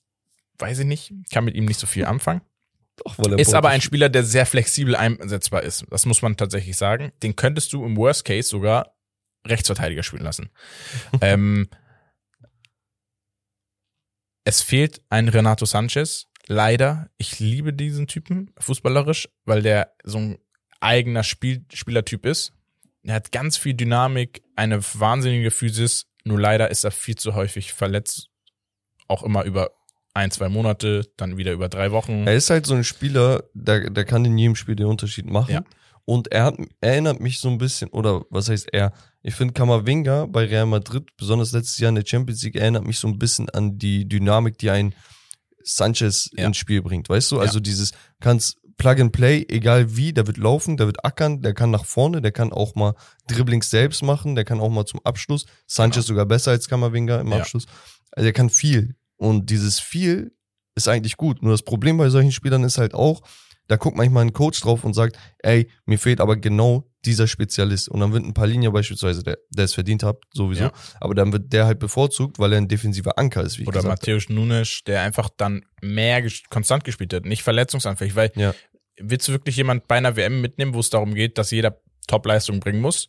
weiß 0.59 0.79
ich 0.81 0.87
nicht, 0.87 1.13
kann 1.31 1.45
mit 1.45 1.55
ihm 1.55 1.67
nicht 1.67 1.79
so 1.79 1.87
viel 1.87 2.07
anfangen. 2.07 2.41
Doch, 2.97 3.19
weil 3.19 3.33
er 3.33 3.39
Ist 3.39 3.55
aber 3.55 3.69
ein 3.69 3.83
Spieler, 3.83 4.09
der 4.09 4.25
sehr 4.25 4.47
flexibel 4.47 4.97
einsetzbar 4.97 5.63
ist. 5.63 5.85
Das 5.91 6.07
muss 6.07 6.23
man 6.23 6.37
tatsächlich 6.37 6.77
sagen. 6.77 7.13
Den 7.23 7.37
könntest 7.37 7.73
du 7.75 7.85
im 7.85 7.97
Worst 7.97 8.25
Case 8.25 8.49
sogar 8.49 8.95
Rechtsverteidiger 9.47 10.03
spielen 10.03 10.25
lassen. 10.25 10.51
ähm, 11.21 11.69
es 14.45 14.63
fehlt 14.63 15.03
ein 15.11 15.29
Renato 15.29 15.67
Sanchez. 15.67 16.29
Leider. 16.49 17.11
Ich 17.19 17.39
liebe 17.39 17.73
diesen 17.73 18.07
Typen 18.07 18.51
fußballerisch, 18.59 19.29
weil 19.45 19.63
der 19.63 19.93
so 20.05 20.19
ein 20.19 20.39
eigener 20.81 21.23
Spiel 21.23 21.65
Spielertyp 21.73 22.27
ist. 22.27 22.53
Er 23.03 23.15
hat 23.15 23.33
ganz 23.33 23.57
viel 23.57 23.75
Dynamik, 23.75 24.43
eine 24.57 24.83
wahnsinnige 24.83 25.51
Physis. 25.51 26.07
Nur 26.25 26.41
leider 26.41 26.71
ist 26.71 26.85
er 26.85 26.91
viel 26.91 27.15
zu 27.17 27.35
häufig 27.35 27.73
verletzt. 27.73 28.31
Auch 29.09 29.23
immer 29.23 29.45
über 29.45 29.71
ein, 30.15 30.31
zwei 30.31 30.49
Monate, 30.49 31.09
dann 31.17 31.37
wieder 31.37 31.53
über 31.53 31.69
drei 31.69 31.93
Wochen. 31.93 32.27
Er 32.27 32.35
ist 32.35 32.51
halt 32.51 32.67
so 32.67 32.75
ein 32.75 32.85
Spieler, 32.85 33.45
der, 33.55 33.91
der 33.91 34.05
kann 34.05 34.25
in 34.25 34.39
jedem 34.39 34.57
Spiel 34.57 34.75
den 34.75 34.87
Unterschied 34.87 35.27
machen. 35.27 35.53
Ja. 35.53 35.65
Und 36.05 36.33
er 36.33 36.45
hat, 36.45 36.57
erinnert 36.81 37.21
mich 37.21 37.41
so 37.41 37.49
ein 37.49 37.59
bisschen, 37.59 37.91
oder 37.91 38.25
was 38.31 38.49
heißt 38.49 38.69
er? 38.73 38.93
Ich 39.23 39.35
finde 39.35 39.55
Kamavinga 39.55 40.27
bei 40.27 40.45
Real 40.45 40.67
Madrid, 40.67 41.09
besonders 41.17 41.53
letztes 41.53 41.79
Jahr 41.79 41.89
in 41.91 41.97
der 41.97 42.07
Champions 42.07 42.43
League, 42.43 42.57
erinnert 42.57 42.87
mich 42.87 42.99
so 42.99 43.09
ein 43.09 43.19
bisschen 43.19 43.51
an 43.51 43.77
die 43.77 44.09
Dynamik, 44.09 44.57
die 44.59 44.71
ein 44.71 44.95
Sanchez 45.67 46.31
Ja. 46.37 46.47
ins 46.47 46.57
Spiel 46.57 46.81
bringt. 46.83 47.09
Weißt 47.09 47.31
du? 47.33 47.37
Ja. 47.37 47.43
Also 47.43 47.61
dieses, 47.61 47.93
kannst 48.21 48.59
Plug 48.79 49.01
and 49.01 49.13
Play, 49.13 49.45
egal 49.49 49.97
wie, 49.97 50.13
der 50.13 50.27
wird 50.27 50.37
laufen, 50.37 50.77
der 50.77 50.87
wird 50.87 51.05
ackern, 51.05 51.41
der 51.43 51.55
kann 51.55 51.71
nach 51.71 51.85
vorne, 51.87 52.21
der 52.21 52.33
kann 52.33 52.53
auch 52.53 52.75
mal 52.75 52.95
Dribblings 53.27 53.71
selbst 53.71 54.03
machen, 54.03 54.35
der 54.35 54.45
kann 54.45 54.61
auch 54.61 54.69
mal 54.69 54.85
zum 54.85 55.01
Abschluss. 55.05 55.47
Sanchez 55.67 56.07
sogar 56.07 56.27
besser 56.27 56.51
als 56.51 56.69
Kamavinga 56.69 57.21
im 57.21 57.29
Ja. 57.33 57.39
Abschluss. 57.39 57.65
Also 58.13 58.25
der 58.25 58.33
kann 58.33 58.51
viel. 58.51 58.95
Und 59.17 59.49
dieses 59.51 59.81
viel 59.81 60.33
ist 60.75 60.89
eigentlich 60.89 61.17
gut. 61.17 61.43
Nur 61.43 61.53
das 61.53 61.63
Problem 61.63 61.97
bei 61.97 62.11
solchen 62.11 62.33
Spielern 62.33 62.65
ist 62.65 62.77
halt 62.77 62.93
auch, 62.95 63.23
da 63.67 63.77
guckt 63.77 63.97
manchmal 63.97 64.25
ein 64.27 64.33
Coach 64.35 64.61
drauf 64.61 64.85
und 64.85 64.93
sagt, 64.95 65.19
ey, 65.39 65.69
mir 65.87 65.99
fehlt 65.99 66.21
aber 66.21 66.37
genau 66.37 66.87
dieser 67.07 67.27
Spezialist. 67.27 67.89
Und 67.89 68.01
dann 68.01 68.13
wird 68.13 68.25
ein 68.25 68.35
Palinha 68.35 68.71
beispielsweise, 68.71 69.23
der, 69.23 69.39
der 69.51 69.65
es 69.65 69.75
verdient 69.75 70.03
hat, 70.03 70.17
sowieso, 70.35 70.65
Ja. 70.65 70.73
aber 71.01 71.15
dann 71.15 71.33
wird 71.33 71.53
der 71.53 71.67
halt 71.67 71.79
bevorzugt, 71.79 72.39
weil 72.39 72.53
er 72.53 72.59
ein 72.59 72.69
defensiver 72.69 73.19
Anker 73.19 73.43
ist, 73.43 73.59
wie 73.59 73.63
ich 73.63 73.69
Oder 73.69 73.83
Matthäus 73.83 74.29
Nunes, 74.29 74.81
der 74.87 75.03
einfach 75.03 75.31
dann 75.37 75.65
mehr 75.81 76.21
ges 76.23 76.43
konstant 76.51 76.85
gespielt 76.85 77.13
hat, 77.15 77.25
nicht 77.25 77.43
verletzungsanfällig, 77.43 78.15
weil 78.17 78.33
Ja. 78.35 78.55
willst 78.99 79.29
du 79.29 79.33
wirklich 79.33 79.57
jemand 79.57 79.89
bei 79.89 79.97
einer 79.97 80.17
WM 80.17 80.41
mitnehmen, 80.41 80.75
wo 80.75 80.81
es 80.81 80.91
darum 80.91 81.15
geht, 81.15 81.39
dass 81.39 81.51
jeder 81.51 81.81
Top-Leistung 82.09 82.61
bringen 82.61 82.81
muss, 82.81 83.09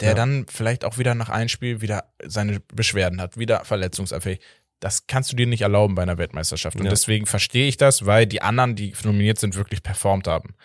der 0.00 0.10
Ja. 0.10 0.14
dann 0.14 0.46
vielleicht 0.48 0.84
auch 0.84 0.98
wieder 0.98 1.14
nach 1.14 1.28
einem 1.28 1.48
Spiel 1.48 1.80
wieder 1.80 2.12
seine 2.24 2.60
Beschwerden 2.74 3.20
hat, 3.20 3.36
wieder 3.38 3.64
verletzungsanfällig. 3.64 4.40
Das 4.82 5.06
kannst 5.06 5.30
du 5.30 5.36
dir 5.36 5.46
nicht 5.46 5.60
erlauben 5.62 5.94
bei 5.94 6.02
einer 6.02 6.18
Weltmeisterschaft. 6.18 6.76
Und 6.76 6.86
Ja. 6.86 6.90
deswegen 6.90 7.26
verstehe 7.26 7.68
ich 7.68 7.76
das, 7.76 8.04
weil 8.04 8.26
die 8.26 8.42
anderen, 8.42 8.74
die 8.74 8.92
nominiert 9.04 9.38
sind, 9.38 9.54
wirklich 9.54 9.84
performt 9.84 10.26
haben. 10.26 10.56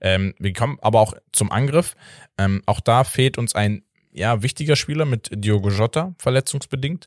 Ähm, 0.00 0.34
wir 0.38 0.54
kommen 0.54 0.78
aber 0.80 1.00
auch 1.00 1.12
zum 1.32 1.52
Angriff. 1.52 1.94
Ähm, 2.38 2.62
auch 2.64 2.80
da 2.80 3.04
fehlt 3.04 3.36
uns 3.36 3.54
ein 3.54 3.82
ja, 4.12 4.42
wichtiger 4.42 4.76
Spieler 4.76 5.04
mit 5.04 5.28
Diogo 5.30 5.68
Jota, 5.68 6.14
verletzungsbedingt. 6.18 7.06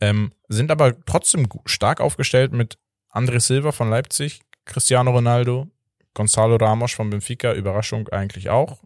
Ähm, 0.00 0.32
sind 0.48 0.70
aber 0.70 0.98
trotzdem 1.04 1.48
stark 1.66 2.00
aufgestellt 2.00 2.52
mit 2.52 2.78
André 3.12 3.38
Silva 3.40 3.72
von 3.72 3.90
Leipzig, 3.90 4.40
Cristiano 4.64 5.10
Ronaldo, 5.10 5.68
Gonzalo 6.14 6.56
Ramos 6.56 6.92
von 6.92 7.10
Benfica, 7.10 7.52
Überraschung 7.52 8.08
eigentlich 8.08 8.48
auch. 8.48 8.82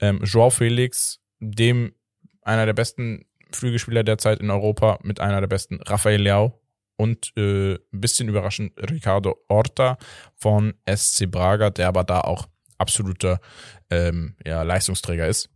Ähm, 0.00 0.20
Joao 0.24 0.50
Felix, 0.50 1.20
dem 1.38 1.94
einer 2.42 2.66
der 2.66 2.72
besten 2.72 3.24
Flügelspieler 3.52 4.04
derzeit 4.04 4.40
in 4.40 4.50
Europa, 4.50 4.98
mit 5.02 5.20
einer 5.20 5.40
der 5.40 5.48
besten 5.48 5.80
Rafael 5.82 6.20
Leao 6.20 6.60
und 6.96 7.32
äh, 7.36 7.74
ein 7.74 8.00
bisschen 8.00 8.28
überraschend 8.28 8.72
Ricardo 8.90 9.36
Horta 9.48 9.98
von 10.34 10.74
SC 10.88 11.30
Braga, 11.30 11.70
der 11.70 11.88
aber 11.88 12.04
da 12.04 12.20
auch 12.22 12.48
absoluter 12.78 13.40
ähm, 13.90 14.36
ja, 14.44 14.62
Leistungsträger 14.62 15.26
ist 15.26 15.48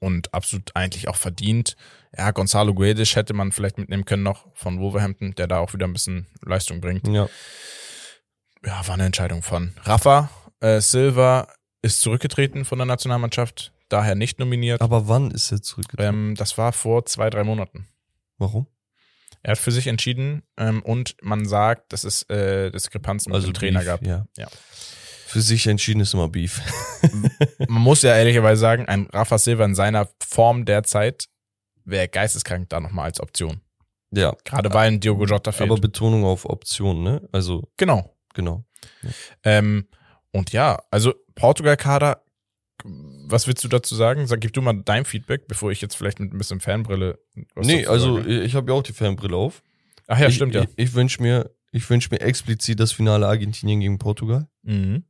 und 0.00 0.32
absolut 0.32 0.74
eigentlich 0.74 1.08
auch 1.08 1.16
verdient. 1.16 1.76
Ja, 2.16 2.30
Gonzalo 2.30 2.74
Guedes 2.74 3.16
hätte 3.16 3.34
man 3.34 3.52
vielleicht 3.52 3.78
mitnehmen 3.78 4.04
können 4.04 4.22
noch 4.22 4.46
von 4.54 4.80
Wolverhampton, 4.80 5.34
der 5.34 5.46
da 5.46 5.58
auch 5.58 5.74
wieder 5.74 5.86
ein 5.86 5.92
bisschen 5.92 6.26
Leistung 6.44 6.80
bringt. 6.80 7.06
Ja. 7.08 7.28
Ja, 8.64 8.86
war 8.86 8.94
eine 8.94 9.06
Entscheidung 9.06 9.42
von 9.42 9.72
Rafa. 9.82 10.30
Äh, 10.60 10.80
Silva 10.80 11.48
ist 11.82 12.00
zurückgetreten 12.00 12.64
von 12.64 12.78
der 12.78 12.86
Nationalmannschaft, 12.86 13.72
daher 13.88 14.14
nicht 14.14 14.38
nominiert. 14.38 14.80
Aber 14.80 15.08
wann 15.08 15.30
ist 15.30 15.50
er 15.52 15.62
zurückgetreten? 15.62 16.14
Ähm, 16.30 16.34
das 16.36 16.58
war 16.58 16.72
vor 16.72 17.06
zwei, 17.06 17.30
drei 17.30 17.44
Monaten. 17.44 17.88
Warum? 18.38 18.66
Er 19.42 19.52
hat 19.52 19.58
für 19.58 19.72
sich 19.72 19.86
entschieden 19.86 20.42
ähm, 20.56 20.82
und 20.82 21.16
man 21.22 21.46
sagt, 21.46 21.92
dass 21.92 22.04
es 22.04 22.22
äh, 22.24 22.70
Diskrepanzen 22.70 23.32
mit 23.32 23.42
dem 23.42 23.54
Trainer 23.54 23.80
Beef, 23.80 23.86
gab. 23.86 24.06
Ja. 24.06 24.26
Ja. 24.36 24.48
Für 25.26 25.40
sich 25.40 25.66
entschieden 25.66 26.00
ist 26.00 26.14
immer 26.14 26.28
Beef. 26.28 26.60
Man 27.68 27.82
muss 27.82 28.02
ja 28.02 28.16
ehrlicherweise 28.16 28.60
sagen, 28.60 28.86
ein 28.86 29.06
Rafa 29.12 29.38
Silva 29.38 29.64
in 29.64 29.74
seiner 29.74 30.08
Form 30.26 30.64
derzeit 30.64 31.26
wäre 31.84 32.08
geisteskrank 32.08 32.68
da 32.68 32.80
nochmal 32.80 33.06
als 33.06 33.20
Option. 33.20 33.60
ja. 34.10 34.34
Gerade 34.44 34.72
weil 34.72 34.88
ein 34.88 35.00
Diogo 35.00 35.24
Jota 35.24 35.52
fehlt. 35.52 35.70
Aber 35.70 35.80
Betonung 35.80 36.24
auf 36.24 36.44
Option, 36.44 37.02
ne? 37.02 37.28
Also, 37.30 37.68
genau. 37.76 38.16
genau. 38.34 38.64
Ähm, 39.44 39.88
und 40.32 40.52
ja, 40.52 40.78
also 40.90 41.14
Portugal-Kader, 41.34 42.22
was 43.30 43.46
willst 43.46 43.64
du 43.64 43.68
dazu 43.68 43.94
sagen? 43.94 44.26
Sag, 44.26 44.40
gib 44.40 44.52
du 44.52 44.62
mal 44.62 44.80
dein 44.84 45.04
Feedback, 45.04 45.48
bevor 45.48 45.70
ich 45.70 45.80
jetzt 45.80 45.96
vielleicht 45.96 46.20
mit 46.20 46.32
ein 46.32 46.38
bisschen 46.38 46.60
Fanbrille 46.60 47.18
was 47.54 47.66
nee, 47.66 47.86
also 47.86 48.18
sage. 48.18 48.42
ich 48.42 48.54
habe 48.54 48.70
ja 48.70 48.78
auch 48.78 48.82
die 48.82 48.92
Fanbrille 48.92 49.36
auf. 49.36 49.62
Ach 50.06 50.18
ja, 50.18 50.28
ich, 50.28 50.34
stimmt 50.34 50.54
ja. 50.54 50.62
Ich, 50.62 50.70
ich 50.76 50.94
wünsche 50.94 51.22
mir, 51.22 51.50
ich 51.70 51.88
wünsch 51.88 52.10
mir 52.10 52.20
explizit 52.20 52.80
das 52.80 52.92
Finale 52.92 53.26
Argentinien 53.26 53.80
gegen 53.80 53.98
Portugal. 53.98 54.48
Mhm. 54.62 55.04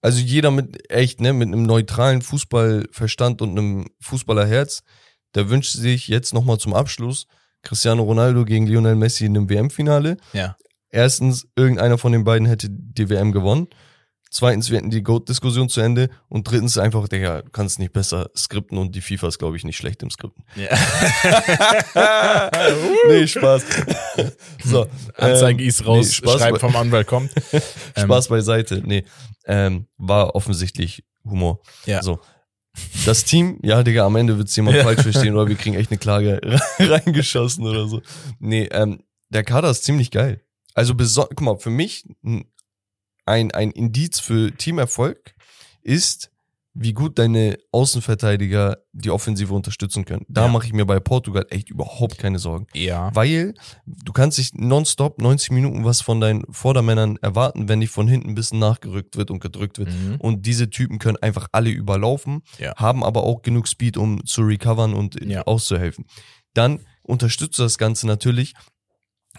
Also 0.00 0.20
jeder 0.20 0.50
mit 0.50 0.90
echt, 0.90 1.20
ne, 1.20 1.32
mit 1.32 1.48
einem 1.48 1.64
neutralen 1.64 2.22
Fußballverstand 2.22 3.42
und 3.42 3.50
einem 3.50 3.86
Fußballerherz, 4.00 4.82
der 5.34 5.50
wünscht 5.50 5.72
sich 5.72 6.08
jetzt 6.08 6.32
nochmal 6.32 6.58
zum 6.58 6.72
Abschluss, 6.72 7.26
Cristiano 7.62 8.04
Ronaldo 8.04 8.44
gegen 8.44 8.66
Lionel 8.66 8.94
Messi 8.94 9.26
in 9.26 9.36
einem 9.36 9.50
WM-Finale. 9.50 10.16
Ja. 10.32 10.56
Erstens, 10.90 11.48
irgendeiner 11.56 11.98
von 11.98 12.12
den 12.12 12.24
beiden 12.24 12.46
hätte 12.46 12.68
die 12.70 13.10
WM 13.10 13.32
gewonnen. 13.32 13.66
Zweitens, 14.30 14.70
wir 14.70 14.76
hätten 14.78 14.90
die 14.90 15.02
Goat-Diskussion 15.02 15.68
zu 15.68 15.80
Ende. 15.80 16.10
Und 16.28 16.50
drittens 16.50 16.76
einfach, 16.78 17.08
Digga, 17.08 17.42
du 17.42 17.50
kannst 17.50 17.78
nicht 17.78 17.92
besser 17.92 18.30
skripten 18.36 18.76
und 18.78 18.94
die 18.94 19.00
FIFA 19.00 19.28
ist, 19.28 19.38
glaube 19.38 19.56
ich, 19.56 19.64
nicht 19.64 19.76
schlecht 19.76 20.02
im 20.02 20.10
Skripten. 20.10 20.44
ja. 20.54 20.68
nee, 23.08 23.26
Spaß. 23.26 23.64
so, 24.64 24.86
Anzeige 25.16 25.62
ähm, 25.62 25.68
ist 25.68 25.86
raus, 25.86 26.06
nee, 26.06 26.12
Spaß, 26.12 26.40
Schreiben 26.40 26.52
bei- 26.54 26.58
vom 26.60 26.76
Anwalt 26.76 27.06
kommt. 27.06 27.30
Ähm, 27.96 28.04
Spaß 28.04 28.28
beiseite. 28.28 28.82
Nee, 28.84 29.04
ähm, 29.46 29.86
war 29.96 30.34
offensichtlich 30.34 31.04
Humor. 31.24 31.60
Ja. 31.86 32.02
So. 32.02 32.20
Das 33.06 33.24
Team, 33.24 33.58
ja, 33.62 33.82
Digga, 33.82 34.06
am 34.06 34.14
Ende 34.16 34.38
wird's 34.38 34.54
jemand 34.54 34.76
Ja. 34.76 34.84
falsch 34.84 35.02
verstehen 35.02 35.34
oder 35.34 35.48
wir 35.48 35.56
kriegen 35.56 35.74
echt 35.74 35.90
eine 35.90 35.98
Klage 35.98 36.40
reingeschossen 36.78 37.66
oder 37.66 37.88
so. 37.88 38.02
Nee, 38.38 38.68
ähm, 38.70 39.02
der 39.30 39.42
Kader 39.42 39.70
ist 39.70 39.82
ziemlich 39.84 40.10
geil. 40.12 40.42
Also, 40.74 40.94
guck 40.94 41.40
mal, 41.40 41.56
für 41.58 41.70
mich 41.70 42.04
n- 42.22 42.44
ein, 43.28 43.50
ein 43.52 43.70
Indiz 43.70 44.18
für 44.20 44.50
Teamerfolg 44.56 45.34
ist, 45.82 46.30
wie 46.80 46.92
gut 46.92 47.18
deine 47.18 47.58
Außenverteidiger 47.72 48.78
die 48.92 49.10
Offensive 49.10 49.52
unterstützen 49.52 50.04
können. 50.04 50.24
Da 50.28 50.42
Ja. 50.46 50.48
mache 50.48 50.66
ich 50.66 50.72
mir 50.72 50.84
bei 50.86 51.00
Portugal 51.00 51.44
echt 51.50 51.70
überhaupt 51.70 52.18
keine 52.18 52.38
Sorgen. 52.38 52.66
Ja. 52.72 53.10
Weil 53.16 53.54
du 53.84 54.12
kannst 54.12 54.38
dich 54.38 54.54
nonstop 54.54 55.20
90 55.20 55.50
Minuten 55.50 55.84
was 55.84 56.00
von 56.02 56.20
deinen 56.20 56.44
Vordermännern 56.52 57.16
erwarten, 57.20 57.68
wenn 57.68 57.80
nicht 57.80 57.90
von 57.90 58.06
hinten 58.06 58.28
ein 58.30 58.34
bisschen 58.36 58.60
nachgerückt 58.60 59.16
wird 59.16 59.30
und 59.32 59.40
gedrückt 59.40 59.78
wird. 59.78 59.88
Mhm. 59.90 60.16
Und 60.20 60.46
diese 60.46 60.70
Typen 60.70 60.98
können 61.00 61.16
einfach 61.16 61.48
alle 61.50 61.70
überlaufen, 61.70 62.42
Ja. 62.58 62.74
haben 62.76 63.02
aber 63.02 63.24
auch 63.24 63.42
genug 63.42 63.66
Speed, 63.66 63.96
um 63.96 64.24
zu 64.24 64.42
recovern 64.42 64.94
und 64.94 65.20
Ja. 65.24 65.42
auszuhelfen. 65.42 66.04
Dann 66.54 66.80
unterstützt 67.02 67.58
du 67.58 67.62
das 67.64 67.78
Ganze 67.78 68.06
natürlich, 68.06 68.54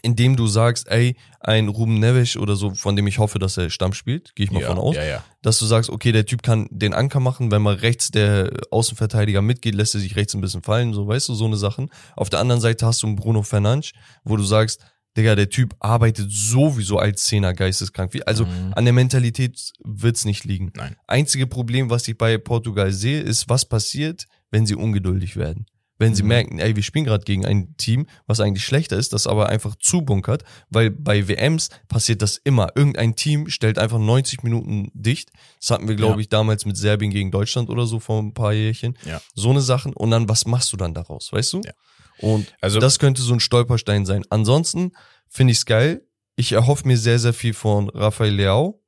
indem 0.02 0.36
du 0.36 0.48
sagst, 0.48 0.88
ey, 0.90 1.16
ein 1.40 1.68
Ruben 1.68 2.00
Neves 2.00 2.38
oder 2.38 2.56
so, 2.56 2.74
von 2.74 2.96
dem 2.96 3.08
ich 3.08 3.20
hoffe, 3.20 3.40
dass 3.40 3.58
er 3.58 3.70
Stamm 3.70 3.94
spielt, 3.94 4.36
gehe 4.36 4.46
ich 4.46 4.52
mal 4.52 4.62
ja, 4.62 4.68
von 4.68 4.78
aus, 4.78 4.96
Ja, 4.96 5.04
ja. 5.04 5.24
dass 5.42 5.60
du 5.60 5.66
sagst, 5.66 5.90
okay, 5.90 6.12
der 6.12 6.26
Typ 6.26 6.44
kann 6.44 6.68
den 6.72 6.94
Anker 6.94 7.20
machen, 7.20 7.52
wenn 7.52 7.62
mal 7.62 7.76
rechts 7.76 8.12
der 8.12 8.52
Außenverteidiger 8.72 9.42
mitgeht, 9.42 9.76
lässt 9.76 9.94
er 9.96 10.02
sich 10.02 10.16
rechts 10.16 10.34
ein 10.34 10.42
bisschen 10.42 10.62
fallen, 10.62 10.94
so 10.94 11.08
weißt 11.08 11.30
du, 11.30 11.34
so 11.34 11.46
eine 11.46 11.58
Sachen. 11.58 11.90
Auf 12.16 12.30
der 12.30 12.40
anderen 12.40 12.62
Seite 12.62 12.86
hast 12.86 13.04
du 13.04 13.08
einen 13.08 13.16
Bruno 13.16 13.44
Fernandes, 13.44 13.92
wo 14.24 14.36
du 14.38 14.44
sagst, 14.44 14.82
Digga, 15.18 15.36
der 15.36 15.50
Typ 15.50 15.76
arbeitet 15.80 16.32
sowieso 16.32 17.00
als 17.00 17.26
Zehner 17.26 17.54
geisteskrank. 17.54 18.16
Also 18.28 18.46
Mhm. 18.46 18.74
an 18.76 18.84
der 18.86 18.94
Mentalität 18.94 19.74
wird's 19.84 20.24
nicht 20.24 20.46
liegen. 20.46 20.72
Nein. 20.76 20.96
Einzige 21.08 21.48
Problem, 21.48 21.90
was 21.90 22.08
ich 22.08 22.18
bei 22.18 22.38
Portugal 22.38 22.92
sehe, 22.94 23.20
ist, 23.22 23.50
was 23.50 23.66
passiert, 23.66 24.26
wenn 24.52 24.66
sie 24.68 24.76
ungeduldig 24.76 25.36
werden. 25.36 25.66
Wenn 26.00 26.16
sie 26.16 26.24
Mhm. 26.24 26.28
merken, 26.30 26.60
ey, 26.60 26.76
wir 26.76 26.82
spielen 26.82 27.06
gerade 27.06 27.24
gegen 27.26 27.46
ein 27.46 27.76
Team, 27.78 28.08
was 28.26 28.40
eigentlich 28.40 28.64
schlechter 28.66 28.98
ist, 28.98 29.14
das 29.14 29.28
aber 29.28 29.50
einfach 29.50 29.76
zubunkert, 29.76 30.44
weil 30.70 30.90
bei 30.90 31.28
WMs 31.28 31.70
passiert 31.88 32.22
das 32.24 32.38
immer. 32.38 32.70
Irgendein 32.76 33.16
Team 33.16 33.50
stellt 33.50 33.78
einfach 33.78 34.00
90 34.00 34.42
Minuten 34.44 34.90
dicht. 34.94 35.30
Das 35.60 35.70
hatten 35.72 35.88
wir, 35.88 35.96
glaube 35.96 36.14
Ja. 36.16 36.20
ich, 36.22 36.30
damals 36.30 36.66
mit 36.66 36.78
Serbien 36.78 37.12
gegen 37.12 37.30
Deutschland 37.32 37.70
oder 37.70 37.86
so 37.86 38.00
vor 38.00 38.20
ein 38.24 38.34
paar 38.34 38.54
Jährchen. 38.54 38.98
Ja. 39.06 39.22
So 39.36 39.50
eine 39.52 39.62
Sachen. 39.62 39.94
Und 39.94 40.10
dann, 40.12 40.28
was 40.30 40.46
machst 40.46 40.72
du 40.74 40.78
dann 40.78 40.94
daraus, 40.94 41.32
weißt 41.32 41.54
du? 41.54 41.62
Ja. 41.66 41.74
Und 42.20 42.48
Also, 42.62 42.80
das 42.80 42.98
könnte 43.00 43.22
so 43.22 43.34
ein 43.34 43.40
Stolperstein 43.40 44.06
sein. 44.06 44.24
Ansonsten 44.30 44.92
finde 45.28 45.52
ich's 45.52 45.66
geil. 45.66 46.02
Ich 46.38 46.54
erhoffe 46.54 46.88
mir 46.88 46.98
sehr, 46.98 47.20
sehr 47.20 47.34
viel 47.34 47.54
von 47.54 47.90
Rafael 47.90 48.34
Leao. 48.34 48.79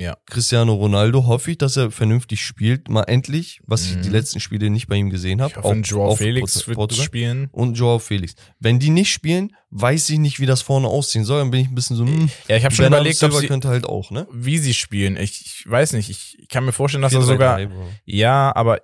Ja. 0.00 0.16
Cristiano 0.26 0.74
Ronaldo 0.74 1.26
hoffe 1.26 1.50
ich, 1.50 1.58
dass 1.58 1.76
er 1.76 1.90
vernünftig 1.90 2.40
spielt. 2.44 2.88
Mal 2.88 3.02
endlich, 3.04 3.60
was 3.66 3.84
ich 3.86 3.96
Mhm. 3.96 4.02
die 4.02 4.08
letzten 4.10 4.40
Spiele 4.40 4.70
nicht 4.70 4.86
bei 4.88 4.96
ihm 4.96 5.10
gesehen 5.10 5.40
habe. 5.40 5.52
ich 5.56 5.62
hoffe, 5.62 5.80
Joao 5.80 6.14
Felix 6.16 6.66
wird 6.66 6.76
Portugal. 6.76 7.04
spielen. 7.04 7.48
Und 7.52 7.74
Joao 7.76 7.98
Felix. 7.98 8.34
Wenn 8.60 8.78
die 8.78 8.90
nicht 8.90 9.12
spielen, 9.12 9.54
weiß 9.70 10.08
ich 10.10 10.18
nicht, 10.18 10.40
wie 10.40 10.46
das 10.46 10.62
vorne 10.62 10.88
aussehen 10.88 11.24
soll. 11.24 11.40
Dann 11.40 11.50
bin 11.50 11.60
ich 11.60 11.68
ein 11.68 11.74
bisschen 11.74 11.96
so, 11.96 12.06
hm, 12.06 12.30
Ja, 12.48 12.56
ich 12.56 12.64
habe 12.64 12.74
schon 12.74 12.86
überlegt, 12.86 13.22
ob 13.22 13.32
sie, 13.32 13.46
könnte 13.48 13.68
halt 13.68 13.84
auch, 13.86 14.10
ne? 14.10 14.26
wie 14.32 14.58
sie 14.58 14.74
spielen. 14.74 15.16
Ich, 15.16 15.40
ich 15.44 15.64
weiß 15.70 15.92
nicht. 15.94 16.08
Ich 16.10 16.46
kann 16.48 16.64
mir 16.64 16.72
vorstellen, 16.72 17.02
dass 17.02 17.12
er 17.12 17.20
4-3-3, 17.20 17.24
sogar. 17.26 17.60
Ja, 18.04 18.54
aber 18.54 18.80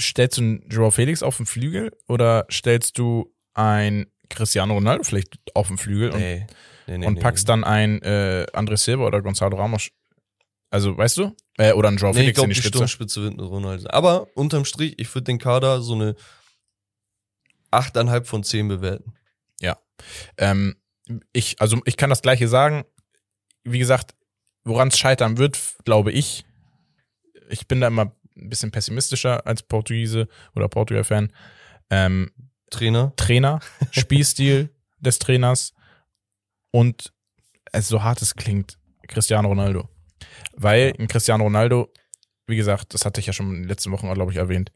stellst 0.00 0.38
du 0.38 0.42
einen 0.42 0.64
Joao 0.70 0.90
Felix 0.90 1.22
auf 1.22 1.36
den 1.38 1.46
Flügel 1.46 1.92
oder 2.08 2.46
stellst 2.50 2.98
du 2.98 3.32
ein 3.54 4.06
Cristiano 4.28 4.74
Ronaldo 4.74 5.02
vielleicht 5.04 5.38
auf 5.54 5.68
den 5.68 5.78
Flügel 5.78 6.10
und, 6.10 6.20
Nee. 6.86 6.98
Nee, 6.98 7.06
und 7.06 7.20
packst 7.20 7.48
dann 7.48 7.64
ein 7.64 8.00
äh, 8.02 8.46
André 8.52 8.76
Silva 8.76 9.04
oder 9.06 9.22
Gonzalo 9.22 9.56
Ramos? 9.56 9.90
Also, 10.70 10.96
weißt 10.96 11.16
du? 11.18 11.34
Äh, 11.58 11.72
oder 11.72 11.88
ein 11.88 11.96
Joao 11.96 12.12
Nee, 12.12 12.20
ich 12.20 12.24
Felix 12.24 12.36
glaube, 12.36 12.48
in 12.48 12.50
die 12.50 12.54
die 12.54 12.60
Spitze. 12.62 12.78
Sturmspitze 12.78 13.22
wird 13.22 13.40
Ronaldo 13.40 13.82
sein. 13.82 13.90
Aber 13.92 14.28
unterm 14.36 14.64
Strich, 14.64 14.94
ich 14.98 15.12
würde 15.14 15.24
den 15.24 15.38
Kader 15.38 15.80
so 15.80 15.94
eine 15.94 16.16
8,5 17.72 18.24
von 18.24 18.44
10 18.44 18.68
bewerten. 18.68 19.12
Ähm, 20.36 20.76
ich, 21.32 21.60
also 21.60 21.80
ich 21.84 21.96
kann 21.96 22.10
das 22.10 22.22
gleiche 22.22 22.48
sagen. 22.48 22.84
Wie 23.64 23.78
gesagt, 23.78 24.14
woran 24.64 24.88
es 24.88 24.98
scheitern 24.98 25.38
wird, 25.38 25.58
glaube 25.84 26.12
ich. 26.12 26.44
Ich 27.48 27.68
bin 27.68 27.80
da 27.80 27.86
immer 27.88 28.12
ein 28.36 28.48
bisschen 28.50 28.70
pessimistischer 28.70 29.46
als 29.46 29.62
Portugiese 29.62 30.28
oder 30.54 30.68
Portugal-Fan. 30.68 31.32
Ähm, 31.90 32.32
Trainer. 32.70 33.12
Trainer, 33.16 33.60
Spielstil 33.92 34.70
des 34.98 35.18
Trainers 35.18 35.72
und 36.70 37.12
es 37.72 37.88
so 37.88 38.02
hart 38.02 38.22
es 38.22 38.34
klingt, 38.34 38.78
Cristiano 39.06 39.48
Ronaldo. 39.48 39.88
Weil 40.54 40.94
ein 40.98 41.08
Cristiano 41.08 41.44
Ronaldo, 41.44 41.92
wie 42.46 42.56
gesagt, 42.56 42.94
das 42.94 43.04
hatte 43.04 43.20
ich 43.20 43.26
ja 43.26 43.32
schon 43.32 43.50
in 43.50 43.62
den 43.62 43.68
letzten 43.68 43.92
Wochen, 43.92 44.12
glaube 44.12 44.32
ich, 44.32 44.38
erwähnt, 44.38 44.72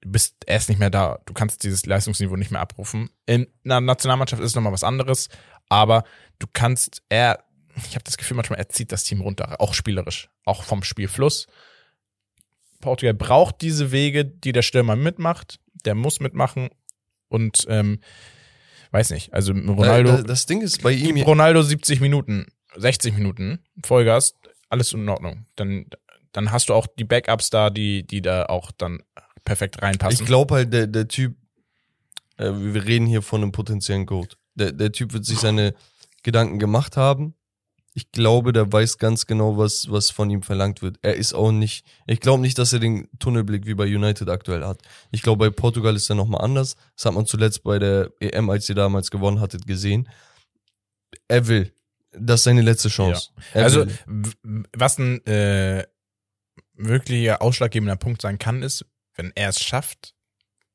du 0.00 0.10
bist 0.10 0.36
erst 0.46 0.68
nicht 0.68 0.78
mehr 0.78 0.90
da. 0.90 1.18
Du 1.26 1.32
kannst 1.32 1.62
dieses 1.64 1.86
Leistungsniveau 1.86 2.36
nicht 2.36 2.50
mehr 2.50 2.60
abrufen. 2.60 3.10
In 3.26 3.46
einer 3.64 3.80
Nationalmannschaft 3.80 4.42
ist 4.42 4.50
es 4.50 4.54
nochmal 4.54 4.72
was 4.72 4.84
anderes, 4.84 5.28
aber 5.68 6.04
du 6.38 6.46
kannst, 6.52 7.02
er, 7.08 7.44
ich 7.76 7.94
habe 7.94 8.04
das 8.04 8.16
Gefühl, 8.16 8.36
manchmal 8.36 8.58
er 8.58 8.68
zieht 8.68 8.92
das 8.92 9.04
Team 9.04 9.20
runter, 9.20 9.60
auch 9.60 9.74
spielerisch, 9.74 10.28
auch 10.44 10.62
vom 10.62 10.82
Spielfluss. 10.82 11.46
Portugal 12.80 13.14
braucht 13.14 13.62
diese 13.62 13.90
Wege, 13.90 14.24
die 14.24 14.52
der 14.52 14.62
Stürmer 14.62 14.96
mitmacht, 14.96 15.60
der 15.84 15.94
muss 15.94 16.20
mitmachen 16.20 16.68
und 17.28 17.66
ähm, 17.68 18.00
weiß 18.96 19.10
nicht, 19.10 19.32
also 19.34 19.52
Ronaldo, 19.52 20.16
Äh, 20.16 20.24
Das 20.24 20.46
Ding 20.46 20.62
ist 20.62 20.82
bei 20.82 20.92
ihm, 20.92 21.20
Ronaldo 21.22 21.62
70 21.62 22.00
Minuten, 22.00 22.46
60 22.76 23.14
Minuten, 23.14 23.58
Vollgas, 23.84 24.34
alles 24.70 24.92
in 24.94 25.06
Ordnung. 25.08 25.44
Dann, 25.54 25.86
dann 26.32 26.50
hast 26.50 26.70
du 26.70 26.74
auch 26.74 26.86
die 26.86 27.04
Backups 27.04 27.50
da, 27.50 27.68
die, 27.70 28.06
die 28.06 28.22
da 28.22 28.46
auch 28.46 28.70
dann 28.72 29.02
perfekt 29.44 29.82
reinpassen. 29.82 30.20
ich 30.22 30.26
glaube 30.26 30.54
halt, 30.54 30.72
der, 30.72 30.86
der 30.86 31.08
Typ, 31.08 31.36
äh, 32.38 32.50
wir 32.52 32.84
reden 32.86 33.06
hier 33.06 33.20
von 33.22 33.42
einem 33.42 33.52
potenziellen 33.52 34.06
Goat. 34.06 34.38
Der, 34.54 34.72
der 34.72 34.92
Typ 34.92 35.12
wird 35.12 35.26
sich 35.26 35.38
seine 35.38 35.74
Gedanken 36.22 36.58
gemacht 36.58 36.96
haben. 36.96 37.34
Ich 37.96 38.12
glaube, 38.12 38.52
der 38.52 38.70
weiß 38.70 38.98
ganz 38.98 39.24
genau, 39.24 39.56
was, 39.56 39.90
was 39.90 40.10
von 40.10 40.28
ihm 40.28 40.42
verlangt 40.42 40.82
wird. 40.82 40.98
Er 41.00 41.14
ist 41.14 41.32
auch 41.32 41.50
nicht, 41.50 41.86
ich 42.06 42.20
glaube 42.20 42.42
nicht, 42.42 42.58
dass 42.58 42.74
er 42.74 42.78
den 42.78 43.08
Tunnelblick 43.18 43.64
wie 43.64 43.72
bei 43.72 43.86
United 43.86 44.28
aktuell 44.28 44.66
hat. 44.66 44.82
Ich 45.12 45.22
glaube, 45.22 45.46
bei 45.46 45.50
Portugal 45.50 45.96
ist 45.96 46.10
er 46.10 46.14
nochmal 46.14 46.42
anders. 46.42 46.76
Das 46.94 47.06
hat 47.06 47.14
man 47.14 47.24
zuletzt 47.24 47.62
bei 47.62 47.78
der 47.78 48.12
EM, 48.20 48.50
als 48.50 48.68
ihr 48.68 48.74
damals 48.74 49.10
gewonnen 49.10 49.40
hattet, 49.40 49.66
gesehen. 49.66 50.10
Er 51.26 51.48
will. 51.48 51.72
Das 52.12 52.40
ist 52.40 52.44
seine 52.44 52.60
letzte 52.60 52.90
Chance. 52.90 53.30
Er 53.54 53.64
also, 53.64 53.86
was 54.04 54.98
ein 54.98 55.24
äh, 55.24 55.86
wirklicher 56.74 57.40
ausschlaggebender 57.40 57.96
Punkt 57.96 58.20
sein 58.20 58.38
kann, 58.38 58.62
ist, 58.62 58.84
wenn 59.14 59.32
er 59.36 59.48
es 59.48 59.62
schafft, 59.62 60.14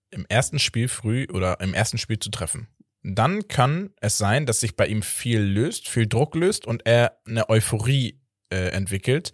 im 0.09 0.25
ersten 0.27 0.57
Spiel 0.57 0.87
früh 0.87 1.27
oder 1.31 1.59
im 1.59 1.75
ersten 1.75 1.99
Spiel 1.99 2.17
zu 2.17 2.31
treffen. 2.31 2.67
Dann 3.03 3.47
kann 3.47 3.91
es 3.99 4.17
sein, 4.17 4.45
dass 4.45 4.59
sich 4.59 4.75
bei 4.75 4.87
ihm 4.87 5.01
viel 5.01 5.39
löst, 5.39 5.87
viel 5.87 6.07
Druck 6.07 6.35
löst 6.35 6.67
und 6.67 6.85
er 6.85 7.17
eine 7.25 7.49
Euphorie 7.49 8.19
äh, 8.49 8.69
entwickelt, 8.69 9.31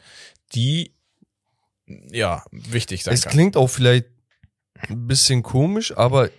die 0.53 0.93
ja 1.85 2.43
wichtig 2.51 3.03
sein 3.03 3.13
Es 3.13 3.23
kann. 3.23 3.31
klingt 3.33 3.57
auch 3.57 3.67
vielleicht 3.67 4.05
ein 4.87 5.07
bisschen 5.07 5.43
komisch, 5.43 5.95
aber 5.97 6.29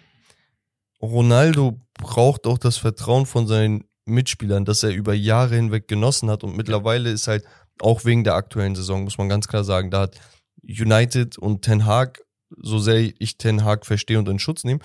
Ronaldo 1.02 1.80
braucht 1.94 2.46
auch 2.46 2.58
das 2.58 2.76
Vertrauen 2.76 3.26
von 3.26 3.46
seinen 3.46 3.84
Mitspielern, 4.04 4.64
das 4.64 4.82
er 4.82 4.90
über 4.90 5.14
Jahre 5.14 5.54
hinweg 5.54 5.86
genossen 5.88 6.30
hat. 6.30 6.44
Und 6.44 6.56
mittlerweile 6.56 7.10
ist 7.10 7.28
halt 7.28 7.44
auch 7.80 8.04
wegen 8.04 8.24
der 8.24 8.34
aktuellen 8.34 8.74
Saison, 8.74 9.04
muss 9.04 9.18
man 9.18 9.28
ganz 9.28 9.48
klar 9.48 9.64
sagen, 9.64 9.90
da 9.90 10.02
hat 10.02 10.20
United 10.62 11.38
und 11.38 11.62
Ten 11.62 11.84
Hag, 11.86 12.22
so 12.56 12.78
sehr 12.78 13.12
ich 13.18 13.38
Ten 13.38 13.64
Hag 13.64 13.86
verstehe 13.86 14.18
und 14.18 14.28
in 14.28 14.38
Schutz 14.38 14.64
nehme, 14.64 14.80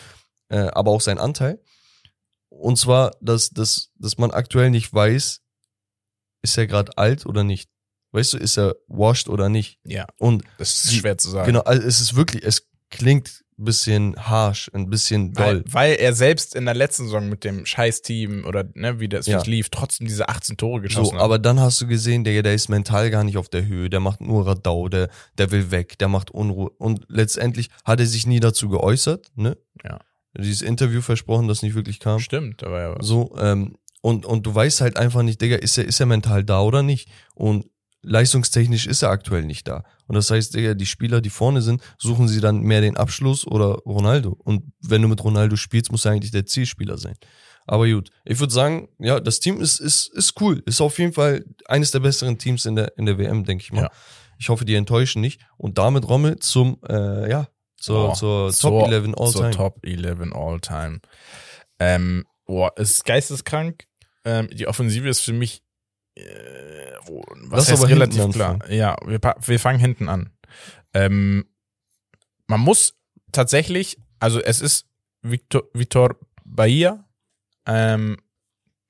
äh, 0.49 0.57
aber 0.57 0.91
auch 0.91 1.01
sein 1.01 1.17
Anteil. 1.17 1.59
Und 2.63 2.77
zwar, 2.77 3.11
dass, 3.21 3.49
dass, 3.49 3.91
dass 3.99 4.17
man 4.17 4.31
aktuell 4.31 4.69
nicht 4.69 4.93
weiß, 4.93 5.41
ist 6.43 6.57
er 6.57 6.67
gerade 6.67 6.97
alt 6.97 7.25
oder 7.25 7.43
nicht. 7.43 7.69
Weißt 8.11 8.33
du, 8.33 8.37
ist 8.37 8.57
er 8.57 8.75
washed 8.87 9.27
oder 9.29 9.49
nicht? 9.49 9.79
ja, 9.85 10.05
Und 10.19 10.43
das 10.57 10.85
ist 10.85 10.93
schwer 10.93 11.17
zu 11.17 11.29
sagen. 11.29 11.47
Genau, 11.47 11.61
also 11.61 11.81
es 11.87 11.99
ist 11.99 12.15
wirklich, 12.15 12.43
es 12.43 12.67
klingt 12.89 13.43
ein 13.57 13.65
bisschen 13.65 14.15
harsh, 14.17 14.69
ein 14.73 14.89
bisschen 14.89 15.35
Weil, 15.37 15.61
doll. 15.61 15.73
weil 15.73 15.95
er 15.95 16.13
selbst 16.13 16.55
in 16.55 16.65
der 16.65 16.73
letzten 16.75 17.05
Saison 17.05 17.27
mit 17.29 17.43
dem 17.43 17.65
Scheiß-Team 17.65 18.45
oder 18.45 18.65
ne, 18.75 18.99
wie 18.99 19.09
das 19.09 19.25
Ja. 19.25 19.41
lief, 19.43 19.69
trotzdem 19.69 20.07
diese 20.07 20.29
18 20.29 20.57
Tore 20.57 20.81
geschossen 20.81 21.11
So, 21.11 21.15
hat. 21.15 21.21
aber 21.21 21.39
dann 21.39 21.59
hast 21.59 21.81
du 21.81 21.87
gesehen, 21.87 22.23
der, 22.23 22.41
der 22.43 22.53
ist 22.53 22.69
mental 22.69 23.09
gar 23.09 23.23
nicht 23.23 23.37
auf 23.37 23.49
der 23.49 23.65
Höhe, 23.65 23.89
der 23.89 23.99
macht 23.99 24.21
nur 24.21 24.45
Radau, 24.47 24.89
der, 24.89 25.09
der 25.37 25.51
will 25.51 25.69
weg, 25.71 25.97
der 25.99 26.07
macht 26.07 26.31
Unruhe. 26.31 26.69
Und 26.77 27.05
letztendlich 27.09 27.69
hat 27.83 27.99
er 27.99 28.05
sich 28.07 28.25
nie 28.27 28.39
dazu 28.39 28.69
geäußert, 28.69 29.31
ne? 29.35 29.57
Ja. 29.83 29.99
Dieses 30.37 30.61
Interview 30.61 31.01
versprochen, 31.01 31.47
das 31.47 31.61
nicht 31.61 31.75
wirklich 31.75 31.99
kam. 31.99 32.19
Stimmt, 32.19 32.61
war 32.63 32.81
ja. 32.81 32.95
So, 33.01 33.35
ähm, 33.37 33.75
und, 34.01 34.25
und 34.25 34.45
du 34.45 34.53
weißt 34.53 34.81
halt 34.81 34.97
einfach 34.97 35.23
nicht, 35.23 35.41
Digga, 35.41 35.55
ist 35.55 35.77
er, 35.77 35.85
ist 35.85 35.99
er 35.99 36.05
mental 36.05 36.43
da 36.43 36.61
oder 36.61 36.83
nicht? 36.83 37.09
Und 37.35 37.67
leistungstechnisch 38.01 38.85
ist 38.85 39.01
er 39.01 39.09
aktuell 39.09 39.43
nicht 39.43 39.67
da. 39.67 39.85
Und 40.07 40.15
das 40.15 40.29
heißt, 40.29 40.53
Digga, 40.53 40.73
die 40.73 40.85
Spieler, 40.85 41.21
die 41.21 41.29
vorne 41.29 41.61
sind, 41.61 41.81
suchen 41.97 42.27
sie 42.27 42.41
dann 42.41 42.61
mehr 42.61 42.81
den 42.81 42.97
Abschluss 42.97 43.47
oder 43.47 43.75
Ronaldo. 43.85 44.37
Und 44.43 44.73
wenn 44.81 45.01
du 45.01 45.07
mit 45.07 45.23
Ronaldo 45.23 45.55
spielst, 45.55 45.91
muss 45.91 46.05
er 46.05 46.11
eigentlich 46.11 46.31
der 46.31 46.45
Zielspieler 46.45 46.97
sein. 46.97 47.15
Aber 47.65 47.87
gut, 47.87 48.09
ich 48.25 48.39
würde 48.39 48.53
sagen, 48.53 48.89
ja, 48.99 49.19
das 49.19 49.39
Team 49.39 49.61
ist, 49.61 49.79
ist, 49.79 50.13
ist 50.13 50.39
cool. 50.41 50.61
Ist 50.65 50.81
auf 50.81 50.99
jeden 50.99 51.13
Fall 51.13 51.45
eines 51.65 51.91
der 51.91 51.99
besseren 51.99 52.37
Teams 52.37 52.65
in 52.65 52.75
der, 52.75 52.97
in 52.97 53.05
der 53.05 53.17
WM, 53.17 53.45
denke 53.45 53.63
ich 53.63 53.71
mal. 53.71 53.83
Ja. 53.83 53.91
Ich 54.37 54.49
hoffe, 54.49 54.65
die 54.65 54.75
enttäuschen 54.75 55.21
nicht. 55.21 55.39
Und 55.55 55.77
damit 55.77 56.07
Rommel 56.09 56.39
zum, 56.39 56.77
äh, 56.89 57.29
ja, 57.29 57.47
zur, 57.83 58.11
Oh, 58.11 58.49
zur 58.49 58.53
Top 58.53 58.87
11 58.87 59.13
All 59.17 59.29
zur 59.29 59.41
Time. 59.41 59.51
Top 59.51 59.79
11 59.85 60.33
All 60.33 60.59
Time. 60.61 61.01
Ähm, 61.79 62.25
boah, 62.45 62.71
ist 62.77 63.03
geisteskrank. 63.03 63.87
Ähm, 64.23 64.47
die 64.53 64.67
Offensive 64.67 65.09
ist 65.09 65.19
für 65.19 65.33
mich, 65.33 65.63
äh, 66.15 66.21
wo, 67.05 67.25
was 67.47 67.67
Lass 67.67 67.81
heißt 67.81 67.89
relativ 67.89 68.29
klar. 68.31 68.51
anfangen. 68.53 68.73
Ja, 68.73 68.95
wir, 69.05 69.19
wir 69.19 69.59
fangen 69.59 69.79
hinten 69.79 70.07
an. 70.07 70.31
Ähm, 70.93 71.45
man 72.47 72.61
muss 72.61 72.95
tatsächlich, 73.33 73.97
also 74.19 74.39
es 74.39 74.61
ist 74.61 74.85
Victor, 75.21 75.63
Vitor 75.73 76.15
Bahia, 76.45 77.03
ähm, 77.65 78.17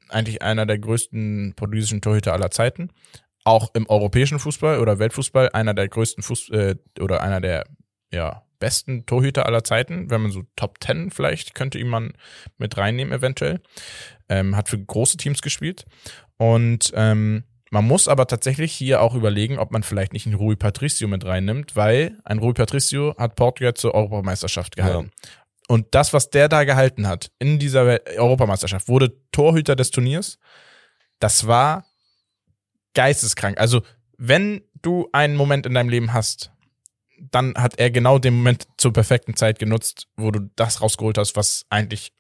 eigentlich 0.09 0.43
einer 0.43 0.67
der 0.67 0.77
größten 0.77 1.53
portugiesischen 1.55 2.01
Torhüter 2.01 2.33
aller 2.33 2.51
Zeiten. 2.51 2.91
Auch 3.43 3.73
im 3.73 3.89
europäischen 3.89 4.37
Fußball 4.37 4.79
oder 4.79 4.99
Weltfußball 4.99 5.49
einer 5.49 5.73
der 5.73 5.89
größten 5.89 6.21
Fuß 6.21 6.49
äh, 6.49 6.75
oder 6.99 7.23
einer 7.23 7.41
der 7.41 7.65
ja, 8.11 8.43
besten 8.63 9.05
Torhüter 9.05 9.45
aller 9.45 9.65
Zeiten. 9.65 10.09
Wenn 10.09 10.21
man 10.21 10.31
so 10.31 10.43
Top 10.55 10.77
10 10.81 11.11
vielleicht 11.11 11.53
könnte 11.53 11.77
ihn 11.77 11.89
man 11.89 12.13
mit 12.57 12.77
reinnehmen 12.77 13.13
eventuell. 13.13 13.59
Ähm, 14.29 14.55
hat 14.55 14.69
für 14.69 14.79
große 14.79 15.17
Teams 15.17 15.41
gespielt. 15.41 15.85
Und 16.37 16.93
ähm, 16.95 17.43
man 17.71 17.85
muss 17.85 18.07
aber 18.07 18.25
tatsächlich 18.25 18.71
hier 18.71 19.01
auch 19.01 19.15
überlegen, 19.15 19.59
ob 19.59 19.71
man 19.71 19.83
vielleicht 19.83 20.13
nicht 20.13 20.25
einen 20.25 20.35
Rui 20.35 20.55
Patricio 20.55 21.09
mit 21.09 21.25
reinnimmt, 21.25 21.75
weil 21.75 22.17
ein 22.23 22.39
Rui 22.39 22.53
Patricio 22.53 23.15
hat 23.17 23.35
Portugal 23.35 23.73
zur 23.73 23.93
Europameisterschaft 23.93 24.77
gehalten. 24.77 25.11
Und 25.67 25.87
das, 25.91 26.13
was 26.13 26.29
der 26.29 26.47
da 26.49 26.63
gehalten 26.63 27.07
hat 27.07 27.31
in 27.39 27.59
dieser 27.59 27.99
Europameisterschaft, 28.15 28.87
wurde 28.87 29.13
Torhüter 29.31 29.75
des 29.75 29.91
Turniers. 29.91 30.37
Das 31.19 31.47
war 31.47 31.85
geisteskrank. 32.93 33.59
Also, 33.59 33.81
wenn 34.17 34.61
du 34.81 35.09
einen 35.11 35.35
Moment 35.35 35.65
in 35.65 35.73
deinem 35.73 35.89
Leben 35.89 36.13
hast, 36.13 36.51
dann 37.31 37.53
hat 37.55 37.79
er 37.79 37.89
genau 37.91 38.19
den 38.19 38.35
Moment 38.35 38.67
zur 38.77 38.93
perfekten 38.93 39.35
Zeit 39.35 39.59
genutzt, 39.59 40.07
wo 40.17 40.31
du 40.31 40.49
das 40.55 40.81
rausgeholt 40.81 41.17
hast, 41.17 41.35
was 41.35 41.65
eigentlich 41.69 42.13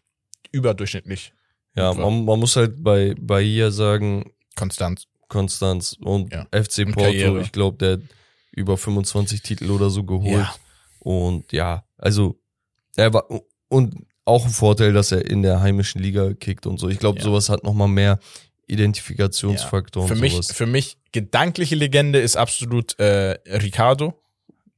überdurchschnittlich 0.51 1.33
Ja, 1.75 1.93
man, 1.93 2.25
man 2.25 2.39
muss 2.39 2.55
halt 2.55 2.83
bei 2.83 3.15
Bahia 3.19 3.71
sagen, 3.71 4.31
konstant. 4.55 5.07
Konstanz 5.27 5.97
und 5.99 6.31
Ja. 6.31 6.45
FC 6.51 6.79
Und 6.85 6.91
Porto, 6.93 7.09
Karriere. 7.09 7.41
ich 7.41 7.51
glaube, 7.51 7.77
der 7.77 7.91
hat 7.93 8.01
über 8.51 8.77
25 8.77 9.41
Titel 9.41 9.71
oder 9.71 9.89
so 9.89 10.03
geholt. 10.03 10.31
Ja. 10.45 10.55
Und 10.99 11.51
ja, 11.51 11.83
also 11.97 12.39
er 12.95 13.11
war 13.13 13.25
und 13.67 14.05
auch 14.25 14.45
ein 14.45 14.51
Vorteil, 14.51 14.93
dass 14.93 15.11
er 15.11 15.25
in 15.25 15.41
der 15.41 15.59
heimischen 15.61 15.99
Liga 16.01 16.33
kickt 16.33 16.67
und 16.67 16.77
so. 16.79 16.87
Ich 16.87 16.99
glaube, 16.99 17.17
Ja. 17.17 17.23
sowas 17.25 17.49
hat 17.49 17.63
nochmal 17.63 17.87
mehr 17.87 18.19
Identifikationsfaktor 18.67 20.07
Für 20.07 20.13
und 20.13 20.19
mich, 20.19 20.33
sowas. 20.33 20.51
für 20.53 20.65
mich 20.65 20.97
gedankliche 21.11 21.75
Legende 21.75 22.19
ist 22.19 22.35
absolut 22.37 22.97
äh, 22.99 23.31
Ricardo. 23.47 24.19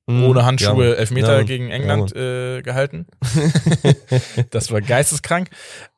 Mhm. 0.07 0.23
Ohne 0.25 0.45
Handschuhe 0.45 0.89
Ja, 0.89 0.93
Elfmeter 0.95 1.37
ja, 1.37 1.43
gegen 1.43 1.69
ja, 1.69 1.75
England 1.75 2.15
äh, 2.15 2.61
gehalten. 2.61 3.07
das 4.51 4.71
war 4.71 4.81
geisteskrank. 4.81 5.49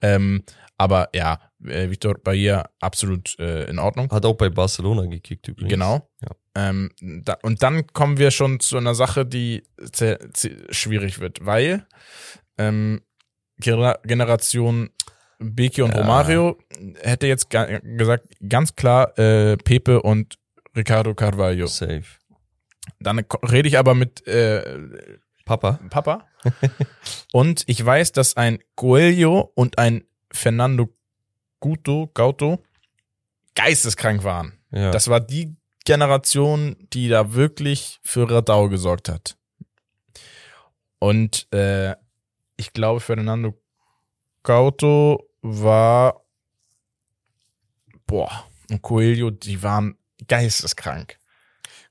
Ähm, 0.01 0.43
aber 0.78 1.10
ja, 1.14 1.39
äh, 1.66 1.89
Victor 1.89 2.16
Bahia 2.24 2.70
absolut 2.80 3.38
äh, 3.39 3.70
in 3.70 3.80
Ordnung. 3.80 4.10
Hat 4.12 4.26
auch 4.26 4.36
bei 4.36 4.49
Barcelona 4.49 5.05
gekickt 5.08 5.47
übrigens. 5.47 5.72
Genau. 5.72 6.10
Ja. 6.22 6.70
Ähm, 6.70 6.91
da, 7.01 7.38
und 7.43 7.64
dann 7.64 7.88
kommen 7.88 8.18
wir 8.18 8.32
schon 8.32 8.60
zu 8.60 8.78
einer 8.78 8.95
Sache, 8.95 9.26
die 9.26 9.64
schwierig 10.72 11.20
wird, 11.20 11.45
weil 11.45 11.86
ähm, 12.58 13.01
Gener- 13.62 13.99
Generation 14.03 14.89
Beki 15.39 15.82
und 15.84 15.91
Ja. 15.91 15.97
Romario 16.01 16.58
hätte 17.01 17.28
jetzt 17.28 17.49
ga 17.49 17.80
gesagt, 17.80 18.28
ganz 18.47 18.76
klar 18.76 19.18
äh, 19.20 19.58
Pepe 19.58 20.01
und 20.01 20.38
Ricardo 20.76 21.14
Carvalho. 21.14 21.68
Safe. 21.68 22.03
Dann 23.00 23.24
rede 23.50 23.68
ich 23.68 23.78
aber 23.78 23.96
mit 23.96 24.26
äh, 24.28 24.80
Papa? 25.46 25.80
Papa. 25.90 26.28
und 27.34 27.64
ich 27.68 27.84
weiß, 27.84 28.12
dass 28.12 28.38
ein 28.38 28.60
Coelho 28.76 29.52
und 29.56 29.78
ein 29.78 30.04
Fernando 30.32 30.94
Guto, 31.60 32.10
Gauto 32.14 32.64
geisteskrank 33.56 34.24
waren. 34.24 34.60
Ja. 34.72 34.92
Das 34.92 35.08
war 35.08 35.20
die 35.20 35.56
Generation, 35.86 36.76
die 36.94 37.08
da 37.08 37.34
wirklich 37.34 38.00
für 38.04 38.30
Radau 38.30 38.70
gesorgt 38.70 39.10
hat. 39.10 39.38
Und 41.00 41.52
äh, 41.54 41.96
ich 42.58 42.74
glaube, 42.74 43.00
Fernando 43.00 43.60
Gauto 44.44 45.30
war 45.42 46.28
boah, 48.08 48.46
und 48.70 48.82
Coelho, 48.82 49.30
die 49.30 49.62
waren 49.62 49.98
geisteskrank. 50.28 51.20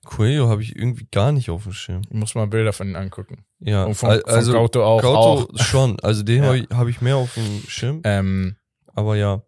Coelho 0.07 0.49
habe 0.49 0.63
ich 0.63 0.75
irgendwie 0.75 1.07
gar 1.13 1.33
nicht 1.33 1.51
auf 1.51 1.65
dem 1.65 1.73
Schirm. 1.73 2.03
Ich 2.09 2.15
muss 2.15 2.35
mal 2.35 2.47
Bilder 2.47 2.73
von 2.73 2.87
ihnen 2.87 2.97
angucken. 2.97 3.45
Ja, 3.61 3.85
Und 3.85 3.95
von, 3.95 4.11
al- 4.11 4.23
von 4.27 4.53
Gauto 4.53 4.83
auch. 4.85 5.03
auch. 5.05 5.47
Gauto 5.49 5.59
schon. 5.63 6.01
Also 6.01 6.23
den 6.23 6.39
Ja. 6.43 6.47
habe 6.47 6.59
ich, 6.59 6.69
hab 6.71 6.89
ich 6.89 7.01
mehr 7.01 7.17
auf 7.17 7.35
dem 7.35 7.63
Schirm. 7.69 8.01
Ähm, 8.05 8.57
Aber 8.95 9.17
ja, 9.17 9.43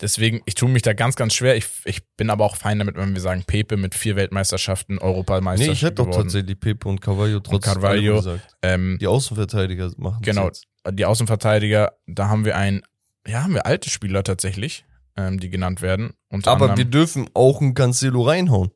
Deswegen, 0.00 0.42
ich 0.44 0.54
tue 0.56 0.68
mich 0.68 0.82
da 0.82 0.92
ganz, 0.92 1.14
ganz 1.14 1.34
schwer. 1.34 1.56
Ich, 1.56 1.66
ich 1.84 2.00
bin 2.16 2.30
aber 2.30 2.44
auch 2.44 2.56
fein 2.56 2.80
damit, 2.80 2.96
wenn 2.96 3.14
wir 3.14 3.20
sagen, 3.20 3.44
Pepe 3.46 3.76
mit 3.76 3.94
vier 3.94 4.16
Weltmeisterschaften, 4.16 4.96
nee, 4.96 5.00
Europameisterschaften. 5.00 5.72
ich 5.72 5.82
hätte 5.84 5.94
doch 6.04 6.10
tatsächlich 6.10 6.58
Pepe 6.58 6.88
und 6.88 7.00
Carvalho 7.00 7.38
trotzdem 7.38 7.74
Carvalho, 7.74 8.16
gesagt. 8.16 8.56
Ähm, 8.62 8.98
Die 9.00 9.06
Außenverteidiger 9.06 9.92
machen 9.98 10.20
Genau, 10.22 10.46
jetzt. 10.46 10.66
die 10.90 11.04
Außenverteidiger, 11.04 11.92
da 12.08 12.28
haben 12.28 12.44
wir 12.44 12.56
ein, 12.56 12.82
ja, 13.26 13.44
haben 13.44 13.54
wir 13.54 13.64
alte 13.64 13.88
Spieler 13.88 14.24
tatsächlich, 14.24 14.84
ähm, 15.16 15.38
die 15.38 15.48
genannt 15.48 15.80
werden. 15.80 16.12
Aber 16.44 16.76
wir 16.76 16.84
dürfen 16.84 17.30
auch 17.32 17.60
einen 17.60 17.74
Cancelo 17.74 18.22
reinhauen. 18.22 18.72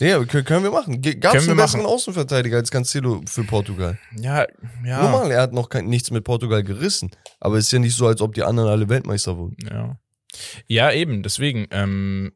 Ja, 0.00 0.24
können, 0.24 0.62
wir 0.62 0.70
machen. 0.70 1.00
Gab 1.20 1.34
es 1.34 1.48
einen 1.48 1.56
besseren 1.56 1.82
machen. 1.82 1.94
Außenverteidiger 1.94 2.56
als 2.56 2.70
Cancelo 2.70 3.22
für 3.26 3.44
Portugal? 3.44 3.98
ja, 4.16 4.46
ja, 4.84 5.02
Normal, 5.02 5.30
er 5.32 5.42
hat 5.42 5.52
noch 5.52 5.68
kein, 5.68 5.86
nichts 5.86 6.10
mit 6.10 6.24
Portugal 6.24 6.62
gerissen. 6.62 7.10
Aber 7.40 7.56
es 7.56 7.66
ist 7.66 7.72
ja 7.72 7.78
nicht 7.78 7.96
so, 7.96 8.06
als 8.06 8.20
ob 8.20 8.34
die 8.34 8.42
anderen 8.42 8.68
alle 8.68 8.88
Weltmeister 8.88 9.36
wurden. 9.36 9.56
ja, 9.68 9.98
ja, 10.66 10.92
eben. 10.92 11.22
Deswegen, 11.22 11.66
ähm, 11.70 12.32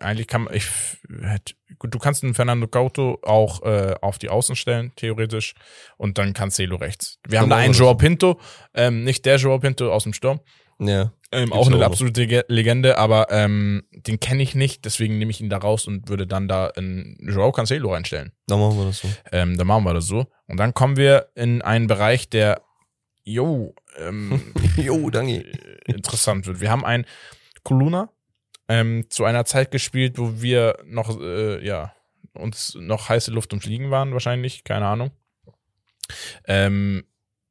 eigentlich 0.00 0.26
kann 0.26 0.42
man, 0.42 0.54
ich, 0.54 0.68
du 1.82 1.98
kannst 1.98 2.22
einen 2.22 2.34
Fernando 2.34 2.68
Gauto 2.68 3.18
auch 3.22 3.62
äh, 3.62 3.94
auf 4.00 4.18
die 4.18 4.28
Außen 4.28 4.56
stellen, 4.56 4.92
theoretisch, 4.96 5.54
und 5.96 6.18
dann 6.18 6.32
Cancelo 6.32 6.76
rechts. 6.76 7.18
Wir 7.26 7.40
haben 7.40 7.50
da 7.50 7.56
einen 7.56 7.74
Joao. 7.74 7.96
Pinto, 7.96 8.40
ähm, 8.74 9.04
nicht 9.04 9.26
der 9.26 9.36
Joao 9.36 9.58
Pinto 9.58 9.92
aus 9.92 10.04
dem 10.04 10.12
Sturm, 10.12 10.40
Ja. 10.80 11.12
Ähm, 11.30 11.52
auch 11.52 11.66
eine 11.66 11.84
absolute 11.84 12.26
Ge- 12.26 12.44
Legende, 12.48 12.96
aber 12.96 13.26
ähm, 13.30 13.82
den 13.92 14.18
kenne 14.18 14.42
ich 14.42 14.54
nicht, 14.54 14.84
deswegen 14.86 15.18
nehme 15.18 15.30
ich 15.30 15.40
ihn 15.42 15.50
da 15.50 15.58
raus 15.58 15.86
und 15.86 16.08
würde 16.08 16.26
dann 16.26 16.48
da 16.48 16.68
einen 16.68 17.18
Joao 17.20 17.52
Cancelo 17.52 17.92
reinstellen. 17.92 18.32
Dann 18.46 18.60
machen 18.60 18.78
wir 18.78 18.86
das 18.86 18.98
so. 19.00 19.08
Ähm, 19.32 19.58
dann 19.58 19.66
machen 19.66 19.84
wir 19.84 19.92
das 19.92 20.06
so. 20.06 20.26
Und 20.46 20.56
dann 20.58 20.72
kommen 20.72 20.96
wir 20.96 21.28
in 21.34 21.60
einen 21.60 21.86
Bereich, 21.86 22.30
der, 22.30 22.62
jo, 23.24 23.74
ähm, 23.98 24.40
Jo, 24.76 25.10
danke. 25.10 25.44
äh, 25.44 25.92
interessant 25.92 26.46
wird. 26.46 26.60
Wir 26.60 26.70
haben 26.70 26.84
einen 26.84 27.04
Kuluna 27.62 28.08
ähm, 28.68 29.04
zu 29.10 29.24
einer 29.24 29.44
Zeit 29.44 29.70
gespielt, 29.70 30.16
wo 30.16 30.40
wir 30.40 30.78
noch, 30.86 31.20
äh, 31.20 31.62
ja, 31.62 31.92
uns 32.32 32.74
noch 32.80 33.08
heiße 33.10 33.30
Luft 33.32 33.52
ums 33.52 33.66
Liegen 33.66 33.90
waren, 33.90 34.12
wahrscheinlich, 34.12 34.64
keine 34.64 34.86
Ahnung. 34.86 35.10
Ähm, 36.46 37.04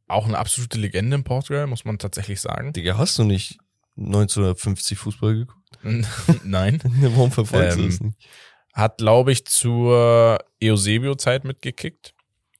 auch 0.08 0.26
eine 0.26 0.38
absolute 0.38 0.78
Legende 0.80 1.16
in 1.18 1.24
Portugal, 1.24 1.68
muss 1.68 1.86
man 1.86 1.98
tatsächlich 2.00 2.40
sagen. 2.42 2.74
Digga, 2.74 2.98
hast 2.98 3.18
du 3.20 3.24
nicht 3.24 3.58
1950 3.98 4.98
Fußball 4.98 5.34
geguckt? 5.36 5.58
Nein. 6.44 6.82
Warum 7.02 7.32
verfolgst 7.32 7.78
Ähm, 7.78 7.84
du 7.84 7.90
das 7.90 8.00
nicht? 8.02 8.28
Hat, 8.74 8.98
glaube 9.00 9.32
ich, 9.32 9.46
zur 9.46 10.38
Eusebio-Zeit 10.64 11.44
mitgekickt. 11.46 12.14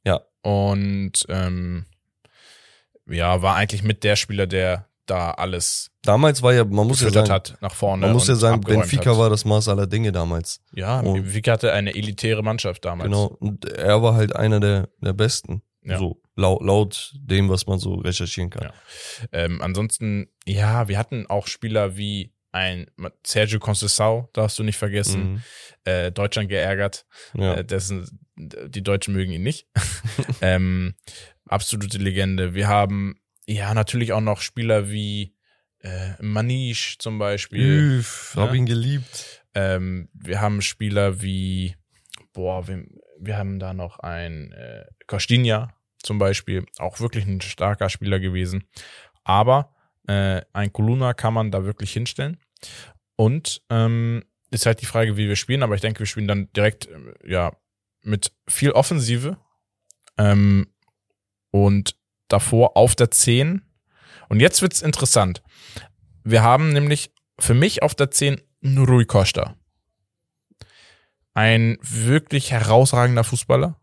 Ja. 0.04 0.22
Und 0.42 1.26
ähm, 1.30 1.86
ja, 3.08 3.42
war 3.42 3.56
eigentlich 3.56 3.84
mit 3.84 4.04
der 4.04 4.16
Spieler, 4.16 4.48
der 4.48 4.88
da 5.06 5.32
alles 5.32 5.92
Damals 6.04 6.42
war 6.42 6.54
ja, 6.54 6.66
man 6.66 6.88
muss 6.88 7.02
ja 7.02 7.10
sagen, 7.10 7.30
hat 7.30 7.58
nach 7.62 7.74
vorne. 7.74 8.02
man 8.08 8.14
muss 8.14 8.28
ja 8.28 8.36
sagen, 8.36 8.62
Benfica 8.62 9.12
hat. 9.12 9.18
war 9.18 9.30
das 9.30 9.46
Maß 9.46 9.68
aller 9.70 9.88
Dinge 9.88 10.12
damals. 10.12 10.60
Ja, 10.74 11.00
und- 11.02 11.14
Benfica 11.14 11.52
hatte 11.54 11.72
eine 11.74 11.94
elitäre 11.96 12.44
Mannschaft 12.44 12.84
damals. 12.86 13.06
Genau. 13.10 13.26
Und 13.40 13.66
er 13.66 14.02
war 14.02 14.16
halt 14.16 14.36
einer 14.36 14.60
der, 14.60 14.90
der 15.02 15.14
Besten. 15.14 15.62
Ja. 15.88 15.98
So, 15.98 16.22
laut, 16.36 16.62
laut 16.64 17.14
dem, 17.20 17.50
was 17.50 17.66
man 17.68 17.80
so 17.80 17.96
recherchieren 17.96 18.50
kann. 18.50 18.64
Ja. 18.64 18.74
Ähm, 19.32 19.62
ansonsten, 19.62 20.28
ja, 20.46 20.88
wir 20.88 20.98
hatten 20.98 21.26
auch 21.28 21.48
Spieler 21.48 21.96
wie 21.98 22.34
ein 22.52 22.88
Sergio 23.26 23.60
Conceição, 23.60 24.28
darfst 24.34 24.58
du 24.60 24.64
nicht 24.64 24.78
vergessen, 24.78 25.34
Mhm. 25.34 25.42
äh, 25.86 26.12
Deutschland 26.12 26.50
geärgert. 26.50 27.06
Ja. 27.34 27.56
Äh, 27.56 27.66
dessen, 27.66 28.20
die 28.36 28.84
Deutschen 28.84 29.14
mögen 29.14 29.32
ihn 29.32 29.44
nicht. 29.44 29.68
ähm, 30.42 30.96
absolute 31.46 31.98
Legende. 31.98 32.54
Wir 32.54 32.68
haben 32.68 33.16
ja, 33.46 33.74
natürlich 33.74 34.12
auch 34.14 34.22
noch 34.22 34.42
Spieler 34.42 34.90
wie 34.90 35.36
äh, 35.82 36.14
Manish 36.22 36.98
zum 37.00 37.18
Beispiel. 37.20 38.00
Üff, 38.00 38.34
hab 38.36 38.50
Ja. 38.50 38.56
ihn 38.56 38.66
geliebt. 38.66 39.44
Ähm, 39.54 40.10
wir 40.14 40.42
haben 40.42 40.62
Spieler 40.62 41.22
wie, 41.22 41.76
boah, 42.34 42.68
wir, 42.68 42.84
wir 43.20 43.38
haben 43.38 43.60
da 43.60 43.74
noch 43.74 44.00
ein 44.00 44.52
äh, 44.52 44.86
Kostinja 45.06 45.74
zum 46.04 46.20
Beispiel, 46.20 46.66
auch 46.78 47.00
wirklich 47.00 47.26
ein 47.26 47.42
starker 47.42 47.90
Spieler 47.90 48.20
gewesen. 48.20 48.64
Aber 49.24 49.74
äh, 50.08 50.42
ein 50.54 50.72
Koluna 50.72 51.14
kann 51.14 51.34
man 51.34 51.52
da 51.52 51.66
wirklich 51.66 51.92
hinstellen. 51.92 52.38
Und 53.16 53.62
ähm, 53.70 54.24
ist 54.52 54.66
halt 54.66 54.82
die 54.82 54.86
Frage, 54.86 55.18
wie 55.18 55.28
wir 55.28 55.36
spielen, 55.36 55.64
aber 55.64 55.76
ich 55.76 55.82
denke, 55.82 56.00
wir 56.00 56.06
spielen 56.06 56.28
dann 56.28 56.52
direkt 56.54 56.88
äh, 56.88 57.32
ja 57.32 57.52
mit 58.02 58.32
viel 58.48 58.72
Offensive 58.72 59.38
ähm, 60.18 60.68
und 61.52 61.96
davor 62.28 62.78
auf 62.78 62.96
der 62.96 63.12
10. 63.12 63.62
Und 64.30 64.40
jetzt 64.40 64.62
wird's 64.62 64.82
interessant. 64.82 65.42
Wir 66.24 66.44
haben 66.44 66.74
nämlich 66.74 67.12
für 67.40 67.54
mich 67.54 67.84
auf 67.84 67.96
der 67.96 68.12
10 68.12 68.42
Rui 68.64 69.06
Costa. 69.06 69.56
Ein 71.34 71.78
wirklich 71.82 72.52
herausragender 72.52 73.24
Fußballer. 73.24 73.80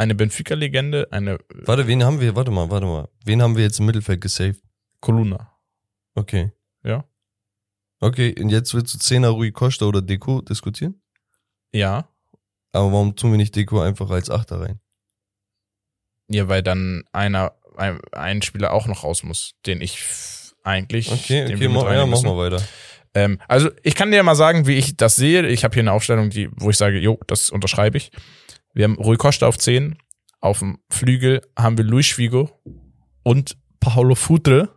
Eine 0.00 0.14
Benfica-Legende, 0.14 1.08
eine 1.10 1.36
Warte, 1.52 1.86
wen 1.86 2.02
haben 2.02 2.22
wir? 2.22 2.34
Warte 2.34 2.50
mal, 2.50 2.70
warte 2.70 2.86
mal. 2.86 3.10
Wen 3.22 3.42
haben 3.42 3.54
wir 3.54 3.64
jetzt 3.64 3.80
im 3.80 3.84
Mittelfeld 3.84 4.22
gesaved? 4.22 4.62
Coluna. 5.02 5.52
Okay. 6.14 6.52
Ja. 6.82 7.04
Okay, 8.00 8.34
und 8.40 8.48
jetzt 8.48 8.72
willst 8.72 8.94
du 8.94 8.98
Zehner 8.98 9.28
Rui 9.28 9.52
Costa 9.52 9.84
oder 9.84 10.00
Deko 10.00 10.40
diskutieren? 10.40 11.02
Ja. 11.74 12.08
Aber 12.72 12.90
warum 12.90 13.14
tun 13.14 13.32
wir 13.32 13.36
nicht 13.36 13.54
Deko 13.54 13.82
einfach 13.82 14.08
als 14.08 14.30
Achter 14.30 14.62
rein? 14.62 14.80
Ja, 16.28 16.48
weil 16.48 16.62
dann 16.62 17.04
einer, 17.12 17.52
ein, 17.76 18.00
ein 18.12 18.40
Spieler 18.40 18.72
auch 18.72 18.86
noch 18.86 19.04
raus 19.04 19.22
muss, 19.22 19.52
den 19.66 19.82
ich 19.82 20.02
eigentlich. 20.62 21.12
Okay, 21.12 21.44
okay, 21.44 21.60
wir 21.60 21.68
mach, 21.68 21.82
ja, 21.82 21.88
reinnehmen 21.88 22.08
mach 22.08 22.22
müssen. 22.22 22.34
mal 22.34 22.50
weiter. 22.50 22.64
Ähm, 23.12 23.38
also 23.48 23.68
ich 23.82 23.94
kann 23.96 24.10
dir 24.10 24.22
mal 24.22 24.34
sagen, 24.34 24.66
wie 24.66 24.76
ich 24.76 24.96
das 24.96 25.16
sehe. 25.16 25.46
Ich 25.46 25.62
habe 25.62 25.74
hier 25.74 25.82
eine 25.82 25.92
Aufstellung, 25.92 26.30
die, 26.30 26.48
wo 26.56 26.70
ich 26.70 26.78
sage, 26.78 26.98
jo, 26.98 27.20
das 27.26 27.50
unterschreibe 27.50 27.98
ich. 27.98 28.12
Wir 28.72 28.84
haben 28.84 28.96
Rui 28.96 29.16
Costa 29.16 29.46
auf 29.46 29.58
10. 29.58 29.96
Auf 30.40 30.60
dem 30.60 30.78
Flügel 30.90 31.42
haben 31.58 31.76
wir 31.76 31.84
Luis 31.84 32.08
Figo 32.08 32.50
und 33.22 33.56
Paolo 33.80 34.14
Futre. 34.14 34.76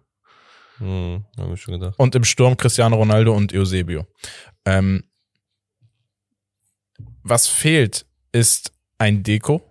Hm, 0.77 1.25
haben 1.37 1.49
wir 1.49 1.57
schon 1.57 1.79
gedacht. 1.79 1.97
und 1.99 2.15
im 2.15 2.23
Sturm 2.23 2.57
Cristiano 2.57 2.95
Ronaldo 2.95 3.33
und 3.33 3.53
Eusebio. 3.53 4.05
Ähm, 4.65 5.03
was 7.21 7.47
fehlt, 7.47 8.05
ist 8.31 8.73
ein 8.97 9.23
Deko. 9.23 9.61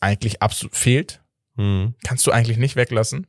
Eigentlich 0.00 0.40
absolut 0.40 0.76
fehlt. 0.76 1.20
Hm. 1.56 1.94
Kannst 2.04 2.26
du 2.26 2.30
eigentlich 2.30 2.56
nicht 2.56 2.76
weglassen. 2.76 3.26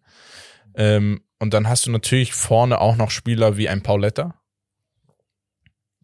Ähm, 0.75 1.21
und 1.39 1.53
dann 1.53 1.67
hast 1.67 1.85
du 1.85 1.91
natürlich 1.91 2.33
vorne 2.33 2.79
auch 2.79 2.95
noch 2.95 3.11
Spieler 3.11 3.57
wie 3.57 3.67
ein 3.67 3.81
Pauletta. 3.81 4.38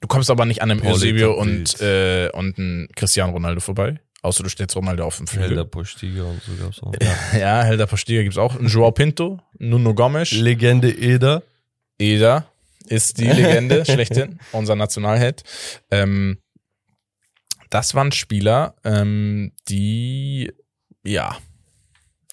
Du 0.05 0.07
kommst 0.07 0.29
aber 0.29 0.45
nicht 0.45 0.61
an 0.61 0.69
einem 0.69 0.81
Pauletta 0.81 0.97
Eusebio 0.97 1.33
und, 1.33 1.81
äh, 1.81 2.29
und 2.31 2.59
ein 2.59 2.87
Cristiano 2.95 3.33
Ronaldo 3.33 3.59
vorbei. 3.59 3.99
Außer 4.21 4.43
du 4.43 4.49
stellst 4.49 4.75
Ronaldo 4.75 5.03
auf 5.03 5.17
dem 5.17 5.25
Helder 5.25 5.47
Flügel. 5.47 5.65
Postiga 5.65 6.23
und 6.25 6.43
so 6.43 6.51
gab's 6.63 6.79
auch. 6.83 6.93
Ja, 7.35 7.63
Helder 7.63 7.87
Postiga 7.87 8.21
gibt's 8.21 8.37
auch. 8.37 8.55
Ein 8.55 8.67
Joao 8.67 8.91
Pinto, 8.91 9.39
Nuno 9.57 9.95
Gomes. 9.95 10.29
Legende 10.29 10.91
Eder. 10.91 11.41
Eder 11.97 12.45
ist 12.85 13.17
die 13.17 13.23
Legende 13.23 13.83
schlechthin, 13.91 14.37
unser 14.51 14.75
Nationalheld. 14.75 15.41
Ähm, 15.89 16.37
das 17.71 17.95
waren 17.95 18.11
Spieler, 18.11 18.75
ähm, 18.83 19.53
die 19.69 20.53
ja 21.03 21.35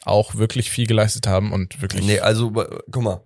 auch 0.04 0.34
wirklich 0.34 0.70
viel 0.70 0.86
geleistet 0.86 1.26
haben 1.26 1.52
und 1.52 1.80
wirklich. 1.80 2.04
Nee, 2.04 2.20
also, 2.20 2.50
guck 2.50 3.02
mal. 3.02 3.24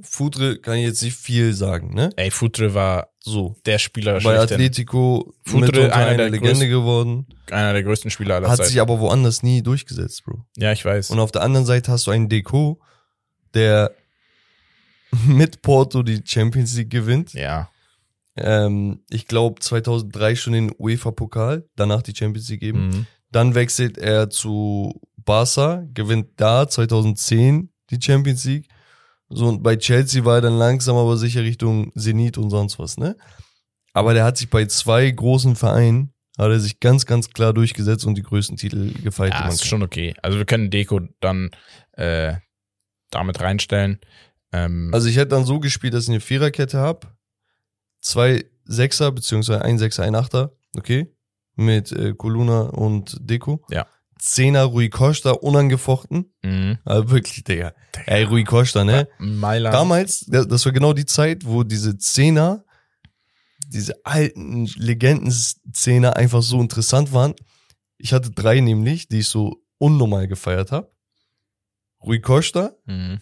Futre 0.00 0.60
kann 0.60 0.76
ich 0.76 0.84
jetzt 0.84 1.02
nicht 1.02 1.16
viel 1.16 1.52
sagen, 1.54 1.92
ne? 1.92 2.10
Ey, 2.14 2.30
Futre 2.30 2.72
war 2.72 3.09
So. 3.22 3.56
der 3.66 3.78
Spieler 3.78 4.20
Bei. 4.20 4.38
Atletico 4.40 5.34
Futre, 5.44 5.92
einer 5.92 6.06
eine 6.06 6.16
der 6.16 6.30
Legende 6.30 6.68
geworden. 6.68 7.26
Einer 7.50 7.72
der 7.74 7.82
größten 7.82 8.10
Spieler 8.10 8.36
aller 8.36 8.48
Hat 8.48 8.56
Zeiten. 8.58 8.70
sich 8.70 8.80
aber 8.80 8.98
woanders 8.98 9.42
nie 9.42 9.62
durchgesetzt, 9.62 10.24
Bro. 10.24 10.44
Ja, 10.56 10.72
ich 10.72 10.84
weiß. 10.84 11.10
Und 11.10 11.20
auf 11.20 11.30
der 11.30 11.42
anderen 11.42 11.66
Seite 11.66 11.92
hast 11.92 12.06
du 12.06 12.10
einen 12.12 12.28
Deko, 12.28 12.80
der 13.52 13.92
mit 15.26 15.60
Porto 15.62 16.02
die 16.02 16.22
Champions 16.24 16.76
League 16.76 16.90
gewinnt. 16.90 17.32
ja. 17.34 17.68
Ähm, 18.36 19.02
ich 19.10 19.26
glaube 19.26 19.60
2003 19.60 20.36
schon 20.36 20.52
den 20.52 20.72
UEFA-Pokal, 20.78 21.68
danach 21.74 22.00
die 22.00 22.14
Champions 22.14 22.48
League 22.48 22.62
eben. 22.62 22.86
Mhm. 22.86 23.06
Dann 23.32 23.54
wechselt 23.54 23.98
er 23.98 24.30
zu 24.30 25.00
Barca, 25.16 25.84
gewinnt 25.92 26.28
da 26.36 26.66
2010 26.68 27.70
die 27.90 27.98
Champions 28.00 28.44
League. 28.44 28.68
So, 29.30 29.46
und 29.46 29.62
bei 29.62 29.76
Chelsea 29.76 30.24
war 30.24 30.36
er 30.36 30.40
dann 30.40 30.58
langsam 30.58 30.96
aber 30.96 31.16
sicher 31.16 31.42
Richtung 31.42 31.92
Zenit 31.96 32.36
und 32.36 32.50
sonst 32.50 32.78
was, 32.78 32.98
ne? 32.98 33.16
Aber 33.92 34.12
der 34.12 34.24
hat 34.24 34.36
sich 34.36 34.50
bei 34.50 34.66
zwei 34.66 35.08
großen 35.10 35.56
Vereinen, 35.56 36.12
hat 36.36 36.50
er 36.50 36.60
sich 36.60 36.80
ganz, 36.80 37.06
ganz 37.06 37.30
klar 37.30 37.52
durchgesetzt 37.52 38.04
und 38.06 38.16
die 38.16 38.22
größten 38.22 38.56
Titel 38.56 38.92
gefeiert. 39.02 39.34
Ja, 39.34 39.48
ist 39.48 39.60
kann. 39.60 39.68
schon 39.68 39.82
okay. 39.82 40.14
Also 40.22 40.38
wir 40.38 40.44
können 40.44 40.70
Deko 40.70 41.00
dann 41.20 41.50
äh, 41.92 42.34
damit 43.10 43.40
reinstellen. 43.40 44.00
Ähm, 44.52 44.90
Also 44.92 45.08
ich 45.08 45.16
hätte 45.16 45.28
dann 45.28 45.44
so 45.44 45.60
gespielt, 45.60 45.94
dass 45.94 46.04
ich 46.04 46.10
eine 46.10 46.20
Viererkette 46.20 46.78
hab, 46.78 47.16
zwei 48.00 48.44
Sechser, 48.64 49.12
beziehungsweise 49.12 49.62
ein 49.62 49.78
Sechser, 49.78 50.04
ein 50.04 50.14
Achter, 50.14 50.52
okay? 50.76 51.12
Mit 51.56 51.92
äh, 51.92 52.14
Coluna 52.14 52.62
und 52.62 53.16
Deko. 53.20 53.64
Ja. 53.70 53.86
Zehner 54.20 54.64
Rui 54.64 54.88
Costa, 54.90 55.30
unangefochten. 55.32 56.32
mhm. 56.42 56.78
Aber 56.84 57.10
wirklich, 57.10 57.42
Digga. 57.44 57.72
Ey, 58.06 58.24
Rui 58.24 58.44
Costa, 58.44 58.84
ne? 58.84 59.08
Mailand. 59.18 59.74
Damals, 59.74 60.26
das 60.28 60.64
war 60.64 60.72
genau 60.72 60.92
die 60.92 61.06
Zeit, 61.06 61.44
wo 61.46 61.62
diese 61.64 61.96
Zehner, 61.98 62.64
diese 63.66 63.94
alten 64.04 64.66
Legenden-Zehner 64.76 66.16
einfach 66.16 66.42
so 66.42 66.60
interessant 66.60 67.12
waren. 67.12 67.34
Ich 67.98 68.12
hatte 68.12 68.30
drei 68.30 68.60
nämlich, 68.60 69.08
die 69.08 69.20
ich 69.20 69.28
so 69.28 69.62
unnormal 69.78 70.28
gefeiert 70.28 70.70
habe. 70.72 70.90
Rui 72.04 72.20
Costa, 72.20 72.72
Mhm. 72.86 73.20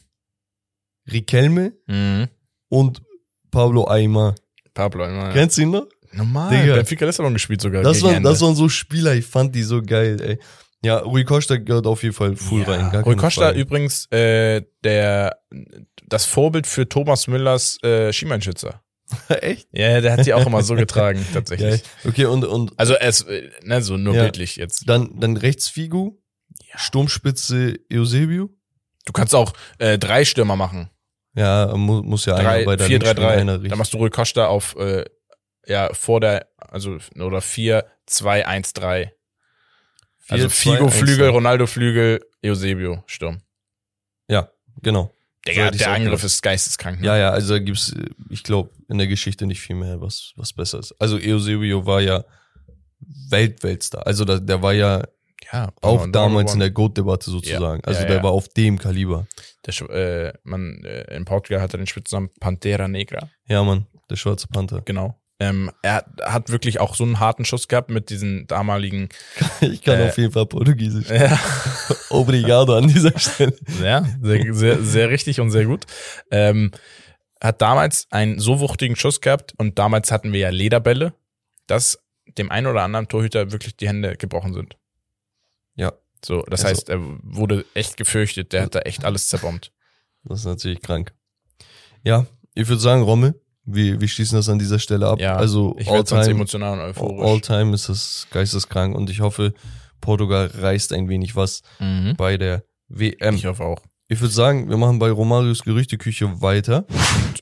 Riquelme 1.11 1.73
Mhm. 1.87 2.29
und 2.69 3.03
Pablo 3.51 3.85
Aymar. 3.89 4.35
Pablo, 4.75 5.05
immer. 5.07 5.33
Kennst 5.33 5.57
du 5.59 5.63
ihn 5.63 5.71
noch? 5.71 5.87
Normal. 6.13 6.51
Digga. 6.51 6.75
Benfica 6.77 7.05
Lissabon 7.07 7.33
gespielt 7.35 7.61
sogar. 7.61 7.83
Das 7.83 8.03
waren, 8.03 8.23
das 8.23 8.41
waren 8.41 8.55
so 8.55 8.69
Spieler, 8.69 9.15
ich 9.15 9.27
fand 9.27 9.55
die 9.55 9.63
so 9.63 9.83
geil, 9.83 10.21
ey. 10.21 10.39
Ja, 10.85 10.99
Rui 10.99 11.25
Costa 11.25 11.57
gehört 11.57 11.87
auf 11.87 12.03
jeden 12.03 12.15
Fall 12.15 12.37
full 12.37 12.63
ja. 12.63 12.69
rein. 12.71 13.03
Rui 13.03 13.17
Costa 13.17 13.47
Frage. 13.47 13.59
übrigens 13.59 14.07
äh, 14.13 14.63
der 14.85 15.39
das 16.07 16.25
Vorbild 16.25 16.67
für 16.67 16.89
Thomas 16.89 17.27
Müllers 17.27 17.83
äh, 17.83 18.13
Schienbeinschützer. 18.13 18.83
Echt? 19.29 19.69
Ja, 19.73 20.01
der 20.01 20.13
hat 20.13 20.25
sie 20.25 20.35
auch 20.35 20.47
immer 20.47 20.63
so 20.63 20.75
getragen, 20.75 21.27
tatsächlich. 21.33 21.83
Geil. 21.83 21.91
Okay, 22.07 22.25
und, 22.27 22.45
und 22.45 22.73
Also 22.79 22.95
es, 22.95 23.23
äh, 23.23 23.51
ne, 23.63 23.83
so 23.83 23.97
nur 23.97 24.15
Ja. 24.15 24.23
bildlich 24.23 24.57
jetzt. 24.57 24.89
dann, 24.89 25.19
dann 25.19 25.37
rechts 25.37 25.69
Figu, 25.69 26.19
Ja. 26.71 26.79
Sturmspitze 26.79 27.79
Eusebio. 27.93 28.51
Du 29.07 29.13
kannst 29.13 29.35
auch 29.35 29.53
äh, 29.79 29.99
drei 29.99 30.25
Stürmer 30.25 30.57
machen. 30.57 30.91
Ja, 31.35 31.75
mu 31.77 32.03
muss 32.03 32.27
ja 32.27 32.35
einer 32.35 32.49
Drei, 32.51 32.65
bei 32.65 32.79
vier, 32.79 32.99
links 32.99 33.05
drei, 33.05 33.11
spielen, 33.13 33.27
drei. 33.27 33.41
einer 33.41 33.59
Dann 33.59 33.79
machst 33.79 33.95
du 33.95 33.99
Rui 33.99 34.11
Costa 34.11 34.47
auf 34.47 34.77
äh, 34.77 35.05
ja 35.67 35.93
vor 35.95 36.21
der, 36.21 36.49
also 36.59 36.99
oder 37.19 37.41
vier, 37.41 37.87
zwei, 38.07 38.47
eins, 38.47 38.73
drei. 38.75 39.13
Also 40.29 40.49
Figo 40.49 40.89
Flügel. 40.91 41.29
Ronaldo 41.29 41.67
Flügel, 41.67 42.21
Eusebio 42.45 43.03
Sturm. 43.07 43.41
Ja, 44.29 44.51
genau. 44.83 45.15
Digga, 45.47 45.69
ich's 45.69 45.79
der 45.79 45.93
Angriff 45.93 46.23
ist 46.25 46.43
geisteskrank. 46.43 47.01
Ne? 47.01 47.07
Ja, 47.07 47.17
ja, 47.17 47.31
also 47.31 47.55
da 47.55 47.59
gibt's, 47.61 47.95
ich 48.29 48.43
glaube, 48.43 48.71
in 48.89 48.99
der 48.99 49.07
Geschichte 49.07 49.47
nicht 49.47 49.61
viel 49.61 49.77
mehr, 49.77 50.01
was, 50.01 50.33
was 50.37 50.53
besser 50.53 50.79
ist. 50.81 50.95
Also 50.99 51.17
Eusebio 51.17 51.87
war 51.87 52.01
ja 52.01 52.25
Weltweltstar. 53.31 54.07
Also 54.07 54.25
da, 54.25 54.39
der 54.39 54.63
war 54.63 54.73
ja 54.75 55.05
ja 55.53 55.71
auch 55.83 56.07
damals 56.11 56.53
in 56.53 56.61
der 56.61 56.71
GOAT-Debatte 56.71 57.31
sozusagen. 57.31 57.81
Ja, 57.81 57.87
Also 57.87 58.01
ja, 58.03 58.07
der 58.07 58.17
ja. 58.19 58.23
war 58.23 58.33
auf 58.33 58.49
dem 58.49 58.79
Kaliber. 58.79 59.27
Der, 59.65 59.91
äh, 59.91 60.33
man, 60.43 60.83
äh, 60.85 61.15
in 61.17 61.25
Portugal 61.25 61.63
hat 61.63 61.73
er 61.73 61.79
den 61.79 61.87
Spitznamen 61.87 62.29
Pantera 62.41 62.89
Negra, 62.89 63.31
Ja, 63.47 63.63
Mann, 63.63 63.87
der 64.11 64.17
schwarze 64.17 64.49
Panther. 64.49 64.83
genau. 64.85 65.19
Ähm, 65.41 65.71
er 65.83 66.05
hat, 66.23 66.51
wirklich 66.51 66.81
auch 66.81 66.97
so 66.97 67.05
einen 67.05 67.21
harten 67.21 67.45
Schuss 67.45 67.69
gehabt 67.69 67.91
mit 67.91 68.11
diesen 68.11 68.47
damaligen. 68.49 69.09
Ich 69.61 69.83
kann 69.83 70.01
Äh, 70.01 70.09
auf 70.09 70.19
jeden 70.19 70.33
Fall 70.33 70.47
Portugiesisch. 70.47 71.09
Ja, 71.09 71.39
Obrigado 72.11 72.77
an 72.77 72.89
dieser 72.89 73.17
Stelle. 73.19 73.57
ja 73.81 74.05
sehr, 74.21 74.55
sehr, 74.55 74.83
sehr 74.83 75.11
richtig 75.11 75.41
und 75.41 75.51
sehr 75.51 75.65
gut. 75.67 75.85
Ähm, 76.33 76.73
hat 77.41 77.63
damals 77.63 78.09
einen 78.11 78.41
so 78.41 78.59
wuchtigen 78.59 78.97
Schuss 78.97 79.21
gehabt 79.21 79.55
und 79.59 79.79
damals 79.79 80.11
hatten 80.11 80.33
wir 80.33 80.41
ja 80.41 80.49
Lederbälle, 80.51 81.15
dass 81.69 81.99
dem 82.37 82.51
einen 82.51 82.67
oder 82.67 82.83
anderen 82.83 83.07
Torhüter 83.07 83.53
wirklich 83.53 83.77
die 83.77 83.87
Hände 83.89 84.17
gebrochen 84.17 84.55
sind. 84.55 84.77
Ja, 85.77 85.93
So, 86.25 86.43
das 86.43 86.65
Also- 86.65 86.71
heißt, 86.71 86.89
er 86.89 86.99
wurde 87.23 87.65
echt 87.75 87.97
gefürchtet, 87.97 88.53
der 88.53 88.63
hat 88.63 88.75
da 88.75 88.81
echt 88.81 89.05
alles 89.05 89.29
zerbombt. 89.29 89.73
das 90.25 90.41
ist 90.41 90.47
natürlich 90.47 90.83
krank. 90.83 91.15
Ja, 92.03 92.27
ich 92.55 92.67
würde 92.67 92.81
sagen, 92.83 93.03
Rommel, 93.03 93.41
wir, 93.71 94.01
wir 94.01 94.09
schließen 94.09 94.37
das 94.37 94.49
an 94.49 94.59
dieser 94.59 94.79
Stelle 94.79 95.07
ab. 95.07 95.21
Ja, 95.21 95.37
also 95.37 95.75
Ich 95.79 95.87
sonst 95.87 96.13
all-time 96.13 96.31
emotional 96.35 96.73
und 96.81 96.85
euphorisch. 96.87 97.27
all 97.27 97.41
time 97.41 97.75
ist 97.75 97.89
das 97.89 98.27
geisteskrank 98.31 98.97
und 98.97 99.11
ich 99.11 99.21
hoffe, 99.21 99.53
Portugal 100.01 100.51
reißt 100.55 100.93
ein 100.93 101.09
wenig 101.09 101.37
was 101.37 101.63
Mhm. 101.81 102.15
bei 102.17 102.37
der 102.37 102.65
WM. 102.89 103.35
Ich 103.35 103.47
hoffe 103.47 103.65
auch. 103.65 103.83
Ich 104.11 104.21
würde 104.23 104.33
sagen, 104.33 104.71
wir 104.71 104.79
machen 104.79 104.99
bei 104.99 105.11
Romarios 105.11 105.63
Gerüchteküche 105.65 106.41
weiter. 106.41 106.87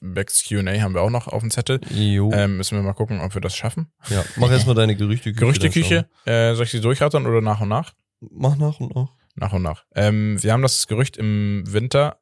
Und 0.03 0.15
Becks 0.15 0.45
Q&A 0.49 0.81
haben 0.81 0.95
wir 0.95 1.03
auch 1.03 1.11
noch 1.11 1.29
auf 1.29 1.41
dem 1.41 1.51
Zettel. 1.53 1.81
Jo. 1.91 2.33
Ähm, 2.33 2.57
müssen 2.57 2.77
wir 2.77 2.83
mal 2.83 2.93
gucken, 2.93 3.21
ob 3.21 3.33
wir 3.35 3.41
das 3.41 3.55
schaffen. 3.57 3.93
ja, 4.09 4.25
mach 4.37 4.51
erstmal 4.51 4.75
deine 4.75 4.97
Gerüchteküche. 4.97 5.39
Gerüchteküche, 5.39 6.09
äh, 6.25 6.55
soll 6.55 6.65
ich 6.65 6.73
sie 6.73 6.81
durchrattern 6.81 7.25
oder 7.27 7.41
nach 7.41 7.61
und 7.61 7.69
nach? 7.69 7.93
Mach 8.21 8.57
nach 8.57 8.81
und 8.81 8.97
nach. 8.97 9.13
Nach 9.37 9.53
und 9.53 9.63
nach. 9.63 9.85
Ähm, 9.95 10.43
wir 10.43 10.53
haben 10.53 10.63
das 10.63 10.87
Gerücht 10.89 11.19
im 11.19 11.63
Winter. 11.69 12.17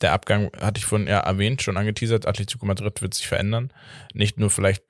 Der 0.00 0.12
Abgang 0.12 0.50
hatte 0.60 0.78
ich 0.78 0.86
vorhin 0.86 1.06
ja 1.08 1.20
erwähnt, 1.20 1.62
schon 1.62 1.76
angeteasert. 1.76 2.26
Atletico 2.26 2.66
Madrid 2.66 3.00
wird 3.00 3.14
sich 3.14 3.28
verändern. 3.28 3.72
Nicht 4.12 4.38
nur 4.38 4.50
vielleicht 4.50 4.82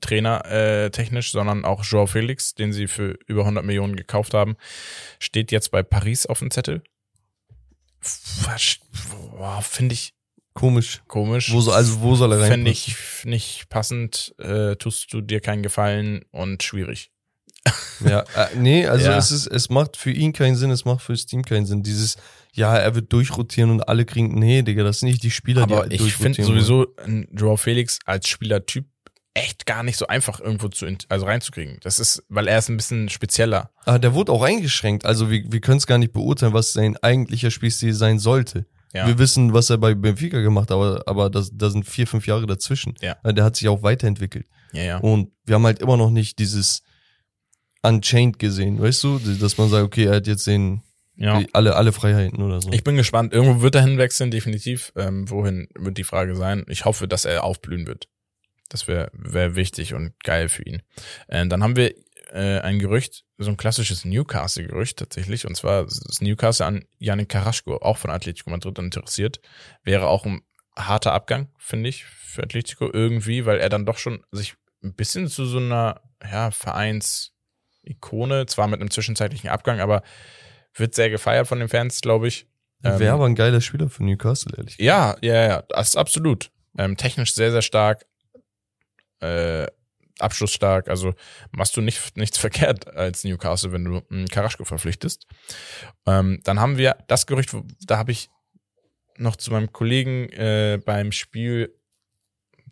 Trainer 0.00 0.44
äh, 0.44 0.90
technisch, 0.90 1.32
sondern 1.32 1.64
auch 1.64 1.82
Joao 1.84 2.06
Felix, 2.06 2.54
den 2.54 2.72
sie 2.72 2.86
für 2.88 3.18
über 3.26 3.40
100 3.42 3.64
Millionen 3.64 3.96
gekauft 3.96 4.34
haben, 4.34 4.56
steht 5.18 5.50
jetzt 5.50 5.70
bei 5.70 5.82
Paris 5.82 6.26
auf 6.26 6.40
dem 6.40 6.50
Zettel. 6.50 6.82
Finde 9.62 9.94
ich 9.94 10.14
Komisch. 10.54 11.02
komisch. 11.06 11.52
Wo 11.52 11.60
so, 11.60 11.72
also 11.72 12.00
wo 12.00 12.16
soll 12.16 12.32
er 12.32 12.40
rein? 12.40 12.48
Fände 12.50 12.70
ich 12.70 12.94
nicht 13.24 13.68
passend, 13.68 14.34
äh, 14.38 14.74
tust 14.76 15.12
du 15.12 15.20
dir 15.20 15.40
keinen 15.40 15.62
Gefallen 15.62 16.24
und 16.32 16.62
schwierig. 16.62 17.10
Ja, 18.04 18.20
äh, 18.34 18.48
nee, 18.56 18.86
also 18.86 19.06
Ja. 19.10 19.18
es 19.18 19.30
ist, 19.30 19.46
es 19.46 19.68
macht 19.68 19.96
für 19.96 20.10
ihn 20.10 20.32
keinen 20.32 20.56
Sinn, 20.56 20.70
es 20.70 20.84
macht 20.84 21.02
für 21.02 21.12
das 21.12 21.26
Team 21.26 21.44
keinen 21.44 21.66
Sinn. 21.66 21.82
Dieses, 21.82 22.16
ja, 22.58 22.76
er 22.76 22.94
wird 22.94 23.12
durchrotieren 23.12 23.70
und 23.70 23.88
alle 23.88 24.04
kriegen, 24.04 24.38
nee, 24.38 24.62
Digga, 24.62 24.82
das 24.82 25.00
sind 25.00 25.08
nicht 25.08 25.22
die 25.22 25.30
Spieler, 25.30 25.62
Aber 25.62 25.88
die 25.88 25.96
ich 25.96 26.14
finde 26.14 26.42
sowieso 26.42 26.86
Joao 27.32 27.56
Felix 27.56 27.98
als 28.04 28.28
Spielertyp 28.28 28.84
echt 29.34 29.66
gar 29.66 29.84
nicht 29.84 29.96
so 29.96 30.08
einfach 30.08 30.40
irgendwo 30.40 30.68
zu 30.68 30.86
also 31.08 31.26
reinzukriegen. 31.26 31.78
Das 31.82 32.00
ist, 32.00 32.24
weil 32.28 32.48
er 32.48 32.58
ist 32.58 32.68
ein 32.68 32.76
bisschen 32.76 33.08
spezieller. 33.08 33.70
Aber 33.84 33.98
der 34.00 34.12
wurde 34.14 34.32
auch 34.32 34.42
eingeschränkt. 34.42 35.06
Also 35.06 35.30
wir, 35.30 35.44
wir 35.50 35.60
können 35.60 35.78
es 35.78 35.86
gar 35.86 35.98
nicht 35.98 36.12
beurteilen, 36.12 36.52
was 36.52 36.72
sein 36.72 36.96
eigentlicher 36.96 37.50
Spielstil 37.52 37.94
sein 37.94 38.18
sollte. 38.18 38.66
Ja. 38.92 39.06
Wir 39.06 39.18
wissen, 39.18 39.52
was 39.52 39.70
er 39.70 39.78
bei 39.78 39.94
Benfica 39.94 40.40
gemacht 40.40 40.70
hat, 40.70 40.76
aber, 40.76 41.02
aber 41.06 41.30
das, 41.30 41.50
da 41.52 41.70
sind 41.70 41.84
vier, 41.84 42.06
fünf 42.06 42.26
Jahre 42.26 42.46
dazwischen. 42.46 42.94
Ja. 43.00 43.16
Äh, 43.22 43.34
Der 43.34 43.44
hat 43.44 43.54
sich 43.54 43.68
auch 43.68 43.82
weiterentwickelt. 43.82 44.46
ja, 44.72 44.82
ja. 44.82 44.96
Und 44.98 45.30
wir 45.44 45.54
haben 45.54 45.66
halt 45.66 45.80
immer 45.80 45.96
noch 45.96 46.10
nicht 46.10 46.38
dieses 46.38 46.82
Unchained 47.82 48.38
gesehen, 48.38 48.80
weißt 48.80 49.04
du? 49.04 49.18
Dass 49.18 49.56
man 49.58 49.68
sagt, 49.68 49.84
okay, 49.84 50.04
er 50.06 50.16
hat 50.16 50.26
jetzt 50.26 50.46
den, 50.46 50.82
ja. 51.18 51.42
alle, 51.52 51.76
alle 51.76 51.92
Freiheiten 51.92 52.42
oder 52.42 52.60
so. 52.60 52.70
Ich 52.72 52.84
bin 52.84 52.96
gespannt. 52.96 53.32
Irgendwo 53.32 53.60
wird 53.60 53.74
er 53.74 53.82
hinwechseln, 53.82 54.30
definitiv. 54.30 54.92
Ähm, 54.96 55.28
wohin 55.28 55.68
wird 55.74 55.98
die 55.98 56.04
Frage 56.04 56.36
sein? 56.36 56.64
Ich 56.68 56.84
hoffe, 56.84 57.08
dass 57.08 57.24
er 57.24 57.44
aufblühen 57.44 57.86
wird. 57.86 58.08
Das 58.68 58.86
wäre 58.86 59.10
wär 59.12 59.56
wichtig 59.56 59.94
und 59.94 60.12
geil 60.22 60.48
für 60.48 60.62
ihn. 60.62 60.82
Äh, 61.26 61.46
dann 61.48 61.62
haben 61.62 61.76
wir 61.76 61.94
äh, 62.30 62.60
ein 62.60 62.78
Gerücht, 62.78 63.24
so 63.36 63.50
ein 63.50 63.56
klassisches 63.56 64.04
Newcastle-Gerücht 64.04 64.98
tatsächlich. 64.98 65.46
Und 65.46 65.56
zwar 65.56 65.86
ist 65.86 66.22
Newcastle 66.22 66.66
an 66.66 66.84
Yannick 66.98 67.30
Carrasco, 67.30 67.76
auch 67.78 67.96
von 67.96 68.10
Atletico 68.10 68.50
Madrid 68.50 68.78
interessiert. 68.78 69.40
Wäre 69.82 70.06
auch 70.06 70.24
ein 70.24 70.42
harter 70.76 71.12
Abgang, 71.12 71.48
finde 71.58 71.88
ich, 71.88 72.04
für 72.04 72.42
Atletico 72.44 72.88
irgendwie, 72.92 73.44
weil 73.46 73.58
er 73.58 73.68
dann 73.68 73.86
doch 73.86 73.98
schon 73.98 74.22
sich 74.30 74.54
ein 74.84 74.94
bisschen 74.94 75.26
zu 75.28 75.44
so 75.44 75.58
einer 75.58 76.00
ja, 76.22 76.52
Vereins-Ikone, 76.52 78.46
zwar 78.46 78.68
mit 78.68 78.80
einem 78.80 78.90
zwischenzeitlichen 78.90 79.50
Abgang, 79.50 79.80
aber 79.80 80.02
wird 80.80 80.94
sehr 80.94 81.10
gefeiert 81.10 81.46
von 81.48 81.58
den 81.58 81.68
Fans, 81.68 82.00
glaube 82.00 82.28
ich. 82.28 82.46
Ähm, 82.84 82.98
Wäre 82.98 83.14
aber 83.14 83.26
ein 83.26 83.34
geiler 83.34 83.60
Spieler 83.60 83.88
für 83.88 84.04
Newcastle, 84.04 84.52
ehrlich 84.56 84.76
gesagt. 84.76 84.84
ja, 84.86 85.16
ja, 85.20 85.48
ja, 85.48 85.62
das 85.68 85.88
ist 85.88 85.96
absolut. 85.96 86.50
Ähm, 86.76 86.96
technisch 86.96 87.34
sehr, 87.34 87.50
sehr 87.50 87.62
stark, 87.62 88.06
äh, 89.20 89.66
abschlussstark. 90.20 90.88
Also 90.88 91.14
machst 91.52 91.76
du 91.76 91.80
nicht, 91.80 92.16
nichts 92.16 92.38
verkehrt 92.38 92.86
als 92.96 93.24
Newcastle, 93.24 93.72
wenn 93.72 93.84
du 93.84 94.02
einen 94.10 94.28
Karaschko 94.28 94.64
verpflichtest. 94.64 95.26
Ähm, 96.06 96.40
dann 96.44 96.60
haben 96.60 96.76
wir 96.78 96.96
das 97.08 97.26
Gerücht, 97.26 97.52
wo- 97.54 97.64
da 97.86 97.98
habe 97.98 98.12
ich 98.12 98.30
noch 99.16 99.36
zu 99.36 99.50
meinem 99.50 99.72
Kollegen 99.72 100.28
äh, 100.30 100.78
beim 100.84 101.10
Spiel 101.12 101.74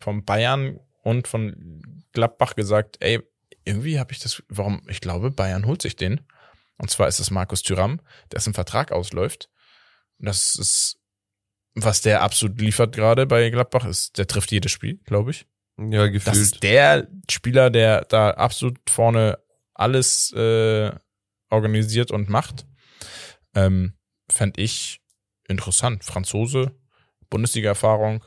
von 0.01 0.24
Bayern 0.24 0.78
und 1.03 1.27
von 1.27 2.03
Gladbach 2.12 2.55
gesagt, 2.55 2.97
ey, 3.01 3.20
irgendwie 3.65 3.99
habe 3.99 4.12
ich 4.12 4.20
das, 4.20 4.43
warum, 4.49 4.83
ich 4.89 5.01
glaube, 5.01 5.31
Bayern 5.33 5.66
holt 5.66 5.83
sich 5.83 5.97
den. 5.97 6.20
Und 6.78 6.90
zwar 6.90 7.09
ist 7.09 7.20
es 7.20 7.31
Markus 7.31 7.62
Thüram, 7.62 8.01
dessen 8.32 8.55
Vertrag 8.55 8.93
ausläuft. 8.93 9.48
Und 10.19 10.27
Das 10.27 10.55
ist, 10.57 10.98
was 11.74 12.01
der 12.03 12.23
absolut 12.23 12.61
liefert 12.61 12.94
gerade 12.94 13.27
bei 13.27 13.48
Gladbach, 13.51 13.85
ist, 13.85 14.19
der 14.19 14.27
trifft 14.27 14.53
jedes 14.53 14.73
Spiel, 14.73 14.98
glaube 15.05 15.31
ich. 15.31 15.47
Ja, 15.78 16.05
Das 16.05 16.12
gefühlt. 16.12 16.36
ist 16.36 16.62
der 16.62 17.09
Spieler, 17.31 17.70
der 17.70 18.03
da 18.07 18.31
absolut 18.31 18.78
vorne 18.89 19.39
alles 19.74 20.32
äh, 20.32 20.90
organisiert 21.51 22.11
und 22.11 22.28
macht. 22.31 22.66
Ähm, 23.55 23.94
Fände 24.31 24.61
ich 24.61 25.01
interessant. 25.48 26.03
Franzose, 26.03 26.73
Bundesliga-Erfahrung. 27.31 28.24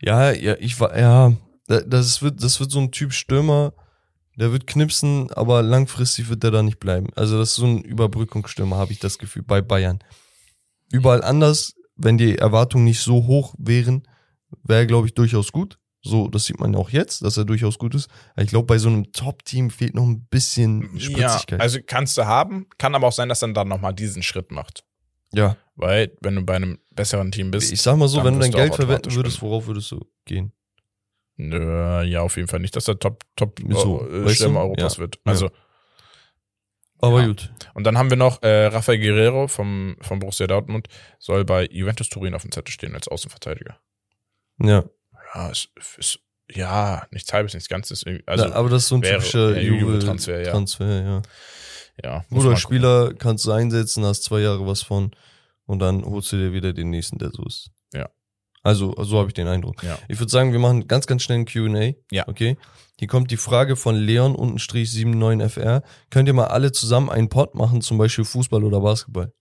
Ja, 0.00 0.30
ja, 0.32 0.54
ich 0.58 0.78
war, 0.80 0.96
ja, 0.98 1.32
da- 1.66 1.80
das 1.80 2.22
wird, 2.22 2.42
das 2.42 2.60
wird 2.60 2.70
so 2.70 2.80
ein 2.80 2.92
Typ 2.92 3.12
Stürmer, 3.12 3.72
der 4.36 4.52
wird 4.52 4.66
knipsen, 4.66 5.30
aber 5.32 5.62
langfristig 5.62 6.28
wird 6.28 6.42
der 6.42 6.50
da 6.50 6.62
nicht 6.62 6.78
bleiben. 6.80 7.08
Also 7.16 7.38
das 7.38 7.50
ist 7.50 7.56
so 7.56 7.66
ein 7.66 7.82
Überbrückungsstürmer, 7.82 8.76
habe 8.76 8.92
ich 8.92 8.98
das 8.98 9.18
Gefühl, 9.18 9.42
bei 9.42 9.60
Bayern. 9.60 9.98
Überall 10.90 11.22
anders, 11.22 11.74
wenn 11.96 12.18
die 12.18 12.38
Erwartungen 12.38 12.84
nicht 12.84 13.00
so 13.00 13.26
hoch 13.26 13.54
wären, 13.58 14.06
wäre 14.64 14.80
er, 14.80 14.86
glaube 14.86 15.06
ich, 15.06 15.14
durchaus 15.14 15.52
gut. 15.52 15.78
So, 16.04 16.26
das 16.28 16.46
sieht 16.46 16.58
man 16.58 16.74
auch 16.74 16.90
jetzt, 16.90 17.22
dass 17.22 17.36
er 17.36 17.44
durchaus 17.44 17.78
gut 17.78 17.94
ist. 17.94 18.08
Ich 18.36 18.48
glaube, 18.48 18.66
bei 18.66 18.78
so 18.78 18.88
einem 18.88 19.12
Top-Team 19.12 19.70
fehlt 19.70 19.94
noch 19.94 20.02
ein 20.04 20.24
bisschen 20.26 20.90
Ja, 20.96 21.00
Spritzigkeit. 21.00 21.60
also 21.60 21.78
kannst 21.86 22.18
du 22.18 22.26
haben, 22.26 22.66
kann 22.76 22.94
aber 22.96 23.06
auch 23.06 23.12
sein, 23.12 23.28
dass 23.28 23.42
er 23.42 23.52
dann 23.52 23.68
nochmal 23.68 23.94
diesen 23.94 24.22
Schritt 24.24 24.50
macht. 24.50 24.82
ja, 25.32 25.56
Weil, 25.76 26.12
wenn 26.20 26.34
du 26.34 26.42
bei 26.42 26.56
einem 26.56 26.78
besseren 26.90 27.30
Team 27.30 27.52
bist, 27.52 27.72
ich 27.72 27.80
sag 27.80 27.96
mal 27.96 28.08
so, 28.08 28.24
wenn 28.24 28.34
du 28.34 28.40
dein 28.40 28.50
Geld 28.50 28.74
verwenden 28.74 29.14
würdest, 29.14 29.40
worauf 29.42 29.66
würdest 29.68 29.92
du 29.92 30.00
gehen? 30.24 30.52
Nö, 31.36 32.02
ja, 32.02 32.20
auf 32.20 32.36
jeden 32.36 32.48
Fall 32.48 32.60
nicht, 32.60 32.76
dass 32.76 32.88
er 32.88 32.98
Top, 32.98 33.24
Top 33.36 33.58
So, 33.70 34.06
äh, 34.08 34.24
weißt 34.24 34.42
du? 34.42 34.56
Europas 34.56 34.96
Ja. 34.96 35.00
wird. 35.00 35.18
Also, 35.24 35.50
Aber 37.00 37.20
Ja. 37.22 37.26
gut. 37.26 37.52
und 37.74 37.84
dann 37.84 37.98
haben 37.98 38.10
wir 38.10 38.16
noch 38.16 38.42
äh, 38.42 38.66
Rafael 38.66 38.98
Guerrero 39.00 39.48
vom, 39.48 39.96
vom 40.00 40.20
Borussia 40.20 40.46
Dortmund, 40.46 40.86
soll 41.18 41.44
bei 41.44 41.66
Juventus 41.70 42.08
Turin 42.08 42.34
auf 42.34 42.42
dem 42.42 42.52
Zettel 42.52 42.70
stehen 42.72 42.94
als 42.94 43.08
Außenverteidiger. 43.08 43.76
Ja. 44.60 44.84
Ja, 45.34 45.48
ist, 45.48 45.70
ist 45.98 46.20
ja, 46.54 47.06
nichts 47.10 47.32
halbes, 47.32 47.54
nichts 47.54 47.68
ganzes. 47.68 48.04
Also, 48.26 48.44
ja, 48.44 48.52
aber 48.52 48.68
das 48.68 48.82
ist 48.82 48.88
so 48.90 48.96
ein 48.96 49.02
wäre- 49.02 49.14
typischer 49.18 49.56
ja, 49.60 49.62
Juve-Transfer, 49.62 50.42
ja. 50.42 50.50
Transfer, 50.52 51.02
ja. 51.02 51.22
ja, 52.04 52.24
man 52.28 52.56
Spieler, 52.56 53.14
kannst 53.14 53.46
du 53.46 53.52
einsetzen, 53.52 54.04
hast 54.04 54.22
zwei 54.24 54.40
Jahre 54.40 54.64
was 54.66 54.82
von 54.82 55.10
und 55.64 55.78
dann 55.80 56.04
holst 56.04 56.30
du 56.32 56.36
dir 56.36 56.52
wieder 56.52 56.72
den 56.72 56.90
nächsten, 56.90 57.18
der 57.18 57.30
so 57.30 57.44
ist. 57.46 57.70
Also, 58.62 58.94
so 59.02 59.18
habe 59.18 59.28
ich 59.28 59.34
den 59.34 59.48
Eindruck. 59.48 59.82
Ja. 59.82 59.98
Ich 60.08 60.18
würde 60.20 60.30
sagen, 60.30 60.52
wir 60.52 60.58
machen 60.60 60.86
ganz, 60.86 61.06
ganz 61.06 61.22
schnell 61.22 61.38
ein 61.38 61.46
Q&A. 61.46 61.92
Ja. 62.10 62.28
Okay. 62.28 62.56
Hier 62.98 63.08
kommt 63.08 63.30
die 63.32 63.36
Frage 63.36 63.74
von 63.74 63.96
Leon 63.96 64.36
untenstrich 64.36 64.88
79FR. 64.90 65.82
Könnt 66.10 66.28
ihr 66.28 66.34
mal 66.34 66.46
alle 66.46 66.70
zusammen 66.70 67.10
einen 67.10 67.28
Pod 67.28 67.54
machen, 67.54 67.80
zum 67.80 67.98
Beispiel 67.98 68.24
Fußball 68.24 68.62
oder 68.62 68.80
Basketball? 68.80 69.32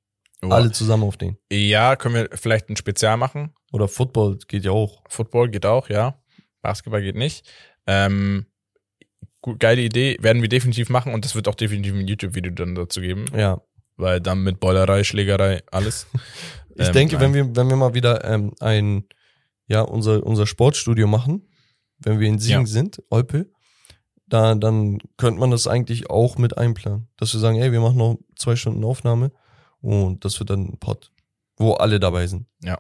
Wow. 0.42 0.54
Alle 0.54 0.72
zusammen 0.72 1.04
auf 1.04 1.18
den. 1.18 1.38
Ja, 1.52 1.96
können 1.96 2.16
wir 2.16 2.30
vielleicht 2.34 2.70
ein 2.70 2.76
Spezial 2.76 3.18
machen. 3.18 3.54
Oder 3.72 3.88
Football 3.88 4.40
geht 4.48 4.66
ja 4.66 4.72
auch. 4.72 5.04
Football 5.08 5.50
geht 5.50 5.68
auch, 5.68 5.90
ja. 5.90 6.20
Basketball 6.64 7.02
geht 7.04 7.16
nicht. 7.16 7.48
Ähm, 7.86 8.48
gut, 9.42 9.60
geile 9.60 9.82
Idee, 9.82 10.18
werden 10.22 10.42
wir 10.42 10.50
definitiv 10.50 10.90
machen 10.90 11.14
und 11.14 11.26
das 11.26 11.36
wird 11.36 11.48
auch 11.48 11.56
definitiv 11.56 11.94
ein 11.94 12.08
YouTube-Video 12.08 12.52
dann 12.54 12.74
dazu 12.76 13.02
geben, 13.02 13.26
Ja. 13.36 13.62
weil 13.98 14.20
dann 14.20 14.44
mit 14.44 14.60
Beulerei, 14.60 15.04
Schlägerei, 15.04 15.62
alles. 15.72 16.08
Ich 16.76 16.88
Ähm, 16.88 16.94
denke, 16.94 17.20
wenn 17.20 17.32
nein. 17.32 17.50
wir, 17.50 17.56
wenn 17.56 17.70
wir 17.70 17.76
mal 17.76 17.94
wieder 17.94 18.24
ähm, 18.26 18.54
ein, 18.60 19.06
ja, 19.68 19.82
unser, 19.82 20.24
unser 20.26 20.46
Sportstudio 20.48 21.08
machen, 21.08 21.48
wenn 22.00 22.20
wir 22.20 22.28
in 22.28 22.40
Siegen 22.40 22.62
Ja. 22.62 22.66
sind, 22.68 23.02
Olpe, 23.10 23.50
da, 24.28 24.56
dann 24.56 25.00
könnte 25.18 25.40
man 25.40 25.52
das 25.52 25.68
eigentlich 25.68 26.10
auch 26.10 26.38
mit 26.38 26.58
einplanen. 26.58 27.08
Dass 27.18 27.34
wir 27.34 27.40
sagen, 27.40 27.58
ey, 27.58 27.72
wir 27.72 27.82
machen 27.82 27.98
noch 27.98 28.18
zwei 28.36 28.56
Stunden 28.56 28.84
Aufnahme 28.84 29.32
und 29.82 30.24
das 30.26 30.40
wird 30.40 30.50
dann 30.50 30.66
ein 30.66 30.78
Pod, 30.80 31.12
wo 31.58 31.74
alle 31.74 32.00
dabei 32.00 32.28
sind. 32.28 32.48
Ja. 32.64 32.80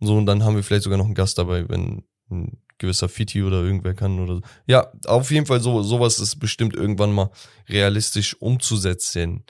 So, 0.00 0.16
und 0.16 0.26
dann 0.26 0.44
haben 0.44 0.56
wir 0.56 0.62
vielleicht 0.62 0.84
sogar 0.84 0.98
noch 0.98 1.06
einen 1.06 1.14
Gast 1.14 1.38
dabei, 1.38 1.68
wenn 1.68 2.04
ein 2.30 2.58
gewisser 2.78 3.08
Fiti 3.08 3.42
oder 3.42 3.62
irgendwer 3.62 3.94
kann 3.94 4.20
oder 4.20 4.36
so. 4.36 4.42
Ja, 4.66 4.92
auf 5.06 5.30
jeden 5.30 5.46
Fall 5.46 5.60
so, 5.60 5.82
sowas 5.82 6.20
ist 6.20 6.36
bestimmt 6.36 6.74
irgendwann 6.76 7.12
mal 7.12 7.30
realistisch 7.68 8.40
umzusetzen. 8.40 9.44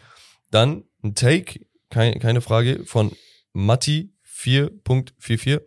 Dann 0.51 0.85
ein 1.03 1.15
Take, 1.15 1.67
kein, 1.91 2.19
keine 2.21 2.41
Frage, 2.41 2.85
von 2.87 3.13
Matti 3.59 4.13
4.44 4.25 5.61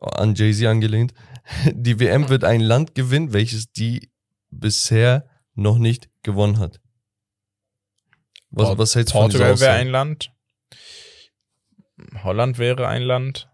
an 0.00 0.34
Jay-Z 0.34 0.66
angelehnt. 0.66 1.12
Die 1.72 1.98
WM 1.98 2.28
wird 2.28 2.44
ein 2.44 2.60
Land 2.60 2.94
gewinnen, 2.94 3.32
welches 3.32 3.72
die 3.72 4.12
bisher 4.50 5.28
noch 5.54 5.78
nicht 5.78 6.08
gewonnen 6.22 6.58
hat. 6.58 6.80
Was, 8.50 8.68
Port- 8.68 8.78
was 8.78 8.94
hältst 8.94 9.12
du 9.14 9.18
von 9.18 9.22
Portugal 9.30 9.58
wäre 9.60 9.72
ein 9.72 9.88
Land. 9.88 10.32
Holland 12.22 12.58
wäre 12.58 12.86
ein 12.88 13.02
Land. 13.02 13.48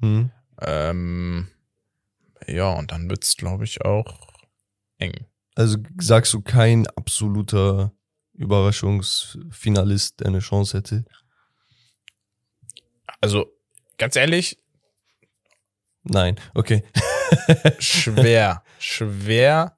Hm. 0.00 0.30
Ähm, 0.60 1.48
ja, 2.46 2.72
und 2.72 2.90
dann 2.92 3.08
wird's, 3.08 3.36
glaube 3.36 3.64
ich, 3.64 3.84
auch 3.84 4.28
eng. 4.98 5.26
Also 5.54 5.78
sagst 5.98 6.32
du 6.34 6.40
kein 6.40 6.86
absoluter 6.88 7.92
Überraschungsfinalist, 8.34 10.20
der 10.20 10.26
eine 10.28 10.38
Chance 10.40 10.78
hätte? 10.78 11.04
Also, 13.20 13.52
ganz 13.96 14.16
ehrlich, 14.16 14.58
Nein, 16.08 16.36
okay. 16.54 16.82
schwer, 17.78 18.62
schwer. 18.78 19.76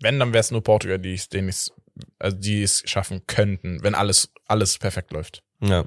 Wenn, 0.00 0.18
dann 0.18 0.32
wäre 0.32 0.40
es 0.40 0.50
nur 0.50 0.62
Portugal, 0.62 0.98
die 0.98 1.14
es, 1.14 1.28
den 1.28 1.48
ich's, 1.48 1.70
also 2.18 2.36
die 2.36 2.62
es 2.62 2.82
schaffen 2.86 3.22
könnten, 3.26 3.82
wenn 3.82 3.94
alles, 3.94 4.32
alles 4.46 4.78
perfekt 4.78 5.12
läuft. 5.12 5.42
Ja. 5.60 5.84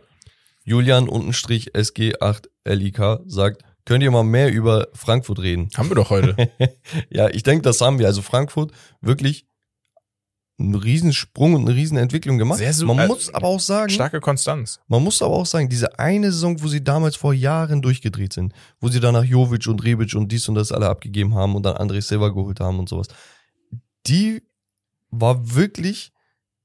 Julian 0.63 1.09
untenstrich 1.09 1.73
SG8LIK 1.73 3.21
sagt, 3.25 3.63
könnt 3.85 4.03
ihr 4.03 4.11
mal 4.11 4.23
mehr 4.23 4.51
über 4.51 4.87
Frankfurt 4.93 5.39
reden? 5.39 5.69
Haben 5.75 5.89
wir 5.89 5.95
doch 5.95 6.11
heute. 6.11 6.51
ja, 7.09 7.29
ich 7.29 7.43
denke, 7.43 7.63
das 7.63 7.81
haben 7.81 7.97
wir. 7.97 8.07
Also 8.07 8.21
Frankfurt 8.21 8.71
wirklich 9.01 9.47
einen 10.59 10.75
Riesensprung 10.75 11.53
und 11.55 11.61
eine 11.67 11.75
Riesenentwicklung 11.75 12.37
gemacht. 12.37 12.57
Sehr 12.59 12.73
su- 12.73 12.85
man 12.85 12.99
äh, 12.99 13.07
muss 13.07 13.33
aber 13.33 13.47
auch 13.47 13.59
sagen, 13.59 13.89
Starke 13.89 14.19
Konstanz. 14.19 14.79
man 14.87 15.01
muss 15.03 15.21
aber 15.21 15.33
auch 15.35 15.45
sagen, 15.45 15.69
diese 15.69 15.97
eine 15.97 16.31
Saison, 16.31 16.61
wo 16.61 16.67
sie 16.67 16.83
damals 16.83 17.15
vor 17.15 17.33
Jahren 17.33 17.81
durchgedreht 17.81 18.33
sind, 18.33 18.53
wo 18.79 18.89
sie 18.89 18.99
danach 18.99 19.23
Jovic 19.23 19.67
und 19.67 19.83
Rebic 19.83 20.13
und 20.15 20.31
dies 20.31 20.47
und 20.49 20.55
das 20.55 20.71
alle 20.71 20.89
abgegeben 20.89 21.33
haben 21.35 21.55
und 21.55 21.63
dann 21.63 21.75
André 21.77 22.01
Silva 22.01 22.27
geholt 22.29 22.59
haben 22.59 22.77
und 22.79 22.89
sowas, 22.89 23.07
die 24.07 24.41
war 25.11 25.55
wirklich 25.55 26.11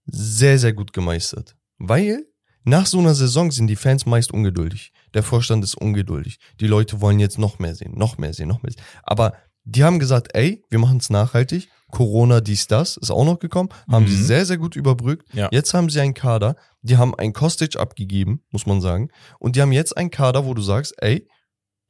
sehr, 0.07 0.59
sehr 0.59 0.73
gut 0.73 0.93
gemeistert. 0.93 1.57
Weil 1.79 2.27
nach 2.65 2.87
so 2.87 2.99
einer 2.99 3.15
Saison 3.15 3.51
sind 3.51 3.67
die 3.69 3.77
Fans 3.77 4.07
meist 4.07 4.33
ungeduldig. 4.33 4.93
Der 5.13 5.23
Vorstand 5.23 5.63
ist 5.65 5.75
ungeduldig. 5.77 6.39
Die 6.61 6.67
Leute 6.67 7.01
wollen 7.01 7.21
jetzt 7.21 7.39
noch 7.39 7.59
mehr 7.59 7.75
sehen, 7.75 7.93
noch 7.97 8.19
mehr 8.19 8.33
sehen, 8.33 8.49
noch 8.49 8.63
mehr 8.63 8.73
sehen. 8.73 8.83
Aber 9.03 9.35
die 9.65 9.85
haben 9.85 9.99
gesagt, 9.99 10.29
ey, 10.35 10.63
wir 10.71 10.79
machen 10.79 10.99
es 10.99 11.11
nachhaltig. 11.11 11.69
Corona, 11.91 12.41
dies, 12.41 12.67
das, 12.67 12.97
ist 12.97 13.11
auch 13.11 13.25
noch 13.25 13.39
gekommen. 13.39 13.69
Haben 13.91 14.05
Mhm. 14.05 14.09
sie 14.09 14.23
sehr, 14.25 14.47
sehr 14.47 14.57
gut 14.59 14.75
überbrückt. 14.77 15.27
Ja. 15.35 15.49
Jetzt 15.53 15.75
haben 15.75 15.91
sie 15.91 16.01
einen 16.01 16.15
Kader. 16.15 16.57
Die 16.83 16.97
haben 16.97 17.15
einen 17.15 17.33
Kostic 17.33 17.77
abgegeben, 17.77 18.43
muss 18.51 18.67
man 18.67 18.81
sagen. 18.81 19.11
Und 19.39 19.57
die 19.57 19.63
haben 19.63 19.73
jetzt 19.73 19.97
einen 19.97 20.11
Kader, 20.11 20.45
wo 20.45 20.55
du 20.55 20.63
sagst, 20.63 20.95
ey, 20.99 21.29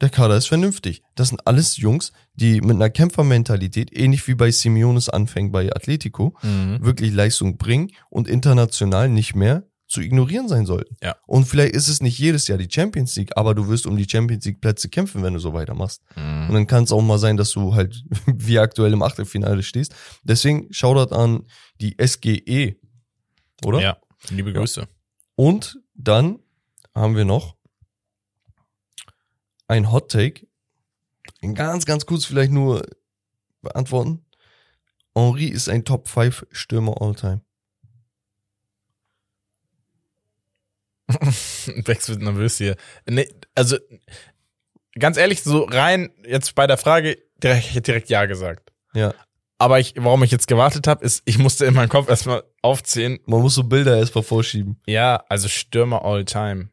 der 0.00 0.10
Kader 0.10 0.36
ist 0.36 0.46
vernünftig. 0.48 1.02
Das 1.14 1.28
sind 1.28 1.46
alles 1.46 1.76
Jungs, 1.78 2.12
die 2.34 2.60
mit 2.60 2.72
einer 2.76 2.90
Kämpfermentalität, 2.90 3.96
ähnlich 3.96 4.26
wie 4.28 4.34
bei 4.34 4.50
Simeones 4.50 5.08
Anfängen 5.08 5.52
bei 5.52 5.70
Atletico, 5.74 6.34
wirklich 6.42 7.12
Leistung 7.12 7.56
bringen 7.56 7.90
und 8.10 8.28
international 8.28 9.08
nicht 9.08 9.34
mehr 9.34 9.62
zu 9.94 10.00
ignorieren 10.00 10.48
sein 10.48 10.66
sollten. 10.66 10.96
Ja. 11.00 11.16
Und 11.24 11.46
vielleicht 11.46 11.74
ist 11.74 11.88
es 11.88 12.02
nicht 12.02 12.18
jedes 12.18 12.48
Jahr 12.48 12.58
die 12.58 12.68
Champions 12.68 13.14
League, 13.14 13.36
aber 13.36 13.54
du 13.54 13.68
wirst 13.68 13.86
um 13.86 13.96
die 13.96 14.08
Champions 14.08 14.44
League 14.44 14.60
Plätze 14.60 14.88
kämpfen, 14.88 15.22
wenn 15.22 15.34
du 15.34 15.38
so 15.38 15.54
weitermachst. 15.54 16.02
Mhm. 16.16 16.48
Und 16.48 16.54
dann 16.54 16.66
kann 16.66 16.82
es 16.82 16.90
auch 16.90 17.00
mal 17.00 17.18
sein, 17.18 17.36
dass 17.36 17.52
du 17.52 17.74
halt 17.74 18.04
wie 18.26 18.58
aktuell 18.58 18.92
im 18.92 19.02
Achtelfinale 19.02 19.62
stehst. 19.62 19.94
Deswegen 20.24 20.66
Shoutout 20.72 21.14
an 21.14 21.46
die 21.80 21.96
SGE, 22.04 22.76
oder? 23.64 23.80
Ja, 23.80 23.96
liebe 24.30 24.52
Grüße. 24.52 24.88
Und 25.36 25.78
dann 25.94 26.40
haben 26.92 27.14
wir 27.14 27.24
noch 27.24 27.56
ein 29.68 29.92
Hot 29.92 30.10
Take. 30.10 30.48
Ganz, 31.54 31.86
ganz 31.86 32.04
kurz 32.04 32.24
vielleicht 32.24 32.50
nur 32.50 32.82
beantworten. 33.62 34.24
Henri 35.14 35.46
ist 35.46 35.68
ein 35.68 35.84
Top 35.84 36.08
5 36.08 36.46
Stürmer 36.50 37.00
all 37.00 37.14
Bex 41.84 42.08
wird 42.08 42.22
nervös 42.22 42.58
hier. 42.58 42.76
Nee, 43.06 43.28
also, 43.54 43.76
ganz 44.98 45.16
ehrlich, 45.16 45.42
so 45.42 45.64
rein 45.64 46.10
jetzt 46.26 46.54
bei 46.54 46.66
der 46.66 46.78
Frage, 46.78 47.18
direkt, 47.42 47.86
direkt 47.86 48.10
Ja 48.10 48.26
gesagt. 48.26 48.72
Ja. 48.94 49.14
Aber 49.58 49.78
ich, 49.78 49.94
warum 49.96 50.22
ich 50.24 50.30
jetzt 50.30 50.48
gewartet 50.48 50.86
habe, 50.86 51.04
ist, 51.04 51.22
ich 51.24 51.38
musste 51.38 51.64
in 51.64 51.74
meinem 51.74 51.88
Kopf 51.88 52.08
erstmal 52.08 52.42
aufzählen. 52.60 53.18
Man 53.26 53.40
muss 53.40 53.54
so 53.54 53.64
Bilder 53.64 53.96
erstmal 53.96 54.24
vorschieben. 54.24 54.80
Ja, 54.86 55.24
also 55.28 55.48
Stürmer 55.48 56.04
all 56.04 56.24
time. 56.24 56.70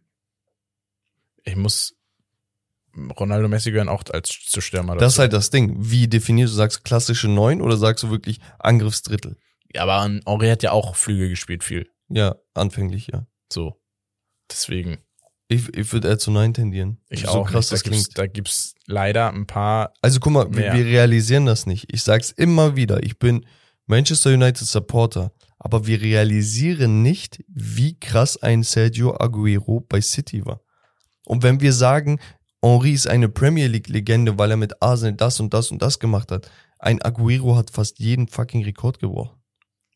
Ich 1.44 1.56
muss 1.56 1.96
Ronaldo 3.20 3.48
Messi 3.48 3.72
gehören 3.72 3.90
auch 3.90 4.04
als 4.12 4.30
zu 4.30 4.62
Stürmer. 4.62 4.96
Das 4.96 5.14
ist 5.14 5.18
dazu. 5.18 5.22
halt 5.22 5.34
das 5.34 5.50
Ding. 5.50 5.76
Wie 5.78 6.08
definierst 6.08 6.54
du, 6.54 6.58
sagst 6.58 6.80
du 6.80 6.84
klassische 6.84 7.28
9 7.30 7.62
oder 7.62 7.78
sagst 7.78 8.04
du 8.04 8.10
wirklich 8.10 8.40
Angriffsdrittel? 8.60 9.38
Ja, 9.74 9.84
aber 9.84 10.04
Henri 10.04 10.50
hat 10.50 10.64
ja 10.64 10.72
auch 10.72 10.96
Flügel 10.96 11.30
gespielt, 11.30 11.64
viel. 11.64 11.90
Ja, 12.10 12.36
anfänglich, 12.54 13.08
ja. 13.08 13.26
So. 13.52 13.81
Deswegen, 14.52 14.98
Ich, 15.48 15.74
ich 15.76 15.92
würde 15.92 16.10
eher 16.10 16.20
zu 16.20 16.32
9 16.32 16.54
tendieren. 16.54 16.98
ich 17.10 17.22
so 17.22 17.30
auch. 17.30 17.50
krass 17.50 17.72
nicht. 17.72 17.74
das 17.74 17.84
da, 17.84 17.90
gibt's, 17.90 18.04
klingt. 18.06 18.18
da 18.18 18.28
gibt's 18.28 18.76
leider 18.86 19.32
ein 19.32 19.48
paar. 19.48 19.94
Also 20.02 20.20
guck 20.20 20.34
mal, 20.34 20.48
wir, 20.54 20.74
wir 20.74 20.86
realisieren 20.86 21.46
das 21.46 21.66
nicht. 21.66 21.92
Ich 21.94 22.04
sag's 22.04 22.32
immer 22.32 22.76
wieder. 22.76 23.04
Ich 23.04 23.18
bin 23.20 23.46
Manchester 23.88 24.32
United 24.34 24.68
Supporter, 24.68 25.32
aber 25.60 25.86
wir 25.88 26.02
realisieren 26.02 27.02
nicht, 27.02 27.44
wie 27.48 28.00
krass 28.00 28.38
ein 28.42 28.64
Sergio 28.64 29.16
Aguero 29.20 29.82
bei 29.82 30.02
City 30.02 30.46
war. 30.46 30.62
Und 31.26 31.44
wenn 31.44 31.60
wir 31.62 31.74
sagen, 31.74 32.20
Henri 32.64 32.94
ist 32.94 33.08
eine 33.08 33.28
Premier 33.30 33.68
League 33.68 33.90
Legende, 33.90 34.38
weil 34.38 34.52
er 34.52 34.58
mit 34.58 34.82
Arsenal 34.82 35.14
das 35.16 35.40
und 35.40 35.54
das 35.54 35.72
und 35.72 35.82
das 35.82 36.00
gemacht 36.00 36.32
hat, 36.32 36.50
ein 36.80 37.02
Aguero 37.02 37.56
hat 37.56 37.72
fast 37.72 38.00
jeden 38.00 38.28
fucking 38.28 38.64
Rekord 38.64 39.00
gebrochen. 39.00 39.41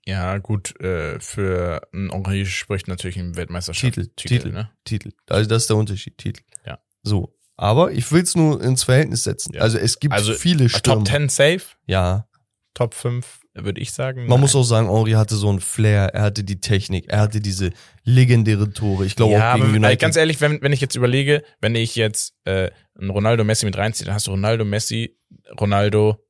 Ja, 0.08 0.38
gut, 0.38 0.80
äh, 0.82 1.20
für 1.20 1.82
ein 1.94 2.12
Henri 2.12 2.46
spricht 2.46 2.88
natürlich 2.88 3.18
ein 3.18 3.36
Weltmeisterschaft. 3.36 3.96
Titel, 3.96 4.10
Titel, 4.16 4.52
ne? 4.52 4.70
Titel. 4.84 5.12
Also 5.28 5.50
das 5.50 5.64
ist 5.64 5.70
der 5.70 5.78
Unterschied, 5.78 6.18
Titel. 6.18 6.44
Ja. 6.66 6.80
So. 7.02 7.36
Aber 7.58 7.92
ich 7.92 8.12
will's 8.12 8.36
nur 8.36 8.62
ins 8.62 8.84
Verhältnis 8.84 9.24
setzen. 9.24 9.54
Ja. 9.56 9.62
Also 9.62 9.78
es 9.78 10.00
gibt 10.00 10.14
Also, 10.14 10.34
viele 10.34 10.70
Stürmer. 10.70 11.04
Top 11.04 11.08
10 11.08 11.30
safe, 11.30 11.62
Ja, 11.88 12.28
Top 12.76 12.94
5, 12.94 13.40
würde 13.54 13.80
ich 13.80 13.94
sagen. 13.94 14.24
Man 14.24 14.28
Nein. 14.32 14.40
muss 14.42 14.54
auch 14.56 14.64
sagen, 14.64 14.90
Henri 14.94 15.12
hatte 15.14 15.36
so 15.36 15.48
einen 15.50 15.62
Flair, 15.62 16.14
er 16.14 16.24
hatte 16.24 16.44
die 16.44 16.60
Technik, 16.60 17.06
er 17.08 17.22
hatte 17.22 17.40
diese 17.40 17.72
legendären 18.04 18.74
Tore. 18.74 19.06
Ich 19.06 19.16
glaube 19.16 19.32
ja, 19.34 19.54
auch 19.54 19.56
gegen 19.56 19.68
aber, 19.70 19.78
United. 19.78 20.00
ganz 20.02 20.18
ehrlich, 20.18 20.42
wenn, 20.42 20.62
wenn 20.62 20.74
ich 20.74 20.82
jetzt 20.82 20.96
überlege, 20.96 21.42
wenn 21.62 21.74
ich 21.74 21.96
jetzt 21.96 22.36
äh, 22.44 22.70
einen 23.00 23.10
Ronaldo 23.12 23.46
Messi 23.46 23.66
mit 23.66 23.78
reinziehe, 23.78 24.06
dann 24.06 24.14
hast 24.14 24.28
du 24.28 24.32
Ronaldo 24.32 24.66
Messi, 24.66 25.18
Ronaldo, 25.58 26.22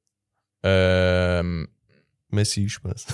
ähm, 0.62 1.70
Messi, 2.30 2.70
Spaß. 2.70 3.06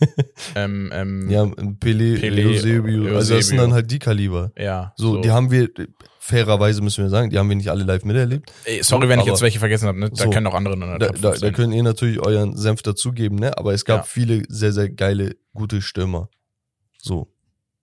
ähm, 0.54 0.90
ähm, 0.92 1.30
ja, 1.30 1.42
Pelé, 1.44 2.18
Pelé, 2.20 2.46
Eusebio. 2.46 3.16
Also 3.16 3.34
das 3.34 3.46
sind 3.46 3.58
Eusebio. 3.58 3.60
dann 3.62 3.72
halt 3.72 3.90
die 3.90 3.98
Kaliber. 3.98 4.52
ja 4.58 4.92
So, 4.96 5.20
die 5.22 5.30
haben 5.30 5.50
wir, 5.50 5.68
fairerweise 6.18 6.82
müssen 6.82 7.04
wir 7.04 7.08
sagen, 7.10 7.30
die 7.30 7.38
haben 7.38 7.48
wir 7.48 7.56
nicht 7.56 7.70
alle 7.70 7.84
live 7.84 8.04
miterlebt. 8.04 8.52
Ey, 8.64 8.82
sorry, 8.82 9.08
wenn 9.08 9.20
ich 9.20 9.26
jetzt 9.26 9.40
welche 9.42 9.58
vergessen 9.58 9.86
habe, 9.88 9.98
ne? 9.98 10.10
Da 10.10 10.24
So. 10.24 10.30
können 10.30 10.46
auch 10.46 10.54
andere 10.54 10.76
der 10.78 10.98
Da, 10.98 11.08
da, 11.08 11.30
5 11.30 11.40
da 11.40 11.50
könnt 11.50 11.72
ihr 11.74 11.82
natürlich 11.82 12.20
euren 12.20 12.56
Senf 12.56 12.82
dazugeben, 12.82 13.38
ne? 13.38 13.56
Aber 13.56 13.72
es 13.72 13.84
gab 13.84 14.00
Ja. 14.00 14.02
viele 14.02 14.42
sehr, 14.48 14.72
sehr 14.72 14.90
geile, 14.90 15.36
gute 15.54 15.80
Stürmer. 15.80 16.28
So. 17.00 17.32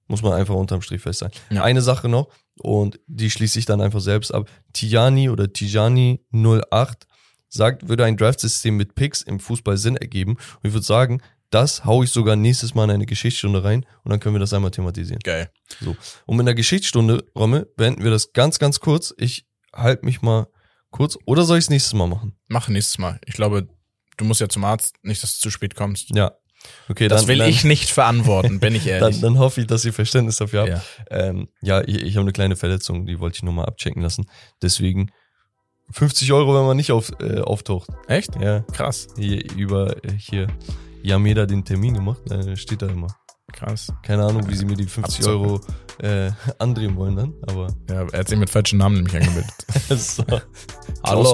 Muss 0.08 0.22
man 0.22 0.34
einfach 0.34 0.54
unterm 0.54 0.82
Strich 0.82 1.02
fest 1.02 1.20
sein. 1.20 1.32
Ja. 1.50 1.64
Eine 1.64 1.82
Sache 1.82 2.10
noch, 2.10 2.28
und 2.60 3.00
die 3.08 3.32
schließe 3.32 3.58
ich 3.58 3.66
dann 3.66 3.82
einfach 3.82 4.02
selbst 4.02 4.32
ab. 4.34 4.48
Tijani 4.74 5.30
oder 5.30 5.52
Tijani 5.52 6.24
08 6.32 7.08
sagt, 7.54 7.88
würde 7.88 8.06
ein 8.06 8.18
Draftsystem 8.18 8.76
mit 8.78 8.96
Picks 8.96 9.22
im 9.22 9.40
Fußball 9.40 9.78
Sinn 9.78 9.96
ergeben. 9.96 10.34
Und 10.34 10.68
ich 10.68 10.74
würde 10.74 10.86
sagen, 10.86 11.22
das 11.50 11.86
hau 11.86 12.02
ich 12.02 12.10
sogar 12.10 12.36
nächstes 12.36 12.74
Mal 12.74 12.86
in 12.86 12.92
eine 12.92 13.06
Geschichtsstunde 13.06 13.64
rein 13.64 13.86
und 14.04 14.10
dann 14.12 14.20
können 14.20 14.34
wir 14.36 14.40
das 14.40 14.54
einmal 14.54 14.72
thematisieren. 14.72 15.20
Geil. 15.24 15.52
Und 16.26 16.38
mit 16.38 16.46
einer 16.46 16.56
Geschichtsstunde, 16.56 17.24
Romme, 17.38 17.68
beenden 17.78 18.04
wir 18.04 18.10
das 18.12 18.34
ganz, 18.34 18.58
ganz 18.58 18.80
kurz. 18.80 19.14
Ich 19.18 19.46
halte 19.72 20.04
mich 20.06 20.22
mal 20.24 20.48
kurz. 20.90 21.18
Oder 21.26 21.44
soll 21.44 21.60
ich 21.60 21.66
es 21.66 21.70
nächstes 21.70 21.94
Mal 21.94 22.08
machen? 22.08 22.36
Mach 22.48 22.70
nächstes 22.70 22.98
Mal. 22.98 23.20
Ich 23.28 23.36
glaube, 23.36 23.68
du 24.18 24.26
musst 24.26 24.42
ja 24.42 24.50
zum 24.50 24.64
Arzt, 24.64 24.96
nicht, 25.04 25.22
dass 25.22 25.36
du 25.38 25.42
zu 25.44 25.50
spät 25.52 25.76
kommst. 25.76 26.10
Ja. 26.16 26.32
Okay, 26.88 27.08
Das 27.10 27.22
dann, 27.22 27.28
will 27.28 27.38
dann, 27.40 27.50
ich 27.50 27.66
nicht 27.66 27.90
verantworten, 27.90 28.60
bin 28.60 28.74
ich 28.74 28.84
Dann, 28.86 28.94
ehrlich. 29.02 29.22
dann 29.22 29.38
hoffe 29.38 29.62
ich, 29.62 29.68
dass 29.68 29.84
ihr 29.86 29.92
Verständnis 29.94 30.38
dafür 30.38 30.62
habt. 30.62 30.70
ja. 30.70 30.82
Ähm, 31.12 31.50
ja, 31.62 31.82
ich, 31.82 31.98
ich 32.02 32.16
habe 32.16 32.22
eine 32.22 32.32
kleine 32.32 32.56
Verletzung, 32.56 33.06
die 33.06 33.20
wollte 33.20 33.36
ich 33.36 33.44
nur 33.44 33.54
mal 33.54 33.66
abchecken 33.66 34.02
lassen. 34.02 34.26
Deswegen 34.62 35.12
50 35.94 36.32
Euro, 36.34 36.56
wenn 36.56 36.66
man 36.66 36.78
nicht 36.78 36.92
auf, 36.92 37.12
äh, 37.22 37.40
auftaucht. 37.42 37.90
Echt? 38.08 38.36
Ja, 38.42 38.62
Krass, 38.74 39.08
hier 39.18 39.44
über 39.56 39.96
äh, 40.04 40.12
hier 40.18 40.48
Yameda 41.04 41.46
den 41.46 41.64
Termin 41.66 41.94
gemacht, 41.94 42.30
äh, 42.32 42.56
steht 42.56 42.82
da 42.82 42.88
immer. 42.88 43.08
krass. 43.52 43.92
Keine 44.04 44.24
Ahnung, 44.26 44.48
wie 44.50 44.56
sie 44.56 44.66
mir 44.66 44.76
die 44.76 44.86
50 44.86 45.20
Abzocken. 45.20 45.42
Euro 45.42 45.62
äh, 46.00 46.32
andrehen 46.60 46.96
wollen 46.96 47.16
dann, 47.16 47.34
aber 47.48 47.68
Ja, 47.90 48.06
er 48.12 48.20
hat 48.20 48.28
sich 48.30 48.38
mit 48.40 48.50
falschen 48.50 48.80
Namen 48.80 48.96
nämlich 48.96 49.16
angemeldet. 49.16 49.52
so. 50.00 50.24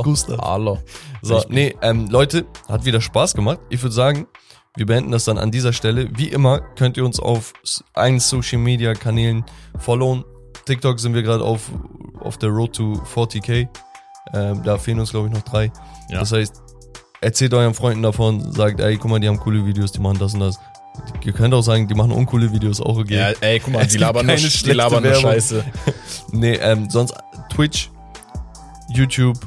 Gustav. 0.03 0.39
Hallo. 0.41 0.79
So, 1.21 1.43
nee, 1.49 1.75
ähm, 1.81 2.07
Leute, 2.09 2.45
hat 2.67 2.85
wieder 2.85 2.99
Spaß 3.01 3.33
gemacht. 3.35 3.59
Ich 3.69 3.81
würde 3.81 3.93
sagen, 3.95 4.27
wir 4.75 4.85
beenden 4.85 5.11
das 5.11 5.25
dann 5.25 5.37
an 5.37 5.51
dieser 5.51 5.73
Stelle. 5.73 6.09
Wie 6.15 6.27
immer 6.29 6.59
könnt 6.75 6.97
ihr 6.97 7.05
uns 7.05 7.19
auf 7.19 7.53
allen 7.93 8.19
Social 8.19 8.59
Media 8.59 8.93
Kanälen 8.93 9.45
followen. 9.77 10.23
TikTok 10.65 10.99
sind 10.99 11.13
wir 11.13 11.23
gerade 11.23 11.43
auf, 11.43 11.71
auf 12.19 12.37
der 12.37 12.49
Road 12.49 12.75
to 12.75 12.93
40k. 13.13 13.67
Ähm, 14.33 14.61
da 14.63 14.77
fehlen 14.77 14.99
uns, 14.99 15.11
glaube 15.11 15.27
ich, 15.27 15.33
noch 15.33 15.41
drei. 15.41 15.71
Ja. 16.09 16.19
Das 16.19 16.31
heißt, 16.31 16.61
erzählt 17.21 17.53
euren 17.53 17.73
Freunden 17.73 18.03
davon, 18.03 18.51
sagt, 18.51 18.79
ey, 18.79 18.97
guck 18.97 19.09
mal, 19.11 19.19
die 19.19 19.27
haben 19.27 19.39
coole 19.39 19.65
Videos, 19.65 19.91
die 19.91 19.99
machen 19.99 20.19
das 20.19 20.33
und 20.33 20.41
das. 20.41 20.59
Ihr 21.23 21.33
könnt 21.33 21.53
auch 21.53 21.61
sagen, 21.61 21.87
die 21.87 21.95
machen 21.95 22.11
uncoole 22.11 22.51
Videos, 22.51 22.81
auch 22.81 22.97
okay. 22.97 23.15
Ja, 23.15 23.29
ey, 23.41 23.59
guck 23.59 23.73
mal, 23.73 23.83
Es 23.83 23.91
die 23.93 23.97
labern 23.99 24.25
nur, 24.25 24.35
die 24.35 24.71
labern 24.71 25.03
nur. 25.03 25.15
Scheiße. 25.15 25.63
Nee, 26.31 26.55
ähm, 26.55 26.89
sonst 26.89 27.13
Twitch, 27.53 27.89
YouTube 28.93 29.37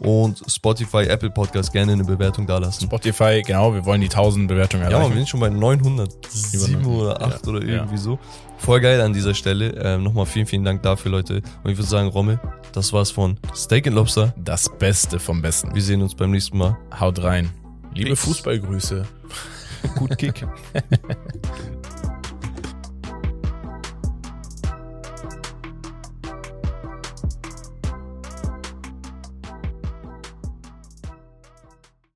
Und 0.00 0.40
Spotify, 0.48 1.04
Apple 1.08 1.30
Podcast 1.30 1.72
gerne 1.72 1.92
eine 1.92 2.04
Bewertung 2.04 2.46
da 2.46 2.58
lassen. 2.58 2.84
Spotify, 2.84 3.42
genau, 3.44 3.72
wir 3.74 3.84
wollen 3.84 4.00
die 4.00 4.06
1000 4.08 4.46
Bewertungen 4.46 4.84
Ja, 4.84 4.90
man, 4.90 4.98
wir 4.98 5.04
erreichen. 5.06 5.16
sind 5.18 5.28
schon 5.28 5.40
bei 5.40 5.48
907 5.48 6.86
oder 6.86 7.20
8 7.20 7.46
Ja, 7.46 7.50
oder 7.52 7.60
ja. 7.64 7.74
irgendwie 7.76 7.96
so. 7.98 8.18
Voll 8.58 8.80
geil 8.80 9.00
an 9.00 9.12
dieser 9.12 9.34
Stelle. 9.34 9.70
Ähm, 9.82 10.02
Nochmal 10.02 10.26
vielen, 10.26 10.46
vielen 10.46 10.64
Dank 10.64 10.82
dafür, 10.82 11.10
Leute. 11.10 11.42
Und 11.64 11.70
ich 11.70 11.78
würde 11.78 11.88
sagen, 11.88 12.08
Rommel, 12.08 12.38
das 12.72 12.92
war's 12.92 13.10
von 13.10 13.38
Steak 13.54 13.86
and 13.86 13.96
Lobster. 13.96 14.34
Das 14.36 14.68
Beste 14.78 15.18
vom 15.18 15.40
Besten. 15.40 15.74
Wir 15.74 15.82
sehen 15.82 16.02
uns 16.02 16.14
beim 16.14 16.30
nächsten 16.30 16.58
Mal. 16.58 16.76
Haut 16.98 17.22
rein. 17.22 17.50
Liebe 17.94 18.10
Peace. 18.10 18.20
Fußballgrüße. 18.20 19.06
Gut 19.96 20.18
Kick. 20.18 20.46